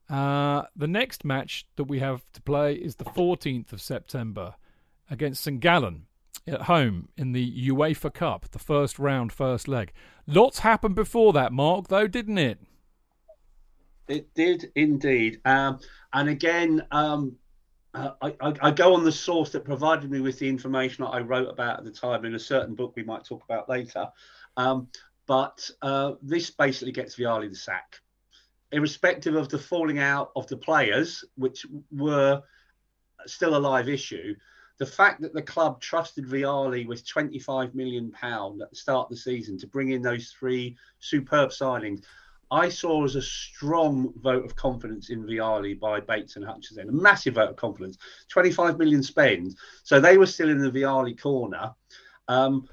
Uh, 0.07 0.63
the 0.76 0.88
next 0.88 1.26
match 1.26 1.66
that 1.76 1.86
we 1.86 1.99
have 1.99 2.24
to 2.34 2.41
play 2.41 2.76
is 2.76 2.95
the 2.95 3.05
14th 3.05 3.74
of 3.74 3.82
September 3.82 4.55
against 5.09 5.43
St 5.43 5.59
Gallen 5.59 6.05
at 6.47 6.63
home 6.63 7.09
in 7.18 7.32
the 7.32 7.70
UEFA 7.70 8.13
Cup, 8.13 8.49
the 8.51 8.59
first 8.59 8.99
round, 8.99 9.32
first 9.32 9.68
leg. 9.68 9.91
Lots 10.28 10.59
happened 10.59 10.95
before 10.95 11.34
that, 11.34 11.51
Mark, 11.51 11.88
though, 11.88 12.07
didn't 12.07 12.38
it? 12.38 12.59
It 14.07 14.34
did 14.36 14.72
indeed. 14.76 15.41
Um, 15.45 15.80
and 16.13 16.30
again, 16.30 16.86
um, 16.91 17.38
uh, 17.96 18.12
I, 18.22 18.36
I, 18.41 18.54
I 18.62 18.72
go 18.72 18.93
on 18.93 19.06
the 19.06 19.12
source 19.12 19.52
that 19.52 19.64
provided 19.64 20.12
me 20.12 20.20
with 20.20 20.38
the 20.38 20.50
information 20.50 21.06
that 21.06 21.12
I 21.12 21.22
wrote 21.22 21.50
about 21.50 21.80
at 21.80 21.86
the 21.86 21.91
time 21.91 22.26
in 22.26 22.36
a 22.36 22.39
certain 22.39 22.76
book 22.76 22.93
we 22.96 23.04
might 23.04 23.24
talk 23.24 23.43
about 23.46 23.70
later. 23.70 24.10
Um, 24.58 24.89
but 25.28 25.70
uh, 25.82 26.14
this 26.22 26.52
basically 26.52 26.91
gets 26.91 27.16
Vialli 27.16 27.50
the 27.50 27.56
sack, 27.56 28.02
irrespective 28.72 29.36
of 29.36 29.50
the 29.50 29.58
falling 29.58 30.00
out 30.00 30.32
of 30.36 30.46
the 30.48 30.58
players, 30.58 31.24
which 31.36 31.66
were 31.89 32.41
still 33.26 33.56
a 33.56 33.58
live 33.58 33.88
issue. 33.88 34.36
The 34.78 34.86
fact 34.86 35.22
that 35.22 35.34
the 35.34 35.41
club 35.41 35.80
trusted 35.80 36.26
Vialli 36.26 36.86
with 36.86 37.08
25 37.08 37.76
million 37.76 38.12
pound 38.12 38.62
at 38.62 38.70
the 38.70 38.76
start 38.76 39.06
of 39.06 39.10
the 39.12 39.18
season 39.18 39.58
to 39.60 39.68
bring 39.68 39.91
in 39.91 40.02
those 40.02 40.36
three 40.38 40.76
superb 41.00 41.52
signings, 41.52 42.04
I 42.52 42.70
saw 42.70 43.04
as 43.04 43.16
a 43.16 43.22
strong 43.22 44.14
vote 44.18 44.46
of 44.46 44.56
confidence 44.56 45.10
in 45.10 45.24
Vialli 45.24 45.80
by 45.80 46.00
Bates 46.00 46.36
and 46.36 46.46
Hutchinson, 46.46 46.89
a 46.89 46.91
massive 46.91 47.36
vote 47.36 47.50
of 47.50 47.56
confidence. 47.56 47.98
25 48.30 48.78
million 48.78 49.02
spend. 49.02 49.56
So 49.84 50.00
they 50.00 50.18
were 50.18 50.28
still 50.28 50.50
in 50.50 50.60
the 50.60 50.72
Vialli 50.72 51.20
corner. 51.20 51.74
Um, 52.28 52.68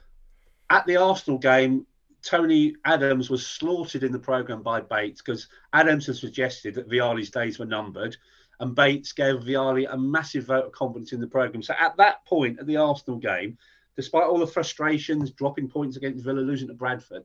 at 0.69 0.87
the 0.87 0.97
Arsenal 0.97 1.39
game, 1.39 1.87
Tony 2.23 2.77
Adams 2.85 3.31
was 3.31 3.47
slaughtered 3.47 4.05
in 4.05 4.13
the 4.13 4.19
programme 4.19 4.63
by 4.63 4.81
Bates 4.81 5.21
because 5.21 5.49
Adams 5.73 6.07
had 6.07 6.17
suggested 6.17 6.75
that 6.75 6.89
Vialli's 6.89 7.31
days 7.31 7.59
were 7.59 7.67
numbered. 7.67 8.17
And 8.61 8.75
Bates 8.75 9.13
gave 9.13 9.37
Vialli 9.37 9.93
a 9.93 9.97
massive 9.97 10.45
vote 10.45 10.67
of 10.67 10.73
confidence 10.73 11.13
in 11.13 11.21
the 11.21 11.27
programme. 11.27 11.63
So 11.63 11.75
at 11.81 11.97
that 11.97 12.25
point, 12.27 12.61
at 12.61 12.67
the 12.67 12.77
Arsenal 12.77 13.19
game, 13.19 13.59
despite 13.97 14.25
all 14.25 14.39
the 14.39 14.47
frustrations, 14.47 15.33
dropping 15.33 15.69
points 15.69 15.97
against 15.97 16.25
Villa, 16.25 16.41
losing 16.41 16.69
to 16.69 16.75
Bradford, 16.75 17.25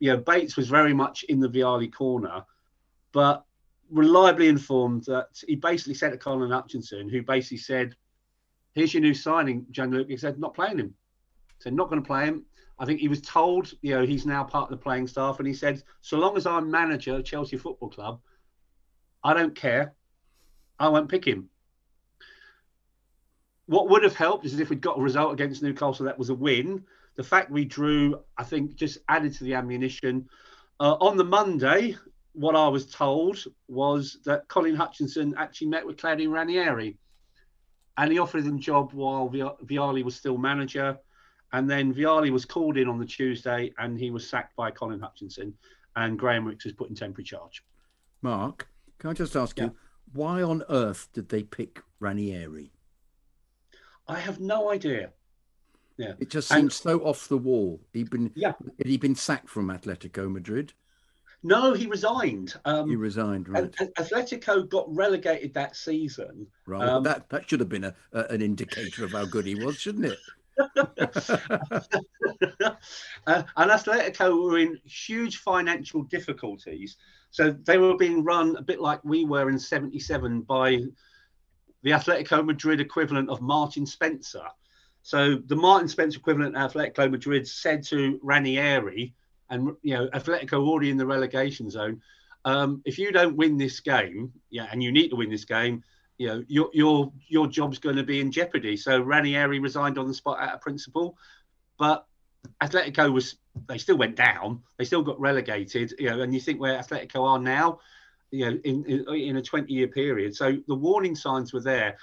you 0.00 0.10
know, 0.10 0.16
Bates 0.16 0.56
was 0.56 0.68
very 0.68 0.94
much 0.94 1.22
in 1.24 1.38
the 1.38 1.48
Vialli 1.48 1.92
corner, 1.92 2.44
but 3.12 3.44
reliably 3.90 4.48
informed 4.48 5.04
that 5.04 5.28
he 5.46 5.54
basically 5.54 5.94
said 5.94 6.10
to 6.10 6.18
Colin 6.18 6.50
Hutchinson, 6.50 7.08
who 7.08 7.22
basically 7.22 7.58
said, 7.58 7.94
Here's 8.72 8.94
your 8.94 9.02
new 9.02 9.14
signing, 9.14 9.66
Gianluca. 9.70 10.10
He 10.10 10.16
said, 10.16 10.38
Not 10.38 10.54
playing 10.54 10.78
him. 10.78 10.94
He 11.58 11.62
said, 11.62 11.74
Not 11.74 11.90
going 11.90 12.02
to 12.02 12.06
play 12.06 12.24
him. 12.24 12.44
I 12.78 12.86
think 12.86 13.00
he 13.00 13.08
was 13.08 13.20
told, 13.20 13.72
you 13.82 13.94
know, 13.94 14.06
he's 14.06 14.24
now 14.24 14.42
part 14.42 14.70
of 14.72 14.78
the 14.78 14.82
playing 14.82 15.06
staff. 15.06 15.38
And 15.38 15.46
he 15.46 15.52
said, 15.52 15.82
So 16.00 16.18
long 16.18 16.36
as 16.36 16.46
I'm 16.46 16.70
manager 16.70 17.16
of 17.16 17.24
Chelsea 17.24 17.58
Football 17.58 17.90
Club, 17.90 18.20
I 19.22 19.34
don't 19.34 19.54
care. 19.54 19.94
I 20.78 20.88
won't 20.88 21.10
pick 21.10 21.26
him. 21.26 21.50
What 23.66 23.90
would 23.90 24.02
have 24.02 24.16
helped 24.16 24.46
is 24.46 24.58
if 24.58 24.70
we'd 24.70 24.80
got 24.80 24.98
a 24.98 25.02
result 25.02 25.32
against 25.32 25.62
Newcastle 25.62 26.06
that 26.06 26.18
was 26.18 26.30
a 26.30 26.34
win. 26.34 26.84
The 27.20 27.24
fact 27.24 27.50
we 27.50 27.66
drew, 27.66 28.18
I 28.38 28.44
think, 28.44 28.76
just 28.76 28.96
added 29.10 29.34
to 29.34 29.44
the 29.44 29.52
ammunition. 29.52 30.26
Uh, 30.80 30.94
on 31.02 31.18
the 31.18 31.24
Monday, 31.24 31.94
what 32.32 32.56
I 32.56 32.66
was 32.66 32.86
told 32.86 33.44
was 33.68 34.20
that 34.24 34.48
Colin 34.48 34.74
Hutchinson 34.74 35.34
actually 35.36 35.66
met 35.66 35.86
with 35.86 35.98
Claudio 35.98 36.30
Ranieri 36.30 36.96
and 37.98 38.10
he 38.10 38.18
offered 38.18 38.44
him 38.44 38.56
a 38.56 38.58
job 38.58 38.94
while 38.94 39.28
Vialli 39.28 40.02
was 40.02 40.16
still 40.16 40.38
manager. 40.38 40.98
And 41.52 41.68
then 41.68 41.92
Vialli 41.92 42.30
was 42.30 42.46
called 42.46 42.78
in 42.78 42.88
on 42.88 42.98
the 42.98 43.04
Tuesday 43.04 43.70
and 43.76 43.98
he 43.98 44.10
was 44.10 44.26
sacked 44.26 44.56
by 44.56 44.70
Colin 44.70 45.00
Hutchinson 45.00 45.52
and 45.96 46.18
Graham 46.18 46.46
Rix 46.46 46.64
was 46.64 46.72
put 46.72 46.88
in 46.88 46.94
temporary 46.94 47.24
charge. 47.24 47.62
Mark, 48.22 48.66
can 48.98 49.10
I 49.10 49.12
just 49.12 49.36
ask 49.36 49.58
yeah. 49.58 49.64
you, 49.64 49.76
why 50.14 50.40
on 50.40 50.62
earth 50.70 51.10
did 51.12 51.28
they 51.28 51.42
pick 51.42 51.82
Ranieri? 51.98 52.72
I 54.08 54.18
have 54.18 54.40
no 54.40 54.70
idea. 54.70 55.10
Yeah. 56.00 56.14
It 56.18 56.30
just 56.30 56.48
seems 56.48 56.62
and, 56.62 56.72
so 56.72 57.00
off 57.00 57.28
the 57.28 57.36
wall. 57.36 57.78
He'd 57.92 58.08
been 58.08 58.32
yeah. 58.34 58.54
Had 58.78 58.86
he 58.86 58.96
been 58.96 59.14
sacked 59.14 59.50
from 59.50 59.68
Atletico 59.68 60.32
Madrid? 60.32 60.72
No, 61.42 61.74
he 61.74 61.86
resigned. 61.86 62.54
Um, 62.64 62.88
he 62.88 62.96
resigned, 62.96 63.50
right? 63.50 63.70
Atletico 63.98 64.66
got 64.66 64.86
relegated 64.94 65.52
that 65.54 65.76
season. 65.76 66.46
Right. 66.66 66.88
Um, 66.88 67.02
that 67.04 67.28
that 67.28 67.48
should 67.48 67.60
have 67.60 67.68
been 67.68 67.84
a, 67.84 67.94
a, 68.12 68.24
an 68.24 68.40
indicator 68.40 69.04
of 69.04 69.12
how 69.12 69.26
good 69.26 69.44
he 69.44 69.54
was, 69.54 69.78
shouldn't 69.78 70.06
it? 70.06 70.18
uh, 70.78 71.42
and 73.26 73.70
Atletico 73.70 74.42
were 74.42 74.58
in 74.58 74.78
huge 74.84 75.36
financial 75.38 76.02
difficulties. 76.04 76.96
So 77.30 77.50
they 77.50 77.76
were 77.76 77.96
being 77.96 78.24
run 78.24 78.56
a 78.56 78.62
bit 78.62 78.80
like 78.80 79.04
we 79.04 79.26
were 79.26 79.50
in 79.50 79.58
77 79.58 80.42
by 80.42 80.78
the 81.82 81.90
Atletico 81.90 82.44
Madrid 82.44 82.80
equivalent 82.80 83.28
of 83.28 83.42
Martin 83.42 83.84
Spencer. 83.84 84.46
So 85.02 85.36
the 85.36 85.56
Martin 85.56 85.88
Spencer 85.88 86.18
equivalent 86.18 86.56
at 86.56 86.72
Atletico 86.72 87.10
Madrid 87.10 87.46
said 87.48 87.82
to 87.84 88.18
Ranieri, 88.22 89.14
and 89.48 89.72
you 89.82 89.94
know 89.94 90.08
Atletico 90.08 90.66
already 90.66 90.90
in 90.90 90.96
the 90.96 91.06
relegation 91.06 91.70
zone. 91.70 92.02
Um, 92.44 92.82
if 92.84 92.98
you 92.98 93.12
don't 93.12 93.36
win 93.36 93.56
this 93.56 93.80
game, 93.80 94.32
yeah, 94.50 94.66
and 94.70 94.82
you 94.82 94.92
need 94.92 95.08
to 95.08 95.16
win 95.16 95.30
this 95.30 95.44
game, 95.44 95.82
you 96.18 96.28
know 96.28 96.44
your 96.48 96.70
your 96.72 97.12
your 97.28 97.46
job's 97.46 97.78
going 97.78 97.96
to 97.96 98.04
be 98.04 98.20
in 98.20 98.30
jeopardy. 98.30 98.76
So 98.76 99.00
Ranieri 99.00 99.58
resigned 99.58 99.98
on 99.98 100.06
the 100.06 100.14
spot 100.14 100.38
out 100.40 100.54
of 100.54 100.60
principle, 100.60 101.16
but 101.78 102.06
Atletico 102.62 103.12
was 103.12 103.36
they 103.66 103.78
still 103.78 103.96
went 103.96 104.16
down. 104.16 104.62
They 104.78 104.84
still 104.84 105.02
got 105.02 105.20
relegated. 105.20 105.94
You 105.98 106.10
know, 106.10 106.20
and 106.20 106.32
you 106.34 106.40
think 106.40 106.60
where 106.60 106.78
Atletico 106.78 107.26
are 107.26 107.38
now, 107.38 107.80
you 108.30 108.50
know, 108.50 108.60
in 108.64 108.84
in, 108.84 109.14
in 109.14 109.36
a 109.36 109.42
twenty 109.42 109.72
year 109.72 109.88
period. 109.88 110.36
So 110.36 110.58
the 110.68 110.74
warning 110.74 111.16
signs 111.16 111.52
were 111.52 111.62
there. 111.62 111.96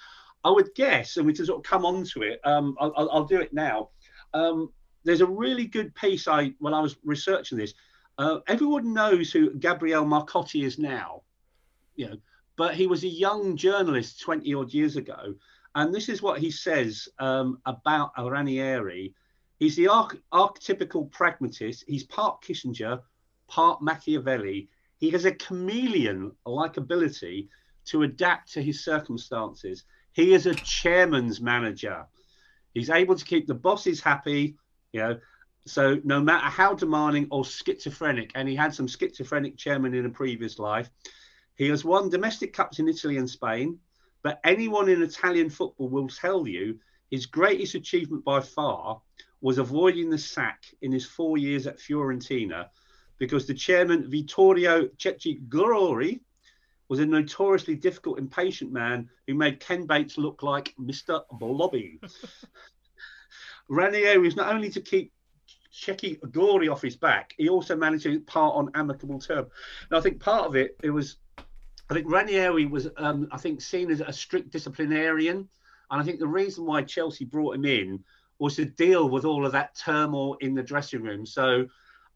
I 0.44 0.52
would 0.52 0.74
guess, 0.76 1.18
and 1.18 1.26
we 1.26 1.34
can 1.34 1.46
sort 1.46 1.60
of 1.60 1.70
come 1.70 1.86
on 1.86 2.04
to 2.06 2.22
it. 2.22 2.40
Um, 2.44 2.76
I'll, 2.80 3.10
I'll, 3.12 3.26
do 3.26 3.40
it 3.40 3.54
now. 3.54 3.90
Um, 4.34 4.72
there's 5.04 5.22
a 5.22 5.26
really 5.26 5.66
good 5.66 5.94
piece 5.96 6.28
I 6.28 6.54
when 6.60 6.74
I 6.74 6.80
was 6.80 6.96
researching 7.04 7.58
this. 7.58 7.74
Uh, 8.18 8.40
everyone 8.48 8.94
knows 8.94 9.32
who 9.32 9.54
Gabriele 9.54 10.06
Marcotti 10.06 10.64
is 10.64 10.80
now, 10.80 11.22
you 11.96 12.10
know, 12.10 12.18
but 12.56 12.74
he 12.74 12.88
was 12.88 13.04
a 13.04 13.08
young 13.08 13.56
journalist 13.56 14.20
20 14.22 14.54
odd 14.54 14.74
years 14.74 14.96
ago. 14.96 15.36
And 15.76 15.94
this 15.94 16.10
is 16.10 16.24
what 16.24 16.40
he 16.40 16.50
says 16.50 17.08
um, 17.20 17.60
about 17.66 18.12
Ranieri. 18.18 19.14
He's 19.60 19.76
the 19.76 19.88
arch- 19.88 20.18
archetypical 20.34 21.12
pragmatist. 21.12 21.84
He's 21.88 22.04
part 22.06 22.42
Kissinger, 22.42 23.02
part 23.48 23.82
Machiavelli. 23.82 24.70
He 24.98 25.12
has 25.12 25.26
a 25.26 25.32
chameleon 25.32 26.32
like 26.46 26.78
ability 26.78 27.50
to 27.86 28.04
adapt 28.04 28.52
to 28.54 28.62
his 28.62 28.84
circumstances. 28.84 29.84
He 30.18 30.34
is 30.34 30.48
a 30.48 30.56
chairman's 30.56 31.40
manager. 31.40 32.08
He's 32.74 32.90
able 32.90 33.14
to 33.14 33.24
keep 33.24 33.46
the 33.46 33.54
bosses 33.54 34.02
happy 34.02 34.58
you 34.92 35.00
know, 35.00 35.20
so 35.68 36.02
no 36.04 36.20
matter 36.20 36.48
how 36.48 36.74
demanding 36.74 37.28
or 37.30 37.46
schizophrenic, 37.46 38.32
and 38.34 38.50
he 38.50 38.56
had 38.56 38.74
some 38.74 38.88
schizophrenic 38.88 39.58
chairman 39.58 39.94
in 39.94 40.08
a 40.08 40.10
previous 40.10 40.58
life, 40.58 40.90
he 41.54 41.68
has 41.68 41.86
won 41.86 42.10
domestic 42.10 42.52
cups 42.52 42.80
in 42.80 42.90
Italy 42.90 43.18
and 43.18 43.30
Spain. 43.30 43.78
But 44.24 44.40
anyone 44.44 44.90
in 44.90 45.04
Italian 45.04 45.52
football 45.52 45.90
will 45.90 46.08
tell 46.08 46.48
you 46.48 46.80
his 47.12 47.28
greatest 47.28 47.76
achievement 47.76 48.26
by 48.26 48.40
far 48.40 49.00
was 49.42 49.60
avoiding 49.60 50.10
the 50.10 50.18
sack 50.18 50.64
in 50.82 50.92
his 50.92 51.06
four 51.06 51.38
years 51.38 51.68
at 51.68 51.78
Fiorentina 51.78 52.70
because 53.20 53.46
the 53.46 53.54
chairman 53.54 54.10
Vittorio 54.10 54.88
Cecchi 54.98 55.48
Gori 55.48 56.22
was 56.90 57.00
a 57.00 57.06
notoriously 57.06 57.76
difficult, 57.76 58.20
impatient 58.20 58.72
man 58.72 59.10
who 59.28 59.34
made 59.34 59.60
Ken 59.60 59.86
Bates 59.86 60.18
look 60.18 60.44
like 60.44 60.74
Mr. 60.80 61.22
Blobby. 61.32 62.00
Ranieri 63.70 64.18
was 64.18 64.36
not 64.36 64.54
only 64.54 64.70
to 64.70 64.82
keep 64.82 65.12
Cecchi 65.74 66.20
Gori 66.32 66.70
off 66.70 66.82
his 66.82 66.96
back, 66.96 67.34
he 67.38 67.50
also 67.50 67.76
managed 67.76 68.04
to 68.04 68.20
part 68.22 68.56
on 68.56 68.72
amicable 68.74 69.20
terms. 69.20 69.50
And 69.90 69.98
I 69.98 70.02
think 70.02 70.20
part 70.20 70.46
of 70.46 70.56
it, 70.56 70.78
it 70.82 70.90
was, 70.90 71.18
I 71.90 71.94
think 71.94 72.10
Ranieri 72.10 72.66
was, 72.66 72.88
um, 72.98 73.28
I 73.32 73.38
think, 73.38 73.62
seen 73.62 73.92
as 73.92 74.02
a 74.02 74.14
strict 74.14 74.52
disciplinarian. 74.52 75.50
And 75.92 76.02
I 76.02 76.04
think 76.04 76.20
the 76.20 76.28
reason 76.28 76.66
why 76.66 76.84
Chelsea 76.84 77.26
brought 77.26 77.56
him 77.56 77.66
in 77.66 78.04
was 78.40 78.56
to 78.56 78.66
deal 78.66 79.10
with 79.10 79.26
all 79.26 79.46
of 79.46 79.52
that 79.52 79.76
turmoil 79.76 80.36
in 80.42 80.54
the 80.54 80.64
dressing 80.64 81.02
room. 81.02 81.26
So 81.26 81.68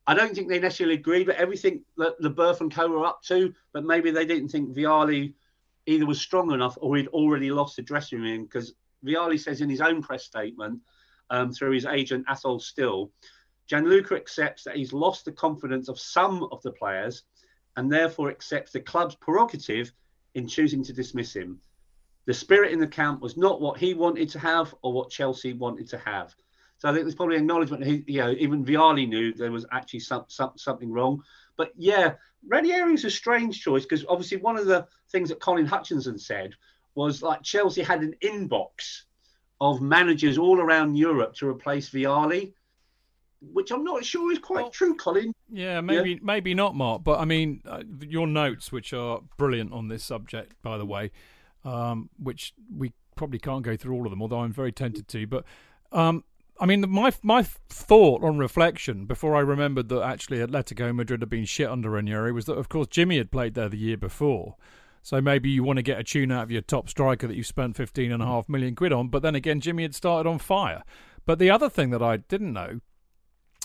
I 0.07 0.13
don't 0.13 0.33
think 0.33 0.49
they 0.49 0.59
necessarily 0.59 0.95
agreed 0.95 1.27
with 1.27 1.37
everything 1.37 1.83
that 1.97 2.19
the 2.19 2.29
Berth 2.29 2.61
and 2.61 2.73
Co 2.73 2.87
were 2.87 3.05
up 3.05 3.21
to, 3.23 3.53
but 3.71 3.85
maybe 3.85 4.11
they 4.11 4.25
didn't 4.25 4.49
think 4.49 4.75
Vialli 4.75 5.33
either 5.85 6.05
was 6.05 6.21
strong 6.21 6.51
enough 6.51 6.77
or 6.81 6.97
he'd 6.97 7.07
already 7.09 7.51
lost 7.51 7.75
the 7.75 7.81
dressing 7.81 8.21
room 8.21 8.43
because 8.43 8.73
Vialli 9.05 9.39
says 9.39 9.61
in 9.61 9.69
his 9.69 9.81
own 9.81 10.01
press 10.01 10.25
statement 10.25 10.79
um, 11.29 11.51
through 11.51 11.71
his 11.71 11.85
agent 11.85 12.25
Athol 12.29 12.59
Still, 12.59 13.11
Gianluca 13.67 14.15
accepts 14.15 14.63
that 14.63 14.75
he's 14.75 14.93
lost 14.93 15.25
the 15.25 15.31
confidence 15.31 15.87
of 15.87 15.99
some 15.99 16.43
of 16.51 16.61
the 16.61 16.71
players 16.71 17.23
and 17.77 17.91
therefore 17.91 18.29
accepts 18.29 18.71
the 18.71 18.79
club's 18.79 19.15
prerogative 19.15 19.91
in 20.35 20.47
choosing 20.47 20.83
to 20.83 20.93
dismiss 20.93 21.35
him. 21.35 21.59
The 22.25 22.33
spirit 22.33 22.71
in 22.71 22.79
the 22.79 22.87
camp 22.87 23.21
was 23.21 23.37
not 23.37 23.61
what 23.61 23.79
he 23.79 23.93
wanted 23.93 24.29
to 24.29 24.39
have 24.39 24.75
or 24.81 24.93
what 24.93 25.09
Chelsea 25.09 25.53
wanted 25.53 25.87
to 25.89 25.97
have. 25.99 26.35
So 26.81 26.89
I 26.89 26.93
think 26.93 27.05
there's 27.05 27.13
probably 27.13 27.37
acknowledgement. 27.37 27.85
He, 27.85 28.03
you 28.07 28.21
know, 28.21 28.31
even 28.39 28.65
Vialli 28.65 29.07
knew 29.07 29.35
there 29.35 29.51
was 29.51 29.67
actually 29.71 29.99
some, 29.99 30.25
some, 30.29 30.53
something 30.55 30.91
wrong. 30.91 31.21
But 31.55 31.73
yeah, 31.77 32.13
Ranieri 32.47 32.95
is 32.95 33.05
a 33.05 33.11
strange 33.11 33.61
choice 33.61 33.83
because 33.83 34.03
obviously 34.09 34.37
one 34.37 34.57
of 34.57 34.65
the 34.65 34.87
things 35.11 35.29
that 35.29 35.39
Colin 35.39 35.67
Hutchinson 35.67 36.17
said 36.17 36.55
was 36.95 37.21
like 37.21 37.43
Chelsea 37.43 37.83
had 37.83 38.01
an 38.01 38.15
inbox 38.23 39.03
of 39.59 39.79
managers 39.79 40.39
all 40.39 40.59
around 40.59 40.95
Europe 40.95 41.35
to 41.35 41.47
replace 41.47 41.91
Vialli, 41.91 42.53
which 43.53 43.69
I'm 43.69 43.83
not 43.83 44.03
sure 44.03 44.31
is 44.31 44.39
quite 44.39 44.63
well, 44.63 44.71
true, 44.71 44.95
Colin. 44.95 45.35
Yeah, 45.51 45.81
maybe 45.81 46.13
yeah. 46.13 46.19
maybe 46.23 46.55
not, 46.55 46.73
Mark. 46.73 47.03
But 47.03 47.19
I 47.19 47.25
mean, 47.25 47.61
uh, 47.63 47.83
your 47.99 48.25
notes, 48.25 48.71
which 48.71 48.91
are 48.91 49.21
brilliant 49.37 49.71
on 49.71 49.87
this 49.87 50.03
subject, 50.03 50.55
by 50.63 50.79
the 50.79 50.85
way, 50.87 51.11
um, 51.63 52.09
which 52.17 52.55
we 52.75 52.91
probably 53.15 53.37
can't 53.37 53.61
go 53.61 53.77
through 53.77 53.93
all 53.93 54.07
of 54.07 54.09
them, 54.09 54.23
although 54.23 54.39
I'm 54.39 54.51
very 54.51 54.71
tempted 54.71 55.07
to. 55.09 55.27
But 55.27 55.45
um, 55.91 56.23
I 56.61 56.67
mean, 56.67 56.85
my 56.87 57.11
my 57.23 57.41
thought 57.41 58.23
on 58.23 58.37
reflection 58.37 59.05
before 59.07 59.35
I 59.35 59.39
remembered 59.39 59.89
that 59.89 60.03
actually 60.03 60.37
Atletico 60.37 60.95
Madrid 60.95 61.21
had 61.21 61.29
been 61.29 61.43
shit 61.43 61.67
under 61.67 61.89
Ranieri 61.89 62.31
was 62.31 62.45
that, 62.45 62.53
of 62.53 62.69
course, 62.69 62.87
Jimmy 62.87 63.17
had 63.17 63.31
played 63.31 63.55
there 63.55 63.67
the 63.67 63.77
year 63.77 63.97
before. 63.97 64.55
So 65.01 65.19
maybe 65.19 65.49
you 65.49 65.63
want 65.63 65.77
to 65.77 65.83
get 65.83 65.99
a 65.99 66.03
tune 66.03 66.31
out 66.31 66.43
of 66.43 66.51
your 66.51 66.61
top 66.61 66.87
striker 66.87 67.25
that 67.25 67.35
you 67.35 67.43
spent 67.43 67.75
fifteen 67.75 68.11
and 68.11 68.21
a 68.21 68.27
half 68.27 68.47
million 68.47 68.75
quid 68.75 68.93
on. 68.93 69.07
But 69.07 69.23
then 69.23 69.33
again, 69.33 69.59
Jimmy 69.59 69.81
had 69.81 69.95
started 69.95 70.29
on 70.29 70.37
fire. 70.37 70.83
But 71.25 71.39
the 71.39 71.49
other 71.49 71.67
thing 71.67 71.89
that 71.89 72.03
I 72.03 72.17
didn't 72.17 72.53
know, 72.53 72.81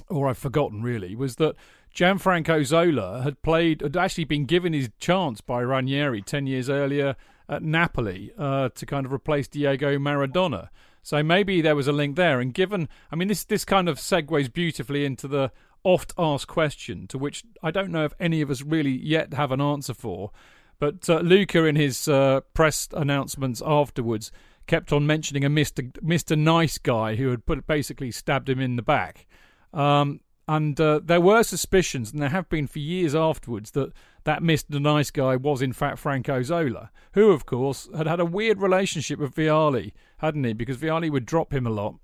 or 0.08 0.28
I've 0.28 0.38
forgotten 0.38 0.82
really, 0.82 1.14
was 1.14 1.36
that 1.36 1.54
Gianfranco 1.94 2.64
Zola 2.64 3.20
had 3.22 3.42
played, 3.42 3.82
had 3.82 3.98
actually 3.98 4.24
been 4.24 4.46
given 4.46 4.72
his 4.72 4.88
chance 4.98 5.42
by 5.42 5.62
Ranieri 5.62 6.22
ten 6.22 6.46
years 6.46 6.70
earlier 6.70 7.14
at 7.46 7.62
Napoli 7.62 8.32
uh, 8.38 8.70
to 8.70 8.86
kind 8.86 9.04
of 9.04 9.12
replace 9.12 9.48
Diego 9.48 9.98
Maradona. 9.98 10.70
So 11.06 11.22
maybe 11.22 11.60
there 11.60 11.76
was 11.76 11.86
a 11.86 11.92
link 11.92 12.16
there. 12.16 12.40
And 12.40 12.52
given, 12.52 12.88
I 13.12 13.14
mean, 13.14 13.28
this 13.28 13.44
this 13.44 13.64
kind 13.64 13.88
of 13.88 13.98
segues 13.98 14.52
beautifully 14.52 15.04
into 15.04 15.28
the 15.28 15.52
oft 15.84 16.12
asked 16.18 16.48
question, 16.48 17.06
to 17.06 17.16
which 17.16 17.44
I 17.62 17.70
don't 17.70 17.92
know 17.92 18.04
if 18.04 18.12
any 18.18 18.42
of 18.42 18.50
us 18.50 18.62
really 18.62 18.90
yet 18.90 19.32
have 19.34 19.52
an 19.52 19.60
answer 19.60 19.94
for. 19.94 20.32
But 20.80 21.08
uh, 21.08 21.20
Luca, 21.20 21.64
in 21.64 21.76
his 21.76 22.08
uh, 22.08 22.40
press 22.54 22.88
announcements 22.92 23.62
afterwards, 23.64 24.32
kept 24.66 24.92
on 24.92 25.06
mentioning 25.06 25.44
a 25.44 25.48
Mister 25.48 25.84
Mister 26.02 26.34
Nice 26.34 26.76
Guy 26.76 27.14
who 27.14 27.30
had 27.30 27.46
put 27.46 27.68
basically 27.68 28.10
stabbed 28.10 28.48
him 28.48 28.58
in 28.58 28.74
the 28.74 28.82
back. 28.82 29.28
Um, 29.72 30.22
and 30.48 30.80
uh, 30.80 30.98
there 31.04 31.20
were 31.20 31.44
suspicions, 31.44 32.10
and 32.10 32.20
there 32.20 32.30
have 32.30 32.48
been 32.48 32.66
for 32.66 32.80
years 32.80 33.14
afterwards, 33.14 33.70
that 33.70 33.92
that 34.26 34.42
Mr. 34.42 34.80
Nice 34.80 35.12
Guy 35.12 35.36
was 35.36 35.62
in 35.62 35.72
fact 35.72 36.00
Franco 36.00 36.42
Zola, 36.42 36.90
who, 37.12 37.30
of 37.30 37.46
course, 37.46 37.88
had 37.96 38.08
had 38.08 38.18
a 38.18 38.24
weird 38.24 38.60
relationship 38.60 39.20
with 39.20 39.36
Vialli, 39.36 39.92
hadn't 40.18 40.42
he? 40.42 40.52
Because 40.52 40.78
Vialli 40.78 41.08
would 41.08 41.24
drop 41.24 41.54
him 41.54 41.64
a 41.64 41.70
lot. 41.70 41.94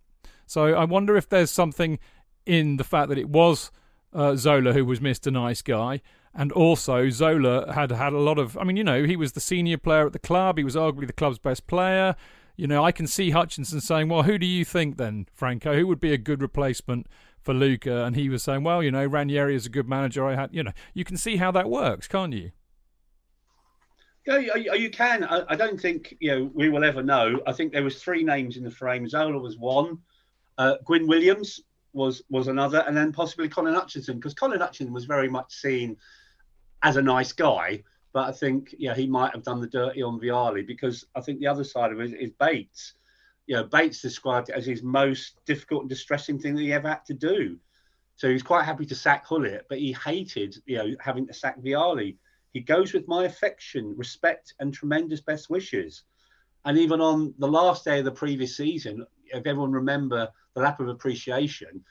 So 0.46 0.74
I 0.74 0.84
wonder 0.84 1.16
if 1.16 1.28
there's 1.28 1.50
something 1.50 1.98
in 2.46 2.76
the 2.76 2.84
fact 2.84 3.08
that 3.08 3.18
it 3.18 3.28
was 3.28 3.72
uh, 4.14 4.36
Zola 4.36 4.72
who 4.72 4.84
was 4.84 5.00
Mr. 5.00 5.32
Nice 5.32 5.62
Guy, 5.62 6.00
And 6.32 6.52
also, 6.52 7.08
Zola 7.10 7.72
had 7.72 7.90
had 7.90 8.12
a 8.12 8.20
lot 8.20 8.38
of. 8.38 8.56
I 8.56 8.62
mean, 8.62 8.76
you 8.76 8.84
know, 8.84 9.02
he 9.02 9.16
was 9.16 9.32
the 9.32 9.40
senior 9.40 9.76
player 9.76 10.06
at 10.06 10.12
the 10.12 10.20
club. 10.20 10.58
He 10.58 10.64
was 10.64 10.76
arguably 10.76 11.08
the 11.08 11.12
club's 11.12 11.40
best 11.40 11.66
player. 11.66 12.14
You 12.56 12.68
know, 12.68 12.84
I 12.84 12.92
can 12.92 13.08
see 13.08 13.30
Hutchinson 13.30 13.80
saying, 13.80 14.08
"Well, 14.08 14.22
who 14.22 14.38
do 14.38 14.46
you 14.46 14.64
think 14.64 14.96
then, 14.96 15.26
Franco? 15.34 15.74
Who 15.74 15.88
would 15.88 16.00
be 16.00 16.12
a 16.12 16.18
good 16.18 16.40
replacement 16.40 17.08
for 17.42 17.54
Luca?" 17.54 18.04
And 18.04 18.16
he 18.16 18.28
was 18.28 18.42
saying, 18.42 18.64
"Well, 18.64 18.82
you 18.82 18.90
know, 18.90 19.04
Ranieri 19.04 19.54
is 19.54 19.66
a 19.66 19.70
good 19.70 19.88
manager. 19.88 20.26
I 20.26 20.34
had, 20.34 20.50
you 20.52 20.62
know, 20.62 20.72
you 20.94 21.04
can 21.04 21.16
see 21.16 21.36
how 21.36 21.50
that 21.52 21.68
works, 21.68 22.08
can't 22.08 22.32
you?" 22.32 22.52
Yeah, 24.24 24.38
you, 24.38 24.90
can. 24.90 25.24
I, 25.24 25.56
don't 25.56 25.80
think 25.80 26.16
you 26.20 26.30
know 26.30 26.50
we 26.54 26.68
will 26.68 26.84
ever 26.84 27.02
know. 27.02 27.40
I 27.44 27.52
think 27.52 27.72
there 27.72 27.82
was 27.82 28.00
three 28.00 28.22
names 28.22 28.56
in 28.56 28.62
the 28.62 28.70
frame. 28.70 29.08
Zola 29.08 29.36
was 29.38 29.58
one. 29.58 29.98
Uh, 30.58 30.76
Gwyn 30.84 31.08
Williams 31.08 31.60
was 31.92 32.22
was 32.30 32.46
another, 32.46 32.84
and 32.86 32.96
then 32.96 33.12
possibly 33.12 33.48
Colin 33.48 33.74
Hutchinson 33.74 34.16
because 34.16 34.34
Colin 34.34 34.60
Hutchinson 34.60 34.94
was 34.94 35.06
very 35.06 35.28
much 35.28 35.52
seen 35.52 35.96
as 36.84 36.96
a 36.96 37.02
nice 37.02 37.32
guy, 37.32 37.82
but 38.12 38.28
I 38.28 38.32
think 38.32 38.74
yeah 38.78 38.94
he 38.94 39.08
might 39.08 39.32
have 39.32 39.42
done 39.42 39.60
the 39.60 39.66
dirty 39.66 40.02
on 40.02 40.20
Vialli 40.20 40.64
because 40.64 41.04
I 41.16 41.20
think 41.20 41.40
the 41.40 41.48
other 41.48 41.64
side 41.64 41.90
of 41.90 42.00
it 42.00 42.12
is 42.12 42.30
Bates. 42.38 42.94
You 43.46 43.56
know, 43.56 43.64
Bates 43.64 44.00
described 44.00 44.48
it 44.48 44.54
as 44.54 44.66
his 44.66 44.82
most 44.82 45.40
difficult 45.46 45.82
and 45.82 45.90
distressing 45.90 46.38
thing 46.38 46.54
that 46.54 46.62
he 46.62 46.72
ever 46.72 46.88
had 46.88 47.04
to 47.06 47.14
do. 47.14 47.58
So 48.16 48.28
he 48.28 48.34
was 48.34 48.42
quite 48.42 48.64
happy 48.64 48.86
to 48.86 48.94
sack 48.94 49.28
Gullit, 49.28 49.66
but 49.68 49.78
he 49.78 49.92
hated 49.92 50.56
you 50.66 50.78
know 50.78 50.94
having 51.00 51.26
to 51.26 51.34
sack 51.34 51.58
Vialli 51.60 52.16
he 52.52 52.60
goes 52.60 52.92
with 52.92 53.08
my 53.08 53.24
affection, 53.24 53.94
respect, 53.96 54.54
and 54.60 54.72
tremendous 54.72 55.20
best 55.20 55.48
wishes. 55.48 56.04
And 56.64 56.78
even 56.78 57.00
on 57.00 57.34
the 57.38 57.48
last 57.48 57.84
day 57.84 57.98
of 57.98 58.04
the 58.04 58.12
previous 58.12 58.56
season, 58.56 59.06
if 59.26 59.46
everyone 59.46 59.72
remember 59.72 60.28
the 60.54 60.60
lap 60.60 60.78
of 60.78 60.88
appreciation, 60.88 61.82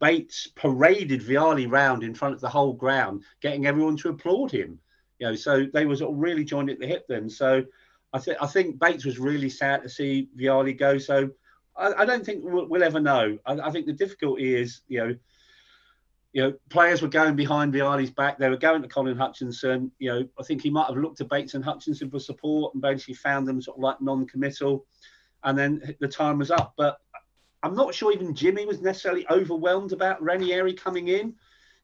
Bates 0.00 0.46
paraded 0.56 1.20
Vialli 1.20 1.70
round 1.70 2.02
in 2.02 2.14
front 2.14 2.34
of 2.34 2.40
the 2.40 2.48
whole 2.48 2.72
ground, 2.72 3.24
getting 3.40 3.66
everyone 3.66 3.96
to 3.98 4.08
applaud 4.08 4.50
him. 4.50 4.78
You 5.18 5.28
know, 5.28 5.34
so 5.34 5.66
they 5.72 5.84
was 5.84 6.02
really 6.02 6.44
joined 6.44 6.70
at 6.70 6.78
the 6.78 6.86
hip 6.86 7.04
then. 7.08 7.28
So 7.28 7.64
I 8.12 8.18
think 8.18 8.38
I 8.40 8.46
think 8.46 8.78
Bates 8.78 9.04
was 9.04 9.18
really 9.18 9.48
sad 9.48 9.82
to 9.82 9.88
see 9.88 10.28
Vialli 10.36 10.76
go. 10.76 10.98
So 10.98 11.30
I, 11.76 11.92
I 11.98 12.04
don't 12.04 12.24
think 12.24 12.42
we'll, 12.44 12.68
we'll 12.68 12.82
ever 12.82 13.00
know. 13.00 13.38
I, 13.46 13.52
I, 13.54 13.70
think 13.70 13.86
the 13.86 13.92
difficulty 13.92 14.54
is, 14.54 14.82
you 14.88 14.98
know, 14.98 15.16
you 16.32 16.42
know, 16.42 16.54
players 16.68 17.02
were 17.02 17.08
going 17.08 17.36
behind 17.36 17.72
Vialli's 17.72 18.10
back. 18.10 18.38
They 18.38 18.48
were 18.48 18.56
going 18.56 18.82
to 18.82 18.88
Colin 18.88 19.16
Hutchinson. 19.16 19.90
You 19.98 20.12
know, 20.12 20.28
I 20.38 20.42
think 20.42 20.62
he 20.62 20.70
might 20.70 20.86
have 20.86 20.96
looked 20.96 21.18
to 21.18 21.24
Bates 21.24 21.54
and 21.54 21.64
Hutchinson 21.64 22.10
for 22.10 22.20
support 22.20 22.74
and 22.74 22.82
basically 22.82 23.14
found 23.14 23.48
them 23.48 23.60
sort 23.60 23.78
of 23.78 23.82
like 23.82 24.00
non-committal. 24.00 24.86
And 25.42 25.58
then 25.58 25.96
the 26.00 26.08
time 26.08 26.38
was 26.38 26.50
up. 26.50 26.74
But 26.76 26.98
I'm 27.62 27.74
not 27.74 27.94
sure 27.94 28.12
even 28.12 28.34
Jimmy 28.34 28.64
was 28.66 28.80
necessarily 28.80 29.26
overwhelmed 29.28 29.92
about 29.92 30.22
Ranieri 30.22 30.72
coming 30.72 31.08
in 31.08 31.34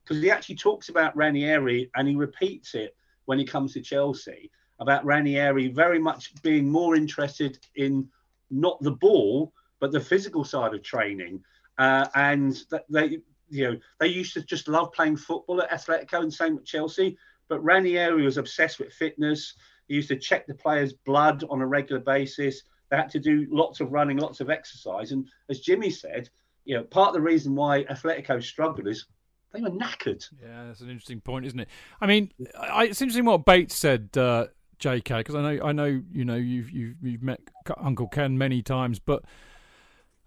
because 0.03 0.21
he 0.21 0.31
actually 0.31 0.55
talks 0.55 0.89
about 0.89 1.15
Ranieri 1.15 1.89
and 1.95 2.07
he 2.07 2.15
repeats 2.15 2.73
it 2.73 2.95
when 3.25 3.39
he 3.39 3.45
comes 3.45 3.73
to 3.73 3.81
Chelsea 3.81 4.49
about 4.79 5.05
Ranieri 5.05 5.67
very 5.67 5.99
much 5.99 6.39
being 6.41 6.69
more 6.69 6.95
interested 6.95 7.59
in 7.75 8.07
not 8.49 8.81
the 8.81 8.91
ball 8.91 9.51
but 9.79 9.91
the 9.91 9.99
physical 9.99 10.43
side 10.43 10.73
of 10.73 10.81
training. 10.81 11.43
Uh, 11.77 12.07
and 12.15 12.63
they 12.89 13.19
you 13.49 13.63
know, 13.63 13.77
they 13.99 14.07
used 14.07 14.33
to 14.33 14.41
just 14.41 14.67
love 14.67 14.91
playing 14.91 15.17
football 15.17 15.61
at 15.61 15.71
Atletico 15.71 16.21
and 16.21 16.33
same 16.33 16.55
with 16.55 16.65
Chelsea. 16.65 17.17
But 17.47 17.63
Ranieri 17.63 18.23
was 18.23 18.37
obsessed 18.37 18.79
with 18.79 18.91
fitness. 18.91 19.53
He 19.87 19.95
used 19.95 20.09
to 20.09 20.17
check 20.17 20.47
the 20.47 20.53
players' 20.53 20.93
blood 20.93 21.45
on 21.49 21.61
a 21.61 21.67
regular 21.67 22.01
basis. 22.01 22.63
They 22.89 22.97
had 22.97 23.09
to 23.11 23.19
do 23.19 23.47
lots 23.49 23.79
of 23.79 23.93
running, 23.93 24.17
lots 24.17 24.41
of 24.41 24.49
exercise. 24.49 25.11
And 25.11 25.27
as 25.49 25.61
Jimmy 25.61 25.89
said, 25.89 26.29
you 26.65 26.75
know, 26.75 26.83
part 26.83 27.09
of 27.09 27.13
the 27.13 27.21
reason 27.21 27.55
why 27.55 27.85
Atletico 27.85 28.43
struggled 28.43 28.87
is 28.87 29.05
they 29.53 29.61
were 29.61 29.69
knackered. 29.69 30.27
Yeah, 30.41 30.65
that's 30.67 30.81
an 30.81 30.89
interesting 30.89 31.21
point, 31.21 31.45
isn't 31.45 31.59
it? 31.59 31.69
I 32.01 32.07
mean, 32.07 32.31
I, 32.59 32.85
it's 32.85 33.01
interesting 33.01 33.23
what 33.23 33.45
Bates 33.45 33.75
said, 33.75 34.09
uh, 34.17 34.47
J.K. 34.79 35.19
Because 35.19 35.35
I 35.35 35.41
know, 35.41 35.63
I 35.63 35.71
know, 35.71 36.01
you 36.11 36.25
know, 36.25 36.35
you've 36.35 36.69
you've 36.71 36.95
you've 37.01 37.23
met 37.23 37.41
Uncle 37.77 38.07
Ken 38.07 38.37
many 38.37 38.61
times, 38.61 38.99
but 38.99 39.23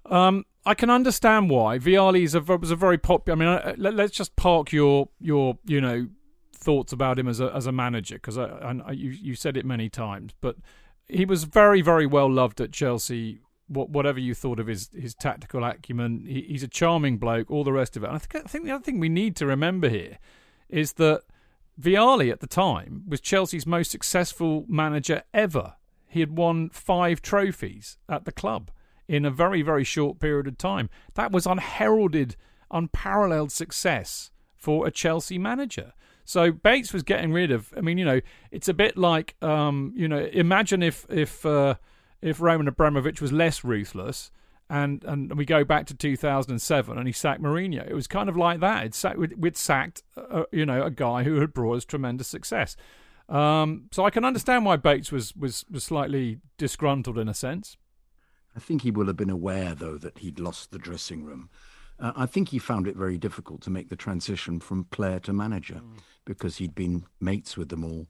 um, 0.07 0.45
I 0.67 0.75
can 0.75 0.91
understand 0.91 1.51
why 1.51 1.79
Vialli 1.79 2.23
is 2.23 2.35
a, 2.35 2.41
was 2.41 2.71
a 2.71 2.77
very 2.77 2.99
popular. 2.99 3.37
I 3.37 3.39
mean, 3.39 3.49
uh, 3.49 3.75
let, 3.77 3.99
us 3.99 4.11
just 4.11 4.37
park 4.37 4.73
your 4.73 5.09
your 5.21 5.59
you 5.65 5.81
know 5.81 6.09
thoughts 6.55 6.93
about 6.93 7.19
him 7.19 7.29
as 7.29 7.41
a 7.41 7.55
as 7.55 7.67
a 7.67 7.73
manager 7.73 8.17
because 8.17 8.37
I, 8.37 8.45
I, 8.87 8.93
you 8.93 9.11
you 9.11 9.35
said 9.35 9.57
it 9.57 9.65
many 9.65 9.89
times, 9.89 10.33
but 10.41 10.57
he 11.09 11.25
was 11.25 11.45
very 11.45 11.81
very 11.81 12.07
well 12.07 12.31
loved 12.31 12.61
at 12.61 12.73
Chelsea. 12.73 13.41
What, 13.69 13.91
whatever 13.91 14.19
you 14.19 14.35
thought 14.35 14.59
of 14.59 14.67
his 14.67 14.91
his 14.93 15.15
tactical 15.15 15.63
acumen, 15.65 16.25
he, 16.27 16.43
he's 16.43 16.65
a 16.65 16.69
charming 16.69 17.19
bloke. 17.19 17.51
All 17.51 17.63
the 17.63 17.73
rest 17.73 17.97
of 17.97 18.03
it. 18.03 18.09
And 18.09 18.17
I 18.17 18.19
think 18.19 18.45
I 18.45 18.49
think 18.49 18.65
the 18.65 18.73
other 18.73 18.85
thing 18.85 18.99
we 18.99 19.09
need 19.09 19.37
to 19.37 19.47
remember 19.47 19.89
here 19.89 20.19
is 20.69 20.95
that 20.95 21.23
Vialli 21.81 22.31
at 22.31 22.41
the 22.41 22.47
time 22.47 23.05
was 23.09 23.21
Chelsea's 23.21 23.67
most 23.67 23.91
successful 23.91 24.67
manager 24.69 25.23
ever. 25.33 25.75
He 26.07 26.21
had 26.21 26.37
won 26.37 26.69
five 26.71 27.23
trophies 27.23 27.97
at 28.09 28.25
the 28.25 28.33
club 28.33 28.71
in 29.09 29.25
a 29.25 29.31
very, 29.31 29.63
very 29.63 29.85
short 29.85 30.19
period 30.19 30.47
of 30.47 30.59
time. 30.59 30.91
That 31.15 31.33
was 31.33 31.47
unheralded, 31.47 32.37
unparalleled 32.71 33.53
success 33.53 34.31
for 34.57 34.87
a 34.87 34.91
Chelsea 34.91 35.39
manager. 35.39 35.93
So 36.25 36.53
Bates 36.53 36.93
was 36.93 37.03
getting 37.03 37.33
rid 37.33 37.51
of. 37.51 37.73
I 37.77 37.81
mean, 37.81 37.99
you 37.99 38.05
know, 38.05 38.21
it's 38.51 38.69
a 38.69 38.75
bit 38.75 38.97
like, 38.97 39.35
um, 39.43 39.93
you 39.97 40.07
know, 40.07 40.29
imagine 40.33 40.83
if 40.83 41.07
if 41.09 41.45
uh, 41.47 41.75
if 42.21 42.41
Roman 42.41 42.69
Abramovich 42.69 43.21
was 43.21 43.33
less 43.33 43.65
ruthless, 43.65 44.31
and 44.71 45.05
and 45.05 45.37
we 45.37 45.45
go 45.45 45.65
back 45.65 45.87
to 45.87 45.95
2007, 45.95 46.97
and 46.97 47.07
he 47.07 47.13
sacked 47.13 47.43
Mourinho. 47.43 47.87
It 47.87 47.95
was 47.95 48.07
kind 48.07 48.29
of 48.29 48.37
like 48.37 48.61
that. 48.61 48.87
It 48.87 48.95
sacked, 48.95 49.19
we'd 49.19 49.57
sacked, 49.57 50.05
uh, 50.17 50.45
you 50.53 50.65
know, 50.65 50.85
a 50.85 50.91
guy 50.91 51.25
who 51.25 51.41
had 51.41 51.53
brought 51.53 51.79
us 51.79 51.85
tremendous 51.85 52.29
success. 52.29 52.77
Um, 53.29 53.89
so 53.91 54.05
I 54.05 54.11
can 54.11 54.25
understand 54.25 54.65
why 54.65 54.77
Bates 54.77 55.11
was 55.11 55.35
was 55.35 55.65
was 55.71 55.83
slightly 55.83 56.39
disgruntled 56.57 57.19
in 57.19 57.29
a 57.29 57.35
sense. 57.35 57.77
I 58.57 58.61
think 58.61 58.83
he 58.83 58.93
will 58.93 59.07
have 59.09 59.17
been 59.17 59.31
aware, 59.31 59.75
though, 59.75 59.99
that 59.99 60.19
he'd 60.19 60.41
lost 60.41 60.71
the 60.71 60.79
dressing 60.79 61.25
room. 61.25 61.51
Uh, 61.99 62.13
I 62.17 62.27
think 62.27 62.49
he 62.49 62.59
found 62.59 62.87
it 62.87 62.97
very 62.97 63.19
difficult 63.19 63.61
to 63.63 63.71
make 63.71 63.89
the 63.89 63.97
transition 63.97 64.61
from 64.61 64.85
player 64.85 65.21
to 65.21 65.33
manager 65.33 65.75
mm. 65.85 65.99
because 66.25 66.57
he'd 66.57 66.75
been 66.75 67.05
mates 67.21 67.57
with 67.57 67.69
them 67.69 67.85
all. 67.85 68.07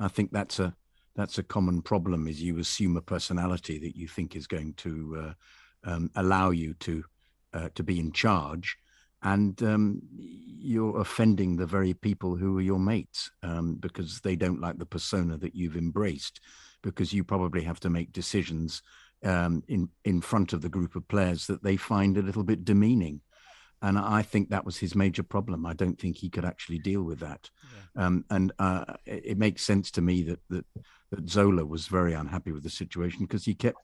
I 0.00 0.08
think 0.08 0.32
that's 0.32 0.58
a 0.58 0.74
that's 1.14 1.36
a 1.36 1.42
common 1.42 1.82
problem: 1.82 2.26
is 2.26 2.42
you 2.42 2.58
assume 2.58 2.96
a 2.96 3.02
personality 3.02 3.78
that 3.78 3.96
you 3.96 4.08
think 4.08 4.34
is 4.34 4.46
going 4.46 4.72
to 4.74 5.24
uh, 5.28 5.32
um, 5.84 6.10
allow 6.14 6.50
you 6.50 6.74
to 6.74 7.04
uh, 7.54 7.68
to 7.74 7.82
be 7.82 7.98
in 7.98 8.12
charge, 8.12 8.76
and 9.22 9.62
um, 9.62 10.02
you're 10.12 11.00
offending 11.00 11.56
the 11.56 11.66
very 11.66 11.94
people 11.94 12.36
who 12.36 12.58
are 12.58 12.62
your 12.62 12.78
mates 12.78 13.30
um, 13.42 13.76
because 13.76 14.20
they 14.20 14.36
don't 14.36 14.60
like 14.60 14.78
the 14.78 14.86
persona 14.86 15.36
that 15.38 15.54
you've 15.54 15.76
embraced, 15.76 16.40
because 16.82 17.12
you 17.12 17.24
probably 17.24 17.62
have 17.62 17.80
to 17.80 17.90
make 17.90 18.12
decisions 18.12 18.82
um, 19.24 19.62
in 19.68 19.88
in 20.04 20.20
front 20.20 20.52
of 20.52 20.62
the 20.62 20.68
group 20.68 20.94
of 20.94 21.08
players 21.08 21.46
that 21.46 21.62
they 21.62 21.76
find 21.76 22.16
a 22.16 22.22
little 22.22 22.44
bit 22.44 22.64
demeaning. 22.64 23.20
And 23.80 23.96
I 23.96 24.22
think 24.22 24.50
that 24.50 24.64
was 24.64 24.76
his 24.76 24.96
major 24.96 25.22
problem. 25.22 25.64
I 25.64 25.72
don't 25.72 25.98
think 26.00 26.16
he 26.16 26.28
could 26.28 26.44
actually 26.44 26.80
deal 26.80 27.04
with 27.04 27.20
that. 27.20 27.48
Yeah. 27.94 28.06
Um, 28.06 28.24
and 28.28 28.52
uh, 28.58 28.84
it, 29.06 29.22
it, 29.24 29.38
makes 29.38 29.62
sense 29.62 29.92
to 29.92 30.02
me 30.02 30.24
that, 30.24 30.40
that 30.50 30.66
that 31.10 31.28
Zola 31.28 31.64
was 31.64 31.86
very 31.86 32.12
unhappy 32.12 32.52
with 32.52 32.62
the 32.62 32.70
situation 32.70 33.20
because 33.20 33.44
he 33.44 33.54
kept 33.54 33.78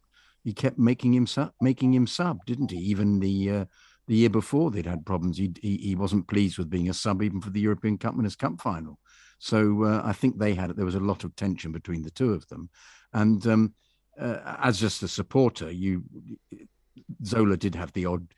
he 0.45 0.53
kept 0.53 0.78
making 0.78 1.14
him 1.14 1.26
sub, 1.26 1.53
making 1.61 1.95
him 1.95 2.07
sub, 2.07 2.45
didn't 2.45 2.70
he? 2.70 2.78
Even 2.78 3.18
the 3.18 3.51
uh, 3.51 3.64
the 4.07 4.16
year 4.16 4.30
before 4.30 4.70
they'd 4.70 4.86
had 4.86 5.07
problems. 5.07 5.38
He, 5.38 5.53
he, 5.61 5.78
he 5.78 5.95
wasn't 5.95 6.28
pleased 6.28 6.59
with 6.59 6.68
being 6.70 6.90
a 6.90 6.95
sub 6.95 7.22
even 7.22 7.40
for 7.40 7.51
the 7.51 7.61
European 7.61 7.97
Cup 7.97 8.14
Winners' 8.14 8.36
Cup 8.36 8.61
final. 8.61 8.99
So 9.38 9.84
uh, 9.84 10.03
I 10.05 10.12
think 10.12 10.38
they 10.38 10.55
had 10.55 10.76
there 10.76 10.84
was 10.84 10.95
a 10.95 11.01
lot 11.01 11.24
of 11.24 11.34
tension 11.34 11.72
between 11.72 12.03
the 12.03 12.11
two 12.11 12.32
of 12.32 12.47
them, 12.49 12.68
and 13.12 13.45
um, 13.47 13.74
uh, 14.20 14.57
as 14.62 14.78
just 14.78 15.03
a 15.03 15.09
supporter, 15.09 15.70
you 15.70 16.05
Zola 17.24 17.57
did 17.57 17.74
have 17.74 17.92
the 17.92 18.07
odd 18.07 18.28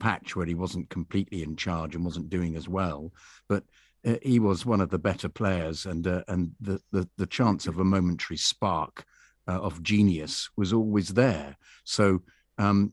patch 0.00 0.36
where 0.36 0.46
he 0.46 0.54
wasn't 0.54 0.90
completely 0.90 1.42
in 1.42 1.56
charge 1.56 1.94
and 1.94 2.04
wasn't 2.04 2.28
doing 2.28 2.56
as 2.56 2.68
well, 2.68 3.12
but 3.48 3.64
uh, 4.04 4.16
he 4.22 4.38
was 4.38 4.66
one 4.66 4.80
of 4.80 4.90
the 4.90 4.98
better 4.98 5.28
players, 5.28 5.86
and 5.86 6.06
uh, 6.06 6.22
and 6.28 6.50
the, 6.60 6.80
the, 6.92 7.08
the 7.16 7.26
chance 7.26 7.66
of 7.66 7.78
a 7.78 7.84
momentary 7.84 8.36
spark 8.36 9.04
uh, 9.48 9.60
of 9.60 9.82
genius 9.82 10.50
was 10.56 10.72
always 10.72 11.08
there. 11.08 11.56
So 11.84 12.22
um, 12.58 12.92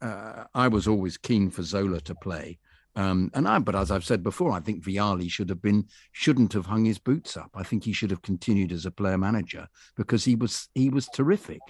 uh, 0.00 0.44
I 0.54 0.68
was 0.68 0.86
always 0.86 1.16
keen 1.16 1.50
for 1.50 1.62
Zola 1.62 2.00
to 2.02 2.14
play. 2.14 2.58
Um, 2.94 3.30
and 3.34 3.46
I, 3.46 3.58
but 3.58 3.74
as 3.74 3.90
I've 3.90 4.06
said 4.06 4.22
before, 4.22 4.52
I 4.52 4.60
think 4.60 4.82
Vialli 4.82 5.30
should 5.30 5.50
have 5.50 5.60
been 5.60 5.86
shouldn't 6.12 6.54
have 6.54 6.66
hung 6.66 6.86
his 6.86 6.98
boots 6.98 7.36
up. 7.36 7.50
I 7.54 7.62
think 7.62 7.84
he 7.84 7.92
should 7.92 8.10
have 8.10 8.22
continued 8.22 8.72
as 8.72 8.86
a 8.86 8.90
player 8.90 9.18
manager 9.18 9.68
because 9.96 10.24
he 10.24 10.34
was 10.34 10.70
he 10.74 10.88
was 10.88 11.06
terrific, 11.08 11.60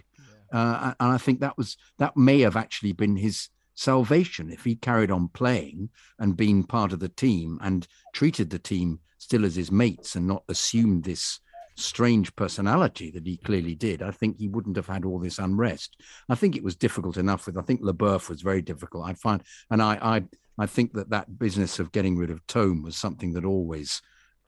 yeah. 0.52 0.60
uh, 0.60 0.94
and 1.00 1.12
I 1.12 1.18
think 1.18 1.40
that 1.40 1.58
was 1.58 1.76
that 1.98 2.16
may 2.16 2.40
have 2.40 2.54
actually 2.54 2.92
been 2.92 3.16
his 3.16 3.48
salvation 3.74 4.50
if 4.50 4.62
he 4.62 4.76
carried 4.76 5.10
on 5.10 5.28
playing 5.28 5.90
and 6.20 6.36
being 6.36 6.62
part 6.62 6.92
of 6.92 7.00
the 7.00 7.08
team 7.08 7.58
and 7.60 7.88
treated 8.14 8.50
the 8.50 8.58
team 8.58 9.00
still 9.18 9.44
as 9.44 9.56
his 9.56 9.72
mates 9.72 10.14
and 10.14 10.28
not 10.28 10.44
assumed 10.48 11.02
this 11.02 11.40
strange 11.76 12.34
personality 12.36 13.10
that 13.12 13.26
he 13.26 13.36
clearly 13.36 13.74
did, 13.74 14.02
I 14.02 14.10
think 14.10 14.38
he 14.38 14.48
wouldn't 14.48 14.76
have 14.76 14.86
had 14.86 15.04
all 15.04 15.18
this 15.18 15.38
unrest. 15.38 16.00
I 16.28 16.34
think 16.34 16.56
it 16.56 16.64
was 16.64 16.76
difficult 16.76 17.16
enough 17.16 17.46
with. 17.46 17.58
I 17.58 17.62
think 17.62 17.82
Leboeuf 17.82 18.28
was 18.28 18.42
very 18.42 18.62
difficult. 18.62 19.06
I 19.06 19.14
find, 19.14 19.42
and 19.70 19.82
I, 19.82 19.98
I 20.00 20.24
I 20.58 20.66
think 20.66 20.94
that 20.94 21.10
that 21.10 21.38
business 21.38 21.78
of 21.78 21.92
getting 21.92 22.16
rid 22.16 22.30
of 22.30 22.40
Thome 22.46 22.82
was 22.82 22.96
something 22.96 23.32
that 23.34 23.44
always 23.44 24.00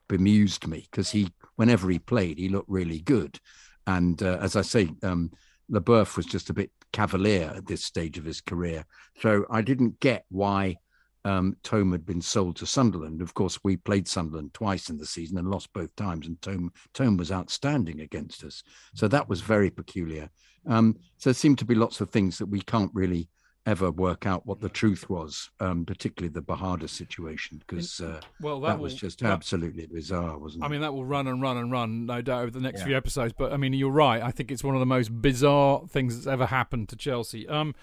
bemused 0.08 0.66
me 0.66 0.88
because 0.90 1.10
he, 1.10 1.32
whenever 1.56 1.90
he 1.90 1.98
played, 1.98 2.38
he 2.38 2.48
looked 2.48 2.70
really 2.70 3.00
good. 3.00 3.38
And 3.86 4.22
uh, 4.22 4.38
as 4.40 4.56
I 4.56 4.62
say, 4.62 4.90
um, 5.02 5.30
Leboeuf 5.70 6.16
was 6.16 6.26
just 6.26 6.50
a 6.50 6.54
bit 6.54 6.70
cavalier 6.92 7.52
at 7.54 7.66
this 7.66 7.84
stage 7.84 8.16
of 8.16 8.24
his 8.24 8.40
career. 8.40 8.86
So 9.20 9.44
I 9.50 9.60
didn't 9.60 10.00
get 10.00 10.24
why 10.30 10.76
um, 11.24 11.56
Thome 11.64 11.92
had 11.92 12.06
been 12.06 12.22
sold 12.22 12.56
to 12.56 12.66
Sunderland. 12.66 13.20
Of 13.20 13.34
course, 13.34 13.58
we 13.62 13.76
played 13.76 14.08
Sunderland 14.08 14.54
twice 14.54 14.88
in 14.88 14.98
the 14.98 15.06
season 15.06 15.38
and 15.38 15.50
lost 15.50 15.72
both 15.72 15.94
times, 15.96 16.26
and 16.26 16.40
Thome, 16.40 16.70
Thome 16.94 17.16
was 17.16 17.32
outstanding 17.32 18.00
against 18.00 18.44
us. 18.44 18.62
So 18.94 19.08
that 19.08 19.28
was 19.28 19.40
very 19.40 19.70
peculiar. 19.70 20.30
Um, 20.66 20.96
so 21.16 21.30
there 21.30 21.34
seemed 21.34 21.58
to 21.58 21.64
be 21.64 21.74
lots 21.74 22.00
of 22.00 22.10
things 22.10 22.38
that 22.38 22.46
we 22.46 22.60
can't 22.60 22.90
really 22.94 23.28
ever 23.66 23.90
work 23.90 24.26
out 24.26 24.46
what 24.46 24.60
the 24.60 24.68
truth 24.68 25.10
was, 25.10 25.50
um, 25.60 25.84
particularly 25.84 26.32
the 26.32 26.40
Bogarde 26.40 26.88
situation, 26.88 27.58
because 27.58 28.00
uh, 28.00 28.18
well, 28.40 28.60
that, 28.60 28.68
that 28.68 28.78
was 28.78 28.94
just 28.94 29.20
that, 29.20 29.30
absolutely 29.30 29.86
bizarre, 29.86 30.38
wasn't 30.38 30.62
it? 30.62 30.66
I 30.66 30.70
mean, 30.70 30.80
that 30.80 30.94
will 30.94 31.04
run 31.04 31.26
and 31.26 31.42
run 31.42 31.58
and 31.58 31.70
run, 31.70 32.06
no 32.06 32.22
doubt, 32.22 32.42
over 32.42 32.50
the 32.50 32.60
next 32.60 32.80
yeah. 32.80 32.86
few 32.86 32.96
episodes. 32.96 33.34
But 33.36 33.52
I 33.52 33.58
mean, 33.58 33.74
you're 33.74 33.90
right. 33.90 34.22
I 34.22 34.30
think 34.30 34.50
it's 34.50 34.64
one 34.64 34.74
of 34.74 34.80
the 34.80 34.86
most 34.86 35.20
bizarre 35.20 35.82
things 35.86 36.16
that's 36.16 36.26
ever 36.26 36.46
happened 36.46 36.88
to 36.88 36.96
Chelsea. 36.96 37.46
Um, 37.46 37.74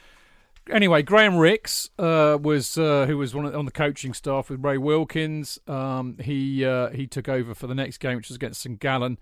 anyway, 0.70 1.02
Graham 1.02 1.38
Rix 1.38 1.90
uh, 1.98 2.38
was 2.42 2.78
uh, 2.78 3.06
who 3.06 3.18
was 3.18 3.34
one 3.34 3.46
of, 3.46 3.56
on 3.56 3.66
the 3.66 3.72
coaching 3.72 4.14
staff 4.14 4.50
with 4.50 4.64
Ray 4.64 4.78
Wilkins. 4.78 5.60
Um, 5.68 6.18
he 6.20 6.66
uh, 6.66 6.90
he 6.90 7.08
took 7.08 7.30
over 7.30 7.54
for 7.54 7.68
the 7.68 7.76
next 7.76 7.98
game, 8.00 8.18
which 8.18 8.30
was 8.30 8.36
against 8.36 8.62
St 8.62 8.80
Gallen 8.80 9.18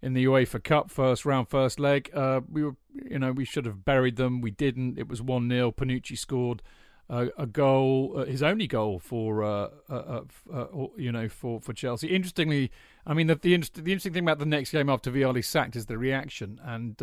in 0.00 0.14
the 0.14 0.24
UEFA 0.24 0.62
Cup 0.62 0.90
first 0.90 1.24
round, 1.24 1.48
first 1.48 1.80
leg. 1.80 2.10
Uh, 2.14 2.40
we 2.50 2.62
were, 2.62 2.76
you 2.92 3.18
know, 3.18 3.32
we 3.32 3.44
should 3.44 3.64
have 3.64 3.84
buried 3.84 4.16
them. 4.16 4.40
We 4.40 4.50
didn't. 4.50 4.98
It 4.98 5.08
was 5.08 5.20
one 5.20 5.48
0 5.48 5.72
Panucci 5.72 6.16
scored 6.16 6.62
a 7.10 7.46
goal, 7.46 8.16
uh, 8.18 8.24
his 8.26 8.42
only 8.42 8.66
goal 8.66 8.98
for, 8.98 9.42
uh, 9.42 9.68
you 10.98 11.10
know, 11.10 11.26
for, 11.26 11.58
for 11.58 11.72
Chelsea. 11.72 12.08
Interestingly, 12.08 12.70
I 13.06 13.14
mean, 13.14 13.28
the 13.28 13.34
the, 13.34 13.56
the, 13.56 13.92
interesting 13.92 14.12
thing 14.12 14.24
about 14.24 14.38
the 14.38 14.44
next 14.44 14.72
game 14.72 14.90
after 14.90 15.10
Vialli 15.10 15.42
sacked 15.42 15.74
is 15.74 15.86
the 15.86 15.96
reaction, 15.96 16.60
and 16.62 17.00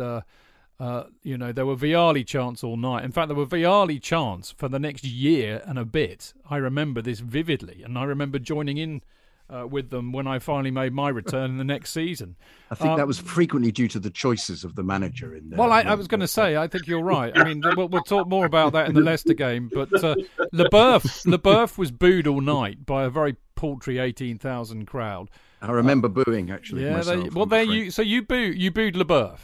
you 1.22 1.38
know, 1.38 1.52
there 1.52 1.66
were 1.66 1.76
Vialli 1.76 2.26
chants 2.26 2.62
all 2.62 2.76
night. 2.76 3.04
In 3.04 3.12
fact, 3.12 3.28
there 3.28 3.36
were 3.36 3.46
Vialli 3.46 4.00
chants 4.00 4.50
for 4.50 4.68
the 4.68 4.78
next 4.78 5.04
year 5.04 5.62
and 5.64 5.78
a 5.78 5.84
bit. 5.84 6.34
I 6.48 6.56
remember 6.56 7.02
this 7.02 7.20
vividly, 7.20 7.82
and 7.82 7.98
I 7.98 8.04
remember 8.04 8.38
joining 8.38 8.78
in 8.78 9.02
uh, 9.48 9.66
with 9.66 9.90
them 9.90 10.12
when 10.12 10.26
I 10.26 10.38
finally 10.38 10.70
made 10.70 10.92
my 10.92 11.08
return 11.08 11.50
in 11.50 11.58
the 11.58 11.64
next 11.64 11.92
season. 11.92 12.36
I 12.70 12.74
think 12.74 12.90
um, 12.90 12.96
that 12.98 13.06
was 13.06 13.18
frequently 13.18 13.70
due 13.70 13.88
to 13.88 14.00
the 14.00 14.10
choices 14.10 14.64
of 14.64 14.74
the 14.74 14.82
manager 14.82 15.34
in 15.34 15.50
there. 15.50 15.58
Well, 15.58 15.72
I, 15.72 15.82
I 15.82 15.94
was 15.94 16.08
going 16.08 16.20
to 16.20 16.28
say, 16.28 16.56
I 16.56 16.66
think 16.66 16.86
you're 16.86 17.02
right. 17.02 17.36
I 17.36 17.44
mean, 17.44 17.62
we'll, 17.76 17.88
we'll, 17.88 18.02
talk 18.02 18.28
more 18.28 18.44
about 18.44 18.72
that 18.72 18.88
in 18.88 18.94
the 18.94 19.00
Leicester 19.00 19.34
game. 19.34 19.70
But 19.72 19.92
uh, 20.02 20.16
Leboeuf 20.52 21.78
was 21.78 21.90
booed 21.90 22.26
all 22.26 22.40
night 22.40 22.84
by 22.84 23.04
a 23.04 23.10
very 23.10 23.36
paltry 23.54 23.98
18,000 23.98 24.86
crowd. 24.86 25.30
I 25.62 25.70
remember 25.70 26.08
um, 26.08 26.24
booing 26.24 26.50
actually. 26.50 26.84
Yeah, 26.84 27.00
they, 27.00 27.28
well, 27.30 27.46
there 27.46 27.62
you. 27.62 27.90
So 27.90 28.02
you 28.02 28.22
booed, 28.22 28.58
you 28.58 28.70
booed 28.70 28.94
Leboeuf. 28.94 29.38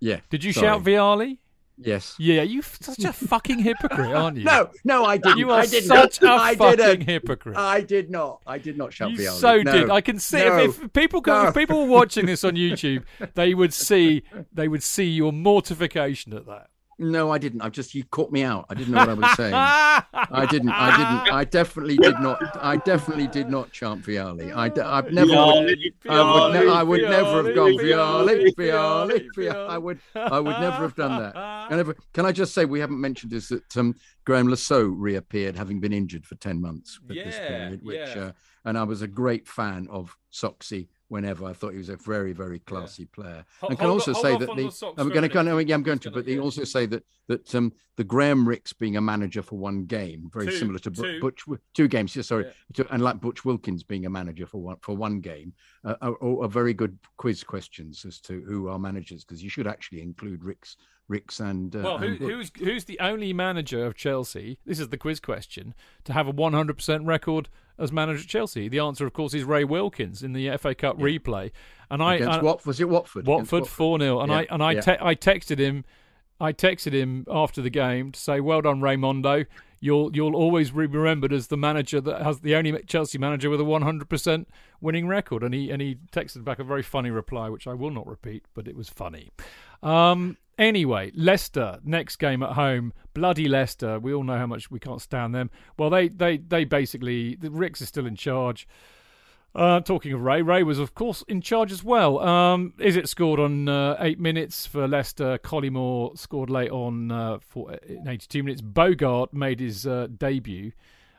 Yeah. 0.00 0.20
Did 0.30 0.44
you 0.44 0.52
sorry. 0.52 0.66
shout 0.66 0.84
Vialli? 0.84 1.38
Yes. 1.78 2.14
Yeah, 2.18 2.42
you 2.42 2.62
such 2.62 3.04
a 3.04 3.12
fucking 3.12 3.58
hypocrite, 3.58 4.10
aren't 4.10 4.38
you? 4.38 4.44
no, 4.44 4.70
no, 4.84 5.04
I 5.04 5.18
didn't. 5.18 5.38
You 5.38 5.50
are 5.50 5.60
I 5.60 5.66
did 5.66 5.84
such 5.84 6.22
not. 6.22 6.38
a 6.38 6.42
I 6.42 6.54
fucking 6.54 6.76
didn't. 6.78 7.00
hypocrite. 7.02 7.56
I 7.56 7.82
did 7.82 8.10
not. 8.10 8.40
I 8.46 8.56
did 8.58 8.78
not 8.78 8.94
shout 8.94 9.10
you 9.10 9.18
Vialli. 9.18 9.38
so 9.38 9.62
no. 9.62 9.72
did. 9.72 9.90
I 9.90 10.00
can 10.00 10.18
see 10.18 10.38
no. 10.38 10.58
if, 10.58 10.82
if, 10.82 10.92
people 10.94 11.22
no. 11.26 11.48
if 11.48 11.54
people 11.54 11.82
were 11.82 11.92
watching 11.92 12.24
this 12.24 12.44
on 12.44 12.52
YouTube, 12.54 13.04
they 13.34 13.52
would 13.52 13.74
see 13.74 14.22
they 14.52 14.68
would 14.68 14.82
see 14.82 15.04
your 15.04 15.32
mortification 15.32 16.32
at 16.32 16.46
that. 16.46 16.68
No, 16.98 17.30
I 17.30 17.36
didn't. 17.36 17.60
I 17.60 17.68
just 17.68 17.94
you 17.94 18.04
caught 18.04 18.32
me 18.32 18.42
out. 18.42 18.64
I 18.70 18.74
didn't 18.74 18.94
know 18.94 19.00
what 19.00 19.08
I 19.10 19.14
was 19.14 19.36
saying. 19.36 19.52
I 19.54 20.46
didn't. 20.50 20.70
I 20.70 20.96
didn't. 20.96 21.34
I 21.34 21.44
definitely 21.44 21.98
did 21.98 22.18
not. 22.20 22.40
I 22.56 22.78
definitely 22.78 23.26
did 23.26 23.50
not 23.50 23.70
chant 23.70 24.02
Vialli. 24.02 24.50
I, 24.54 24.64
have 24.64 25.12
never. 25.12 25.30
Vialli, 25.30 25.76
would, 25.76 26.10
I 26.10 26.32
would. 26.32 26.52
Ne- 26.54 26.72
I 26.72 26.82
would 26.82 27.00
Vialli, 27.00 27.10
never 27.10 27.44
have 27.44 27.54
gone 27.54 27.72
Vialli, 27.72 28.54
Vialli, 28.54 29.26
Vialli. 29.36 29.68
I 29.68 29.76
would. 29.76 30.00
I 30.14 30.40
would 30.40 30.58
never 30.58 30.76
have 30.76 30.94
done 30.94 31.22
that. 31.22 31.36
I 31.70 31.76
never. 31.76 31.94
Can 32.14 32.24
I 32.24 32.32
just 32.32 32.54
say 32.54 32.64
we 32.64 32.80
haven't 32.80 33.00
mentioned 33.00 33.30
this 33.30 33.48
that 33.48 33.76
um, 33.76 33.94
Le 34.26 34.56
Saux 34.56 34.90
reappeared, 34.96 35.54
having 35.54 35.80
been 35.80 35.92
injured 35.92 36.24
for 36.24 36.36
ten 36.36 36.62
months 36.62 36.98
at 37.10 37.16
yeah, 37.16 37.24
this 37.24 37.38
period, 37.38 37.80
which 37.82 38.16
yeah. 38.16 38.22
uh, 38.22 38.32
and 38.64 38.78
I 38.78 38.84
was 38.84 39.02
a 39.02 39.06
great 39.06 39.46
fan 39.46 39.86
of 39.90 40.16
Soxy 40.32 40.88
whenever. 41.08 41.44
I 41.44 41.52
thought 41.52 41.72
he 41.72 41.78
was 41.78 41.88
a 41.88 41.96
very, 41.96 42.32
very 42.32 42.58
classy 42.60 43.02
yeah. 43.02 43.08
player. 43.12 43.44
Hold, 43.60 43.70
and 43.70 43.78
can 43.78 43.88
also 43.88 44.12
say 44.12 44.36
that 44.36 44.46
the, 44.46 44.54
the 44.54 44.92
I'm 44.98 45.08
going 45.08 45.22
to 45.22 45.28
go. 45.28 45.42
No, 45.42 45.58
yeah, 45.58 45.74
I'm 45.74 45.82
going 45.82 45.98
to. 46.00 46.10
But 46.10 46.26
they 46.26 46.38
also 46.38 46.64
say 46.64 46.86
that 46.86 47.04
that 47.28 47.54
um, 47.54 47.72
the 47.96 48.04
Graham 48.04 48.46
Rix 48.46 48.72
being 48.72 48.96
a 48.96 49.00
manager 49.00 49.42
for 49.42 49.58
one 49.58 49.84
game, 49.84 50.30
very 50.32 50.46
two, 50.46 50.52
similar 50.52 50.78
to 50.80 50.90
two. 50.90 51.20
Butch, 51.20 51.44
two 51.74 51.88
games. 51.88 52.14
Yeah, 52.14 52.22
sorry, 52.22 52.44
yeah. 52.44 52.84
To, 52.84 52.92
and 52.92 53.02
like 53.02 53.20
Butch 53.20 53.44
Wilkins 53.44 53.82
being 53.82 54.06
a 54.06 54.10
manager 54.10 54.46
for 54.46 54.58
one 54.58 54.76
for 54.82 54.96
one 54.96 55.20
game, 55.20 55.52
uh, 55.84 55.94
are, 56.02 56.42
are, 56.42 56.48
very 56.48 56.74
good 56.74 56.98
quiz 57.16 57.42
questions 57.44 58.04
as 58.04 58.20
to 58.20 58.42
who 58.46 58.68
are 58.68 58.78
managers 58.78 59.24
because 59.24 59.42
you 59.42 59.50
should 59.50 59.66
actually 59.66 60.02
include 60.02 60.44
Rix 60.44 60.76
Rix 61.08 61.40
and 61.40 61.74
uh, 61.76 61.80
well, 61.84 61.98
who, 61.98 62.06
and 62.06 62.18
who's 62.18 62.50
who's 62.58 62.84
the 62.84 62.98
only 63.00 63.32
manager 63.32 63.86
of 63.86 63.94
Chelsea? 63.94 64.58
This 64.66 64.80
is 64.80 64.88
the 64.88 64.98
quiz 64.98 65.20
question 65.20 65.74
to 66.04 66.12
have 66.12 66.26
a 66.26 66.32
100% 66.32 67.06
record 67.06 67.48
as 67.78 67.92
manager 67.92 68.20
at 68.20 68.26
Chelsea. 68.26 68.68
The 68.68 68.78
answer, 68.78 69.06
of 69.06 69.12
course, 69.12 69.34
is 69.34 69.44
Ray 69.44 69.64
Wilkins 69.64 70.22
in 70.22 70.32
the 70.32 70.56
FA 70.58 70.74
Cup 70.74 70.98
yeah. 70.98 71.04
replay. 71.04 71.50
And 71.90 72.02
I 72.02 72.14
against 72.14 72.38
I, 72.38 72.42
what 72.42 72.66
was 72.66 72.80
it 72.80 72.88
Watford? 72.88 73.26
Watford 73.26 73.66
four 73.66 73.98
0 73.98 74.20
and 74.20 74.30
yeah. 74.30 74.38
I 74.38 74.46
and 74.50 74.62
I 74.62 74.74
te- 74.80 74.98
I 75.00 75.14
texted 75.14 75.58
him. 75.58 75.84
I 76.40 76.52
texted 76.52 76.92
him 76.92 77.24
after 77.30 77.62
the 77.62 77.70
game 77.70 78.12
to 78.12 78.20
say, 78.20 78.40
"Well 78.40 78.62
done, 78.62 78.80
Raymondo. 78.80 79.46
You'll 79.78 80.14
you'll 80.14 80.34
always 80.34 80.70
be 80.70 80.86
remembered 80.86 81.32
as 81.32 81.46
the 81.46 81.56
manager 81.56 82.00
that 82.00 82.22
has 82.22 82.40
the 82.40 82.56
only 82.56 82.76
Chelsea 82.86 83.18
manager 83.18 83.50
with 83.50 83.60
a 83.60 83.64
100% 83.64 84.46
winning 84.80 85.06
record." 85.06 85.42
And 85.42 85.54
he 85.54 85.70
and 85.70 85.80
he 85.80 85.98
texted 86.12 86.44
back 86.44 86.58
a 86.58 86.64
very 86.64 86.82
funny 86.82 87.10
reply, 87.10 87.48
which 87.48 87.66
I 87.66 87.74
will 87.74 87.90
not 87.90 88.06
repeat, 88.06 88.44
but 88.54 88.66
it 88.66 88.76
was 88.76 88.88
funny. 88.88 89.30
Um, 89.82 90.38
Anyway, 90.58 91.12
Leicester 91.14 91.80
next 91.84 92.16
game 92.16 92.42
at 92.42 92.52
home, 92.52 92.92
bloody 93.12 93.46
Leicester. 93.46 93.98
We 93.98 94.14
all 94.14 94.22
know 94.22 94.38
how 94.38 94.46
much 94.46 94.70
we 94.70 94.80
can't 94.80 95.02
stand 95.02 95.34
them. 95.34 95.50
Well, 95.78 95.90
they 95.90 96.08
they 96.08 96.38
they 96.38 96.64
basically 96.64 97.34
the 97.36 97.50
Rix 97.50 97.82
is 97.82 97.88
still 97.88 98.06
in 98.06 98.16
charge. 98.16 98.66
Uh, 99.54 99.80
talking 99.80 100.12
of 100.12 100.20
Ray, 100.20 100.42
Ray 100.42 100.62
was 100.62 100.78
of 100.78 100.94
course 100.94 101.24
in 101.28 101.40
charge 101.40 101.72
as 101.72 101.84
well. 101.84 102.18
Um, 102.20 102.74
is 102.78 102.96
it 102.96 103.08
scored 103.08 103.40
on 103.40 103.68
uh, 103.68 103.96
eight 104.00 104.18
minutes 104.18 104.66
for 104.66 104.88
Leicester? 104.88 105.38
Collymore 105.38 106.18
scored 106.18 106.50
late 106.50 106.70
on 106.70 107.10
uh, 107.10 107.38
for 107.40 107.72
in 107.86 108.08
82 108.08 108.42
minutes. 108.42 108.62
Bogarde 108.62 109.32
made 109.32 109.60
his 109.60 109.86
uh, 109.86 110.08
debut 110.16 110.72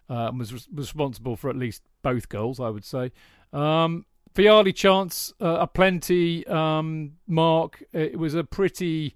and 0.09 0.39
was 0.39 0.53
res- 0.53 0.67
responsible 0.73 1.35
for 1.35 1.49
at 1.49 1.55
least 1.55 1.83
both 2.01 2.29
goals, 2.29 2.59
I 2.59 2.69
would 2.69 2.85
say. 2.85 3.11
Um, 3.53 4.05
Vialli 4.37 4.73
chance 4.73 5.33
uh, 5.41 5.57
aplenty. 5.59 6.45
Um, 6.47 7.13
Mark, 7.27 7.83
it 7.91 8.19
was 8.19 8.35
a 8.35 8.43
pretty 8.43 9.15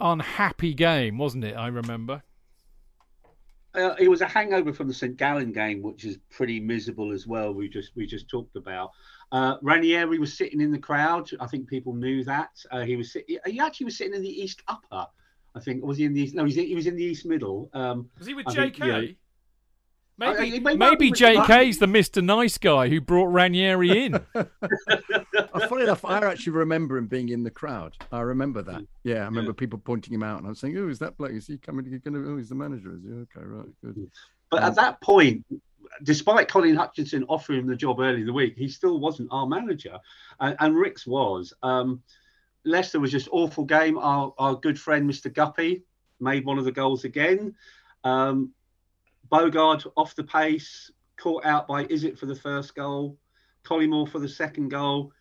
unhappy 0.00 0.74
game, 0.74 1.18
wasn't 1.18 1.44
it? 1.44 1.54
I 1.54 1.68
remember. 1.68 2.22
Uh, 3.74 3.94
it 3.98 4.08
was 4.08 4.20
a 4.20 4.26
hangover 4.28 4.72
from 4.72 4.86
the 4.86 4.94
St 4.94 5.16
Gallen 5.16 5.50
game, 5.50 5.82
which 5.82 6.04
is 6.04 6.18
pretty 6.30 6.60
miserable 6.60 7.12
as 7.12 7.26
well. 7.26 7.52
We 7.52 7.68
just 7.68 7.90
we 7.96 8.06
just 8.06 8.28
talked 8.28 8.54
about. 8.54 8.90
Uh, 9.32 9.56
Ranieri 9.62 10.18
was 10.18 10.36
sitting 10.36 10.60
in 10.60 10.70
the 10.70 10.78
crowd. 10.78 11.28
I 11.40 11.46
think 11.48 11.68
people 11.68 11.92
knew 11.92 12.22
that 12.24 12.50
uh, 12.70 12.82
he 12.82 12.94
was. 12.94 13.12
Sit- 13.12 13.28
he 13.44 13.58
actually 13.58 13.86
was 13.86 13.98
sitting 13.98 14.14
in 14.14 14.22
the 14.22 14.28
East 14.28 14.62
Upper. 14.68 15.06
I 15.56 15.60
think 15.60 15.84
was 15.84 15.98
he 15.98 16.04
in 16.04 16.12
the 16.12 16.22
East? 16.22 16.34
No, 16.34 16.44
he 16.44 16.74
was 16.74 16.86
in 16.86 16.96
the 16.96 17.02
East 17.02 17.26
Middle. 17.26 17.68
Um, 17.72 18.08
was 18.18 18.28
he 18.28 18.34
with 18.34 18.46
I 18.48 18.52
JK? 18.52 18.54
think, 18.54 18.78
you 18.78 18.86
know, 18.86 19.06
Maybe, 20.16 20.64
I- 20.66 20.70
I- 20.70 20.74
maybe 20.76 21.10
with- 21.10 21.18
JK's 21.18 21.78
the 21.78 21.86
Mr. 21.86 22.22
Nice 22.22 22.56
guy 22.58 22.88
who 22.88 23.00
brought 23.00 23.26
Ranieri 23.26 24.06
in. 24.06 24.20
Uh, 25.52 25.68
funny 25.68 25.82
enough, 25.84 26.04
I 26.04 26.18
actually 26.18 26.52
remember 26.54 26.96
him 26.96 27.06
being 27.06 27.28
in 27.28 27.44
the 27.44 27.50
crowd. 27.50 27.96
I 28.10 28.20
remember 28.22 28.60
that. 28.62 28.84
Yeah, 29.04 29.22
I 29.22 29.24
remember 29.26 29.52
people 29.52 29.78
pointing 29.78 30.12
him 30.12 30.22
out, 30.24 30.38
and 30.38 30.46
I 30.46 30.48
was 30.50 30.58
saying, 30.58 30.76
"Oh, 30.76 30.88
is 30.88 30.98
that 30.98 31.16
bloke? 31.16 31.30
Is 31.30 31.46
he 31.46 31.58
coming? 31.58 31.84
He's 31.84 32.00
going 32.00 32.14
to? 32.14 32.32
Oh, 32.32 32.36
he's 32.36 32.48
the 32.48 32.56
manager. 32.56 32.92
Is 32.96 33.02
he? 33.04 33.10
Okay, 33.10 33.46
right, 33.46 33.66
good." 33.84 34.10
But 34.50 34.62
Um, 34.64 34.68
at 34.68 34.74
that 34.76 35.00
point, 35.00 35.44
despite 36.02 36.48
Colin 36.48 36.74
Hutchinson 36.74 37.24
offering 37.28 37.60
him 37.60 37.66
the 37.68 37.76
job 37.76 38.00
early 38.00 38.20
in 38.22 38.26
the 38.26 38.32
week, 38.32 38.54
he 38.56 38.66
still 38.68 38.98
wasn't 38.98 39.28
our 39.30 39.46
manager, 39.46 39.98
and, 40.40 40.56
and 40.58 40.74
Rix 40.74 41.06
was. 41.06 41.52
Um, 41.62 42.02
Leicester 42.64 42.98
was 42.98 43.12
just 43.12 43.28
awful 43.30 43.64
game. 43.64 43.96
Our, 43.98 44.34
our 44.38 44.56
good 44.56 44.78
friend 44.80 45.08
Mr. 45.08 45.32
Guppy 45.32 45.82
made 46.18 46.44
one 46.44 46.58
of 46.58 46.64
the 46.64 46.72
goals 46.72 47.04
again. 47.04 47.54
Um, 48.02 48.50
Bogarde 49.30 49.86
off 49.96 50.14
the 50.14 50.24
pace, 50.24 50.90
caught 51.16 51.44
out 51.44 51.66
by 51.66 51.84
Izzet 51.86 52.18
for 52.18 52.26
the 52.26 52.34
first 52.34 52.74
goal, 52.74 53.18
Collymore 53.64 54.08
for 54.08 54.18
the 54.18 54.28
second 54.28 54.68
goal. 54.68 55.12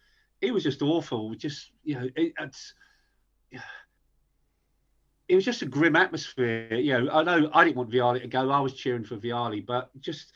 It 0.41 0.53
was 0.53 0.63
just 0.63 0.81
awful. 0.81 1.33
Just 1.35 1.71
you 1.83 1.95
know, 1.95 2.09
it, 2.15 2.33
it's 2.39 2.73
it 5.27 5.35
was 5.35 5.45
just 5.45 5.61
a 5.61 5.65
grim 5.65 5.95
atmosphere. 5.95 6.73
You 6.73 7.01
know, 7.01 7.11
I 7.11 7.23
know 7.23 7.49
I 7.53 7.63
didn't 7.63 7.77
want 7.77 7.91
Vialli 7.91 8.21
to 8.21 8.27
go. 8.27 8.49
I 8.49 8.59
was 8.59 8.73
cheering 8.73 9.05
for 9.05 9.17
Vialli, 9.17 9.65
but 9.65 9.89
just 10.01 10.33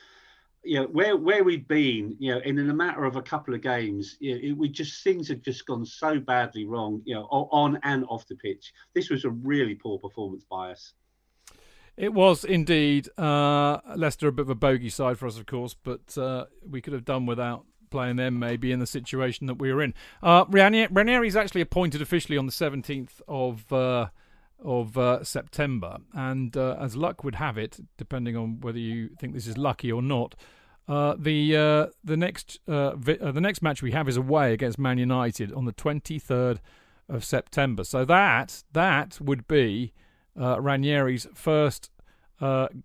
you 0.63 0.79
know 0.79 0.87
where 0.87 1.15
where 1.17 1.43
we'd 1.43 1.67
been, 1.67 2.15
you 2.19 2.33
know, 2.33 2.39
in, 2.39 2.57
in 2.57 2.69
a 2.69 2.73
matter 2.73 3.03
of 3.03 3.15
a 3.15 3.21
couple 3.21 3.53
of 3.53 3.61
games, 3.61 4.17
you 4.19 4.33
know, 4.33 4.41
it, 4.43 4.57
we 4.57 4.69
just 4.69 5.03
things 5.03 5.27
had 5.27 5.43
just 5.43 5.65
gone 5.65 5.85
so 5.85 6.19
badly 6.19 6.65
wrong. 6.65 7.01
You 7.05 7.15
know, 7.15 7.25
on 7.29 7.79
and 7.83 8.05
off 8.09 8.27
the 8.27 8.35
pitch. 8.35 8.73
This 8.93 9.09
was 9.09 9.25
a 9.25 9.29
really 9.29 9.75
poor 9.75 9.99
performance 9.99 10.45
by 10.49 10.71
us. 10.71 10.93
It 11.97 12.13
was 12.13 12.43
indeed. 12.43 13.09
Uh, 13.17 13.79
Leicester 13.95 14.27
a 14.27 14.31
bit 14.31 14.43
of 14.43 14.49
a 14.51 14.55
bogey 14.55 14.89
side 14.89 15.17
for 15.17 15.25
us, 15.25 15.37
of 15.37 15.47
course, 15.47 15.73
but 15.73 16.15
uh, 16.17 16.45
we 16.69 16.79
could 16.79 16.93
have 16.93 17.05
done 17.05 17.25
without 17.25 17.65
playing 17.89 18.17
them 18.17 18.37
maybe 18.37 18.71
in 18.71 18.79
the 18.79 18.85
situation 18.85 19.47
that 19.47 19.55
we 19.55 19.73
were 19.73 19.81
in. 19.81 19.93
Uh, 20.21 20.45
Ranieri, 20.47 20.87
Ranieri's 20.91 21.35
actually 21.35 21.61
appointed 21.61 22.01
officially 22.01 22.37
on 22.37 22.45
the 22.45 22.51
17th 22.51 23.21
of 23.27 23.71
uh, 23.73 24.07
of 24.63 24.97
uh, 24.97 25.23
September, 25.23 25.97
and 26.13 26.55
uh, 26.55 26.75
as 26.79 26.95
luck 26.95 27.23
would 27.23 27.35
have 27.35 27.57
it, 27.57 27.79
depending 27.97 28.35
on 28.35 28.59
whether 28.61 28.79
you 28.79 29.09
think 29.19 29.33
this 29.33 29.47
is 29.47 29.57
lucky 29.57 29.91
or 29.91 30.01
not. 30.01 30.35
Uh, 30.87 31.15
the 31.17 31.55
uh, 31.55 31.87
the 32.03 32.17
next 32.17 32.59
vi- 32.67 33.17
the 33.17 33.41
next 33.41 33.61
match 33.61 33.81
we 33.81 33.91
have 33.91 34.07
is 34.07 34.17
away 34.17 34.53
against 34.53 34.77
Man 34.77 34.97
United 34.97 35.51
on 35.51 35.65
the 35.65 35.73
23rd 35.73 36.59
of 37.09 37.25
September. 37.25 37.83
So 37.83 38.05
that 38.05 38.63
that 38.73 39.19
would 39.19 39.47
be 39.47 39.93
Ranieri's 40.37 41.27
first 41.33 41.91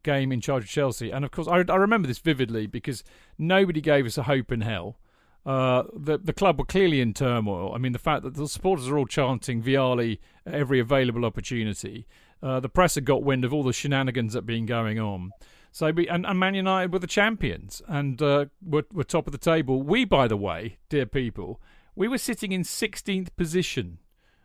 game 0.02 0.32
in 0.32 0.40
charge 0.40 0.64
of 0.64 0.70
Chelsea, 0.70 1.10
and 1.10 1.24
of 1.24 1.30
course 1.30 1.48
I, 1.48 1.56
I 1.68 1.76
remember 1.76 2.08
this 2.08 2.18
vividly 2.18 2.66
because 2.66 3.04
nobody 3.38 3.80
gave 3.80 4.06
us 4.06 4.16
a 4.16 4.22
hope 4.22 4.50
in 4.50 4.62
hell. 4.62 4.98
Uh, 5.44 5.82
the 5.94 6.18
the 6.18 6.32
club 6.32 6.58
were 6.58 6.64
clearly 6.64 7.00
in 7.00 7.12
turmoil. 7.12 7.74
I 7.74 7.78
mean, 7.78 7.92
the 7.92 7.98
fact 7.98 8.22
that 8.22 8.34
the 8.34 8.48
supporters 8.48 8.88
are 8.88 8.96
all 8.96 9.06
chanting 9.06 9.62
Vialli 9.62 10.18
at 10.46 10.54
every 10.54 10.78
available 10.78 11.24
opportunity. 11.24 12.06
Uh, 12.42 12.58
the 12.60 12.68
press 12.68 12.96
had 12.96 13.04
got 13.04 13.22
wind 13.22 13.44
of 13.44 13.52
all 13.52 13.62
the 13.62 13.72
shenanigans 13.72 14.32
that 14.32 14.40
had 14.40 14.46
been 14.46 14.66
going 14.66 14.98
on. 14.98 15.30
So 15.70 15.90
we, 15.90 16.06
and, 16.08 16.26
and 16.26 16.38
Man 16.38 16.54
United 16.54 16.92
were 16.92 16.98
the 16.98 17.06
champions 17.06 17.80
and 17.88 18.20
uh, 18.20 18.46
were, 18.64 18.84
were 18.92 19.04
top 19.04 19.26
of 19.26 19.32
the 19.32 19.38
table. 19.38 19.80
We, 19.80 20.04
by 20.04 20.28
the 20.28 20.36
way, 20.36 20.78
dear 20.88 21.06
people, 21.06 21.60
we 21.94 22.08
were 22.08 22.18
sitting 22.18 22.52
in 22.52 22.62
16th 22.62 23.28
position. 23.36 23.98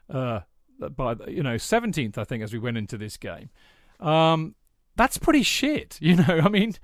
Uh, 0.10 0.42
by 0.96 1.16
you 1.28 1.44
know 1.44 1.56
17th, 1.56 2.18
I 2.18 2.24
think, 2.24 2.44
as 2.44 2.54
we 2.54 2.60
went 2.60 2.78
into 2.78 2.98
this 2.98 3.18
game. 3.18 3.50
Um, 4.00 4.56
that's 4.96 5.18
pretty 5.18 5.44
shit. 5.44 5.98
You 6.02 6.16
know, 6.16 6.42
I 6.44 6.50
mean, 6.50 6.76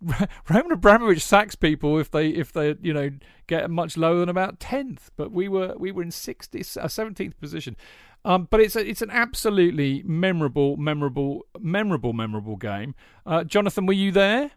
Roman 0.48 0.72
Abramovich 0.72 1.24
sacks 1.24 1.54
people 1.54 1.98
if 1.98 2.10
they 2.10 2.28
if 2.28 2.52
they 2.52 2.76
you 2.80 2.92
know 2.92 3.10
get 3.46 3.70
much 3.70 3.96
lower 3.96 4.20
than 4.20 4.28
about 4.28 4.60
tenth, 4.60 5.10
but 5.16 5.32
we 5.32 5.48
were 5.48 5.74
we 5.76 5.92
were 5.92 6.02
in 6.02 6.10
60th, 6.10 6.76
uh, 6.76 6.88
seventeenth 6.88 7.38
position. 7.40 7.76
Um, 8.24 8.48
but 8.50 8.60
it's 8.60 8.74
a, 8.74 8.86
it's 8.86 9.00
an 9.00 9.10
absolutely 9.10 10.02
memorable, 10.04 10.76
memorable, 10.76 11.46
memorable, 11.58 12.12
memorable 12.12 12.56
game. 12.56 12.94
Uh, 13.24 13.44
Jonathan, 13.44 13.86
were 13.86 13.92
you 13.92 14.10
there? 14.10 14.50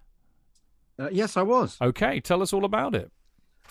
Uh, 0.99 1.09
yes, 1.11 1.37
I 1.37 1.43
was. 1.43 1.77
Okay, 1.81 2.19
tell 2.19 2.41
us 2.41 2.53
all 2.53 2.65
about 2.65 2.95
it. 2.95 3.11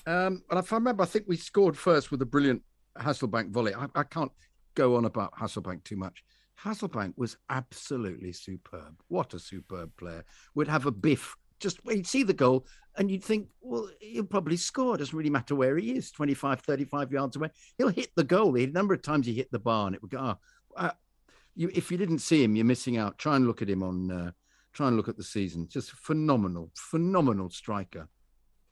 Um, 0.07 0.43
and 0.49 0.59
if 0.59 0.73
I 0.73 0.77
remember, 0.77 1.03
I 1.03 1.07
think 1.07 1.27
we 1.29 1.37
scored 1.37 1.77
first 1.77 2.11
with 2.11 2.23
a 2.23 2.27
brilliant 2.27 2.63
Hasselbaink 2.99 3.51
volley. 3.51 3.75
I, 3.75 3.87
I 3.95 4.05
can't 4.05 4.33
go 4.75 4.97
on 4.97 5.05
about 5.05 5.35
Hasselbaink 5.35 5.85
too 5.85 5.97
much. 5.97 6.23
Hasselbaink 6.63 7.15
was 7.17 7.37
absolutely 7.49 8.33
superb. 8.33 9.01
What 9.09 9.35
a 9.35 9.39
superb 9.39 9.97
player. 9.97 10.25
Would 10.55 10.69
have 10.69 10.87
a 10.87 10.91
biff 10.91 11.37
just 11.61 11.79
you'd 11.85 12.07
see 12.07 12.23
the 12.23 12.33
goal 12.33 12.67
and 12.97 13.11
you'd 13.11 13.23
think, 13.23 13.49
well, 13.61 13.89
he'll 14.01 14.25
probably 14.25 14.57
score. 14.57 14.95
It 14.95 14.99
doesn't 14.99 15.17
really 15.17 15.31
matter 15.31 15.55
where 15.55 15.77
he 15.77 15.93
is, 15.93 16.11
25, 16.11 16.61
35 16.61 17.13
yards 17.13 17.37
away. 17.37 17.51
He'll 17.79 17.89
hit 17.89 18.11
the 18.17 18.25
goal. 18.25 18.53
The 18.53 18.67
number 18.67 18.95
of 18.95 19.03
times 19.03 19.27
he 19.27 19.35
hit 19.35 19.53
the 19.53 19.59
bar 19.61 19.87
and 19.87 19.95
it 19.95 20.03
would 20.03 20.11
go, 20.11 20.19
oh, 20.19 20.39
uh, 20.77 20.91
you, 21.55 21.71
if 21.73 21.91
you 21.91 21.99
didn't 21.99 22.19
see 22.19 22.43
him, 22.43 22.57
you're 22.57 22.65
missing 22.65 22.97
out. 22.97 23.19
Try 23.19 23.37
and 23.37 23.47
look 23.47 23.63
at 23.63 23.71
him 23.71 23.83
on, 23.83 24.11
uh, 24.11 24.31
try 24.73 24.89
and 24.89 24.97
look 24.97 25.09
at 25.09 25.17
the 25.17 25.23
season. 25.23 25.69
Just 25.69 25.93
phenomenal, 25.93 26.71
phenomenal 26.75 27.51
striker. 27.51 28.09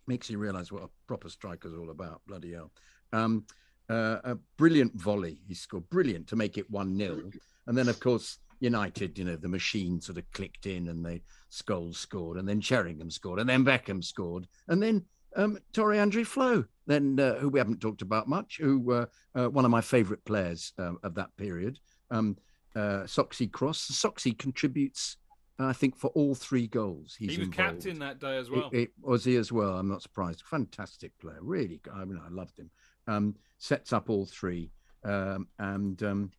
Makes 0.06 0.30
you 0.30 0.38
realize 0.38 0.72
what 0.72 0.82
a 0.82 0.88
proper 1.06 1.28
striker's 1.28 1.74
all 1.74 1.90
about. 1.90 2.22
Bloody 2.26 2.54
hell. 2.54 2.72
Um, 3.12 3.44
uh, 3.88 4.18
a 4.24 4.36
brilliant 4.56 4.94
volley 4.94 5.38
he 5.46 5.54
scored, 5.54 5.88
brilliant 5.90 6.26
to 6.28 6.36
make 6.36 6.58
it 6.58 6.70
1 6.70 6.96
0. 6.96 7.30
And 7.66 7.76
then, 7.76 7.88
of 7.88 8.00
course, 8.00 8.38
United, 8.60 9.18
you 9.18 9.24
know, 9.24 9.36
the 9.36 9.48
machine 9.48 10.00
sort 10.00 10.18
of 10.18 10.30
clicked 10.32 10.66
in 10.66 10.88
and 10.88 11.04
they 11.04 11.22
Scholes 11.50 11.96
scored, 11.96 12.38
and 12.38 12.48
then 12.48 12.60
Sheringham 12.60 13.10
scored, 13.10 13.40
and 13.40 13.48
then 13.48 13.64
Beckham 13.64 14.02
scored, 14.02 14.46
and 14.68 14.82
then 14.82 15.04
um, 15.36 15.58
André 15.74 16.26
Flo, 16.26 16.64
then 16.86 17.18
uh, 17.20 17.34
who 17.34 17.48
we 17.48 17.58
haven't 17.58 17.80
talked 17.80 18.02
about 18.02 18.28
much, 18.28 18.58
who 18.60 18.92
uh, 18.92 19.06
uh, 19.34 19.48
one 19.48 19.64
of 19.64 19.70
my 19.70 19.80
favourite 19.80 20.24
players 20.24 20.72
um, 20.78 20.98
of 21.02 21.14
that 21.14 21.34
period, 21.36 21.78
um, 22.10 22.36
uh, 22.74 23.04
Soxy 23.04 23.50
Cross. 23.50 23.90
Soxy 23.90 24.36
contributes, 24.36 25.16
I 25.58 25.72
think, 25.72 25.96
for 25.96 26.08
all 26.08 26.34
three 26.34 26.66
goals. 26.66 27.16
He's 27.18 27.32
he 27.32 27.38
was 27.38 27.48
involved. 27.48 27.74
captain 27.74 27.98
that 28.00 28.20
day 28.20 28.36
as 28.36 28.50
well. 28.50 28.70
It, 28.72 28.78
it, 28.78 28.90
was 29.00 29.24
he 29.24 29.36
as 29.36 29.52
well? 29.52 29.78
I'm 29.78 29.88
not 29.88 30.02
surprised. 30.02 30.42
Fantastic 30.42 31.12
player, 31.18 31.40
really. 31.40 31.80
I 31.92 32.04
mean, 32.04 32.20
I 32.24 32.30
loved 32.30 32.58
him. 32.58 32.70
Um, 33.08 33.34
sets 33.58 33.92
up 33.92 34.08
all 34.08 34.26
three, 34.26 34.70
um, 35.04 35.48
and 35.58 36.02
um, 36.02 36.30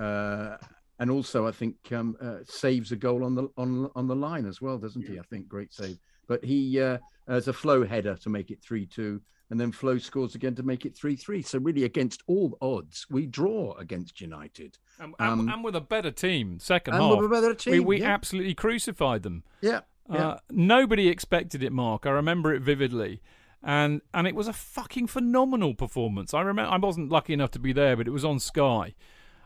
uh, 0.00 0.56
and 0.98 1.10
also 1.10 1.46
I 1.46 1.52
think 1.52 1.76
um, 1.92 2.16
uh, 2.20 2.38
saves 2.44 2.92
a 2.92 2.96
goal 2.96 3.24
on 3.24 3.34
the 3.34 3.48
on 3.56 3.90
on 3.94 4.06
the 4.08 4.16
line 4.16 4.46
as 4.46 4.60
well, 4.60 4.78
doesn't 4.78 5.06
he? 5.06 5.18
I 5.18 5.22
think 5.22 5.48
great 5.48 5.72
save. 5.72 5.98
But 6.26 6.44
he 6.44 6.80
uh, 6.80 6.98
has 7.26 7.48
a 7.48 7.52
Flo 7.52 7.86
header 7.86 8.16
to 8.16 8.28
make 8.28 8.50
it 8.50 8.62
three 8.62 8.86
two, 8.86 9.20
and 9.50 9.58
then 9.58 9.72
Flo 9.72 9.98
scores 9.98 10.34
again 10.34 10.54
to 10.56 10.62
make 10.62 10.84
it 10.84 10.96
three 10.96 11.16
three. 11.16 11.42
So 11.42 11.58
really, 11.58 11.84
against 11.84 12.22
all 12.26 12.58
odds, 12.60 13.06
we 13.10 13.26
draw 13.26 13.74
against 13.74 14.20
United, 14.20 14.78
and, 14.98 15.14
um, 15.18 15.40
and, 15.40 15.50
and 15.50 15.64
with 15.64 15.76
a 15.76 15.80
better 15.80 16.10
team. 16.10 16.58
Second 16.58 16.94
half, 16.94 17.16
with 17.16 17.26
a 17.26 17.28
better 17.28 17.54
team, 17.54 17.72
we, 17.72 17.80
we 17.80 18.00
yeah. 18.00 18.08
absolutely 18.08 18.54
crucified 18.54 19.22
them. 19.22 19.44
Yeah. 19.60 19.80
yeah. 20.10 20.28
Uh, 20.28 20.38
nobody 20.50 21.08
expected 21.08 21.62
it, 21.62 21.72
Mark. 21.72 22.06
I 22.06 22.10
remember 22.10 22.52
it 22.52 22.62
vividly 22.62 23.22
and 23.62 24.00
and 24.14 24.26
it 24.26 24.34
was 24.34 24.48
a 24.48 24.52
fucking 24.52 25.06
phenomenal 25.06 25.74
performance. 25.74 26.34
I 26.34 26.40
remember 26.40 26.70
I 26.70 26.78
wasn't 26.78 27.10
lucky 27.10 27.32
enough 27.32 27.50
to 27.52 27.58
be 27.58 27.72
there, 27.72 27.96
but 27.96 28.06
it 28.06 28.12
was 28.12 28.24
on 28.24 28.38
Sky, 28.38 28.94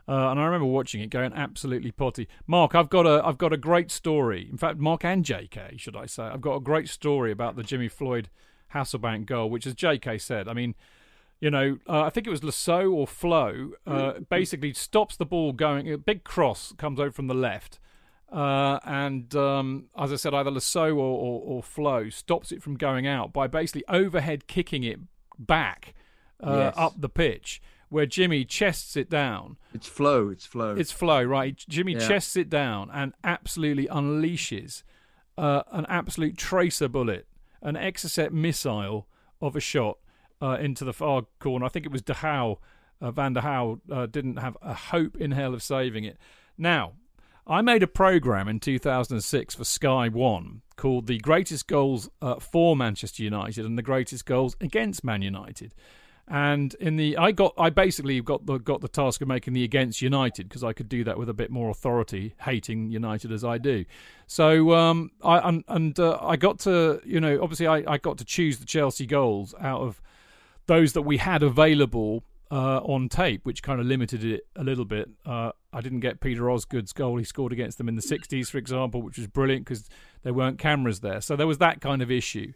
uh, 0.07 0.29
and 0.29 0.39
I 0.39 0.45
remember 0.45 0.65
watching 0.65 1.01
it 1.01 1.09
going 1.09 1.33
absolutely 1.33 1.91
potty. 1.91 2.27
Mark, 2.45 2.75
I've 2.75 2.89
got 2.89 3.05
a 3.05 3.25
I've 3.25 3.37
got 3.37 3.53
a 3.53 3.57
great 3.57 3.91
story. 3.91 4.47
In 4.49 4.57
fact, 4.57 4.77
Mark 4.77 5.03
and 5.03 5.23
JK, 5.23 5.79
should 5.79 5.95
I 5.95 6.05
say? 6.05 6.23
I've 6.23 6.41
got 6.41 6.55
a 6.55 6.61
great 6.61 6.89
story 6.89 7.31
about 7.31 7.55
the 7.55 7.63
Jimmy 7.63 7.87
Floyd 7.87 8.29
Hasselbaink 8.73 9.25
goal, 9.25 9.49
which, 9.49 9.65
as 9.65 9.75
JK 9.75 10.21
said, 10.21 10.47
I 10.47 10.53
mean, 10.53 10.75
you 11.39 11.49
know, 11.51 11.77
uh, 11.87 12.03
I 12.03 12.09
think 12.09 12.27
it 12.27 12.29
was 12.29 12.41
Saux 12.55 12.87
or 12.87 13.07
Flo, 13.07 13.71
uh, 13.85 14.13
basically 14.29 14.73
stops 14.73 15.17
the 15.17 15.25
ball 15.25 15.53
going. 15.53 15.91
A 15.91 15.97
big 15.97 16.23
cross 16.23 16.73
comes 16.77 16.99
over 16.99 17.11
from 17.11 17.27
the 17.27 17.33
left. 17.33 17.79
Uh, 18.33 18.79
and 18.83 19.35
um, 19.35 19.85
as 19.95 20.11
I 20.11 20.15
said, 20.15 20.33
either 20.33 20.59
Saux 20.59 20.91
or, 20.91 20.95
or, 20.97 21.41
or, 21.45 21.61
Flo 21.61 22.09
stops 22.09 22.51
it 22.51 22.63
from 22.63 22.77
going 22.77 23.05
out 23.05 23.31
by 23.31 23.45
basically 23.45 23.83
overhead 23.87 24.47
kicking 24.47 24.83
it 24.83 24.99
back 25.37 25.93
uh, 26.43 26.57
yes. 26.57 26.73
up 26.75 26.93
the 26.99 27.09
pitch 27.09 27.61
where 27.89 28.07
Jimmy 28.07 28.43
chests 28.43 28.97
it 28.97 29.07
down. 29.07 29.57
It's 29.71 29.87
Flo. 29.87 30.29
It's 30.29 30.47
Flo. 30.47 30.75
It's 30.75 30.91
Flo. 30.91 31.21
right? 31.23 31.63
Jimmy 31.69 31.93
yeah. 31.93 32.07
chests 32.07 32.35
it 32.35 32.49
down 32.49 32.89
and 32.91 33.13
absolutely 33.23 33.85
unleashes 33.85 34.81
uh, 35.37 35.61
an 35.71 35.85
absolute 35.87 36.35
tracer 36.35 36.87
bullet, 36.87 37.27
an 37.61 37.75
Exocet 37.75 38.31
missile 38.31 39.07
of 39.41 39.55
a 39.55 39.59
shot 39.59 39.99
uh, 40.41 40.57
into 40.59 40.83
the 40.83 40.93
far 40.93 41.27
corner. 41.39 41.67
I 41.67 41.69
think 41.69 41.85
it 41.85 41.91
was 41.91 42.01
De 42.01 42.15
Houw, 42.15 42.57
uh, 42.99 43.11
Van 43.11 43.33
der 43.33 43.41
Gouw, 43.41 43.79
uh, 43.91 44.07
didn't 44.07 44.37
have 44.37 44.57
a 44.63 44.73
hope 44.73 45.17
in 45.17 45.29
hell 45.29 45.53
of 45.53 45.61
saving 45.61 46.03
it. 46.03 46.17
Now, 46.57 46.93
I 47.45 47.61
made 47.61 47.83
a 47.83 47.87
program 47.87 48.47
in 48.47 48.59
2006 48.59 49.55
for 49.55 49.63
Sky 49.65 50.07
One 50.07 50.61
called 50.77 51.07
"The 51.07 51.17
Greatest 51.19 51.67
Goals 51.67 52.09
uh, 52.21 52.39
for 52.39 52.75
Manchester 52.75 53.23
United 53.23 53.65
and 53.65 53.77
the 53.77 53.81
Greatest 53.81 54.25
Goals 54.25 54.55
Against 54.61 55.03
Man 55.03 55.21
United." 55.21 55.73
And 56.25 56.73
in 56.75 56.95
the, 56.95 57.17
I 57.17 57.33
got, 57.33 57.53
I 57.57 57.69
basically 57.69 58.21
got 58.21 58.45
the 58.45 58.57
got 58.57 58.79
the 58.79 58.87
task 58.87 59.21
of 59.21 59.27
making 59.27 59.53
the 59.53 59.63
against 59.65 60.01
United 60.01 60.47
because 60.47 60.63
I 60.63 60.71
could 60.71 60.87
do 60.87 61.03
that 61.03 61.17
with 61.17 61.27
a 61.27 61.33
bit 61.33 61.51
more 61.51 61.69
authority, 61.69 62.33
hating 62.41 62.91
United 62.91 63.29
as 63.31 63.43
I 63.43 63.57
do. 63.57 63.83
So, 64.25 64.73
um, 64.73 65.11
I 65.21 65.49
and, 65.49 65.65
and 65.67 65.99
uh, 65.99 66.17
I 66.21 66.37
got 66.37 66.59
to, 66.59 67.01
you 67.03 67.19
know, 67.19 67.41
obviously 67.41 67.67
I, 67.67 67.83
I 67.85 67.97
got 67.97 68.19
to 68.19 68.25
choose 68.25 68.59
the 68.59 68.65
Chelsea 68.65 69.05
goals 69.05 69.53
out 69.59 69.81
of 69.81 70.01
those 70.67 70.93
that 70.93 71.01
we 71.01 71.17
had 71.17 71.43
available 71.43 72.23
uh, 72.51 72.79
on 72.79 73.09
tape, 73.09 73.45
which 73.45 73.63
kind 73.63 73.79
of 73.79 73.85
limited 73.85 74.23
it 74.23 74.47
a 74.55 74.63
little 74.63 74.85
bit. 74.85 75.09
Uh, 75.25 75.51
I 75.71 75.81
didn't 75.81 76.01
get 76.01 76.19
Peter 76.19 76.49
Osgood's 76.49 76.93
goal 76.93 77.17
he 77.17 77.23
scored 77.23 77.51
against 77.51 77.77
them 77.77 77.89
in 77.89 77.95
the 77.95 78.01
60s, 78.01 78.47
for 78.47 78.57
example, 78.57 79.01
which 79.01 79.17
was 79.17 79.27
brilliant 79.27 79.65
because 79.65 79.89
there 80.23 80.33
weren't 80.33 80.59
cameras 80.59 80.99
there. 80.99 81.21
So 81.21 81.35
there 81.35 81.47
was 81.47 81.57
that 81.59 81.81
kind 81.81 82.01
of 82.01 82.11
issue. 82.11 82.53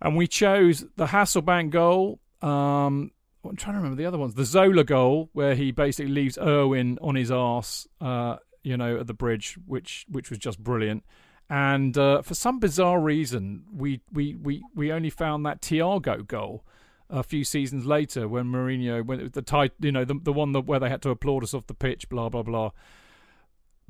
And 0.00 0.16
we 0.16 0.26
chose 0.26 0.84
the 0.96 1.06
Hasselbaink 1.06 1.70
goal 1.70 2.20
um, 2.42 3.10
I'm 3.48 3.56
trying 3.56 3.74
to 3.74 3.78
remember 3.78 3.96
the 3.96 4.06
other 4.06 4.18
ones. 4.18 4.34
The 4.34 4.44
Zola 4.44 4.84
goal, 4.84 5.30
where 5.32 5.54
he 5.54 5.70
basically 5.70 6.12
leaves 6.12 6.38
Irwin 6.38 6.98
on 7.00 7.14
his 7.14 7.30
arse, 7.30 7.86
uh, 8.00 8.36
you 8.62 8.76
know, 8.76 8.98
at 8.98 9.06
the 9.06 9.14
bridge, 9.14 9.56
which 9.66 10.06
which 10.08 10.30
was 10.30 10.38
just 10.38 10.62
brilliant. 10.62 11.04
And 11.50 11.96
uh, 11.98 12.22
for 12.22 12.34
some 12.34 12.58
bizarre 12.58 12.98
reason, 13.00 13.64
we, 13.70 14.00
we, 14.10 14.34
we, 14.34 14.62
we 14.74 14.90
only 14.90 15.10
found 15.10 15.44
that 15.44 15.60
Tiago 15.60 16.22
goal 16.22 16.64
a 17.10 17.22
few 17.22 17.44
seasons 17.44 17.86
later 17.86 18.28
when 18.28 18.46
Mourinho 18.46 19.04
went 19.04 19.32
the 19.32 19.42
tight, 19.42 19.72
you 19.80 19.92
know, 19.92 20.04
the 20.04 20.14
the 20.14 20.32
one 20.32 20.52
that, 20.52 20.62
where 20.62 20.80
they 20.80 20.88
had 20.88 21.02
to 21.02 21.10
applaud 21.10 21.42
us 21.42 21.54
off 21.54 21.66
the 21.66 21.74
pitch, 21.74 22.08
blah 22.08 22.28
blah 22.28 22.42
blah. 22.42 22.70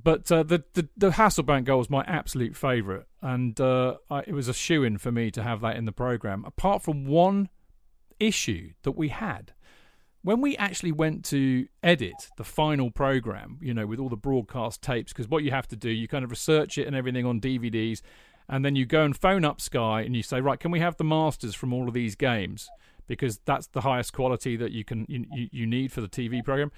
But 0.02 0.30
uh, 0.30 0.42
the, 0.42 0.64
the 0.74 0.88
the 0.96 1.10
Hasselbaink 1.10 1.64
goal 1.64 1.78
was 1.78 1.90
my 1.90 2.04
absolute 2.06 2.56
favourite, 2.56 3.04
and 3.22 3.58
uh, 3.60 3.96
I, 4.10 4.20
it 4.20 4.32
was 4.32 4.48
a 4.48 4.54
shoe 4.54 4.84
in 4.84 4.98
for 4.98 5.12
me 5.12 5.30
to 5.30 5.42
have 5.42 5.60
that 5.62 5.76
in 5.76 5.84
the 5.84 5.92
program. 5.92 6.44
Apart 6.44 6.82
from 6.82 7.06
one 7.06 7.48
issue 8.20 8.72
that 8.82 8.92
we 8.92 9.08
had 9.08 9.52
when 10.24 10.40
we 10.40 10.56
actually 10.56 10.90
went 10.90 11.22
to 11.22 11.66
edit 11.82 12.30
the 12.38 12.44
final 12.44 12.90
program, 12.90 13.58
you 13.60 13.74
know, 13.74 13.86
with 13.86 14.00
all 14.00 14.08
the 14.08 14.16
broadcast 14.16 14.80
tapes, 14.80 15.12
because 15.12 15.28
what 15.28 15.44
you 15.44 15.50
have 15.50 15.68
to 15.68 15.76
do, 15.76 15.90
you 15.90 16.08
kind 16.08 16.24
of 16.24 16.30
research 16.30 16.78
it 16.78 16.86
and 16.86 16.96
everything 16.96 17.26
on 17.26 17.38
DVDs, 17.38 18.00
and 18.48 18.64
then 18.64 18.74
you 18.74 18.86
go 18.86 19.04
and 19.04 19.14
phone 19.14 19.44
up 19.44 19.60
Sky 19.60 20.00
and 20.00 20.16
you 20.16 20.22
say, 20.22 20.40
right, 20.40 20.58
can 20.58 20.70
we 20.70 20.80
have 20.80 20.96
the 20.96 21.04
masters 21.04 21.54
from 21.54 21.74
all 21.74 21.88
of 21.88 21.94
these 21.94 22.14
games 22.14 22.70
because 23.06 23.40
that's 23.44 23.66
the 23.68 23.82
highest 23.82 24.12
quality 24.12 24.56
that 24.56 24.72
you 24.72 24.84
can 24.84 25.06
you, 25.08 25.26
you 25.30 25.66
need 25.66 25.92
for 25.92 26.00
the 26.00 26.08
TV 26.08 26.44
program. 26.44 26.72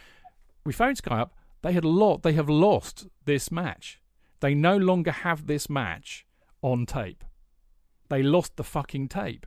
We 0.64 0.72
phoned 0.72 0.98
Sky 0.98 1.20
up. 1.20 1.34
They 1.62 1.72
had 1.72 1.84
a 1.84 1.88
lot. 1.88 2.22
They 2.22 2.32
have 2.34 2.48
lost 2.48 3.06
this 3.24 3.50
match. 3.50 4.00
They 4.40 4.54
no 4.54 4.76
longer 4.76 5.10
have 5.10 5.46
this 5.46 5.70
match 5.70 6.26
on 6.62 6.86
tape. 6.86 7.24
They 8.08 8.22
lost 8.22 8.56
the 8.56 8.64
fucking 8.64 9.08
tape. 9.08 9.46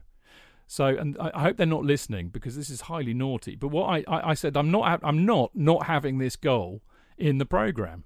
So, 0.66 0.86
and 0.86 1.16
I, 1.18 1.30
I 1.34 1.42
hope 1.42 1.56
they're 1.56 1.66
not 1.66 1.84
listening 1.84 2.28
because 2.28 2.56
this 2.56 2.70
is 2.70 2.82
highly 2.82 3.14
naughty. 3.14 3.56
But 3.56 3.68
what 3.68 3.86
I, 3.86 4.04
I, 4.06 4.30
I 4.30 4.34
said, 4.34 4.56
I'm 4.56 4.70
not, 4.70 5.00
I'm 5.02 5.24
not 5.24 5.50
not 5.54 5.86
having 5.86 6.18
this 6.18 6.36
goal 6.36 6.82
in 7.18 7.38
the 7.38 7.46
program. 7.46 8.04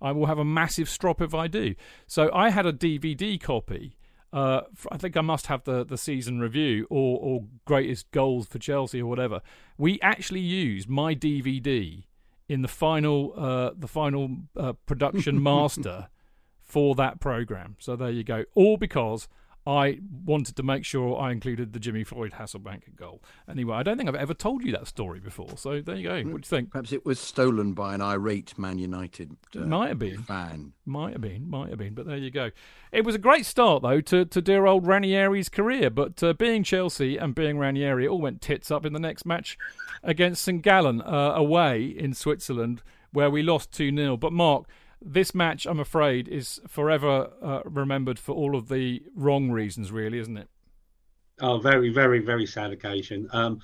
I 0.00 0.12
will 0.12 0.26
have 0.26 0.38
a 0.38 0.44
massive 0.44 0.88
strop 0.88 1.22
if 1.22 1.32
I 1.32 1.46
do. 1.46 1.74
So 2.06 2.30
I 2.34 2.50
had 2.50 2.66
a 2.66 2.72
DVD 2.72 3.40
copy. 3.40 3.96
Uh, 4.32 4.62
I 4.90 4.96
think 4.96 5.16
I 5.16 5.20
must 5.20 5.48
have 5.48 5.64
the, 5.64 5.84
the 5.84 5.98
season 5.98 6.40
review 6.40 6.86
or, 6.88 7.18
or 7.20 7.44
greatest 7.66 8.10
goals 8.12 8.46
for 8.46 8.58
Chelsea 8.58 9.02
or 9.02 9.06
whatever. 9.06 9.42
We 9.76 10.00
actually 10.00 10.40
used 10.40 10.88
my 10.88 11.14
DVD 11.14 12.04
in 12.48 12.62
the 12.62 12.68
final 12.68 13.34
uh, 13.36 13.70
the 13.76 13.88
final 13.88 14.36
uh, 14.56 14.72
production 14.86 15.42
master 15.50 16.08
for 16.60 16.94
that 16.94 17.20
program. 17.20 17.76
So 17.78 17.94
there 17.96 18.10
you 18.10 18.24
go. 18.24 18.44
All 18.54 18.76
because 18.78 19.28
I 19.66 20.00
wanted 20.24 20.56
to 20.56 20.62
make 20.64 20.84
sure 20.84 21.20
I 21.20 21.30
included 21.30 21.72
the 21.72 21.78
Jimmy 21.78 22.02
Floyd 22.02 22.32
Hasselbaink 22.32 22.96
goal. 22.96 23.22
Anyway, 23.48 23.76
I 23.76 23.84
don't 23.84 23.96
think 23.96 24.08
I've 24.08 24.16
ever 24.16 24.34
told 24.34 24.64
you 24.64 24.72
that 24.72 24.88
story 24.88 25.20
before. 25.20 25.56
So 25.56 25.80
there 25.80 25.94
you 25.94 26.08
go. 26.08 26.16
What 26.16 26.24
do 26.24 26.30
you 26.30 26.40
think? 26.40 26.70
Perhaps 26.72 26.92
it 26.92 27.06
was 27.06 27.20
stolen 27.20 27.72
by 27.72 27.94
an 27.94 28.00
irate 28.00 28.58
Man 28.58 28.78
United 28.78 29.36
uh, 29.54 29.60
might 29.60 29.88
have 29.88 30.00
been 30.00 30.22
fan. 30.22 30.72
Might 30.84 31.12
have 31.12 31.20
been, 31.20 31.48
might 31.48 31.68
have 31.68 31.78
been. 31.78 31.94
But 31.94 32.06
there 32.06 32.16
you 32.16 32.32
go. 32.32 32.50
It 32.90 33.04
was 33.04 33.14
a 33.14 33.18
great 33.18 33.46
start 33.46 33.82
though 33.82 34.00
to, 34.00 34.24
to 34.24 34.42
dear 34.42 34.66
old 34.66 34.84
Ranieri's 34.84 35.48
career. 35.48 35.90
But 35.90 36.20
uh, 36.24 36.32
being 36.32 36.64
Chelsea 36.64 37.16
and 37.16 37.32
being 37.32 37.56
Ranieri, 37.56 38.06
it 38.06 38.08
all 38.08 38.20
went 38.20 38.40
tits 38.40 38.72
up 38.72 38.84
in 38.84 38.92
the 38.92 38.98
next 38.98 39.24
match 39.24 39.56
against 40.02 40.42
St 40.42 40.60
Gallen 40.62 41.00
uh, 41.02 41.34
away 41.36 41.84
in 41.84 42.14
Switzerland, 42.14 42.82
where 43.12 43.30
we 43.30 43.44
lost 43.44 43.70
two 43.70 43.94
0 43.94 44.16
But 44.16 44.32
Mark 44.32 44.64
this 45.04 45.34
match, 45.34 45.66
I'm 45.66 45.80
afraid, 45.80 46.28
is 46.28 46.60
forever 46.68 47.30
uh, 47.42 47.60
remembered 47.64 48.18
for 48.18 48.32
all 48.32 48.56
of 48.56 48.68
the 48.68 49.02
wrong 49.14 49.50
reasons, 49.50 49.92
really, 49.92 50.18
isn't 50.18 50.36
it? 50.36 50.48
Oh, 51.40 51.58
very, 51.58 51.90
very, 51.90 52.20
very 52.20 52.46
sad 52.46 52.70
occasion. 52.72 53.28
Um, 53.32 53.60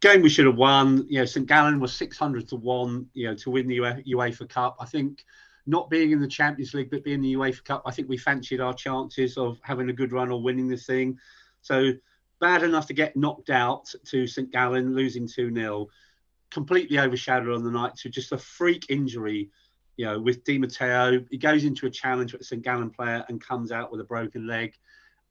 game 0.00 0.22
we 0.22 0.28
should 0.28 0.46
have 0.46 0.56
won. 0.56 1.06
You 1.08 1.20
know, 1.20 1.24
St 1.24 1.46
Gallen 1.46 1.80
was 1.80 1.92
600 1.94 2.48
to 2.48 2.56
one. 2.56 3.06
You 3.12 3.28
know, 3.28 3.34
to 3.36 3.50
win 3.50 3.66
the 3.66 3.78
UEFA 3.78 4.48
Cup. 4.48 4.76
I 4.80 4.86
think 4.86 5.24
not 5.66 5.90
being 5.90 6.10
in 6.10 6.20
the 6.20 6.28
Champions 6.28 6.74
League 6.74 6.90
but 6.90 7.04
being 7.04 7.16
in 7.16 7.22
the 7.22 7.34
UEFA 7.34 7.64
Cup, 7.64 7.82
I 7.86 7.90
think 7.90 8.08
we 8.08 8.16
fancied 8.16 8.60
our 8.60 8.74
chances 8.74 9.36
of 9.36 9.58
having 9.62 9.90
a 9.90 9.94
good 9.94 10.12
run 10.12 10.30
or 10.30 10.42
winning 10.42 10.68
this 10.68 10.86
thing. 10.86 11.18
So 11.62 11.92
bad 12.40 12.62
enough 12.62 12.86
to 12.86 12.94
get 12.94 13.16
knocked 13.16 13.50
out 13.50 13.92
to 14.06 14.26
St 14.26 14.50
Gallen, 14.50 14.94
losing 14.94 15.28
two 15.28 15.52
0 15.54 15.88
completely 16.50 16.98
overshadowed 16.98 17.54
on 17.54 17.62
the 17.62 17.70
night 17.70 17.94
to 17.96 18.08
just 18.08 18.32
a 18.32 18.38
freak 18.38 18.86
injury 18.88 19.50
you 20.00 20.06
know, 20.06 20.18
with 20.18 20.44
Di 20.44 20.56
Matteo, 20.56 21.22
he 21.30 21.36
goes 21.36 21.64
into 21.64 21.84
a 21.84 21.90
challenge 21.90 22.32
with 22.32 22.40
a 22.40 22.44
St 22.44 22.62
Gallen 22.62 22.88
player 22.88 23.22
and 23.28 23.38
comes 23.38 23.70
out 23.70 23.92
with 23.92 24.00
a 24.00 24.04
broken 24.04 24.46
leg 24.46 24.72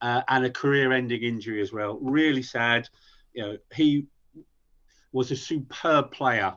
uh, 0.01 0.21
and 0.27 0.45
a 0.45 0.49
career-ending 0.51 1.23
injury 1.23 1.59
as 1.59 1.73
well. 1.73 1.97
Really 1.99 2.43
sad. 2.43 2.87
You 3.33 3.41
know, 3.41 3.57
he 3.73 4.05
was 5.11 5.31
a 5.31 5.35
superb 5.35 6.11
player. 6.11 6.53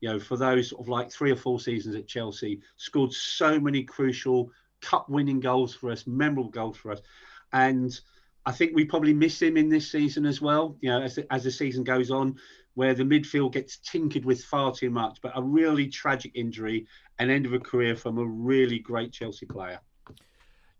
You 0.00 0.08
know, 0.08 0.18
for 0.18 0.36
those 0.36 0.70
sort 0.70 0.80
of 0.80 0.88
like 0.88 1.12
three 1.12 1.30
or 1.30 1.36
four 1.36 1.60
seasons 1.60 1.94
at 1.94 2.08
Chelsea, 2.08 2.60
scored 2.78 3.12
so 3.12 3.60
many 3.60 3.84
crucial 3.84 4.50
cup-winning 4.80 5.38
goals 5.38 5.72
for 5.72 5.92
us, 5.92 6.04
memorable 6.04 6.50
goals 6.50 6.76
for 6.76 6.90
us, 6.90 7.00
and 7.52 8.00
I 8.44 8.50
think 8.50 8.72
we 8.74 8.86
probably 8.86 9.14
miss 9.14 9.40
him 9.40 9.56
in 9.56 9.68
this 9.68 9.88
season 9.88 10.26
as 10.26 10.40
well. 10.40 10.76
You 10.80 10.90
know, 10.90 11.00
as 11.00 11.14
the, 11.14 11.32
as 11.32 11.44
the 11.44 11.52
season 11.52 11.84
goes 11.84 12.10
on, 12.10 12.34
where 12.74 12.94
the 12.94 13.02
midfield 13.02 13.52
gets 13.52 13.76
tinkered 13.78 14.24
with 14.24 14.42
far 14.44 14.72
too 14.72 14.90
much. 14.90 15.18
But 15.22 15.32
a 15.34 15.42
really 15.42 15.88
tragic 15.88 16.32
injury 16.34 16.86
and 17.18 17.30
end 17.30 17.46
of 17.46 17.52
a 17.52 17.58
career 17.58 17.96
from 17.96 18.18
a 18.18 18.24
really 18.24 18.78
great 18.78 19.12
Chelsea 19.12 19.46
player. 19.46 19.80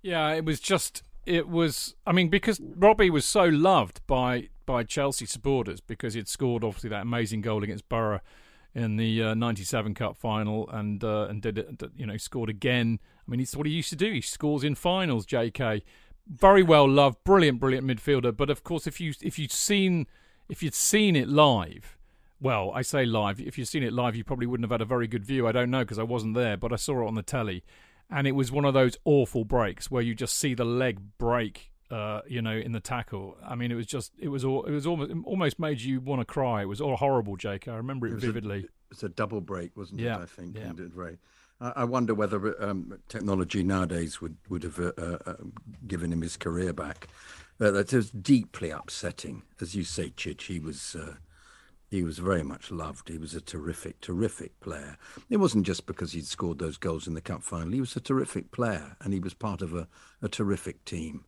Yeah, 0.02 0.32
it 0.32 0.44
was 0.44 0.60
just 0.60 1.02
it 1.24 1.48
was 1.48 1.94
I 2.06 2.12
mean 2.12 2.28
because 2.28 2.60
Robbie 2.60 3.10
was 3.10 3.24
so 3.24 3.44
loved 3.44 4.00
by 4.06 4.48
by 4.66 4.82
Chelsea 4.84 5.26
supporters 5.26 5.80
because 5.80 6.14
he'd 6.14 6.28
scored 6.28 6.64
obviously 6.64 6.90
that 6.90 7.02
amazing 7.02 7.40
goal 7.42 7.62
against 7.62 7.88
Borough 7.88 8.20
in 8.74 8.96
the 8.96 9.22
uh, 9.22 9.34
97 9.34 9.94
cup 9.94 10.16
final 10.16 10.68
and 10.70 11.04
uh, 11.04 11.26
and 11.28 11.42
did 11.42 11.58
it 11.58 11.82
you 11.96 12.06
know 12.06 12.16
scored 12.16 12.48
again 12.48 12.98
I 13.26 13.30
mean 13.30 13.40
it's 13.40 13.54
what 13.54 13.66
he 13.66 13.72
used 13.72 13.90
to 13.90 13.96
do 13.96 14.12
he 14.12 14.20
scores 14.20 14.64
in 14.64 14.74
finals 14.74 15.26
JK 15.26 15.82
very 16.26 16.62
well 16.62 16.88
loved 16.88 17.22
brilliant 17.24 17.60
brilliant 17.60 17.86
midfielder 17.86 18.36
but 18.36 18.50
of 18.50 18.64
course 18.64 18.86
if 18.86 19.00
you 19.00 19.12
if 19.20 19.38
you'd 19.38 19.52
seen 19.52 20.06
if 20.52 20.62
you'd 20.62 20.74
seen 20.74 21.16
it 21.16 21.28
live, 21.28 21.96
well, 22.38 22.72
I 22.74 22.82
say 22.82 23.06
live. 23.06 23.40
If 23.40 23.56
you'd 23.56 23.68
seen 23.68 23.82
it 23.82 23.90
live, 23.94 24.14
you 24.14 24.22
probably 24.22 24.46
wouldn't 24.46 24.66
have 24.66 24.70
had 24.70 24.82
a 24.82 24.84
very 24.84 25.06
good 25.06 25.24
view. 25.24 25.48
I 25.48 25.52
don't 25.52 25.70
know 25.70 25.80
because 25.80 25.98
I 25.98 26.02
wasn't 26.02 26.34
there, 26.34 26.58
but 26.58 26.74
I 26.74 26.76
saw 26.76 27.02
it 27.02 27.06
on 27.08 27.14
the 27.14 27.22
telly, 27.22 27.64
and 28.10 28.26
it 28.26 28.32
was 28.32 28.52
one 28.52 28.66
of 28.66 28.74
those 28.74 28.98
awful 29.06 29.46
breaks 29.46 29.90
where 29.90 30.02
you 30.02 30.14
just 30.14 30.36
see 30.36 30.52
the 30.52 30.66
leg 30.66 31.00
break. 31.16 31.70
Uh, 31.90 32.22
you 32.26 32.40
know, 32.40 32.56
in 32.56 32.72
the 32.72 32.80
tackle. 32.80 33.36
I 33.46 33.54
mean, 33.54 33.70
it 33.70 33.74
was 33.74 33.84
just, 33.84 34.12
it 34.18 34.28
was, 34.28 34.46
all, 34.46 34.64
it 34.64 34.70
was 34.70 34.86
almost, 34.86 35.12
almost 35.26 35.58
made 35.58 35.82
you 35.82 36.00
want 36.00 36.22
to 36.22 36.24
cry. 36.24 36.62
It 36.62 36.64
was 36.64 36.80
all 36.80 36.96
horrible, 36.96 37.36
Jake. 37.36 37.68
I 37.68 37.76
remember 37.76 38.06
it, 38.06 38.14
it 38.14 38.20
vividly. 38.20 38.60
A, 38.60 38.68
it's 38.90 39.02
a 39.02 39.10
double 39.10 39.42
break, 39.42 39.76
wasn't 39.76 40.00
it? 40.00 40.04
yeah. 40.04 40.16
it? 40.18 40.22
I 40.22 40.24
think. 40.24 40.56
Yeah. 40.56 40.72
Right. 40.94 41.18
I 41.60 41.84
wonder 41.84 42.14
whether 42.14 42.60
um, 42.62 42.98
technology 43.08 43.62
nowadays 43.62 44.22
would 44.22 44.36
would 44.48 44.62
have 44.62 44.80
uh, 44.80 44.92
uh, 44.98 45.34
given 45.86 46.12
him 46.12 46.22
his 46.22 46.38
career 46.38 46.72
back. 46.72 47.08
Uh, 47.62 47.70
that 47.70 47.92
was 47.92 48.10
deeply 48.10 48.70
upsetting, 48.70 49.42
as 49.60 49.76
you 49.76 49.84
say, 49.84 50.10
Chich. 50.10 50.42
He 50.42 50.58
was 50.58 50.96
uh, 50.96 51.14
he 51.88 52.02
was 52.02 52.18
very 52.18 52.42
much 52.42 52.72
loved. 52.72 53.08
He 53.08 53.18
was 53.18 53.34
a 53.34 53.40
terrific, 53.40 54.00
terrific 54.00 54.58
player. 54.58 54.96
It 55.30 55.36
wasn't 55.36 55.66
just 55.66 55.86
because 55.86 56.12
he'd 56.12 56.26
scored 56.26 56.58
those 56.58 56.76
goals 56.76 57.06
in 57.06 57.14
the 57.14 57.20
cup 57.20 57.44
final. 57.44 57.72
He 57.72 57.80
was 57.80 57.94
a 57.94 58.00
terrific 58.00 58.50
player, 58.50 58.96
and 59.00 59.12
he 59.12 59.20
was 59.20 59.34
part 59.34 59.62
of 59.62 59.74
a, 59.74 59.86
a 60.20 60.28
terrific 60.28 60.84
team. 60.84 61.24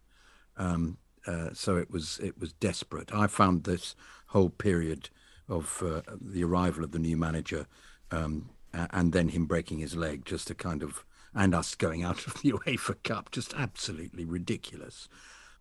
Um, 0.57 0.99
uh, 1.25 1.51
so 1.53 1.77
it 1.77 1.91
was 1.91 2.19
it 2.21 2.41
was 2.41 2.53
desperate. 2.55 3.15
I 3.15 3.29
found 3.29 3.63
this 3.63 3.95
whole 4.29 4.51
period 4.51 5.11
of 5.49 5.83
uh, 5.87 6.03
the 6.21 6.43
arrival 6.43 6.83
of 6.83 6.91
the 6.91 6.99
new 6.99 7.17
manager 7.17 7.67
um, 8.11 8.51
and 8.73 9.13
then 9.13 9.29
him 9.29 9.47
breaking 9.47 9.79
his 9.79 9.95
leg 9.95 10.25
just 10.25 10.51
a 10.51 10.55
kind 10.55 10.83
of 10.83 11.05
and 11.35 11.55
us 11.55 11.75
going 11.75 12.03
out 12.03 12.27
of 12.27 12.41
the 12.43 12.53
UEFA 12.53 13.03
Cup 13.03 13.31
just 13.31 13.55
absolutely 13.55 14.25
ridiculous. 14.25 15.09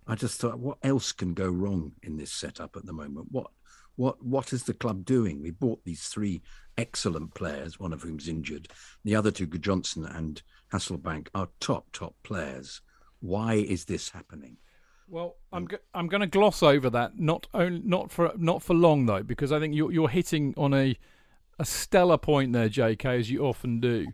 I 0.08 0.16
just 0.16 0.40
thought, 0.40 0.60
what 0.60 0.78
else 0.84 1.12
can 1.12 1.34
go 1.34 1.48
wrong 1.48 1.94
in 2.02 2.18
this 2.18 2.32
setup 2.32 2.76
at 2.76 2.86
the 2.86 2.94
moment? 2.94 3.28
What 3.32 3.48
what 3.96 4.24
what 4.24 4.54
is 4.54 4.64
the 4.64 4.74
club 4.74 5.06
doing? 5.06 5.42
We 5.42 5.52
bought 5.52 5.84
these 5.86 6.08
three 6.08 6.42
excellent 6.78 7.34
players, 7.36 7.80
one 7.80 7.94
of 7.94 8.02
whom's 8.02 8.28
injured. 8.28 8.68
The 9.04 9.16
other 9.16 9.32
two, 9.32 9.46
Johnson 9.48 10.06
and 10.06 10.42
Hasselbaink, 10.72 11.28
are 11.36 11.50
top 11.60 11.88
top 11.92 12.16
players. 12.24 12.82
Why 13.20 13.56
is 13.56 13.86
this 13.86 14.10
happening? 14.10 14.58
Well, 15.08 15.36
I'm 15.52 15.66
go- 15.66 15.78
I'm 15.94 16.08
going 16.08 16.22
to 16.22 16.28
gloss 16.28 16.64
over 16.64 16.90
that. 16.90 17.20
Not 17.20 17.48
only, 17.54 17.82
not 17.84 18.12
for 18.12 18.34
not 18.36 18.64
for 18.64 18.74
long 18.74 19.06
though, 19.06 19.24
because 19.24 19.52
I 19.52 19.60
think 19.60 19.76
you're 19.76 19.92
you're 19.92 20.10
hitting 20.10 20.54
on 20.58 20.74
a 20.74 20.98
a 21.60 21.66
stellar 21.66 22.18
point 22.18 22.52
there, 22.54 22.70
J.K. 22.70 23.20
As 23.20 23.30
you 23.30 23.46
often 23.46 23.80
do. 23.80 24.08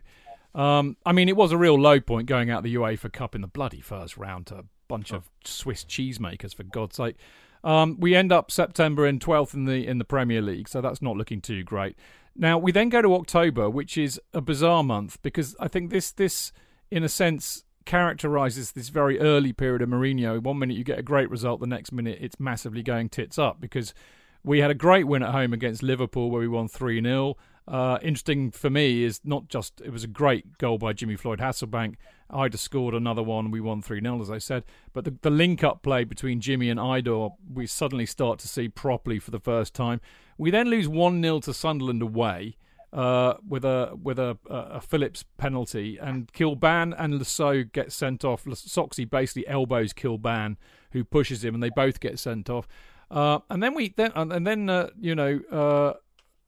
Um, 0.54 0.96
I 1.06 1.12
mean, 1.12 1.28
it 1.28 1.36
was 1.36 1.52
a 1.52 1.56
real 1.56 1.80
low 1.80 2.00
point 2.00 2.26
going 2.26 2.50
out 2.50 2.64
the 2.64 2.74
UEFA 2.74 3.12
Cup 3.12 3.34
in 3.34 3.40
the 3.40 3.46
bloody 3.46 3.80
first 3.80 4.16
round 4.16 4.48
to 4.48 4.64
bunch 4.90 5.12
of 5.12 5.30
Swiss 5.44 5.84
cheesemakers, 5.84 6.54
for 6.54 6.64
God's 6.64 6.96
sake. 6.96 7.16
Um, 7.62 7.96
we 7.98 8.14
end 8.14 8.32
up 8.32 8.50
September 8.50 9.06
in 9.06 9.18
12th 9.18 9.54
in 9.54 9.64
the 9.64 9.86
in 9.86 9.98
the 9.98 10.04
Premier 10.04 10.42
League, 10.42 10.68
so 10.68 10.80
that's 10.80 11.02
not 11.02 11.16
looking 11.16 11.40
too 11.40 11.62
great. 11.62 11.96
Now 12.36 12.58
we 12.58 12.72
then 12.72 12.88
go 12.88 13.02
to 13.02 13.14
October, 13.14 13.68
which 13.68 13.98
is 13.98 14.20
a 14.32 14.40
bizarre 14.40 14.82
month 14.82 15.20
because 15.22 15.56
I 15.60 15.68
think 15.68 15.90
this 15.90 16.10
this 16.12 16.52
in 16.90 17.04
a 17.04 17.08
sense 17.08 17.64
characterizes 17.84 18.72
this 18.72 18.88
very 18.88 19.18
early 19.18 19.52
period 19.52 19.82
of 19.82 19.88
Mourinho. 19.88 20.42
One 20.42 20.58
minute 20.58 20.76
you 20.76 20.84
get 20.84 20.98
a 20.98 21.02
great 21.02 21.30
result, 21.30 21.60
the 21.60 21.66
next 21.66 21.92
minute 21.92 22.18
it's 22.20 22.38
massively 22.40 22.82
going 22.82 23.08
tits 23.08 23.38
up 23.38 23.60
because 23.60 23.94
we 24.42 24.60
had 24.60 24.70
a 24.70 24.74
great 24.74 25.06
win 25.06 25.22
at 25.22 25.32
home 25.32 25.52
against 25.52 25.82
Liverpool 25.82 26.30
where 26.30 26.40
we 26.40 26.48
won 26.48 26.68
3 26.68 27.02
0. 27.02 27.36
Uh, 27.68 27.98
interesting 28.02 28.50
for 28.50 28.70
me 28.70 29.04
is 29.04 29.20
not 29.24 29.48
just 29.48 29.80
it 29.84 29.92
was 29.92 30.02
a 30.02 30.08
great 30.08 30.58
goal 30.58 30.78
by 30.78 30.92
Jimmy 30.92 31.16
Floyd 31.16 31.40
Hasselbaink. 31.40 31.96
Eidur 32.30 32.58
scored 32.58 32.94
another 32.94 33.22
one. 33.22 33.50
We 33.50 33.60
won 33.60 33.82
3 33.82 34.00
0, 34.00 34.20
as 34.20 34.30
I 34.30 34.38
said. 34.38 34.64
But 34.92 35.04
the, 35.04 35.14
the 35.22 35.30
link 35.30 35.62
up 35.64 35.82
play 35.82 36.04
between 36.04 36.40
Jimmy 36.40 36.70
and 36.70 36.80
Eidur, 36.80 37.32
we 37.52 37.66
suddenly 37.66 38.06
start 38.06 38.38
to 38.40 38.48
see 38.48 38.68
properly 38.68 39.18
for 39.18 39.30
the 39.30 39.40
first 39.40 39.74
time. 39.74 40.00
We 40.38 40.50
then 40.50 40.68
lose 40.68 40.88
1 40.88 41.22
0 41.22 41.40
to 41.40 41.54
Sunderland 41.54 42.02
away. 42.02 42.56
Uh, 42.92 43.34
with 43.48 43.64
a 43.64 43.96
with 44.02 44.18
a, 44.18 44.36
a, 44.48 44.80
Phillips 44.80 45.24
penalty, 45.38 45.96
and 45.96 46.32
Kilbane 46.32 46.92
and 46.98 47.24
Saux 47.24 47.70
get 47.72 47.92
sent 47.92 48.24
off. 48.24 48.44
Soxie 48.46 49.08
basically 49.08 49.46
elbows 49.46 49.92
Kilbane, 49.92 50.56
who 50.90 51.04
pushes 51.04 51.44
him, 51.44 51.54
and 51.54 51.62
they 51.62 51.70
both 51.70 52.00
get 52.00 52.18
sent 52.18 52.50
off. 52.50 52.66
Uh, 53.08 53.38
and 53.48 53.62
then 53.62 53.74
we 53.74 53.94
then 53.96 54.10
and 54.16 54.44
then 54.44 54.68
uh, 54.68 54.88
you 55.00 55.14
know 55.14 55.40
uh, 55.52 55.92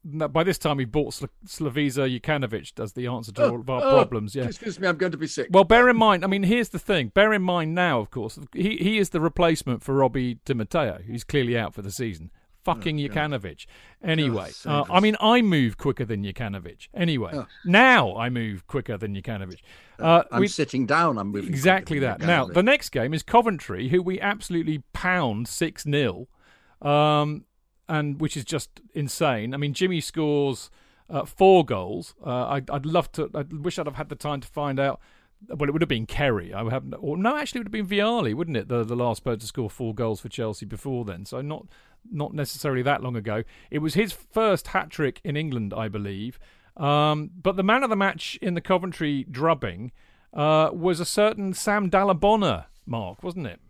by 0.04 0.42
this 0.42 0.58
time 0.58 0.78
he 0.78 0.84
bought 0.84 1.14
Sl- 1.14 1.26
Slavisa 1.46 2.20
Jokanovic 2.20 2.78
as 2.80 2.92
the 2.94 3.06
answer 3.06 3.32
to 3.32 3.42
Oh, 3.44 3.50
all 3.52 3.60
of 3.60 3.70
our 3.70 3.82
oh, 3.84 3.90
problems. 3.94 4.34
Yeah. 4.34 4.44
Excuse 4.44 4.78
me, 4.80 4.88
I'm 4.88 4.96
going 4.96 5.12
to 5.12 5.18
be 5.18 5.26
sick. 5.28 5.48
Well, 5.50 5.64
bear 5.64 5.88
in 5.88 5.96
mind. 5.96 6.24
I 6.24 6.26
mean, 6.26 6.42
here's 6.42 6.70
the 6.70 6.78
thing. 6.78 7.08
Bear 7.08 7.32
in 7.32 7.42
mind 7.42 7.74
now, 7.74 8.00
of 8.00 8.10
course, 8.10 8.38
he 8.52 8.76
he 8.78 8.98
is 8.98 9.10
the 9.10 9.20
replacement 9.20 9.82
for 9.82 9.94
Robbie 9.94 10.38
Di 10.44 10.54
Matteo, 10.54 11.00
who's 11.06 11.24
clearly 11.24 11.56
out 11.56 11.74
for 11.74 11.82
the 11.82 11.90
season. 11.92 12.30
Fucking 12.64 12.96
Oh, 13.00 13.08
Jokanovic. 13.08 13.66
Anyway, 14.04 14.50
uh. 14.66 14.84
I 14.88 15.00
mean, 15.00 15.16
I 15.20 15.42
move 15.42 15.76
quicker 15.78 16.04
than 16.04 16.22
Jokanovic. 16.22 16.86
Anyway, 16.94 17.32
Oh. 17.34 17.46
now 17.64 18.16
I 18.16 18.30
move 18.30 18.68
quicker 18.68 18.96
than 18.96 19.16
Jokanovic. 19.16 19.58
Uh, 19.98 20.22
I'm 20.30 20.40
we- 20.40 20.46
sitting 20.48 20.86
down. 20.86 21.18
I'm 21.18 21.32
moving 21.32 21.50
exactly 21.50 21.98
that. 22.00 22.20
Now, 22.20 22.44
the 22.44 22.62
next 22.62 22.90
game 22.90 23.14
is 23.14 23.24
Coventry, 23.24 23.88
who 23.88 24.00
we 24.00 24.20
absolutely 24.20 24.84
pound 24.92 25.48
6 25.48 25.82
0, 25.82 26.28
um, 26.80 27.44
and 27.92 28.18
which 28.22 28.38
is 28.38 28.44
just 28.44 28.80
insane. 28.94 29.52
I 29.52 29.58
mean, 29.58 29.74
Jimmy 29.74 30.00
scores 30.00 30.70
uh, 31.10 31.26
four 31.26 31.62
goals. 31.62 32.14
Uh, 32.24 32.46
I'd, 32.48 32.70
I'd 32.70 32.86
love 32.86 33.12
to, 33.12 33.30
I 33.34 33.42
wish 33.42 33.78
I'd 33.78 33.84
have 33.84 33.96
had 33.96 34.08
the 34.08 34.16
time 34.16 34.40
to 34.40 34.48
find 34.48 34.80
out. 34.80 34.98
Well, 35.48 35.68
it 35.68 35.72
would 35.72 35.82
have 35.82 35.88
been 35.90 36.06
Kerry. 36.06 36.54
I 36.54 36.62
would 36.62 36.72
have, 36.72 36.84
or 37.00 37.18
no, 37.18 37.36
actually, 37.36 37.58
it 37.58 37.64
would 37.64 37.74
have 37.74 37.88
been 37.88 37.98
Vialli, 37.98 38.32
wouldn't 38.32 38.56
it? 38.56 38.68
The 38.68 38.84
the 38.84 38.96
last 38.96 39.24
player 39.24 39.36
to 39.36 39.46
score 39.46 39.68
four 39.68 39.92
goals 39.92 40.20
for 40.20 40.28
Chelsea 40.28 40.64
before 40.64 41.04
then. 41.04 41.26
So 41.26 41.42
not 41.42 41.66
not 42.10 42.32
necessarily 42.32 42.82
that 42.82 43.02
long 43.02 43.16
ago. 43.16 43.42
It 43.70 43.80
was 43.80 43.94
his 43.94 44.12
first 44.12 44.68
hat 44.68 44.88
trick 44.88 45.20
in 45.24 45.36
England, 45.36 45.74
I 45.76 45.88
believe. 45.88 46.38
Um, 46.76 47.30
but 47.34 47.56
the 47.56 47.64
man 47.64 47.82
of 47.82 47.90
the 47.90 47.96
match 47.96 48.38
in 48.40 48.54
the 48.54 48.60
Coventry 48.60 49.26
drubbing 49.30 49.90
uh, 50.32 50.70
was 50.72 51.00
a 51.00 51.04
certain 51.04 51.52
Sam 51.52 51.90
Dalla 51.90 52.14
Bona, 52.14 52.68
Mark, 52.86 53.22
wasn't 53.22 53.48
it? 53.48 53.60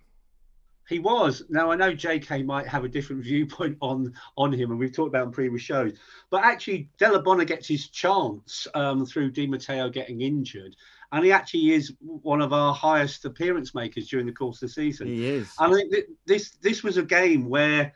He 0.88 0.98
was. 0.98 1.42
Now 1.48 1.70
I 1.70 1.76
know 1.76 1.92
JK 1.92 2.44
might 2.44 2.66
have 2.66 2.84
a 2.84 2.88
different 2.88 3.22
viewpoint 3.24 3.76
on 3.80 4.14
on 4.36 4.52
him, 4.52 4.70
and 4.70 4.78
we've 4.78 4.92
talked 4.92 5.08
about 5.08 5.26
in 5.26 5.32
previous 5.32 5.62
shows. 5.62 5.92
But 6.30 6.44
actually, 6.44 6.88
Dalla 6.98 7.22
Bona 7.22 7.44
gets 7.44 7.68
his 7.68 7.88
chance 7.88 8.66
um, 8.74 9.06
through 9.06 9.30
Di 9.30 9.46
Matteo 9.46 9.88
getting 9.90 10.20
injured, 10.20 10.76
and 11.12 11.24
he 11.24 11.32
actually 11.32 11.72
is 11.72 11.92
one 12.00 12.40
of 12.40 12.52
our 12.52 12.74
highest 12.74 13.24
appearance 13.24 13.74
makers 13.74 14.08
during 14.08 14.26
the 14.26 14.32
course 14.32 14.62
of 14.62 14.68
the 14.68 14.74
season. 14.74 15.06
he 15.08 15.26
is. 15.26 15.52
I 15.58 15.72
think 15.72 15.94
this 16.26 16.50
this 16.62 16.82
was 16.82 16.96
a 16.96 17.02
game 17.02 17.48
where 17.48 17.94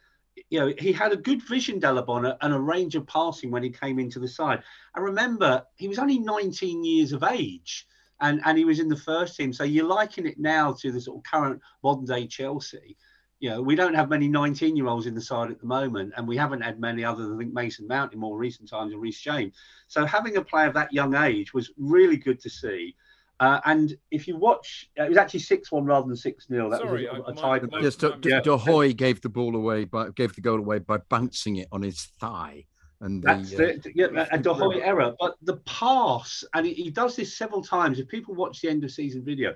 you 0.51 0.61
know 0.61 0.73
he 0.79 0.93
had 0.93 1.13
a 1.13 1.17
good 1.17 1.43
vision, 1.43 1.79
Dalla 1.79 2.03
Bona, 2.03 2.37
and 2.41 2.53
a 2.53 2.61
range 2.61 2.95
of 2.95 3.07
passing 3.07 3.51
when 3.51 3.63
he 3.63 3.71
came 3.71 3.99
into 3.99 4.19
the 4.19 4.29
side. 4.29 4.63
I 4.95 5.01
remember 5.01 5.65
he 5.77 5.89
was 5.89 5.99
only 5.99 6.19
19 6.19 6.85
years 6.85 7.13
of 7.13 7.23
age, 7.23 7.87
and 8.21 8.41
and 8.45 8.57
he 8.59 8.65
was 8.65 8.79
in 8.81 8.89
the 8.89 8.97
first 8.97 9.37
team. 9.37 9.53
So 9.53 9.65
you're 9.65 9.87
liking 9.87 10.27
it 10.27 10.39
now 10.39 10.73
to 10.81 10.93
the 10.93 11.01
sort 11.01 11.19
of 11.19 11.25
current 11.25 11.61
modern 11.83 12.05
day 12.05 12.27
Chelsea. 12.27 12.97
You 13.39 13.51
know, 13.51 13.61
we 13.63 13.75
don't 13.75 13.93
have 13.95 14.09
many 14.09 14.29
19 14.29 14.77
year 14.77 14.87
olds 14.87 15.07
in 15.07 15.15
the 15.15 15.21
side 15.21 15.51
at 15.51 15.61
the 15.61 15.67
moment, 15.67 16.15
and 16.17 16.27
we 16.27 16.37
haven't 16.39 16.63
had 16.63 16.81
many 16.81 17.05
other 17.05 17.25
than 17.27 17.35
I 17.35 17.39
think 17.39 17.53
Mason 17.53 17.87
Mount 17.87 18.15
in 18.15 18.19
more 18.19 18.39
recent 18.39 18.69
times 18.71 18.95
or 18.95 18.99
Reece 18.99 19.21
James. 19.21 19.55
So 19.89 20.07
having 20.07 20.37
a 20.37 20.43
player 20.43 20.69
of 20.69 20.75
that 20.75 20.93
young 20.93 21.15
age 21.15 21.53
was 21.53 21.71
really 21.77 22.17
good 22.17 22.41
to 22.41 22.49
see. 22.51 22.95
Uh, 23.39 23.61
and 23.67 23.95
if 24.11 24.27
you 24.27 24.39
watch, 24.39 24.89
it 24.97 25.11
was 25.11 25.19
actually 25.19 25.41
six 25.41 25.71
one 25.71 25.85
rather 25.85 26.07
than 26.07 26.17
six 26.17 26.47
0 26.49 26.71
That 26.71 26.81
Sorry, 26.81 27.07
was 27.07 27.23
a 27.29 27.35
my- 27.35 27.59
tie. 27.59 27.67
Yes, 27.83 27.97
De, 27.97 28.17
De, 28.17 28.31
Yeah. 28.31 28.41
De 28.41 28.57
Goey 28.57 28.95
gave 28.97 29.21
the 29.21 29.29
ball 29.29 29.55
away, 29.55 29.85
by 29.85 30.09
gave 30.17 30.35
the 30.35 30.41
goal 30.41 30.59
away 30.59 30.79
by 30.79 30.97
bouncing 30.97 31.57
it 31.57 31.69
on 31.71 31.83
his 31.83 32.07
thigh, 32.19 32.65
and 33.01 33.23
the, 33.23 33.27
That's 33.27 33.53
uh, 33.55 33.63
it. 33.63 33.87
Yeah, 33.95 34.27
a 34.31 34.39
De 34.39 34.49
Goey 34.49 34.83
error. 34.83 35.15
But 35.21 35.37
the 35.43 35.57
pass, 35.59 36.45
and 36.55 36.67
he, 36.67 36.75
he 36.75 36.91
does 36.91 37.17
this 37.17 37.37
several 37.37 37.63
times. 37.63 37.99
If 37.99 38.09
people 38.09 38.35
watch 38.35 38.61
the 38.61 38.69
end 38.69 38.85
of 38.85 38.91
season 38.91 39.25
video, 39.25 39.55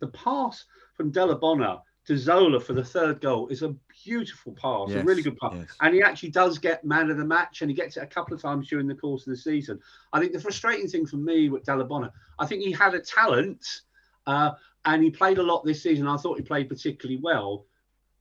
the 0.00 0.08
pass 0.08 0.64
from 0.96 1.10
Dalla 1.10 1.36
Bona 1.36 1.82
to 2.06 2.18
Zola 2.18 2.58
for 2.58 2.72
the 2.72 2.84
third 2.84 3.20
goal 3.20 3.46
is 3.48 3.62
a 3.62 3.74
beautiful 4.04 4.52
pass, 4.52 4.90
a 4.90 5.04
really 5.04 5.22
good 5.22 5.36
pass. 5.36 5.52
yes. 5.54 5.68
And 5.80 5.94
he 5.94 6.02
actually 6.02 6.30
does 6.30 6.58
get 6.58 6.84
man 6.84 7.10
of 7.10 7.16
the 7.16 7.24
match, 7.24 7.62
and 7.62 7.70
he 7.70 7.74
gets 7.74 7.96
it 7.96 8.02
a 8.02 8.06
couple 8.06 8.34
of 8.34 8.42
times 8.42 8.68
during 8.68 8.88
the 8.88 8.94
course 8.94 9.26
of 9.26 9.32
the 9.32 9.36
season. 9.36 9.78
I 10.12 10.18
think 10.18 10.32
the 10.32 10.40
frustrating 10.40 10.88
thing 10.88 11.06
for 11.06 11.16
me 11.16 11.48
with 11.48 11.64
Dalla 11.64 11.84
Bona, 11.84 12.12
I 12.38 12.46
think 12.46 12.62
he 12.62 12.72
had 12.72 12.94
a 12.94 13.00
talent, 13.00 13.64
uh, 14.26 14.52
and 14.84 15.02
he 15.02 15.10
played 15.10 15.38
a 15.38 15.42
lot 15.42 15.64
this 15.64 15.82
season. 15.82 16.08
I 16.08 16.16
thought 16.16 16.38
he 16.38 16.42
played 16.42 16.68
particularly 16.68 17.20
well. 17.22 17.66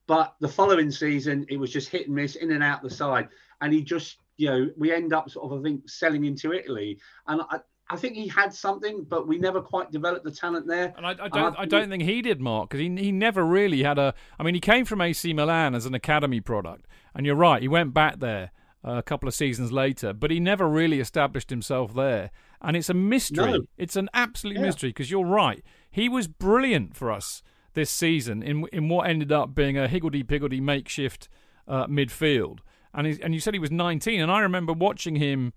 But 0.07 0.35
the 0.41 0.47
following 0.47 0.91
season, 0.91 1.45
it 1.49 1.57
was 1.57 1.71
just 1.71 1.89
hit 1.89 2.07
and 2.07 2.15
miss, 2.15 2.35
in 2.35 2.51
and 2.51 2.61
out 2.63 2.83
the 2.83 2.89
side. 2.89 3.29
And 3.61 3.73
he 3.73 3.81
just, 3.81 4.17
you 4.37 4.49
know, 4.49 4.69
we 4.77 4.91
end 4.93 5.13
up 5.13 5.29
sort 5.29 5.51
of, 5.51 5.59
I 5.59 5.63
think, 5.63 5.89
selling 5.89 6.23
him 6.25 6.35
to 6.37 6.53
Italy. 6.53 6.99
And 7.27 7.41
I, 7.49 7.59
I 7.89 7.97
think 7.97 8.15
he 8.15 8.27
had 8.27 8.53
something, 8.53 9.03
but 9.03 9.27
we 9.27 9.37
never 9.37 9.61
quite 9.61 9.91
developed 9.91 10.23
the 10.23 10.31
talent 10.31 10.65
there. 10.65 10.93
And 10.95 11.05
I, 11.05 11.11
I 11.11 11.27
don't, 11.27 11.59
I 11.59 11.65
don't 11.65 11.89
think 11.89 12.03
he 12.03 12.21
did, 12.21 12.39
Mark, 12.39 12.69
because 12.69 12.79
he 12.79 12.89
he 12.95 13.11
never 13.11 13.45
really 13.45 13.83
had 13.83 13.99
a. 13.99 14.13
I 14.39 14.43
mean, 14.43 14.53
he 14.53 14.61
came 14.61 14.85
from 14.85 15.01
AC 15.01 15.33
Milan 15.33 15.75
as 15.75 15.85
an 15.85 15.93
academy 15.93 16.39
product, 16.39 16.87
and 17.13 17.25
you're 17.25 17.35
right, 17.35 17.61
he 17.61 17.67
went 17.67 17.93
back 17.93 18.19
there 18.19 18.51
uh, 18.87 18.93
a 18.93 19.03
couple 19.03 19.27
of 19.27 19.35
seasons 19.35 19.73
later, 19.73 20.13
but 20.13 20.31
he 20.31 20.39
never 20.39 20.69
really 20.69 21.01
established 21.01 21.49
himself 21.49 21.93
there, 21.93 22.31
and 22.61 22.77
it's 22.77 22.89
a 22.89 22.93
mystery. 22.93 23.51
No. 23.51 23.59
It's 23.77 23.97
an 23.97 24.09
absolute 24.13 24.55
Yeah. 24.55 24.61
mystery 24.61 24.89
because 24.89 25.11
you're 25.11 25.25
right, 25.25 25.61
he 25.89 26.07
was 26.07 26.29
brilliant 26.29 26.95
for 26.95 27.11
us 27.11 27.43
this 27.73 27.89
season 27.89 28.41
in 28.41 28.65
in 28.71 28.87
what 28.87 29.09
ended 29.09 29.33
up 29.33 29.53
being 29.53 29.77
a 29.77 29.89
higgledy 29.89 30.23
piggledy 30.23 30.61
makeshift 30.61 31.27
uh, 31.67 31.87
midfield, 31.87 32.59
and 32.93 33.07
he, 33.07 33.21
and 33.21 33.33
you 33.33 33.39
said 33.39 33.53
he 33.53 33.59
was 33.59 33.71
19, 33.71 34.19
and 34.19 34.31
I 34.31 34.41
remember 34.41 34.73
watching 34.73 35.15
him 35.15 35.53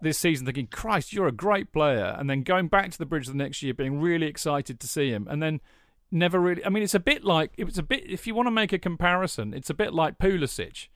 this 0.00 0.18
season 0.18 0.46
thinking, 0.46 0.66
Christ, 0.66 1.12
you're 1.12 1.26
a 1.26 1.32
great 1.32 1.72
player. 1.72 2.14
And 2.18 2.28
then 2.28 2.42
going 2.42 2.68
back 2.68 2.90
to 2.90 2.98
the 2.98 3.06
bridge 3.06 3.26
the 3.26 3.34
next 3.34 3.62
year, 3.62 3.74
being 3.74 4.00
really 4.00 4.26
excited 4.26 4.80
to 4.80 4.88
see 4.88 5.10
him. 5.10 5.26
And 5.28 5.42
then 5.42 5.60
never 6.10 6.38
really. 6.40 6.64
I 6.64 6.68
mean, 6.68 6.82
it's 6.82 6.94
a 6.94 7.00
bit 7.00 7.24
like, 7.24 7.52
it 7.56 7.64
was 7.64 7.78
a 7.78 7.82
bit, 7.82 8.08
if 8.08 8.26
you 8.26 8.34
want 8.34 8.46
to 8.46 8.52
make 8.52 8.72
a 8.72 8.78
comparison, 8.78 9.52
it's 9.52 9.70
a 9.70 9.74
bit 9.74 9.92
like 9.92 10.18
Pulisic 10.18 10.88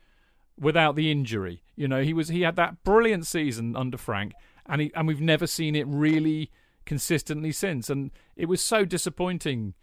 without 0.59 0.97
the 0.97 1.11
injury. 1.11 1.62
You 1.77 1.89
know, 1.89 2.03
he 2.03 2.15
was, 2.15 2.28
he 2.28 2.43
had 2.43 2.57
that 2.57 2.85
brilliant 2.85 3.27
season 3.27 3.77
under 3.77 3.97
Frank, 3.97 4.32
and 4.66 4.81
he, 4.81 4.93
and 4.94 5.09
we've 5.09 5.20
never 5.20 5.47
seen 5.47 5.74
it 5.74 5.86
really 5.86 6.51
consistently 6.85 7.53
since. 7.53 7.90
And 7.90 8.11
it 8.36 8.47
was 8.47 8.62
so 8.62 8.85
disappointing 8.85 9.74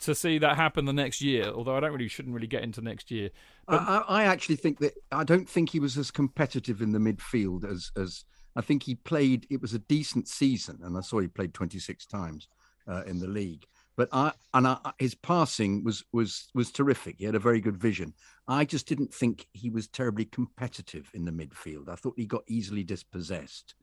to 0.00 0.14
see 0.14 0.38
that 0.38 0.56
happen 0.56 0.84
the 0.84 0.92
next 0.92 1.20
year, 1.20 1.46
although 1.46 1.76
I 1.76 1.80
don't 1.80 1.92
really, 1.92 2.08
shouldn't 2.08 2.34
really 2.34 2.46
get 2.46 2.62
into 2.62 2.80
next 2.80 3.10
year. 3.10 3.30
I, 3.68 3.76
I 3.76 4.22
I 4.22 4.24
actually 4.24 4.56
think 4.56 4.78
that 4.80 4.94
I 5.12 5.24
don't 5.24 5.48
think 5.48 5.70
he 5.70 5.80
was 5.80 5.96
as 5.96 6.10
competitive 6.10 6.82
in 6.82 6.92
the 6.92 6.98
midfield 6.98 7.70
as 7.70 7.92
as 7.96 8.24
I 8.56 8.60
think 8.62 8.82
he 8.82 8.94
played. 8.94 9.46
It 9.50 9.60
was 9.60 9.74
a 9.74 9.78
decent 9.78 10.28
season, 10.28 10.80
and 10.82 10.96
I 10.96 11.00
saw 11.00 11.20
he 11.20 11.28
played 11.28 11.54
26 11.54 12.06
times 12.06 12.48
uh, 12.88 13.02
in 13.06 13.18
the 13.18 13.28
league. 13.28 13.66
But 13.96 14.08
I 14.12 14.32
and 14.54 14.66
I, 14.66 14.78
his 14.98 15.14
passing 15.14 15.84
was 15.84 16.04
was 16.12 16.48
was 16.54 16.70
terrific. 16.70 17.16
He 17.18 17.26
had 17.26 17.34
a 17.34 17.40
very 17.40 17.60
good 17.60 17.76
vision. 17.76 18.14
I 18.48 18.64
just 18.64 18.86
didn't 18.86 19.12
think 19.12 19.46
he 19.52 19.70
was 19.70 19.88
terribly 19.88 20.24
competitive 20.24 21.10
in 21.14 21.24
the 21.24 21.30
midfield. 21.30 21.88
I 21.88 21.96
thought 21.96 22.14
he 22.16 22.26
got 22.26 22.44
easily 22.48 22.82
dispossessed, 22.82 23.74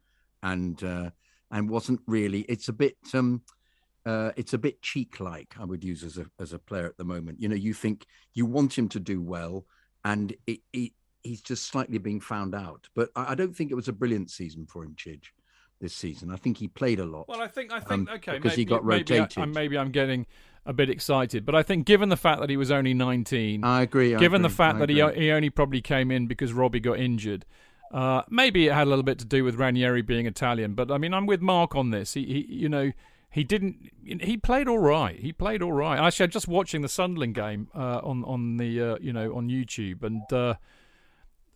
and 0.41 0.83
uh, 0.83 1.11
and 1.51 1.69
wasn't 1.69 2.01
really. 2.07 2.41
It's 2.41 2.67
a 2.67 2.73
bit. 2.73 2.97
Um, 3.13 3.43
uh, 4.07 4.31
it's 4.35 4.53
a 4.53 4.57
bit 4.57 4.81
cheek-like. 4.81 5.55
I 5.59 5.65
would 5.65 5.83
use 5.83 6.03
as 6.03 6.17
a 6.17 6.25
as 6.39 6.53
a 6.53 6.59
player 6.59 6.85
at 6.85 6.97
the 6.97 7.03
moment. 7.03 7.41
You 7.41 7.49
know, 7.49 7.55
you 7.55 7.73
think 7.73 8.05
you 8.33 8.45
want 8.45 8.77
him 8.77 8.87
to 8.89 8.99
do 8.99 9.21
well, 9.21 9.65
and 10.05 10.33
it, 10.47 10.59
it 10.73 10.91
he's 11.23 11.41
just 11.41 11.65
slightly 11.67 11.97
being 11.97 12.21
found 12.21 12.55
out. 12.55 12.87
But 12.95 13.09
I, 13.15 13.31
I 13.31 13.35
don't 13.35 13.55
think 13.55 13.71
it 13.71 13.75
was 13.75 13.87
a 13.87 13.93
brilliant 13.93 14.31
season 14.31 14.65
for 14.65 14.83
him, 14.83 14.95
Chidge, 14.95 15.27
this 15.81 15.93
season. 15.93 16.31
I 16.31 16.37
think 16.37 16.57
he 16.57 16.67
played 16.67 16.99
a 16.99 17.05
lot. 17.05 17.27
Well, 17.27 17.41
I 17.41 17.47
think 17.47 17.71
I 17.71 17.79
think 17.79 18.09
Um, 18.09 18.15
okay 18.15 18.37
because 18.37 18.53
he 18.55 18.61
maybe, 18.61 18.69
got 18.69 18.85
maybe 18.85 19.15
I- 19.15 19.19
rotated. 19.23 19.53
maybe 19.55 19.77
I'm 19.77 19.91
getting 19.91 20.25
a 20.65 20.73
bit 20.73 20.89
excited, 20.89 21.45
but 21.45 21.55
I 21.55 21.63
think 21.63 21.85
given 21.85 22.09
the 22.09 22.17
fact 22.17 22.41
that 22.41 22.49
he 22.49 22.57
was 22.57 22.71
only 22.71 22.93
19, 22.93 23.63
I 23.63 23.81
agree. 23.83 24.13
I 24.15 24.19
given 24.19 24.41
the 24.41 24.49
fact 24.49 24.79
that 24.79 24.89
he 24.89 24.95
he 25.15 25.31
only 25.31 25.49
probably 25.49 25.81
came 25.81 26.11
in 26.11 26.27
because 26.27 26.53
Robbie 26.53 26.79
got 26.81 26.99
injured, 26.99 27.45
uh, 27.93 28.21
maybe 28.29 28.67
it 28.67 28.73
had 28.73 28.85
a 28.87 28.89
little 28.89 29.03
bit 29.03 29.17
to 29.19 29.25
do 29.25 29.43
with 29.43 29.55
Ranieri 29.55 30.01
being 30.01 30.25
Italian. 30.25 30.73
But 30.75 30.91
I 30.91 30.97
mean, 30.97 31.13
I'm 31.13 31.25
with 31.25 31.41
Mark 31.41 31.75
on 31.75 31.91
this. 31.91 32.13
He, 32.13 32.23
he 32.25 32.45
you 32.53 32.69
know. 32.69 32.91
He 33.37 33.43
didn't. 33.43 33.91
He 34.03 34.35
played 34.35 34.67
all 34.67 34.79
right. 34.79 35.19
He 35.19 35.31
played 35.31 35.61
all 35.61 35.71
right. 35.71 35.99
Actually, 35.99 36.23
I'm 36.23 36.31
just 36.31 36.47
watching 36.47 36.81
the 36.81 36.89
Sunderland 36.89 37.35
game 37.35 37.67
uh, 37.75 38.01
on 38.03 38.23
on 38.23 38.57
the 38.57 38.81
uh, 38.81 38.97
you 38.99 39.13
know 39.13 39.35
on 39.35 39.47
YouTube, 39.47 40.01
and 40.01 40.23
uh, 40.33 40.55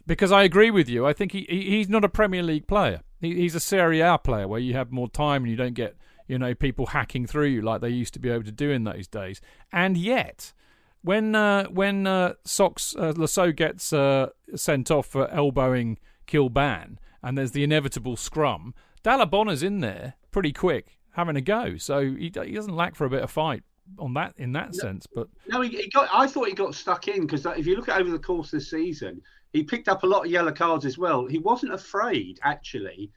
because 0.06 0.32
I 0.32 0.44
agree 0.44 0.70
with 0.70 0.88
you. 0.88 1.08
I 1.08 1.14
think 1.14 1.32
he, 1.32 1.48
he 1.50 1.72
he's 1.72 1.90
not 1.90 2.06
a 2.06 2.10
Premier 2.10 2.44
League 2.44 2.68
player. 2.68 3.02
He, 3.20 3.34
he's 3.34 3.56
a 3.56 3.60
Serie 3.60 4.00
A 4.00 4.20
player 4.20 4.48
where 4.48 4.60
you 4.60 4.76
have 4.76 4.92
more 4.92 5.10
time 5.10 5.42
and 5.42 5.50
you 5.50 5.58
don't 5.58 5.74
get 5.74 5.98
you 6.28 6.38
know 6.38 6.54
people 6.54 6.86
hacking 6.86 7.26
through 7.26 7.48
you 7.48 7.64
like 7.64 7.82
they 7.82 7.90
used 7.90 8.14
to 8.14 8.20
be 8.20 8.30
able 8.30 8.44
to 8.44 8.52
do 8.52 8.70
in 8.70 8.84
those 8.84 9.08
days. 9.08 9.42
And 9.72 9.98
yet, 9.98 10.54
when 11.02 11.34
uh, 11.34 11.64
when 11.66 12.06
uh, 12.06 12.34
Sox 12.46 12.96
uh, 12.96 13.14
Le 13.18 13.28
Saux 13.28 13.56
gets 13.56 13.92
uh, 13.92 14.30
sent 14.54 14.92
off 14.92 15.08
for 15.08 15.28
elbowing 15.32 15.98
Kilbane, 16.28 16.98
and 17.24 17.40
there's 17.40 17.54
the 17.54 17.64
inevitable 17.64 18.18
scrum, 18.18 18.76
Dalla 19.02 19.26
Bona's 19.26 19.64
in 19.64 19.80
there 19.80 20.14
pretty 20.30 20.54
quick, 20.54 21.00
having 21.12 21.36
a 21.36 21.42
go. 21.42 21.78
So 21.78 22.02
he 22.02 22.32
he 22.34 22.52
doesn't 22.52 22.76
lack 22.76 22.96
for 22.96 23.06
a 23.06 23.10
bit 23.10 23.24
of 23.24 23.32
fight 23.32 23.64
on 24.00 24.14
that 24.14 24.34
in 24.38 24.52
that 24.54 24.76
sense. 24.76 25.06
But 25.14 25.28
No, 25.48 25.62
he, 25.62 25.70
he 25.70 25.90
got. 25.90 26.10
I 26.14 26.28
thought 26.28 26.48
he 26.48 26.54
got 26.54 26.76
stuck 26.76 27.08
in 27.08 27.22
because 27.22 27.46
if 27.46 27.66
you 27.68 27.76
look 27.76 27.90
at 27.90 28.00
over 28.00 28.10
the 28.12 28.20
course 28.20 28.54
of 28.54 28.60
the 28.60 28.66
season, 28.66 29.22
he 29.54 29.64
picked 29.64 29.88
up 29.90 30.04
a 30.04 30.08
lot 30.08 30.26
of 30.26 30.32
yellow 30.32 30.52
cards 30.52 30.86
as 30.86 30.98
well. 30.98 31.26
He 31.26 31.40
wasn't 31.40 31.74
afraid 31.74 32.40
actually, 32.44 33.12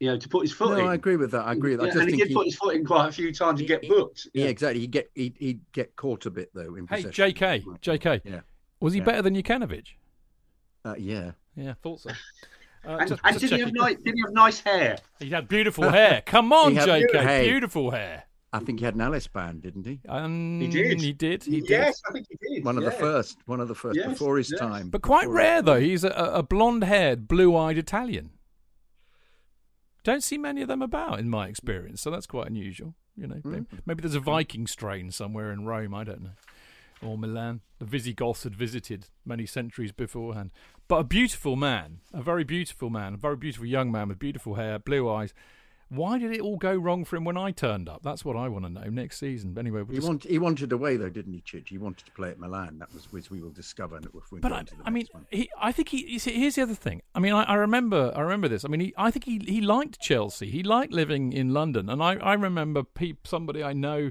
you 0.00 0.08
know, 0.08 0.18
to 0.18 0.28
put 0.28 0.42
his 0.42 0.52
foot 0.52 0.70
No, 0.70 0.76
in. 0.78 0.86
I 0.86 0.94
agree 0.94 1.16
with 1.16 1.30
that. 1.32 1.42
I 1.46 1.52
agree. 1.52 1.76
With 1.76 1.80
that. 1.80 1.86
Yeah, 1.86 1.90
I 1.90 1.94
just 1.94 2.00
and 2.02 2.10
he 2.10 2.16
think 2.16 2.28
did 2.28 2.34
put 2.34 2.46
his 2.46 2.56
foot 2.56 2.74
in 2.74 2.84
quite 2.84 3.08
a 3.08 3.12
few 3.12 3.32
times 3.32 3.60
and 3.60 3.68
get 3.68 3.86
booked. 3.88 4.26
yeah, 4.34 4.46
exactly. 4.46 4.80
He'd 4.80 4.90
get 4.90 5.10
he'd, 5.14 5.36
he'd 5.38 5.60
get 5.72 5.94
caught 5.96 6.26
a 6.26 6.30
bit 6.30 6.50
though 6.54 6.74
in 6.74 6.86
hey, 6.88 6.96
possession. 6.96 7.12
J.K. 7.12 7.64
J.K. 7.80 8.20
Yeah. 8.24 8.40
Was 8.80 8.92
he 8.94 8.98
Yeah. 9.00 9.04
better 9.04 9.22
than 9.22 9.34
Jokanovic? 9.34 9.86
Uh, 10.84 10.94
yeah. 10.98 11.32
Yeah, 11.56 11.74
thought 11.82 12.00
so. 12.00 12.10
Uh, 12.86 12.96
And, 13.00 13.20
and 13.24 13.38
did, 13.40 13.50
he 13.50 13.60
have 13.60 13.72
nice, 13.72 13.96
did 13.96 14.14
he 14.14 14.20
have 14.24 14.32
nice 14.32 14.60
hair? 14.60 14.98
He 15.18 15.30
had 15.30 15.48
beautiful 15.48 15.90
hair. 15.90 16.22
Come 16.26 16.52
on, 16.52 16.72
He 16.72 16.76
had- 16.78 16.88
JK, 16.88 17.22
Hey. 17.22 17.48
beautiful 17.48 17.90
hair. 17.90 18.24
I 18.50 18.60
think 18.60 18.78
he 18.78 18.84
had 18.86 18.94
an 18.94 19.02
Alice 19.02 19.26
band, 19.26 19.60
didn't 19.60 19.84
he? 19.84 20.00
Um, 20.08 20.58
He 20.60 20.68
did. 20.68 21.00
He 21.02 21.12
did. 21.12 21.44
He 21.44 21.60
did. 21.60 21.68
Yes, 21.68 22.00
I 22.08 22.12
think 22.12 22.26
he 22.30 22.54
did. 22.54 22.64
One 22.64 22.78
of 22.78 22.84
the 22.84 22.90
first. 22.90 23.36
One 23.44 23.60
of 23.60 23.68
the 23.68 23.74
first 23.74 23.98
Yes, 23.98 24.08
before 24.08 24.38
his 24.38 24.50
yes. 24.50 24.58
time. 24.58 24.88
But 24.88 25.02
quite 25.02 25.28
rare 25.28 25.60
though. 25.60 25.78
He's 25.78 26.02
a, 26.02 26.08
a 26.08 26.42
blonde-haired, 26.42 27.28
blue-eyed 27.28 27.76
Italian. 27.76 28.30
Don't 30.04 30.22
see 30.22 30.38
many 30.38 30.62
of 30.62 30.68
them 30.68 30.80
about, 30.80 31.18
in 31.18 31.28
my 31.28 31.48
experience. 31.48 32.00
So 32.00 32.10
that's 32.10 32.26
quite 32.26 32.46
unusual. 32.46 32.94
You 33.16 33.26
know, 33.26 33.40
maybe, 33.44 33.66
maybe 33.84 34.00
there's 34.00 34.14
a 34.14 34.20
Viking 34.20 34.66
strain 34.66 35.10
somewhere 35.10 35.52
in 35.52 35.66
Rome. 35.66 35.92
I 35.92 36.04
don't 36.04 36.22
know, 36.22 36.30
or 37.02 37.18
Milan. 37.18 37.60
The 37.80 37.84
Visigoths 37.84 38.44
had 38.44 38.54
visited 38.54 39.08
many 39.26 39.44
centuries 39.44 39.92
beforehand. 39.92 40.52
But 40.88 41.00
a 41.00 41.04
beautiful 41.04 41.54
man, 41.54 42.00
a 42.14 42.22
very 42.22 42.44
beautiful 42.44 42.88
man, 42.88 43.14
a 43.14 43.16
very 43.18 43.36
beautiful 43.36 43.66
young 43.66 43.92
man 43.92 44.08
with 44.08 44.18
beautiful 44.18 44.54
hair, 44.54 44.78
blue 44.78 45.08
eyes. 45.10 45.34
Why 45.90 46.18
did 46.18 46.32
it 46.32 46.40
all 46.40 46.58
go 46.58 46.74
wrong 46.76 47.04
for 47.06 47.16
him 47.16 47.24
when 47.24 47.38
I 47.38 47.50
turned 47.50 47.88
up? 47.88 48.02
That's 48.02 48.22
what 48.22 48.36
I 48.36 48.46
want 48.48 48.66
to 48.66 48.70
know 48.70 48.84
next 48.90 49.18
season. 49.18 49.54
But 49.54 49.60
anyway, 49.60 49.80
we'll 49.82 49.88
He, 49.92 49.94
just- 49.96 50.08
want, 50.08 50.24
he 50.24 50.38
wanted 50.38 50.72
away 50.72 50.96
though, 50.98 51.08
didn't 51.08 51.32
he, 51.32 51.40
Chidge? 51.40 51.68
He 51.68 51.78
wanted 51.78 52.04
to 52.06 52.12
play 52.12 52.30
at 52.30 52.38
Milan. 52.38 52.78
That 52.78 52.92
was 52.92 53.10
which 53.10 53.30
we 53.30 53.40
will 53.40 53.50
discover 53.50 53.98
if 53.98 54.32
we 54.32 54.40
But 54.40 54.52
I, 54.52 54.64
I 54.84 54.90
mean, 54.90 55.06
he, 55.30 55.48
I 55.58 55.72
think 55.72 55.88
he. 55.90 56.06
you 56.10 56.18
see, 56.18 56.32
Here's 56.32 56.56
the 56.56 56.62
other 56.62 56.74
thing. 56.74 57.00
I 57.14 57.20
mean, 57.20 57.32
I, 57.32 57.42
I 57.44 57.54
remember, 57.54 58.12
I 58.14 58.20
remember 58.20 58.48
this. 58.48 58.64
I 58.66 58.68
mean, 58.68 58.80
he, 58.80 58.94
I 58.98 59.10
think 59.10 59.24
he, 59.24 59.38
he 59.46 59.60
liked 59.62 59.98
Chelsea. 60.00 60.50
He 60.50 60.62
liked 60.62 60.92
living 60.92 61.32
in 61.32 61.54
London, 61.54 61.88
and 61.88 62.02
I, 62.02 62.16
I 62.16 62.34
remember 62.34 62.82
pe- 62.82 63.14
somebody 63.24 63.62
I 63.62 63.72
know 63.72 64.10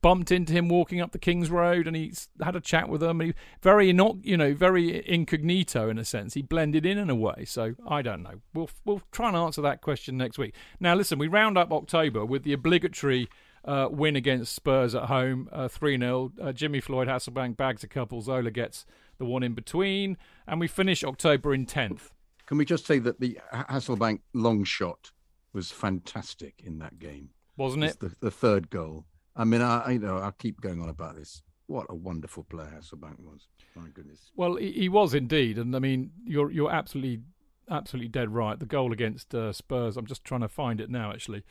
bumped 0.00 0.30
into 0.30 0.52
him 0.52 0.68
walking 0.68 1.00
up 1.00 1.12
the 1.12 1.18
King's 1.18 1.50
Road, 1.50 1.86
and 1.86 1.96
he 1.96 2.12
had 2.42 2.56
a 2.56 2.60
chat 2.60 2.88
with 2.88 3.02
him. 3.02 3.20
He 3.20 3.34
very 3.62 3.92
not, 3.92 4.16
you 4.24 4.36
know, 4.36 4.54
very 4.54 5.06
incognito 5.08 5.88
in 5.88 5.98
a 5.98 6.04
sense. 6.04 6.34
He 6.34 6.42
blended 6.42 6.86
in 6.86 6.98
in 6.98 7.10
a 7.10 7.14
way. 7.14 7.44
So 7.44 7.74
I 7.86 8.02
don't 8.02 8.22
know. 8.22 8.40
We'll 8.54 8.70
we'll 8.84 9.02
try 9.12 9.28
and 9.28 9.36
answer 9.36 9.62
that 9.62 9.80
question 9.80 10.16
next 10.16 10.38
week. 10.38 10.54
Now, 10.80 10.94
listen, 10.94 11.18
we 11.18 11.28
round 11.28 11.58
up 11.58 11.72
October 11.72 12.24
with 12.24 12.44
the 12.44 12.52
obligatory. 12.52 13.28
Uh, 13.64 13.86
win 13.90 14.16
against 14.16 14.54
Spurs 14.54 14.94
at 14.94 15.06
home, 15.06 15.46
uh, 15.52 15.68
3 15.68 15.98
0. 15.98 16.32
Uh, 16.40 16.52
Jimmy 16.52 16.80
Floyd 16.80 17.06
Hasselbaink 17.06 17.56
bags 17.56 17.84
a 17.84 17.88
couple. 17.88 18.22
Zola 18.22 18.50
gets 18.50 18.86
the 19.18 19.26
one 19.26 19.42
in 19.42 19.52
between. 19.52 20.16
And 20.46 20.58
we 20.58 20.68
finish 20.68 21.04
October 21.04 21.52
in 21.52 21.66
10th. 21.66 22.10
Can 22.46 22.56
we 22.56 22.64
just 22.64 22.86
say 22.86 22.98
that 23.00 23.20
the 23.20 23.38
Hasselbaink 23.52 24.20
long 24.32 24.64
shot 24.64 25.10
was 25.52 25.70
fantastic 25.70 26.62
in 26.64 26.78
that 26.78 26.98
game? 26.98 27.30
Wasn't 27.58 27.84
it? 27.84 28.00
The, 28.00 28.14
the 28.20 28.30
third 28.30 28.70
goal. 28.70 29.04
I 29.38 29.44
mean, 29.44 29.62
I, 29.62 29.78
I 29.78 29.90
you 29.92 29.98
know 30.00 30.18
I'll 30.18 30.32
keep 30.32 30.60
going 30.60 30.82
on 30.82 30.90
about 30.90 31.16
this. 31.16 31.42
What 31.66 31.86
a 31.88 31.94
wonderful 31.94 32.44
player 32.44 32.72
Hasselbaink 32.76 33.20
was. 33.20 33.46
My 33.74 33.88
goodness. 33.94 34.30
Well, 34.34 34.56
he, 34.56 34.72
he 34.72 34.88
was 34.88 35.14
indeed. 35.14 35.58
And 35.58 35.74
I 35.76 35.78
mean, 35.78 36.10
you're 36.24 36.50
you're 36.50 36.70
absolutely 36.70 37.22
absolutely 37.70 38.08
dead 38.08 38.30
right. 38.30 38.58
The 38.58 38.66
goal 38.66 38.92
against 38.92 39.34
uh, 39.34 39.52
Spurs, 39.52 39.96
I'm 39.96 40.06
just 40.06 40.24
trying 40.24 40.40
to 40.40 40.48
find 40.48 40.80
it 40.80 40.90
now, 40.90 41.12
actually. 41.12 41.44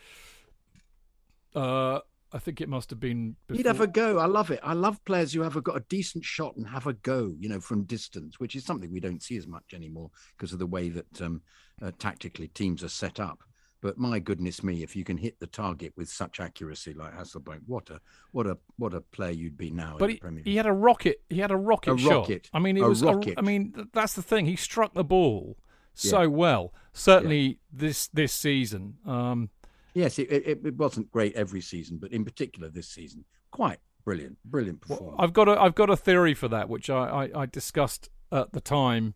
Uh, 1.56 2.00
I 2.34 2.40
think 2.40 2.60
it 2.60 2.68
must 2.68 2.90
have 2.90 3.00
been. 3.00 3.36
Before. 3.48 3.58
He'd 3.58 3.66
have 3.68 3.82
a 3.82 3.88
go. 3.88 4.20
I 4.20 4.26
love 4.26 4.52
it. 4.52 4.60
I 4.62 4.74
love 4.74 5.04
players 5.06 5.34
who 5.34 5.42
have 5.42 5.56
a, 5.56 5.62
got 5.62 5.78
a 5.78 5.86
decent 5.88 6.26
shot 6.26 6.56
and 6.58 6.68
have 6.68 6.88
a 6.88 6.94
go, 6.94 7.34
you 7.40 7.48
know, 7.48 7.62
from 7.62 7.84
distance, 7.84 8.40
which 8.40 8.56
is 8.56 8.66
something 8.66 8.92
we 8.92 9.00
don't 9.00 9.24
see 9.24 9.38
as 9.38 9.48
much 9.48 9.74
anymore 9.74 10.12
because 10.36 10.52
of 10.52 10.60
the 10.60 10.68
way 10.68 10.90
that 10.90 11.22
um, 11.22 11.42
uh, 11.82 11.92
tactically 12.00 12.50
teams 12.50 12.84
are 12.84 12.90
set 12.90 13.20
up. 13.20 13.40
But 13.82 13.98
my 13.98 14.18
goodness 14.20 14.64
me, 14.64 14.82
if 14.84 14.96
you 14.96 15.04
can 15.04 15.18
hit 15.18 15.40
the 15.40 15.48
target 15.48 15.94
with 15.96 16.10
such 16.10 16.40
accuracy 16.40 16.94
like 16.94 17.16
Hasselbaink, 17.16 17.62
what 17.68 17.90
a 17.90 18.00
what 18.32 18.48
a 18.48 18.58
what 18.78 18.94
a 18.94 19.02
player 19.02 19.32
you'd 19.32 19.58
be 19.58 19.70
now 19.70 19.96
But 20.00 20.06
in 20.06 20.10
he, 20.10 20.16
the 20.16 20.20
Premier 20.22 20.44
he 20.46 20.56
had 20.56 20.66
a 20.66 20.74
rocket. 20.74 21.22
He 21.30 21.40
had 21.40 21.52
a 21.52 21.56
rocket 21.58 21.94
A 21.94 21.98
shot. 21.98 22.12
rocket. 22.12 22.50
I 22.54 22.60
mean, 22.60 22.78
it 22.78 22.82
A 22.82 22.88
was. 22.90 23.04
rocket. 23.04 23.36
I 23.38 23.42
mean, 23.42 23.74
th- 23.74 23.88
that's 23.94 24.14
the 24.14 24.24
thing. 24.24 24.46
He 24.48 24.56
struck 24.56 24.94
the 24.94 25.04
ball 25.04 25.58
so 25.94 26.28
well. 26.30 26.74
Certainly 26.94 27.60
this 27.72 28.08
this 28.10 28.34
season. 28.34 28.96
Um, 29.06 29.50
Yes, 29.94 30.20
it, 30.20 30.30
it, 30.32 30.60
it 30.64 30.76
wasn't 30.78 31.12
great 31.12 31.34
every 31.34 31.60
season, 31.62 31.98
but 31.98 32.12
in 32.12 32.24
particular 32.24 32.70
this 32.70 32.88
season, 32.88 33.26
quite 33.50 33.80
brilliant, 34.06 34.38
brilliant 34.46 34.80
performance. 34.80 35.16
I've 35.18 35.34
got 35.34 35.48
a 35.50 35.60
I've 35.60 35.74
got 35.74 35.90
a 35.90 35.98
theory 35.98 36.36
for 36.36 36.48
that, 36.50 36.70
which 36.70 36.88
I, 36.92 37.30
I, 37.34 37.42
I 37.42 37.46
discussed 37.48 38.10
at 38.32 38.54
the 38.54 38.62
time, 38.62 39.16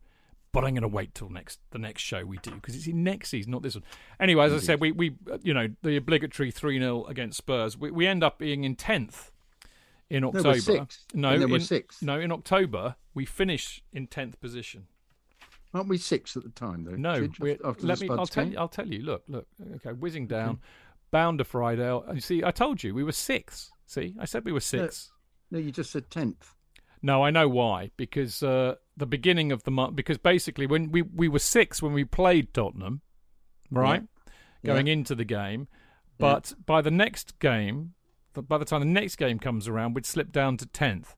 but 0.53 0.64
I'm 0.64 0.72
going 0.73 0.82
to 0.82 0.88
wait 0.88 1.15
till 1.15 1.30
next 1.30 1.60
the 1.72 1.80
next 1.80 2.02
show 2.02 2.26
we 2.26 2.38
do 2.38 2.52
because 2.52 2.76
it's 2.76 2.88
in 2.88 3.03
next 3.03 3.30
season, 3.30 3.52
not 3.52 3.64
this 3.64 3.76
one. 3.76 3.84
Anyway, 4.19 4.45
as 4.45 4.53
I 4.53 4.57
said, 4.57 4.82
we 4.82 4.91
we 4.91 5.15
you 5.41 5.53
know 5.53 5.69
the 5.82 5.95
obligatory 5.95 6.52
three 6.52 6.80
0 6.80 7.06
against 7.06 7.38
Spurs. 7.38 7.78
We 7.78 7.91
we 7.91 8.07
end 8.07 8.23
up 8.23 8.38
being 8.38 8.64
in 8.64 8.76
tenth 8.76 9.32
in 10.10 10.23
October. 10.23 10.88
No, 11.14 11.30
we're 11.32 11.56
in, 11.56 11.61
sixth. 11.61 12.02
No, 12.03 12.19
in 12.19 12.32
October 12.32 12.95
we 13.14 13.26
finish 13.26 13.82
in 13.94 14.07
tenth 14.07 14.40
position. 14.41 14.88
Aren't 15.73 15.88
we 15.88 15.98
six 15.98 16.36
at 16.36 16.44
the 16.44 16.49
time 16.49 16.84
though? 16.84 16.95
No, 16.95 17.30
we're, 17.40 17.53
after- 17.53 17.68
after 17.68 17.88
let 17.88 18.02
me. 18.02 18.10
I'll 18.10 18.26
tell 18.26 18.44
game? 18.44 18.53
you. 18.53 18.60
I'll 18.60 18.68
tell 18.68 18.88
you. 18.88 19.02
Look, 19.03 19.23
look. 19.30 19.48
Okay, 19.76 19.94
whizzing 19.94 20.28
down, 20.28 20.60
bound 21.11 21.38
to 21.38 21.45
Friday. 21.45 21.98
You 22.14 22.19
see, 22.19 22.44
I 22.44 22.52
told 22.52 22.84
you 22.84 22.94
we 22.94 23.03
were 23.03 23.14
sixth. 23.14 23.72
See, 23.86 24.15
I 24.19 24.26
said 24.26 24.44
we 24.44 24.52
were 24.52 24.60
sixth. 24.60 25.11
No, 25.49 25.60
you 25.60 25.72
just 25.72 25.91
said 25.91 26.10
tenth. 26.10 26.56
No, 27.02 27.23
I 27.23 27.32
know 27.32 27.48
why. 27.48 27.91
Because 27.98 28.44
uh, 28.44 28.76
the 28.95 29.06
beginning 29.06 29.52
of 29.52 29.64
the 29.64 29.72
month. 29.72 29.95
Because 29.95 30.18
basically, 30.18 30.65
when 30.68 30.91
we 30.91 31.02
we 31.02 31.28
were 31.28 31.40
six 31.40 31.82
when 31.82 31.94
we 31.94 32.03
played 32.06 32.53
Tottenham, 32.53 33.02
right, 33.72 34.03
Yeah. 34.61 34.73
going 34.73 34.88
into 34.88 35.15
the 35.15 35.26
game, 35.26 35.68
but 36.18 36.53
by 36.65 36.82
the 36.82 36.91
next 36.91 37.40
game, 37.40 37.94
by 38.34 38.57
the 38.57 38.65
time 38.65 38.82
the 38.82 38.86
next 38.86 39.15
game 39.15 39.40
comes 39.40 39.68
around, 39.68 39.95
we'd 39.95 40.06
slip 40.06 40.32
down 40.32 40.57
to 40.57 40.65
tenth. 40.68 41.15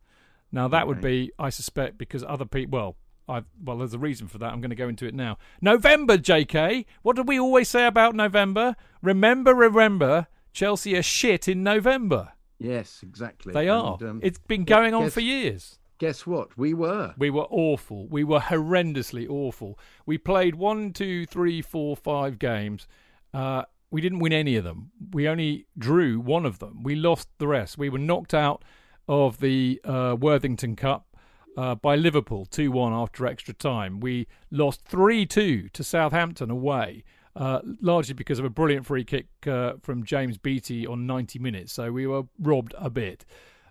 Now 0.51 0.67
that 0.67 0.87
would 0.87 1.01
be, 1.01 1.31
I 1.39 1.49
suspect, 1.49 1.97
because 1.97 2.23
other 2.23 2.45
people. 2.45 2.79
Well, 2.79 2.95
I 3.27 3.43
well, 3.63 3.77
there's 3.77 3.93
a 3.93 3.99
reason 3.99 4.27
for 4.27 4.37
that. 4.37 4.51
I'm 4.53 4.61
going 4.61 4.69
to 4.69 4.75
go 4.75 4.87
into 4.87 5.05
it 5.05 5.13
now. 5.15 5.37
November, 5.61 6.17
J.K. 6.17 6.85
What 7.01 7.15
do 7.15 7.23
we 7.23 7.39
always 7.39 7.69
say 7.69 7.87
about 7.87 8.15
November? 8.15 8.75
Remember, 9.01 9.53
remember, 9.55 10.27
Chelsea 10.53 10.95
are 10.95 11.01
shit 11.03 11.47
in 11.47 11.63
November. 11.63 12.33
Yes, 12.59 13.01
exactly. 13.03 13.53
They 13.53 13.69
are. 13.69 13.97
And, 13.99 14.09
um, 14.09 14.19
it's 14.23 14.39
been 14.39 14.63
going 14.63 14.93
on 14.93 15.03
guess- 15.03 15.13
for 15.13 15.21
years. 15.21 15.79
guess 15.97 16.25
what? 16.27 16.57
We 16.57 16.73
were. 16.73 17.13
We 17.17 17.29
were 17.29 17.47
awful. 17.49 18.07
We 18.07 18.23
were 18.23 18.39
horrendously 18.39 19.29
awful. 19.29 19.77
We 20.05 20.17
played 20.17 20.55
one, 20.55 20.93
two, 20.93 21.25
three, 21.25 21.61
four, 21.61 21.95
five 21.95 22.39
games. 22.39 22.87
Uh, 23.33 23.63
we 23.89 24.01
didn't 24.01 24.19
win 24.19 24.33
any 24.33 24.55
of 24.55 24.63
them. 24.63 24.91
We 25.11 25.27
only 25.27 25.67
drew 25.77 26.19
one 26.19 26.45
of 26.45 26.59
them. 26.59 26.83
We 26.83 26.95
lost 26.95 27.29
the 27.37 27.47
rest. 27.47 27.77
We 27.77 27.89
were 27.89 27.99
knocked 27.99 28.33
out 28.33 28.63
of 29.07 29.39
the 29.39 29.79
uh, 29.83 30.15
Worthington 30.19 30.75
Cup 30.75 31.15
uh, 31.55 31.75
by 31.75 31.95
Liverpool 31.95 32.45
2 32.45 32.71
1 32.71 32.93
after 32.93 33.25
extra 33.27 33.53
time. 33.53 33.99
We 33.99 34.27
lost 34.51 34.81
3 34.85 35.25
2 35.25 35.69
to 35.69 35.83
Southampton 35.83 36.49
away. 36.49 37.03
Uh, 37.35 37.59
largely 37.81 38.13
because 38.13 38.37
of 38.37 38.45
a 38.45 38.49
brilliant 38.49 38.85
free 38.85 39.03
kick 39.03 39.25
uh, 39.47 39.73
from 39.81 40.03
James 40.03 40.37
Beattie 40.37 40.85
on 40.85 41.07
90 41.07 41.39
minutes. 41.39 41.73
So 41.73 41.91
we 41.91 42.05
were 42.05 42.23
robbed 42.39 42.75
a 42.77 42.91
bit. 42.91 43.25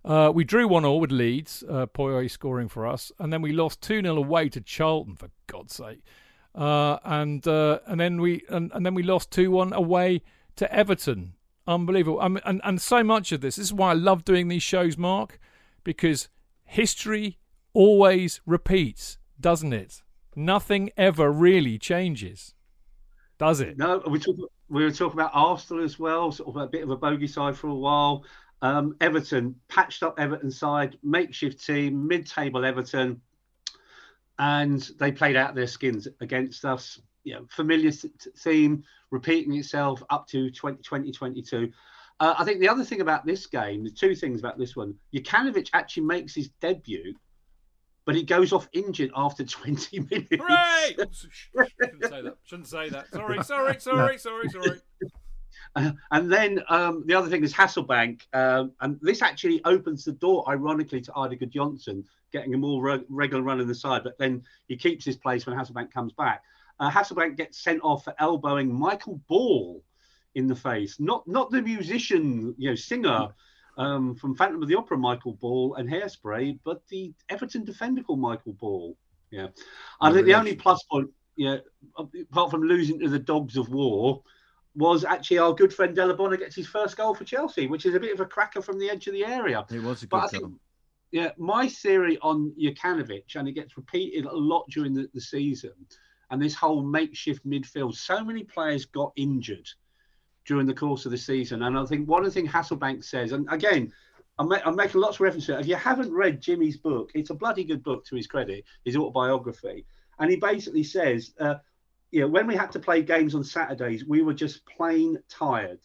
Uh, 0.05 0.33
we 0.35 0.43
drew 0.43 0.67
one 0.67 0.85
all 0.85 0.99
with 0.99 1.13
Leeds, 1.13 1.63
uh, 1.69 1.87
scoring 2.29 2.69
for 2.69 2.87
us, 2.87 3.13
and 3.21 3.33
then 3.33 3.41
we 3.41 3.53
lost 3.53 3.81
two 3.81 4.03
0 4.03 4.17
away 4.17 4.49
to 4.49 4.61
Charlton 4.61 5.15
for 5.15 5.31
God's 5.47 5.75
sake, 5.75 6.01
uh, 6.57 6.99
and 7.05 7.47
uh, 7.47 7.79
and 7.87 8.01
then 8.01 8.21
we 8.21 8.43
and, 8.49 8.73
and 8.75 8.85
then 8.85 8.95
we 8.95 9.05
lost 9.05 9.31
two 9.31 9.53
one 9.53 9.73
away 9.73 10.23
to 10.57 10.73
Everton. 10.75 11.35
Unbelievable! 11.69 12.21
I 12.21 12.29
mean, 12.29 12.43
and 12.45 12.61
and 12.65 12.81
so 12.81 13.05
much 13.05 13.31
of 13.31 13.43
this. 13.43 13.57
This 13.57 13.67
is 13.67 13.73
why 13.73 13.91
I 13.91 13.95
love 13.95 14.25
doing 14.25 14.49
these 14.49 14.65
shows, 14.65 14.99
Mark, 14.99 15.39
because 15.85 16.29
history 16.65 17.39
always 17.73 18.41
repeats, 18.45 19.19
doesn't 19.41 19.73
it? 19.73 20.03
Nothing 20.35 20.91
ever 20.97 21.31
really 21.31 21.79
changes, 21.79 22.55
does 23.43 23.61
it? 23.61 23.77
No, 23.77 24.01
we 24.07 24.21
talk, 24.21 24.37
we 24.69 24.85
were 24.85 24.93
talking 24.93 25.19
about 25.19 25.33
Arsenal 25.35 25.83
as 25.83 25.99
well, 25.99 26.31
sort 26.31 26.49
of 26.49 26.63
a 26.63 26.69
bit 26.69 26.85
of 26.85 26.91
a 26.91 26.97
bogey 26.97 27.27
side 27.27 27.57
for 27.57 27.67
a 27.67 27.75
while. 27.75 28.25
Um, 28.63 28.95
Everton 29.01 29.57
patched 29.69 30.05
up 30.05 30.21
Everton 30.21 30.53
side, 30.53 30.97
makeshift 31.03 31.67
team, 31.67 32.07
mid-table 32.07 32.65
Everton, 32.65 33.21
and 34.39 34.89
they 35.01 35.11
played 35.11 35.35
out 35.35 35.57
their 35.57 35.67
skins 35.67 36.07
against 36.21 36.65
us. 36.65 37.01
You 37.25 37.35
know, 37.35 37.47
familiar 37.51 37.91
theme 37.91 38.85
repeating 39.11 39.55
itself 39.55 40.05
up 40.09 40.29
to 40.29 40.49
20, 40.53 40.77
2022. 40.85 41.73
Uh, 42.21 42.35
I 42.39 42.45
think 42.45 42.61
the 42.61 42.69
other 42.69 42.85
thing 42.85 43.01
about 43.01 43.27
this 43.27 43.47
game, 43.47 43.83
the 43.83 43.91
two 43.91 44.15
things 44.15 44.39
about 44.39 44.57
this 44.57 44.77
one, 44.77 44.95
Jokanovic 45.13 45.69
actually 45.73 46.05
makes 46.05 46.33
his 46.33 46.51
debut, 46.61 47.13
but 48.05 48.15
he 48.15 48.23
goes 48.23 48.53
off 48.53 48.69
injured 48.73 49.11
after 49.17 49.45
20 49.45 50.01
minutes. 50.01 50.29
Hooray! 50.39 50.97
Shouldn't 50.97 52.05
say 52.05 52.23
that. 52.23 52.37
Shouldn't 52.45 52.69
say 52.69 52.89
that. 52.91 53.09
Sorry, 53.13 53.43
sorry, 53.45 53.81
sorry, 53.81 54.19
sorry, 54.19 54.49
sorry. 54.49 54.81
Uh, 55.75 55.93
and 56.11 56.31
then 56.31 56.61
um, 56.69 57.05
the 57.07 57.15
other 57.15 57.29
thing 57.29 57.43
is 57.43 57.53
Hasselbaink, 57.53 58.23
um, 58.35 58.73
and 58.81 58.99
this 59.01 59.23
actually 59.23 59.63
opens 59.65 60.05
the 60.05 60.13
door, 60.13 60.45
ironically, 60.49 61.01
to 61.01 61.13
Eidur 61.13 61.41
Gudjohnsen 61.41 62.05
getting 62.33 62.55
a 62.55 62.59
more 62.59 62.83
re- 62.83 63.05
regular 63.09 63.43
run 63.43 63.61
in 63.61 63.69
the 63.69 63.75
side. 63.75 64.03
But 64.05 64.19
then 64.19 64.43
he 64.69 64.77
keeps 64.77 65.05
his 65.05 65.17
place 65.17 65.47
when 65.47 65.57
Hasselbaink 65.57 65.91
comes 65.91 66.13
back. 66.13 66.43
Uh, 66.81 66.91
Hasselbaink 66.91 67.37
gets 67.37 67.63
sent 67.63 67.81
off 67.83 68.05
for 68.05 68.15
elbowing 68.19 68.73
Michael 68.73 69.21
Ball 69.29 69.83
in 70.35 70.47
the 70.47 70.57
face, 70.57 70.99
not 70.99 71.27
not 71.29 71.51
the 71.51 71.61
musician, 71.61 72.55
you 72.59 72.71
know, 72.71 72.75
singer 72.75 73.29
um, 73.77 74.15
from 74.15 74.35
Phantom 74.35 74.63
of 74.63 74.69
the 74.69 74.75
Opera, 74.75 74.99
Michael 74.99 75.35
Ball 75.35 75.75
and 75.75 75.89
Hairspray, 75.89 76.59
but 76.65 76.87
the 76.89 77.13
Everton 77.29 77.65
defender 77.65 78.03
called 78.03 78.21
Michael 78.21 78.53
Ball. 78.55 78.97
Yeah, 79.31 79.49
I 80.01 80.13
think 80.13 80.27
the 80.27 80.35
only 80.35 80.55
plus 80.55 80.83
point, 80.91 81.09
yeah, 81.37 81.59
apart 81.99 82.51
from 82.51 82.63
losing 82.63 82.99
to 83.01 83.09
the 83.09 83.19
Dogs 83.19 83.57
of 83.57 83.71
War, 83.71 84.23
was 84.75 85.05
actually 85.05 85.39
our 85.39 85.55
good 85.55 85.73
friend 85.73 85.97
Dalla 85.97 86.15
Bona 86.15 86.37
gets 86.37 86.57
his 86.57 86.67
first 86.67 86.97
goal 86.97 87.15
for 87.15 87.25
Chelsea, 87.25 87.67
which 87.67 87.87
is 87.87 87.95
a 87.95 88.01
bit 88.01 88.13
of 88.13 88.21
a 88.21 88.27
cracker 88.27 88.61
from 88.61 88.79
the 88.79 88.91
edge 88.91 89.07
of 89.07 89.15
the 89.15 89.25
area. 89.25 89.65
It 89.71 89.83
was 89.83 90.03
a 90.03 90.07
good 90.07 90.31
goal. 90.31 90.53
Yeah, 91.11 91.31
my 91.37 91.69
theory 91.69 92.19
on 92.23 92.55
Jokanovic, 92.59 93.37
and 93.37 93.47
it 93.47 93.53
gets 93.53 93.77
repeated 93.77 94.25
a 94.25 94.35
lot 94.35 94.65
during 94.71 94.95
the, 94.95 95.09
the 95.13 95.21
season, 95.21 95.73
and 96.31 96.41
this 96.41 96.55
whole 96.55 96.83
makeshift 96.83 97.47
midfield. 97.47 97.95
So 97.95 98.25
many 98.25 98.45
players 98.45 98.87
got 98.87 99.13
injured 99.17 99.69
during 100.45 100.67
the 100.67 100.75
course 100.75 101.05
of 101.05 101.13
the 101.13 101.19
season, 101.19 101.63
and 101.63 101.79
I 101.79 101.85
think 101.87 102.09
one 102.09 102.25
of 102.25 102.27
the 102.27 102.33
things 102.33 102.51
Hasselbaink 102.51 103.05
says, 103.05 103.33
and 103.33 103.47
again, 103.51 103.93
I'm, 104.39 104.49
ma- 104.49 104.61
I'm 104.65 104.77
making 104.77 105.01
lots 105.01 105.17
of 105.17 105.21
reference 105.21 105.47
to 105.47 105.57
it. 105.57 105.61
If 105.61 105.67
you 105.67 105.77
haven't 105.77 106.13
read 106.13 106.41
Jimmy's 106.41 106.77
book, 106.77 107.11
it's 107.15 107.31
a 107.31 107.35
bloody 107.35 107.65
good 107.65 107.83
book 107.83 108.05
to 108.07 108.17
his 108.17 108.27
credit, 108.27 108.65
his 108.85 108.97
autobiography, 108.97 109.87
and 110.19 110.31
he 110.31 110.37
basically 110.37 110.85
says, 110.85 111.33
uh, 111.39 111.57
you 112.11 112.21
know, 112.21 112.29
when 112.29 112.47
we 112.47 112.55
had 112.55 112.73
to 112.73 112.79
play 112.79 113.03
games 113.03 113.35
on 113.35 113.43
Saturdays, 113.43 114.05
we 114.05 114.23
were 114.23 114.35
just 114.35 114.67
plain 114.67 115.19
tired. 115.29 115.81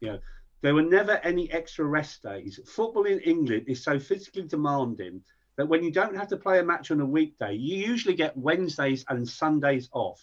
You 0.00 0.12
know, 0.12 0.18
there 0.60 0.74
were 0.74 0.82
never 0.82 1.12
any 1.24 1.50
extra 1.50 1.84
rest 1.84 2.22
days. 2.22 2.60
Football 2.66 3.04
in 3.04 3.20
England 3.20 3.64
is 3.66 3.82
so 3.82 3.98
physically 3.98 4.42
demanding 4.42 5.22
that 5.56 5.68
when 5.68 5.82
you 5.82 5.90
don't 5.90 6.16
have 6.16 6.28
to 6.28 6.36
play 6.36 6.58
a 6.58 6.64
match 6.64 6.90
on 6.90 7.00
a 7.00 7.06
weekday, 7.06 7.54
you 7.54 7.76
usually 7.76 8.14
get 8.14 8.36
Wednesdays 8.36 9.04
and 9.08 9.28
Sundays 9.28 9.88
off. 9.92 10.22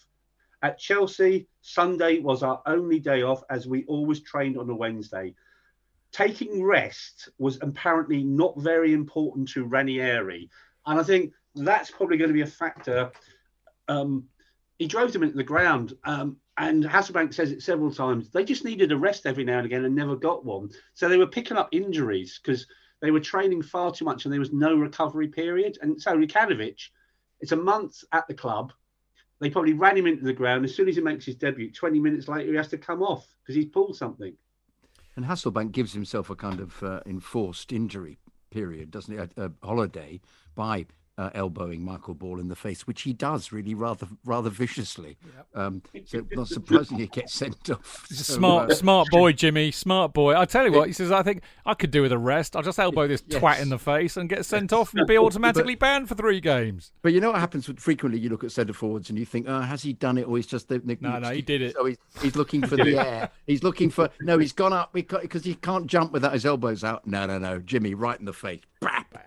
At 0.66 0.80
Chelsea, 0.80 1.48
Sunday 1.62 2.18
was 2.18 2.42
our 2.42 2.60
only 2.66 3.00
day 3.00 3.22
off 3.22 3.44
as 3.52 3.68
we 3.68 3.86
always 3.86 4.22
trained 4.22 4.58
on 4.58 4.68
a 4.68 4.76
Wednesday. 4.76 5.36
Taking 6.12 6.64
rest 6.64 7.30
was 7.38 7.60
apparently 7.62 8.24
not 8.24 8.60
very 8.60 8.92
important 8.92 9.48
to 9.50 9.66
Ranieri. 9.66 10.50
And 10.88 11.00
I 11.00 11.04
think 11.04 11.34
that's 11.54 11.92
probably 11.92 12.18
going 12.18 12.30
to 12.30 12.34
be 12.34 12.42
a 12.42 12.48
factor. 12.48 13.12
Um, 13.88 14.24
he 14.80 14.88
drove 14.88 15.14
them 15.14 15.22
into 15.22 15.38
the 15.38 15.44
ground. 15.44 15.94
Um, 16.04 16.38
and 16.58 16.84
Hasselbaink 16.84 17.36
says 17.36 17.52
it 17.52 17.62
several 17.62 17.94
times. 17.94 18.32
They 18.32 18.44
just 18.44 18.66
needed 18.66 18.92
a 18.92 18.98
rest 18.98 19.28
every 19.28 19.44
now 19.44 19.58
and 19.58 19.68
again 19.68 19.86
and 19.86 19.94
never 19.94 20.16
got 20.16 20.46
one. 20.46 20.72
So 20.96 21.08
they 21.08 21.18
were 21.18 21.28
picking 21.28 21.58
up 21.58 21.70
injuries 21.74 22.40
because 22.42 22.66
they 23.02 23.12
were 23.12 23.20
training 23.20 23.62
far 23.62 23.92
too 23.92 24.06
much 24.06 24.26
and 24.26 24.34
there 24.34 24.40
was 24.40 24.52
no 24.52 24.76
recovery 24.76 25.28
period. 25.28 25.78
And 25.84 26.02
so 26.02 26.18
Jokanovic, 26.18 26.90
it's 27.40 27.52
a 27.52 27.56
month 27.56 28.04
at 28.12 28.28
the 28.28 28.34
club. 28.34 28.74
They 29.40 29.50
probably 29.50 29.74
ran 29.74 29.98
him 29.98 30.08
into 30.08 30.24
the 30.24 30.34
ground. 30.34 30.64
As 30.66 30.74
soon 30.74 30.88
as 30.88 30.96
he 30.96 31.02
makes 31.02 31.26
his 31.26 31.36
debut, 31.36 31.72
20 31.72 32.00
minutes 32.00 32.28
later, 32.28 32.52
he 32.52 32.56
has 32.56 32.70
to 32.70 32.78
come 32.78 33.04
off 33.04 33.28
because 33.42 33.56
he's 33.56 33.66
pulled 33.66 33.96
something. 33.96 34.34
And 35.16 35.26
Hasselbaink 35.26 35.72
gives 35.72 35.94
himself 35.94 36.30
a 36.30 36.36
kind 36.36 36.60
of 36.60 36.82
uh, 36.84 37.02
enforced 37.06 37.72
injury 37.72 38.18
period, 38.50 38.92
doesn't 38.92 39.14
he? 39.14 39.20
A, 39.20 39.30
a 39.46 39.52
holiday 39.66 40.22
by 40.56 40.86
uh, 41.18 41.30
elbowing 41.34 41.84
Michael 41.84 42.14
Ball 42.14 42.40
in 42.40 42.48
the 42.50 42.56
face, 42.56 42.86
which 42.86 43.04
he 43.04 43.14
does 43.14 43.52
really 43.52 43.74
rather 43.74 44.08
rather 44.26 44.50
viciously. 44.50 45.18
Um, 45.54 45.82
so 46.06 46.26
not 46.34 46.48
surprisingly, 46.48 47.04
he 47.04 47.08
gets 47.10 47.34
sent 47.34 47.70
off. 47.70 48.06
He's 48.10 48.20
a 48.22 48.24
So, 48.24 48.34
smart, 48.36 48.72
uh, 48.72 48.76
smart 48.76 49.08
boy, 49.12 49.32
Jimmy. 49.32 49.72
Smart 49.72 50.14
boy. 50.14 50.36
I 50.38 50.46
tell 50.46 50.66
you 50.66 50.72
what, 50.74 50.88
he 50.88 50.94
says. 50.94 51.12
I 51.12 51.24
think 51.24 51.42
I 51.66 51.74
could 51.74 51.92
do 51.92 52.02
with 52.02 52.12
a 52.12 52.18
rest. 52.18 52.56
I'll 52.56 52.64
just 52.64 52.80
elbow 52.80 53.08
this 53.08 53.24
Yes. 53.28 53.42
twat 53.42 53.62
in 53.62 53.70
the 53.70 53.80
face 53.80 54.18
and 54.18 54.28
get 54.30 54.46
sent 54.46 54.74
off 54.74 54.94
and 54.94 55.08
be 55.08 55.18
automatically 55.18 55.76
banned 55.76 56.10
for 56.10 56.16
three 56.16 56.40
games. 56.42 56.92
But 57.02 57.14
you 57.14 57.22
know 57.22 57.32
what 57.32 57.40
happens 57.40 57.70
frequently 57.78 58.20
you 58.20 58.30
look 58.30 58.44
at 58.44 58.52
centre 58.52 58.74
forwards 58.74 59.10
and 59.10 59.18
you 59.18 59.26
think, 59.26 59.46
oh, 59.48 59.62
has 59.62 59.82
he 59.84 59.94
done 59.94 60.18
it 60.18 60.24
or 60.28 60.36
he's 60.38 60.48
just 60.48 60.68
the, 60.68 60.80
the 60.80 60.98
No, 61.00 61.18
no, 61.20 61.30
he 61.30 61.42
did 61.42 61.62
it. 61.62 61.76
So 61.76 61.86
he's, 61.86 61.98
he's 62.22 62.36
looking 62.36 62.66
for 62.66 62.76
the 62.76 62.98
air. 62.98 63.30
He's 63.48 63.64
looking 63.64 63.90
for 63.90 64.10
no, 64.22 64.38
he's 64.38 64.52
gone 64.54 64.74
up 64.74 64.92
because 64.94 65.44
he 65.44 65.56
can't 65.56 65.88
jump 65.88 66.12
without 66.12 66.34
his 66.34 66.46
elbows 66.46 66.84
out. 66.84 67.08
No, 67.08 67.26
no, 67.26 67.38
no, 67.38 67.60
Jimmy, 67.60 67.94
right 67.94 68.20
in 68.20 68.26
the 68.26 68.34
face. 68.34 68.62
Bap. 68.82 69.18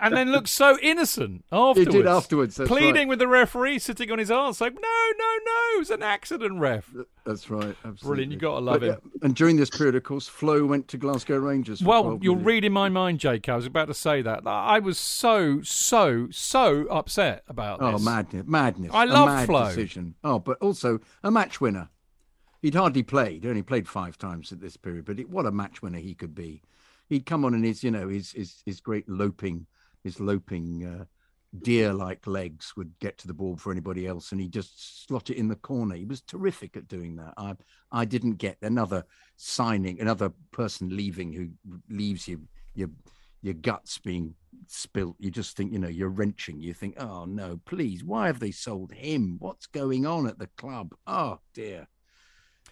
And 0.00 0.16
then 0.16 0.30
looks 0.32 0.50
so 0.50 0.78
innocent 0.80 1.44
afterwards. 1.52 1.78
He 1.92 1.98
did 1.98 2.06
afterwards. 2.06 2.58
Pleading 2.64 2.94
right. 2.94 3.08
with 3.08 3.18
the 3.18 3.28
referee, 3.28 3.78
sitting 3.78 4.10
on 4.10 4.18
his 4.18 4.30
arse, 4.30 4.60
like, 4.60 4.74
"No, 4.74 4.80
no, 4.80 5.36
no, 5.44 5.80
it's 5.80 5.90
an 5.90 6.02
accident, 6.02 6.58
ref." 6.60 6.90
That's 7.24 7.50
right. 7.50 7.76
Absolutely. 7.84 8.08
Brilliant, 8.08 8.32
you 8.32 8.38
gotta 8.38 8.64
love 8.64 8.80
But, 8.80 8.88
him. 8.88 8.94
uh, 9.04 9.18
and 9.26 9.34
during 9.34 9.56
this 9.56 9.70
period, 9.70 9.94
of 9.94 10.02
course, 10.02 10.28
Flo 10.28 10.64
went 10.66 10.88
to 10.88 10.96
Glasgow 10.98 11.38
Rangers. 11.38 11.80
For 11.80 11.86
Well, 11.86 12.04
you're 12.20 12.34
million. 12.34 12.44
reading 12.44 12.72
my 12.72 12.88
mind, 12.88 13.20
Jake. 13.20 13.48
I 13.48 13.56
was 13.56 13.66
about 13.66 13.86
to 13.86 13.94
say 13.94 14.22
that. 14.22 14.42
I 14.46 14.78
was 14.78 14.98
so, 14.98 15.60
so, 15.62 16.28
so 16.30 16.86
upset 16.88 17.44
about 17.48 17.78
Oh, 17.80 17.92
this. 17.92 18.00
Oh, 18.00 18.04
madness! 18.04 18.44
Madness! 18.46 18.90
I 18.92 19.04
love 19.04 19.28
mad 19.28 19.46
Flo. 19.46 19.66
Decision. 19.66 20.14
Oh, 20.24 20.38
but 20.38 20.58
also 20.60 20.98
a 21.22 21.30
match 21.30 21.60
winner. 21.60 21.88
He'd 22.60 22.74
hardly 22.76 23.02
played. 23.02 23.42
He 23.42 23.48
only 23.50 23.62
played 23.62 23.88
five 23.88 24.16
times 24.16 24.52
at 24.52 24.60
this 24.60 24.76
period. 24.76 25.04
But 25.04 25.18
it, 25.18 25.28
what 25.28 25.46
a 25.46 25.50
match 25.52 25.82
winner 25.82 25.98
he 25.98 26.14
could 26.14 26.34
be. 26.34 26.62
He'd 27.12 27.26
come 27.26 27.44
on 27.44 27.52
in 27.52 27.62
his, 27.62 27.84
you 27.84 27.90
know, 27.90 28.08
his 28.08 28.32
his, 28.32 28.62
his 28.64 28.80
great 28.80 29.06
loping, 29.06 29.66
his 30.02 30.18
loping 30.18 30.86
uh, 30.86 31.04
deer-like 31.60 32.26
legs 32.26 32.72
would 32.74 32.98
get 33.00 33.18
to 33.18 33.26
the 33.26 33.34
ball 33.34 33.56
for 33.56 33.70
anybody 33.70 34.06
else, 34.06 34.32
and 34.32 34.40
he 34.40 34.48
just 34.48 35.06
slot 35.06 35.28
it 35.28 35.36
in 35.36 35.48
the 35.48 35.56
corner. 35.56 35.94
He 35.94 36.06
was 36.06 36.22
terrific 36.22 36.74
at 36.76 36.88
doing 36.88 37.16
that. 37.16 37.34
I 37.36 37.54
I 37.90 38.06
didn't 38.06 38.38
get 38.38 38.56
another 38.62 39.04
signing, 39.36 40.00
another 40.00 40.32
person 40.52 40.96
leaving 40.96 41.32
who 41.32 41.50
leaves 41.90 42.26
you 42.26 42.48
your 42.74 42.88
your 43.42 43.54
guts 43.54 43.98
being 43.98 44.34
spilt. 44.66 45.16
You 45.18 45.30
just 45.30 45.54
think, 45.54 45.72
you 45.72 45.78
know, 45.80 45.88
you're 45.88 46.08
wrenching. 46.08 46.60
You 46.62 46.72
think, 46.72 46.94
oh 46.98 47.26
no, 47.26 47.60
please, 47.66 48.02
why 48.02 48.28
have 48.28 48.40
they 48.40 48.52
sold 48.52 48.92
him? 48.92 49.36
What's 49.38 49.66
going 49.66 50.06
on 50.06 50.26
at 50.26 50.38
the 50.38 50.48
club? 50.56 50.94
Oh 51.06 51.40
dear. 51.52 51.88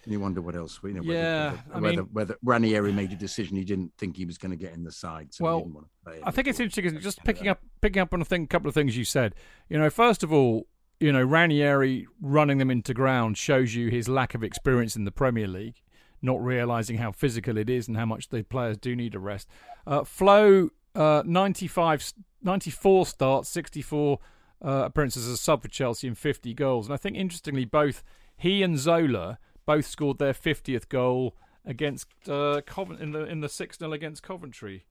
And 0.03 0.11
you 0.11 0.19
wonder 0.19 0.41
what 0.41 0.55
else. 0.55 0.79
You 0.83 0.93
know, 0.93 1.01
whether, 1.01 1.13
Yeah, 1.13 1.51
whether, 1.51 1.75
I 1.75 1.79
mean- 1.79 1.99
whether 2.11 2.35
Ranieri 2.43 2.91
made 2.91 3.11
a 3.11 3.15
decision 3.15 3.55
he 3.55 3.63
didn't 3.63 3.93
think 3.97 4.17
he 4.17 4.25
was 4.25 4.37
going 4.37 4.49
to 4.51 4.57
get 4.57 4.73
in 4.73 4.83
the 4.83 4.91
side, 4.91 5.33
so 5.33 5.43
Well, 5.43 5.57
he 5.57 5.63
didn't 5.63 5.75
want 5.75 5.87
to 5.87 5.91
play. 6.11 6.21
I 6.23 6.31
think 6.31 6.47
it's 6.47 6.59
interesting, 6.59 6.99
Just 7.01 7.23
picking 7.23 7.47
up, 7.47 7.59
picking 7.81 8.01
up 8.01 8.13
on 8.13 8.21
a 8.21 8.25
thing, 8.25 8.47
couple 8.47 8.67
of 8.67 8.73
things 8.73 8.97
you 8.97 9.05
said. 9.05 9.35
You 9.69 9.77
know, 9.77 9.89
first 9.89 10.23
of 10.23 10.33
all, 10.33 10.67
you 10.99 11.11
know, 11.11 11.23
Ranieri 11.23 12.07
running 12.21 12.57
them 12.57 12.71
into 12.71 12.93
ground 12.93 13.37
shows 13.37 13.75
you 13.75 13.89
his 13.89 14.07
lack 14.09 14.33
of 14.35 14.43
experience 14.43 14.95
in 14.95 15.03
the 15.05 15.11
Premier 15.11 15.47
League, 15.47 15.81
not 16.21 16.43
realizing 16.43 16.97
how 16.97 17.11
physical 17.11 17.57
it 17.57 17.69
is 17.69 17.87
and 17.87 17.97
how 17.97 18.05
much 18.05 18.29
the 18.29 18.43
players 18.43 18.77
do 18.77 18.95
need 18.95 19.15
a 19.15 19.19
rest. 19.19 19.47
Uh, 19.85 20.03
Flo, 20.03 20.69
uh, 20.95 21.23
95, 21.25 22.13
94 22.43 23.05
starts, 23.05 23.49
64 23.49 24.19
uh, 24.63 24.69
appearances 24.85 25.25
as 25.27 25.33
a 25.33 25.37
sub 25.37 25.61
for 25.61 25.67
Chelsea 25.67 26.07
and 26.07 26.17
50 26.17 26.53
goals. 26.53 26.87
And 26.87 26.93
I 26.93 26.97
think, 26.97 27.17
interestingly, 27.17 27.65
both 27.65 28.03
he 28.37 28.61
and 28.61 28.77
Zola 28.77 29.39
both 29.65 29.85
scored 29.85 30.17
their 30.19 30.33
50th 30.33 30.89
goal 30.89 31.35
against 31.65 32.07
uh, 32.27 32.61
Covent 32.65 32.99
in 33.01 33.11
the 33.11 33.23
in 33.25 33.41
the 33.41 33.49
6 33.49 33.77
0 33.77 33.93
against 33.93 34.23
Coventry. 34.23 34.85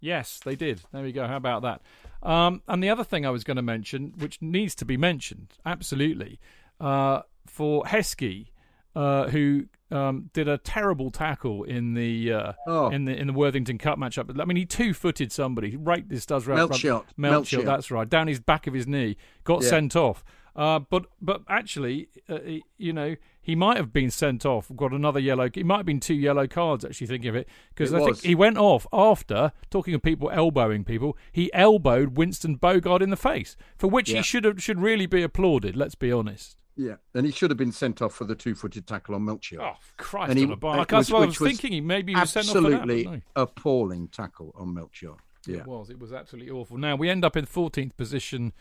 Yes, 0.00 0.38
they 0.44 0.54
did. 0.54 0.82
There 0.92 1.02
we 1.02 1.10
go. 1.12 1.26
How 1.26 1.36
about 1.36 1.62
that? 1.62 1.82
Um, 2.22 2.62
and 2.68 2.82
the 2.82 2.88
other 2.90 3.02
thing 3.04 3.26
I 3.26 3.30
was 3.30 3.42
going 3.42 3.56
to 3.56 3.62
mention, 3.62 4.12
which 4.18 4.40
needs 4.40 4.74
to 4.76 4.84
be 4.84 4.96
mentioned, 4.96 5.54
absolutely, 5.66 6.38
uh, 6.80 7.22
for 7.48 7.82
Heskey, 7.82 8.46
uh, 8.94 9.26
who 9.28 9.64
um, 9.90 10.30
did 10.32 10.46
a 10.46 10.56
terrible 10.58 11.10
tackle 11.10 11.64
in 11.64 11.94
the 11.94 12.32
uh, 12.32 12.52
Oh. 12.68 12.90
in 12.90 13.06
the 13.06 13.16
in 13.16 13.26
the 13.26 13.32
Worthington 13.32 13.78
Cup 13.78 13.98
matchup. 13.98 14.40
I 14.40 14.44
mean, 14.44 14.56
he 14.56 14.66
two-footed 14.66 15.32
somebody. 15.32 15.76
Right, 15.76 16.08
this 16.08 16.26
does 16.26 16.46
right. 16.46 16.56
Melchiot. 16.56 17.02
Melchiot, 17.16 17.16
Melchiot. 17.16 17.64
that's 17.66 17.90
right. 17.90 18.08
Down 18.08 18.28
his 18.28 18.38
back 18.38 18.66
of 18.68 18.74
his 18.74 18.86
knee, 18.86 19.16
got 19.44 19.62
Yeah. 19.62 19.68
sent 19.70 19.96
off. 19.96 20.24
Uh, 20.56 20.78
but 20.80 21.06
but 21.20 21.42
actually, 21.48 22.08
uh, 22.28 22.38
you 22.76 22.92
know, 22.92 23.16
he 23.40 23.54
might 23.54 23.76
have 23.76 23.92
been 23.92 24.10
sent 24.10 24.44
off. 24.44 24.70
Got 24.76 24.92
another 24.92 25.20
yellow. 25.20 25.48
He 25.52 25.62
might 25.62 25.78
have 25.78 25.86
been 25.86 26.00
two 26.00 26.14
yellow 26.14 26.46
cards. 26.46 26.84
Actually, 26.84 27.06
thinking 27.06 27.28
of 27.30 27.36
it, 27.36 27.48
because 27.74 27.94
I 27.94 27.98
think 28.00 28.22
he 28.22 28.34
went 28.34 28.58
off 28.58 28.86
after 28.92 29.52
talking 29.70 29.94
of 29.94 30.02
people 30.02 30.30
elbowing 30.30 30.84
people. 30.84 31.16
He 31.32 31.52
elbowed 31.54 32.16
Winston 32.16 32.58
Bogarde 32.58 33.02
in 33.02 33.10
the 33.10 33.16
face, 33.16 33.56
for 33.76 33.88
which 33.88 34.10
Yeah. 34.10 34.18
he 34.18 34.22
should 34.22 34.44
have 34.44 34.62
should 34.62 34.80
really 34.80 35.06
be 35.06 35.22
applauded. 35.22 35.76
Let's 35.76 35.94
be 35.94 36.10
honest. 36.12 36.56
Yeah, 36.76 36.96
and 37.12 37.26
he 37.26 37.32
should 37.32 37.50
have 37.50 37.56
been 37.58 37.72
sent 37.72 38.00
off 38.00 38.14
for 38.14 38.24
the 38.24 38.36
two-footed 38.36 38.86
tackle 38.86 39.16
on 39.16 39.24
Melchiot. 39.24 39.60
Oh 39.60 39.74
Christ! 39.96 40.30
And 40.30 40.38
he- 40.38 40.44
on 40.44 40.52
a 40.52 40.56
bar. 40.56 40.76
That's 40.86 41.08
which- 41.08 41.12
what 41.12 41.22
I 41.22 41.26
was 41.26 41.40
was 41.40 41.48
thinking. 41.50 41.72
He 41.72 41.80
maybe 41.80 42.14
was 42.14 42.30
sent 42.30 42.46
off 42.48 42.54
for 42.54 42.60
that. 42.62 42.82
Absolutely 42.82 43.22
appalling 43.34 44.08
tackle 44.08 44.54
on 44.56 44.74
Melchiot. 44.74 45.14
Yeah. 45.46 45.58
It 45.58 45.66
was. 45.66 45.88
It 45.90 45.98
was 45.98 46.12
absolutely 46.12 46.50
awful. 46.52 46.76
Now 46.78 46.94
we 46.94 47.08
end 47.08 47.24
up 47.24 47.36
in 47.36 47.46
14th 47.46 47.96
position 47.96 48.52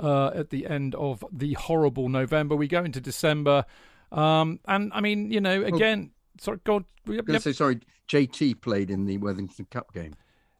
uh, 0.00 0.30
at 0.34 0.50
the 0.50 0.66
end 0.66 0.94
of 0.94 1.24
the 1.32 1.52
horrible 1.54 2.08
November. 2.08 2.56
We 2.56 2.68
go 2.68 2.82
into 2.84 3.00
December, 3.00 3.64
um, 4.12 4.60
and 4.66 4.90
I 4.94 5.00
mean, 5.00 5.30
you 5.30 5.40
know, 5.40 5.62
again, 5.62 6.10
sorry, 6.40 6.58
God, 6.64 6.84
going 7.06 7.24
to 7.26 7.40
say 7.40 7.52
sorry. 7.52 7.80
JT 8.08 8.60
played 8.60 8.90
in 8.90 9.06
the 9.06 9.18
Worthington 9.18 9.66
Cup 9.70 9.92
game. 9.94 10.14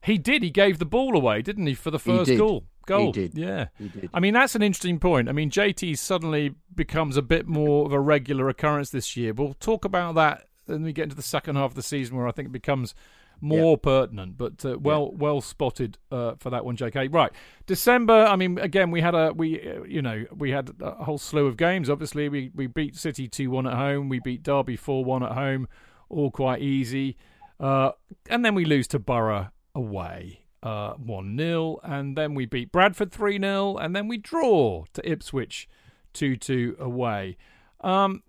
he 0.05 0.19
did. 0.19 0.43
He 0.43 0.51
gave 0.51 0.79
the 0.79 0.85
ball 0.87 1.17
away, 1.17 1.43
didn't 1.43 1.67
he, 1.67 1.75
for 1.75 1.91
the 1.91 1.99
He 1.99 2.17
first 2.17 2.37
goal? 2.37 2.65
Goal. 2.87 3.07
He 3.07 3.13
did. 3.13 3.35
Yeah. 3.37 3.67
He 3.79 3.89
did. 3.89 4.11
I 4.15 4.21
mean, 4.21 4.35
that's 4.35 4.55
an 4.55 4.63
interesting 4.63 4.99
point. 5.01 5.29
I 5.29 5.33
mean, 5.33 5.51
JT 5.51 5.99
suddenly 5.99 6.55
becomes 6.75 7.17
a 7.17 7.23
bit 7.23 7.47
more 7.47 7.87
of 7.87 7.93
a 7.93 8.01
regular 8.01 8.49
occurrence 8.49 8.91
this 8.91 9.17
year. 9.17 9.33
We'll 9.33 9.55
talk 9.55 9.85
about 9.85 10.15
that 10.15 10.47
when 10.67 10.83
we 10.83 10.93
get 10.93 11.05
into 11.05 11.17
the 11.17 11.23
second 11.23 11.57
half 11.57 11.73
of 11.73 11.75
the 11.75 11.83
season, 11.83 12.17
where 12.17 12.29
I 12.29 12.33
think 12.33 12.47
it 12.47 12.53
becomes 12.53 12.95
more 13.41 13.79
pertinent. 13.79 14.37
But 14.37 14.65
uh, 14.65 14.79
well, 14.79 15.11
well 15.13 15.41
spotted 15.41 15.99
uh, 16.11 16.35
for 16.39 16.51
that 16.51 16.65
one, 16.65 16.77
JK. 16.77 17.13
Right, 17.13 17.33
December. 17.67 18.25
I 18.25 18.37
mean, 18.37 18.59
again, 18.59 18.91
we 18.91 19.01
had 19.01 19.15
a 19.15 19.33
we 19.33 19.61
uh, 19.61 19.83
you 19.85 20.03
know 20.03 20.25
we 20.37 20.51
had 20.51 20.71
a 20.81 21.05
whole 21.05 21.19
slew 21.19 21.47
of 21.47 21.57
games. 21.57 21.89
Obviously, 21.89 22.29
we 22.29 22.51
we 22.55 22.67
beat 22.67 22.97
City 22.97 23.29
two 23.29 23.51
one 23.51 23.67
at 23.67 23.75
home. 23.75 24.09
We 24.09 24.21
beat 24.21 24.43
Derby 24.43 24.77
four 24.77 25.05
one 25.05 25.23
at 25.23 25.33
home, 25.33 25.69
all 26.09 26.31
quite 26.31 26.63
easy. 26.63 27.17
Uh, 27.59 27.93
and 28.31 28.45
then 28.45 28.55
we 28.55 28.65
lose 28.65 28.89
to 28.89 28.99
Borough 28.99 29.49
away 29.75 30.41
uh, 30.63 30.93
1 30.95 31.37
0. 31.37 31.81
And 31.83 32.17
then 32.17 32.35
we 32.35 32.47
beat 32.47 32.73
Bradford 32.73 33.13
3 33.13 33.39
0. 33.39 33.77
And 33.77 33.95
then 33.95 34.09
we 34.09 34.17
draw 34.17 34.85
to 34.93 35.11
Ipswich 35.11 35.69
2 36.13 36.37
2 36.37 36.77
away. 36.79 37.37
Um, 37.81 38.23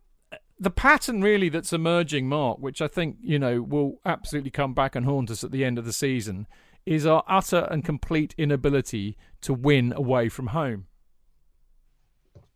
the 0.62 0.70
pattern 0.70 1.22
really 1.22 1.50
that's 1.50 1.74
emerging, 1.74 2.30
Mark, 2.30 2.60
which 2.60 2.84
I 2.84 2.88
think 2.88 3.18
you 3.20 3.40
know 3.40 3.64
will 3.64 4.00
absolutely 4.06 4.52
come 4.52 4.76
back 4.76 4.96
and 4.96 5.06
haunt 5.06 5.32
us 5.32 5.44
at 5.44 5.52
the 5.52 5.66
end 5.66 5.80
of 5.80 5.86
the 5.86 5.92
season, 5.92 6.46
is 6.86 7.06
our 7.06 7.24
utter 7.28 7.68
and 7.72 7.84
complete 7.84 8.36
inability 8.38 9.18
to 9.42 9.56
win 9.56 9.92
away 9.96 10.30
from 10.30 10.48
home. 10.48 10.86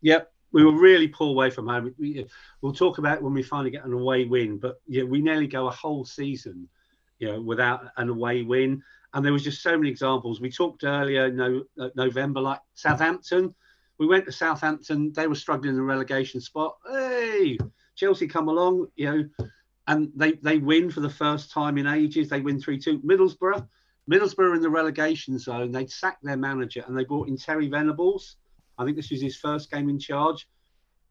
Yep, 0.02 0.32
we 0.52 0.64
were 0.64 0.80
really 0.80 1.07
poor 1.07 1.30
away 1.30 1.49
from 1.49 1.68
home. 1.68 1.95
We, 1.98 2.27
will 2.61 2.73
talk 2.73 2.99
about 2.99 3.23
when 3.23 3.34
we 3.34 3.41
finally 3.41 3.72
get 3.72 3.86
an 3.86 3.94
away 3.94 4.26
win, 4.26 4.60
but 4.60 4.80
yeah, 4.88 5.03
we 5.03 5.19
nearly 5.19 5.48
go 5.48 5.68
a 5.68 5.72
whole 5.72 6.06
season, 6.06 6.69
you 7.18 7.27
know, 7.27 7.41
without 7.41 7.88
an 7.98 8.10
away 8.10 8.44
win. 8.44 8.84
And 9.15 9.26
there 9.26 9.34
was 9.34 9.44
just 9.44 9.64
so 9.64 9.76
many 9.76 9.90
examples. 9.90 10.41
We 10.41 10.52
talked 10.52 10.84
earlier, 10.84 11.32
no, 11.32 11.64
November, 11.95 12.40
like 12.41 12.60
Southampton. 12.76 13.56
We 13.98 14.06
went 14.06 14.26
to 14.26 14.32
Southampton. 14.32 15.11
They 15.14 15.26
were 15.26 15.36
struggling 15.36 15.69
in 15.72 15.77
the 15.77 15.82
relegation 15.82 16.40
spot. 16.40 16.76
Hey, 16.88 17.57
Chelsea 17.95 18.27
come 18.27 18.47
along, 18.47 18.88
you 18.95 19.05
know, 19.05 19.47
and 19.88 20.11
they 20.15 20.34
they 20.34 20.57
win 20.57 20.89
for 20.89 21.01
the 21.01 21.09
first 21.09 21.51
time 21.51 21.77
in 21.77 21.88
ages. 21.88 22.30
They 22.30 22.41
win 22.41 22.59
three 22.59 22.80
two. 22.80 22.99
Middlesbrough, 22.99 23.67
Middlesbrough 24.09 24.55
in 24.55 24.61
the 24.61 24.69
relegation 24.69 25.38
zone. 25.39 25.72
They 25.72 25.88
sacked 25.88 26.23
their 26.23 26.38
manager 26.38 26.84
and 26.88 26.97
they 26.97 27.03
brought 27.03 27.27
in 27.27 27.38
Terry 27.38 27.67
Venables. 27.67 28.38
I 28.77 28.84
think 28.84 28.97
this 28.97 29.11
was 29.11 29.22
his 29.22 29.38
first 29.38 29.72
game 29.72 29.89
in 29.89 29.99
charge. 29.99 30.47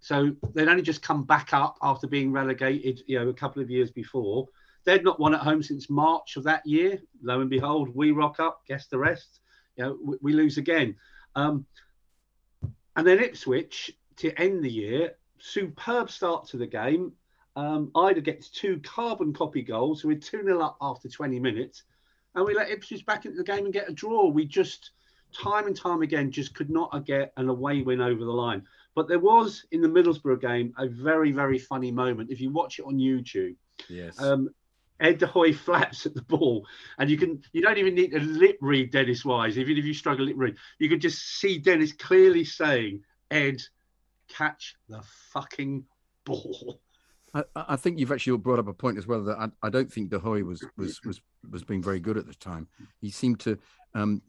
So 0.01 0.33
they'd 0.55 0.69
only 0.69 0.83
just 0.83 1.03
come 1.03 1.25
back 1.25 1.55
up 1.55 1.79
after 1.81 2.07
being 2.07 2.31
relegated, 2.31 3.03
you 3.07 3.19
know, 3.19 3.31
a 3.31 3.35
couple 3.35 3.63
of 3.63 3.71
years 3.71 3.91
before. 3.91 4.47
They'd 4.85 5.03
not 5.03 5.19
won 5.19 5.35
at 5.35 5.41
home 5.41 5.63
since 5.63 5.89
March 5.89 6.37
of 6.37 6.45
that 6.45 6.67
year. 6.67 7.01
Lo 7.23 7.41
and 7.41 7.49
behold, 7.49 7.89
we 7.95 8.11
rock 8.11 8.39
up, 8.39 8.61
guess 8.69 8.87
the 8.87 8.99
rest. 8.99 9.41
You 9.77 9.85
know, 9.85 9.99
we, 10.05 10.17
we 10.21 10.33
lose 10.35 10.59
again. 10.59 10.97
Um, 11.35 11.65
and 12.97 13.07
then 13.07 13.19
Ipswich 13.19 13.93
to 14.17 14.39
end 14.39 14.63
the 14.63 14.71
year, 14.71 15.15
superb 15.45 16.11
start 16.11 16.47
to 16.49 16.57
the 16.57 16.67
game. 16.67 17.13
Um, 17.57 17.91
Eidur 17.95 18.25
gets 18.25 18.49
two 18.49 18.81
carbon 18.81 19.33
copy 19.33 19.63
goals, 19.63 20.03
so 20.03 20.09
we're 20.09 20.19
2 20.19 20.43
0 20.43 20.61
up 20.61 20.77
after 20.81 21.09
20 21.09 21.39
minutes. 21.39 21.85
And 22.35 22.45
we 22.45 22.55
let 22.55 22.71
Ipswich 22.71 23.07
back 23.07 23.27
into 23.27 23.37
the 23.37 23.45
game 23.45 23.65
and 23.65 23.73
get 23.73 23.89
a 23.89 23.93
draw. 23.93 24.27
We 24.29 24.45
just, 24.47 24.91
time 25.33 25.67
and 25.67 25.77
time 25.77 26.03
again, 26.03 26.33
just 26.33 26.55
could 26.55 26.71
not 26.71 27.07
get 27.07 27.33
an 27.37 27.49
away 27.49 27.83
win 27.83 28.01
over 28.01 28.25
the 28.25 28.33
line. 28.33 28.63
But 28.97 29.07
there 29.07 29.21
was 29.21 29.67
in 29.71 29.83
the 29.83 29.89
Middlesbrough 29.89 30.41
game 30.41 30.73
a 30.79 30.89
very, 30.89 31.31
very 31.31 31.59
funny 31.59 31.93
moment. 31.93 32.31
If 32.31 32.41
you 32.41 32.51
watch 32.51 32.79
it 32.79 32.87
on 32.87 32.95
YouTube, 32.97 33.55
Yes. 33.89 34.21
um, 34.21 34.49
Ed 34.99 35.19
De 35.19 35.27
Goey 35.27 35.55
flaps 35.67 36.07
at 36.07 36.15
the 36.15 36.23
ball, 36.23 36.67
and 36.99 37.11
you 37.11 37.19
can 37.19 37.43
you 37.53 37.61
don't 37.61 37.79
even 37.79 37.95
need 37.95 38.13
to 38.13 38.21
lip 38.21 38.57
read 38.61 38.91
Dennis 38.91 39.25
Wise. 39.25 39.59
Even 39.59 39.77
if 39.77 39.85
you 39.85 39.95
struggle 39.95 40.25
lip 40.25 40.37
read, 40.39 40.57
you 40.79 40.89
can 40.89 41.01
just 41.01 41.39
see 41.39 41.59
Dennis 41.59 41.93
clearly 41.93 42.45
saying, 42.45 43.03
"Ed, 43.31 43.61
catch 44.37 44.75
the 44.89 45.03
fucking 45.33 45.85
ball." 46.25 46.81
I, 47.35 47.45
I 47.55 47.77
think 47.77 47.99
you've 47.99 48.13
actually 48.13 48.39
brought 48.39 48.59
up 48.59 48.69
a 48.69 48.75
point 48.75 48.99
as 48.99 49.07
well 49.07 49.23
that 49.25 49.39
I, 49.39 49.67
I 49.67 49.71
don't 49.71 49.93
think 49.93 50.11
De 50.11 50.19
Goey 50.19 50.45
was 50.45 50.65
was 50.77 51.01
was 51.05 51.21
was 51.51 51.65
being 51.65 51.83
very 51.83 52.01
good 52.01 52.17
at 52.17 52.27
the 52.27 52.35
time. 52.35 52.69
He 53.01 53.11
seemed 53.11 53.41
to 53.41 53.59
um, 53.95 54.23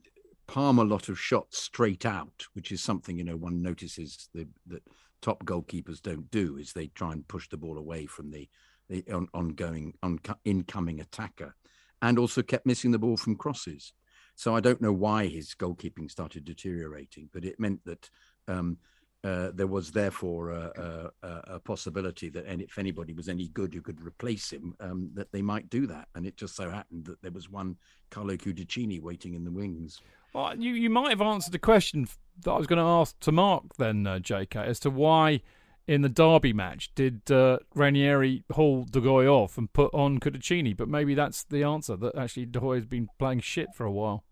palm 0.47 0.79
a 0.79 0.83
lot 0.83 1.09
of 1.09 1.19
shots 1.19 1.61
straight 1.61 2.05
out, 2.05 2.45
which 2.53 2.71
is 2.71 2.81
something 2.83 3.17
you 3.17 3.23
know 3.23 3.37
one 3.37 3.61
notices 3.61 4.29
the, 4.33 4.47
that 4.67 4.83
top 5.21 5.43
goalkeepers 5.45 6.01
don't 6.01 6.29
do. 6.31 6.57
Is 6.57 6.73
they 6.73 6.87
try 6.87 7.13
and 7.13 7.27
push 7.27 7.47
the 7.49 7.57
ball 7.57 7.77
away 7.77 8.05
from 8.05 8.31
the 8.31 8.49
the 8.89 9.03
on, 9.11 9.27
ongoing 9.33 9.93
on, 10.03 10.19
incoming 10.43 10.99
attacker, 10.99 11.55
and 12.01 12.17
also 12.17 12.41
kept 12.41 12.65
missing 12.65 12.91
the 12.91 12.99
ball 12.99 13.17
from 13.17 13.35
crosses. 13.35 13.93
So 14.35 14.53
I 14.53 14.59
don't 14.59 14.81
know 14.81 14.91
why 14.91 15.27
his 15.27 15.55
goalkeeping 15.55 16.11
started 16.11 16.43
deteriorating, 16.43 17.29
but 17.31 17.45
it 17.45 17.59
meant 17.59 17.85
that 17.85 18.09
um, 18.49 18.77
uh, 19.25 19.49
there 19.55 19.65
was 19.65 19.91
therefore 19.91 20.51
a, 20.51 21.11
a, 21.23 21.29
a, 21.55 21.59
possibility 21.59 22.29
that 22.29 22.45
any, 22.47 22.63
if 22.65 22.77
anybody 22.77 23.11
was 23.11 23.27
any 23.27 23.47
good 23.47 23.73
who 23.73 23.81
could 23.81 23.99
replace 23.99 24.51
him, 24.53 24.75
um, 24.79 25.09
that 25.15 25.31
they 25.31 25.41
might 25.41 25.67
do 25.71 25.87
that. 25.87 26.07
And 26.13 26.27
it 26.27 26.37
just 26.37 26.55
so 26.55 26.69
happened 26.69 27.05
that 27.05 27.23
there 27.23 27.31
was 27.31 27.49
one 27.49 27.77
Carlo 28.11 28.35
Cudicini 28.35 29.01
waiting 29.01 29.33
in 29.33 29.43
the 29.43 29.51
wings. 29.51 29.99
Well, 30.35 30.55
you, 30.55 30.73
you 30.73 30.91
might 30.91 31.09
have 31.09 31.23
answered 31.23 31.53
the 31.53 31.59
question 31.59 32.07
that 32.43 32.51
I 32.51 32.57
was 32.57 32.67
going 32.67 32.77
to 32.77 32.85
ask 32.85 33.19
to 33.21 33.31
Mark 33.31 33.77
then, 33.79 34.05
uh, 34.05 34.19
JK, 34.19 34.57
as 34.57 34.79
to 34.81 34.91
why 34.91 35.41
in 35.87 36.03
the 36.03 36.09
Derby 36.09 36.53
match 36.53 36.93
did 36.93 37.31
uh, 37.31 37.57
Ranieri 37.73 38.43
haul 38.51 38.83
De 38.83 39.01
Goey 39.01 39.25
off 39.25 39.57
and 39.57 39.73
put 39.73 39.91
on 39.91 40.19
Cudicini? 40.19 40.77
But 40.77 40.87
maybe 40.87 41.15
that's 41.15 41.43
the 41.43 41.63
answer, 41.63 41.95
that 41.95 42.15
actually 42.15 42.45
De 42.45 42.59
Goey 42.59 42.75
has 42.75 42.85
been 42.85 43.09
playing 43.17 43.39
shit 43.39 43.69
for 43.73 43.87
a 43.87 43.91
while. 43.91 44.23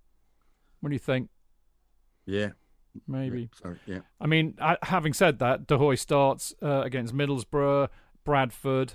What 0.82 0.90
do 0.90 0.94
you 0.94 1.00
think? 1.00 1.30
Yeah, 2.28 2.50
maybe. 3.08 3.42
Yeah, 3.42 3.62
sorry, 3.62 3.78
yeah. 3.86 4.00
I 4.20 4.28
mean, 4.28 4.58
having 4.84 5.14
said 5.14 5.40
that, 5.40 5.68
De 5.68 5.78
Goey 5.78 5.98
starts 5.98 6.54
uh, 6.62 6.82
against 6.84 7.14
Middlesbrough, 7.14 7.90
Bradford, 8.24 8.94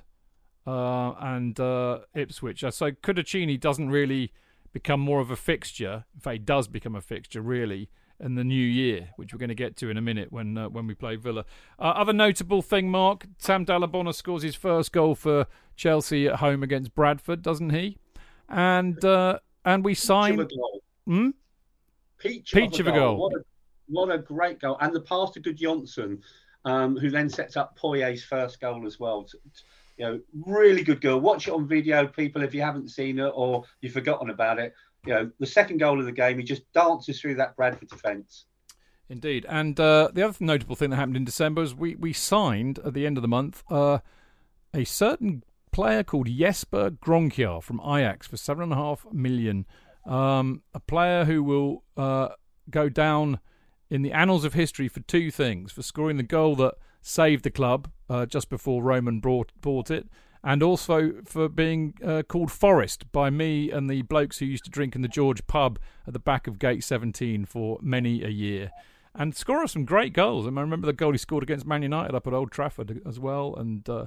uh, 0.66 1.12
and 1.20 1.58
uh, 1.58 2.00
Ipswich. 2.14 2.62
Uh, 2.62 2.70
so 2.70 2.90
Cudicini 2.90 3.58
doesn't 3.58 3.90
really 3.90 4.32
become 4.72 5.00
more 5.00 5.20
of 5.20 5.30
a 5.30 5.36
fixture. 5.36 6.04
In 6.14 6.20
fact, 6.20 6.32
he 6.32 6.38
does 6.38 6.68
become 6.68 6.94
a 6.94 7.00
fixture 7.00 7.40
really 7.40 7.88
in 8.20 8.34
the 8.34 8.44
new 8.44 8.54
year, 8.54 9.10
which 9.16 9.32
we're 9.32 9.38
going 9.38 9.48
to 9.48 9.54
get 9.54 9.76
to 9.76 9.90
in 9.90 9.96
a 9.96 10.00
minute 10.02 10.32
when 10.32 10.58
uh, 10.58 10.68
when 10.68 10.86
we 10.86 10.94
play 10.94 11.16
Villa. 11.16 11.44
Uh, 11.78 11.82
other 11.82 12.12
notable 12.12 12.62
thing, 12.62 12.90
Mark 12.90 13.26
Sam 13.38 13.64
Dalla 13.64 13.86
Bona 13.86 14.12
scores 14.12 14.42
his 14.42 14.54
first 14.54 14.92
goal 14.92 15.14
for 15.14 15.46
Chelsea 15.76 16.26
at 16.26 16.36
home 16.36 16.62
against 16.62 16.94
Bradford, 16.94 17.42
doesn't 17.42 17.70
he? 17.70 17.98
And 18.48 19.02
uh, 19.04 19.38
and 19.64 19.84
we 19.84 19.94
signed. 19.94 20.50
Hmm? 21.06 21.30
Peach, 22.18 22.52
Peach 22.52 22.80
of 22.80 22.88
a 22.88 22.92
goal. 22.92 23.20
What, 23.20 23.32
a, 23.34 23.44
what 23.88 24.10
a 24.10 24.18
great 24.18 24.60
goal! 24.60 24.76
And 24.80 24.94
the 24.94 25.00
pass 25.00 25.30
to 25.32 25.40
Gudjohnsen, 25.40 26.20
um, 26.64 26.96
who 26.96 27.10
then 27.10 27.28
sets 27.28 27.56
up 27.56 27.78
Poyet's 27.78 28.22
first 28.22 28.60
goal 28.60 28.86
as 28.86 29.00
well. 29.00 29.26
You 29.96 30.04
know, 30.04 30.20
really 30.46 30.84
good 30.84 31.00
goal. 31.00 31.20
Watch 31.20 31.48
it 31.48 31.54
on 31.54 31.66
video, 31.66 32.06
people, 32.06 32.42
if 32.42 32.54
you 32.54 32.60
haven't 32.60 32.90
seen 32.90 33.18
it 33.18 33.32
or 33.34 33.64
you've 33.80 33.92
forgotten 33.92 34.30
about 34.30 34.58
it. 34.58 34.74
You 35.06 35.14
know, 35.14 35.30
the 35.40 35.46
second 35.46 35.78
goal 35.78 35.98
of 35.98 36.06
the 36.06 36.12
game, 36.12 36.38
he 36.38 36.44
just 36.44 36.70
dances 36.72 37.20
through 37.20 37.36
that 37.36 37.56
Bradford 37.56 37.88
defence. 37.88 38.44
Indeed. 39.08 39.46
And 39.48 39.78
uh, 39.80 40.10
the 40.12 40.22
other 40.22 40.36
notable 40.40 40.76
thing 40.76 40.90
that 40.90 40.96
happened 40.96 41.16
in 41.16 41.24
December 41.24 41.62
is 41.62 41.74
we, 41.74 41.94
we 41.94 42.12
signed 42.12 42.78
at 42.84 42.94
the 42.94 43.06
end 43.06 43.16
of 43.16 43.22
the 43.22 43.28
month 43.28 43.64
uh, 43.70 43.98
a 44.74 44.84
certain 44.84 45.42
player 45.72 46.02
called 46.02 46.28
Jesper 46.28 46.90
Grønkjær 46.90 47.62
from 47.62 47.80
Ajax 47.80 48.26
for 48.26 48.36
seven 48.36 48.64
and 48.64 48.72
a 48.72 48.76
half 48.76 49.06
million. 49.12 49.66
Um, 50.04 50.62
a 50.74 50.80
player 50.80 51.24
who 51.24 51.42
will 51.42 51.84
uh, 51.96 52.28
go 52.70 52.88
down 52.88 53.40
in 53.90 54.02
the 54.02 54.12
annals 54.12 54.44
of 54.44 54.54
history 54.54 54.88
for 54.88 55.00
two 55.00 55.30
things: 55.30 55.72
for 55.72 55.82
scoring 55.82 56.16
the 56.16 56.22
goal 56.22 56.56
that 56.56 56.74
saved 57.00 57.44
the 57.44 57.50
club 57.50 57.90
uh, 58.10 58.26
just 58.26 58.48
before 58.48 58.82
Roman 58.82 59.20
brought, 59.20 59.52
bought 59.60 59.90
it, 59.90 60.08
and 60.42 60.62
also 60.62 61.12
for 61.24 61.48
being 61.48 61.94
uh, 62.04 62.22
called 62.22 62.50
Forest 62.50 63.10
by 63.12 63.30
me 63.30 63.70
and 63.70 63.88
the 63.88 64.02
blokes 64.02 64.38
who 64.38 64.46
used 64.46 64.64
to 64.64 64.70
drink 64.70 64.94
in 64.94 65.02
the 65.02 65.08
George 65.08 65.46
pub 65.46 65.78
at 66.06 66.12
the 66.12 66.18
back 66.18 66.46
of 66.46 66.58
Gate 66.58 66.84
17 66.84 67.44
for 67.44 67.78
many 67.82 68.22
a 68.22 68.28
year. 68.28 68.70
And 69.14 69.34
score 69.34 69.66
some 69.66 69.84
great 69.84 70.12
goals. 70.12 70.46
I, 70.46 70.50
remember 70.50 70.86
the 70.86 70.92
goal 70.92 71.12
he 71.12 71.18
scored 71.18 71.42
against 71.42 71.66
Man 71.66 71.82
United 71.82 72.14
up 72.14 72.26
at 72.26 72.32
Old 72.32 72.52
Trafford 72.52 73.00
as 73.06 73.18
well, 73.18 73.54
and 73.56 73.88
uh, 73.88 74.06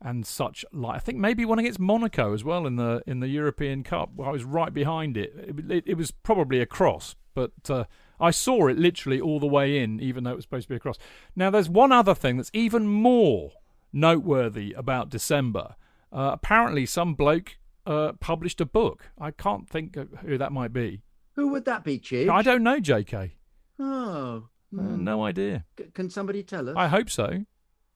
and 0.00 0.26
such 0.26 0.64
like. 0.72 0.96
I 0.96 0.98
think 1.00 1.18
maybe 1.18 1.44
one 1.44 1.58
against 1.58 1.80
Monaco 1.80 2.32
as 2.32 2.44
well 2.44 2.66
in 2.66 2.76
the 2.76 3.02
in 3.06 3.20
the 3.20 3.28
European 3.28 3.82
Cup. 3.82 4.10
I 4.22 4.30
was 4.30 4.44
right 4.44 4.72
behind 4.72 5.18
it. 5.18 5.34
It, 5.36 5.70
it, 5.70 5.84
it 5.88 5.94
was 5.94 6.12
probably 6.12 6.60
a 6.60 6.66
cross, 6.66 7.14
but 7.34 7.52
uh, 7.68 7.84
I 8.20 8.30
saw 8.30 8.68
it 8.68 8.78
literally 8.78 9.20
all 9.20 9.40
the 9.40 9.46
way 9.46 9.78
in, 9.78 10.00
even 10.00 10.24
though 10.24 10.32
it 10.32 10.36
was 10.36 10.44
supposed 10.44 10.64
to 10.64 10.70
be 10.70 10.76
across. 10.76 10.98
Now, 11.36 11.50
there's 11.50 11.68
one 11.68 11.92
other 11.92 12.14
thing 12.14 12.36
that's 12.36 12.50
even 12.52 12.86
more 12.86 13.52
noteworthy 13.92 14.72
about 14.72 15.08
December. 15.08 15.76
Uh, 16.12 16.30
apparently, 16.32 16.86
some 16.86 17.14
bloke 17.14 17.58
uh, 17.86 18.12
published 18.20 18.60
a 18.60 18.66
book. 18.66 19.10
I 19.18 19.30
can't 19.30 19.68
think 19.68 19.96
who 20.20 20.38
that 20.38 20.52
might 20.52 20.72
be. 20.72 21.02
Who 21.34 21.48
would 21.48 21.64
that 21.66 21.84
be, 21.84 21.98
Chief? 21.98 22.28
I 22.28 22.42
don't 22.42 22.62
know, 22.62 22.80
JK. 22.80 23.32
Oh, 23.78 24.48
uh, 24.76 24.82
no 24.82 25.24
idea. 25.24 25.64
C- 25.78 25.86
can 25.94 26.10
somebody 26.10 26.42
tell 26.42 26.68
us? 26.68 26.74
I 26.76 26.88
hope 26.88 27.08
so. 27.10 27.44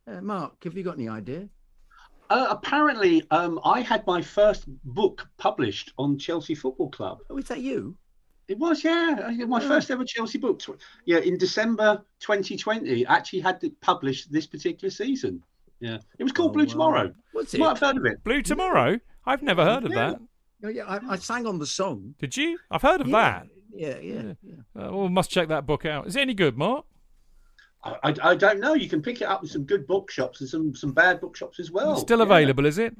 Uh, 0.06 0.20
Mark, 0.20 0.62
have 0.64 0.76
you 0.76 0.82
got 0.82 0.94
any 0.94 1.08
idea? 1.08 1.48
Uh, 2.30 2.46
apparently, 2.50 3.22
um, 3.30 3.60
I 3.64 3.80
had 3.80 4.06
my 4.06 4.22
first 4.22 4.64
book 4.84 5.28
published 5.36 5.92
on 5.98 6.18
Chelsea 6.18 6.54
Football 6.54 6.90
Club. 6.90 7.18
Oh, 7.28 7.36
is 7.36 7.48
that 7.48 7.60
you? 7.60 7.96
It 8.52 8.58
was, 8.58 8.84
yeah. 8.84 9.30
My 9.48 9.64
Oh. 9.64 9.66
first 9.66 9.90
ever 9.90 10.04
Chelsea 10.04 10.36
book. 10.36 10.60
Yeah, 11.06 11.20
in 11.20 11.38
December 11.38 12.04
2020, 12.20 13.06
I 13.06 13.16
actually 13.16 13.40
had 13.40 13.64
it 13.64 13.80
published 13.80 14.30
this 14.30 14.46
particular 14.46 14.90
season. 14.90 15.42
Yeah, 15.80 15.98
it 16.18 16.22
was 16.22 16.32
called 16.32 16.50
Oh, 16.50 16.52
Blue 16.52 16.64
wow. 16.64 16.70
Tomorrow. 16.70 17.14
Was 17.32 17.54
You 17.54 17.56
it? 17.56 17.60
might 17.60 17.68
have 17.70 17.80
heard 17.80 17.96
of 17.96 18.04
it. 18.04 18.22
Blue 18.24 18.42
Tomorrow? 18.42 19.00
I've 19.24 19.42
never 19.42 19.64
heard 19.64 19.84
of 19.86 19.90
Yeah. 19.92 20.10
that. 20.10 20.20
Oh, 20.64 20.68
yeah, 20.68 20.84
I, 20.84 21.14
I 21.14 21.16
sang 21.16 21.46
on 21.46 21.58
the 21.58 21.66
song. 21.66 22.14
Did 22.18 22.36
you? 22.36 22.58
I've 22.70 22.82
heard 22.82 23.00
of 23.00 23.08
yeah, 23.08 23.20
that. 23.40 23.46
Yeah, 23.74 23.98
yeah, 24.00 24.32
yeah. 24.42 24.54
Uh, 24.86 24.92
well, 24.92 25.08
must 25.08 25.30
check 25.30 25.48
that 25.48 25.64
book 25.66 25.86
out. 25.86 26.06
Is 26.06 26.14
it 26.14 26.20
any 26.20 26.34
good, 26.34 26.58
Mark? 26.58 26.84
I, 27.82 27.96
I, 28.04 28.14
I 28.32 28.34
don't 28.34 28.60
know. 28.60 28.74
You 28.74 28.86
can 28.90 29.00
pick 29.00 29.22
it 29.22 29.24
up 29.24 29.42
in 29.42 29.48
some 29.48 29.64
good 29.64 29.86
bookshops 29.86 30.40
and 30.42 30.48
some 30.50 30.74
some 30.74 30.92
bad 30.92 31.22
bookshops 31.22 31.58
as 31.58 31.70
well. 31.70 31.96
Still 31.96 32.18
Yeah. 32.18 32.24
available, 32.26 32.66
is 32.66 32.76
it? 32.78 32.94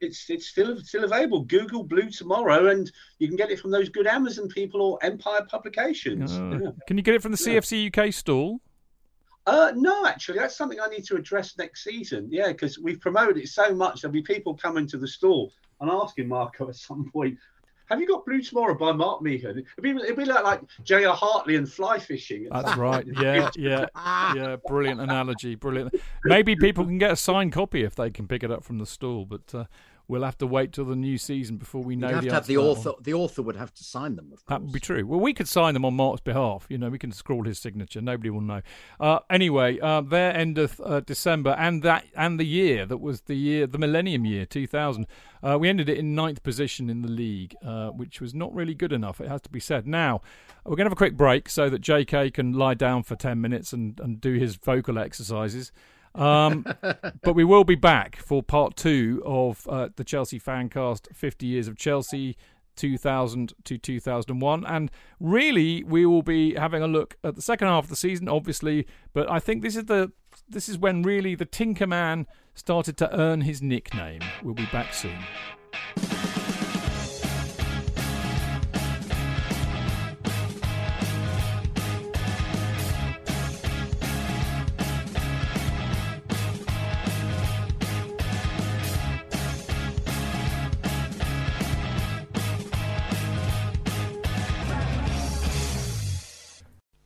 It's 0.00 0.28
it's 0.30 0.46
still 0.46 0.78
still 0.80 1.04
available. 1.04 1.42
Google 1.42 1.84
Blue 1.84 2.10
Tomorrow, 2.10 2.68
and 2.70 2.90
you 3.18 3.28
can 3.28 3.36
get 3.36 3.50
it 3.50 3.58
from 3.60 3.70
those 3.70 3.88
good 3.88 4.06
Amazon 4.06 4.48
people 4.48 4.80
or 4.82 4.98
Empire 5.02 5.46
Publications. 5.48 6.32
Uh, 6.32 6.58
Yeah. 6.62 6.70
Can 6.86 6.96
you 6.96 7.02
get 7.02 7.14
it 7.14 7.22
from 7.22 7.32
the 7.32 7.38
CFC 7.38 7.86
UK 7.94 8.12
stall? 8.12 8.60
Uh, 9.46 9.72
no, 9.74 10.06
actually, 10.06 10.38
that's 10.38 10.56
something 10.56 10.78
I 10.80 10.88
need 10.88 11.04
to 11.06 11.16
address 11.16 11.56
next 11.58 11.82
season. 11.82 12.28
Yeah, 12.30 12.48
because 12.48 12.78
we've 12.78 13.00
promoted 13.00 13.38
it 13.38 13.48
so 13.48 13.74
much. 13.74 14.02
There'll 14.02 14.12
be 14.12 14.22
people 14.22 14.54
coming 14.54 14.86
to 14.88 14.98
the 14.98 15.08
stall 15.08 15.52
and 15.80 15.90
asking 15.90 16.28
Marco 16.28 16.68
at 16.68 16.76
some 16.76 17.10
point, 17.10 17.38
have 17.86 18.00
you 18.00 18.06
got 18.06 18.24
Blue 18.24 18.40
Tomorrow 18.40 18.76
by 18.76 18.92
Mark 18.92 19.20
Meehan? 19.20 19.64
It'd 19.76 19.82
be, 19.82 19.90
it'd 19.90 20.16
be 20.16 20.24
like, 20.24 20.44
like 20.44 20.60
J.R. 20.84 21.12
Hartley 21.12 21.56
and 21.56 21.68
fly 21.68 21.98
fishing. 21.98 22.46
That's 22.52 22.76
right. 22.76 23.04
Yeah, 23.20 23.50
yeah, 23.56 23.86
yeah. 23.96 24.56
Brilliant 24.68 25.00
analogy. 25.00 25.56
Brilliant. 25.56 25.96
Maybe 26.24 26.54
people 26.54 26.84
can 26.84 26.98
get 26.98 27.10
a 27.10 27.16
signed 27.16 27.52
copy 27.52 27.82
if 27.82 27.96
they 27.96 28.10
can 28.10 28.28
pick 28.28 28.44
it 28.44 28.50
up 28.52 28.62
from 28.62 28.78
the 28.78 28.86
stall, 28.86 29.24
but 29.24 29.52
uh, 29.52 29.64
we'll 30.10 30.24
have 30.24 30.36
to 30.38 30.46
wait 30.46 30.72
till 30.72 30.84
the 30.84 30.96
new 30.96 31.16
season 31.16 31.56
before 31.56 31.82
we 31.82 31.94
know. 31.94 32.08
You'd 32.08 32.14
have 32.14 32.22
the 32.24 32.28
to 32.28 32.34
have 32.34 32.46
the 32.46 32.56
author. 32.56 32.92
The 33.00 33.14
author 33.14 33.42
would 33.42 33.56
have 33.56 33.72
to 33.74 33.84
sign 33.84 34.16
them. 34.16 34.26
Of 34.32 34.44
course. 34.44 34.48
That 34.48 34.62
would 34.62 34.72
be 34.72 34.80
true. 34.80 35.06
Well, 35.06 35.20
we 35.20 35.32
could 35.32 35.48
sign 35.48 35.72
them 35.74 35.84
on 35.84 35.94
Mark's 35.94 36.20
behalf. 36.20 36.66
You 36.68 36.78
know, 36.78 36.90
we 36.90 36.98
can 36.98 37.12
scrawl 37.12 37.44
his 37.44 37.58
signature. 37.58 38.00
Nobody 38.00 38.28
will 38.28 38.40
know. 38.40 38.60
Uh, 38.98 39.20
anyway, 39.30 39.78
uh, 39.78 40.00
there 40.00 40.36
endeth 40.36 40.80
uh, 40.80 41.00
December, 41.00 41.50
and 41.58 41.82
that 41.84 42.04
and 42.16 42.40
the 42.40 42.44
year 42.44 42.84
that 42.86 42.98
was 42.98 43.22
the 43.22 43.36
year, 43.36 43.66
the 43.66 43.78
Millennium 43.78 44.26
Year, 44.26 44.44
2000. 44.44 45.06
Uh, 45.42 45.56
we 45.58 45.68
ended 45.70 45.88
it 45.88 45.96
in 45.96 46.14
ninth 46.14 46.42
position 46.42 46.90
in 46.90 47.00
the 47.00 47.08
league, 47.08 47.54
uh, 47.64 47.88
which 47.88 48.20
was 48.20 48.34
not 48.34 48.54
really 48.54 48.74
good 48.74 48.92
enough. 48.92 49.20
It 49.20 49.28
has 49.28 49.40
to 49.42 49.48
be 49.48 49.60
said. 49.60 49.86
Now 49.86 50.20
we're 50.64 50.76
going 50.76 50.84
to 50.84 50.90
have 50.90 50.92
a 50.92 50.96
quick 50.96 51.16
break 51.16 51.48
so 51.48 51.70
that 51.70 51.78
J.K. 51.78 52.32
can 52.32 52.52
lie 52.52 52.74
down 52.74 53.04
for 53.04 53.16
10 53.16 53.40
minutes 53.40 53.72
and, 53.72 53.98
and 54.00 54.20
do 54.20 54.34
his 54.34 54.56
vocal 54.56 54.98
exercises. 54.98 55.72
Um, 56.14 56.64
but 56.82 57.34
we 57.34 57.44
will 57.44 57.64
be 57.64 57.74
back 57.74 58.16
for 58.16 58.42
part 58.42 58.76
two 58.76 59.22
of 59.24 59.66
uh, 59.68 59.88
the 59.96 60.04
Chelsea 60.04 60.40
Fancast 60.40 61.14
50 61.14 61.46
Years 61.46 61.68
of 61.68 61.76
Chelsea 61.76 62.36
2000 62.76 63.52
to 63.64 63.78
2001. 63.78 64.66
And 64.66 64.90
really, 65.18 65.84
we 65.84 66.06
will 66.06 66.22
be 66.22 66.54
having 66.54 66.82
a 66.82 66.88
look 66.88 67.16
at 67.22 67.36
the 67.36 67.42
second 67.42 67.68
half 67.68 67.84
of 67.84 67.90
the 67.90 67.96
season, 67.96 68.28
obviously. 68.28 68.86
But 69.12 69.30
I 69.30 69.38
think 69.38 69.62
this 69.62 69.76
is 69.76 69.86
the 69.86 70.12
this 70.48 70.68
is 70.68 70.78
when 70.78 71.02
really 71.02 71.34
the 71.34 71.44
Tinker 71.44 71.86
Man 71.86 72.26
started 72.54 72.96
to 72.98 73.18
earn 73.18 73.42
his 73.42 73.62
nickname. 73.62 74.20
We'll 74.42 74.54
be 74.54 74.66
back 74.66 74.94
soon. 74.94 75.18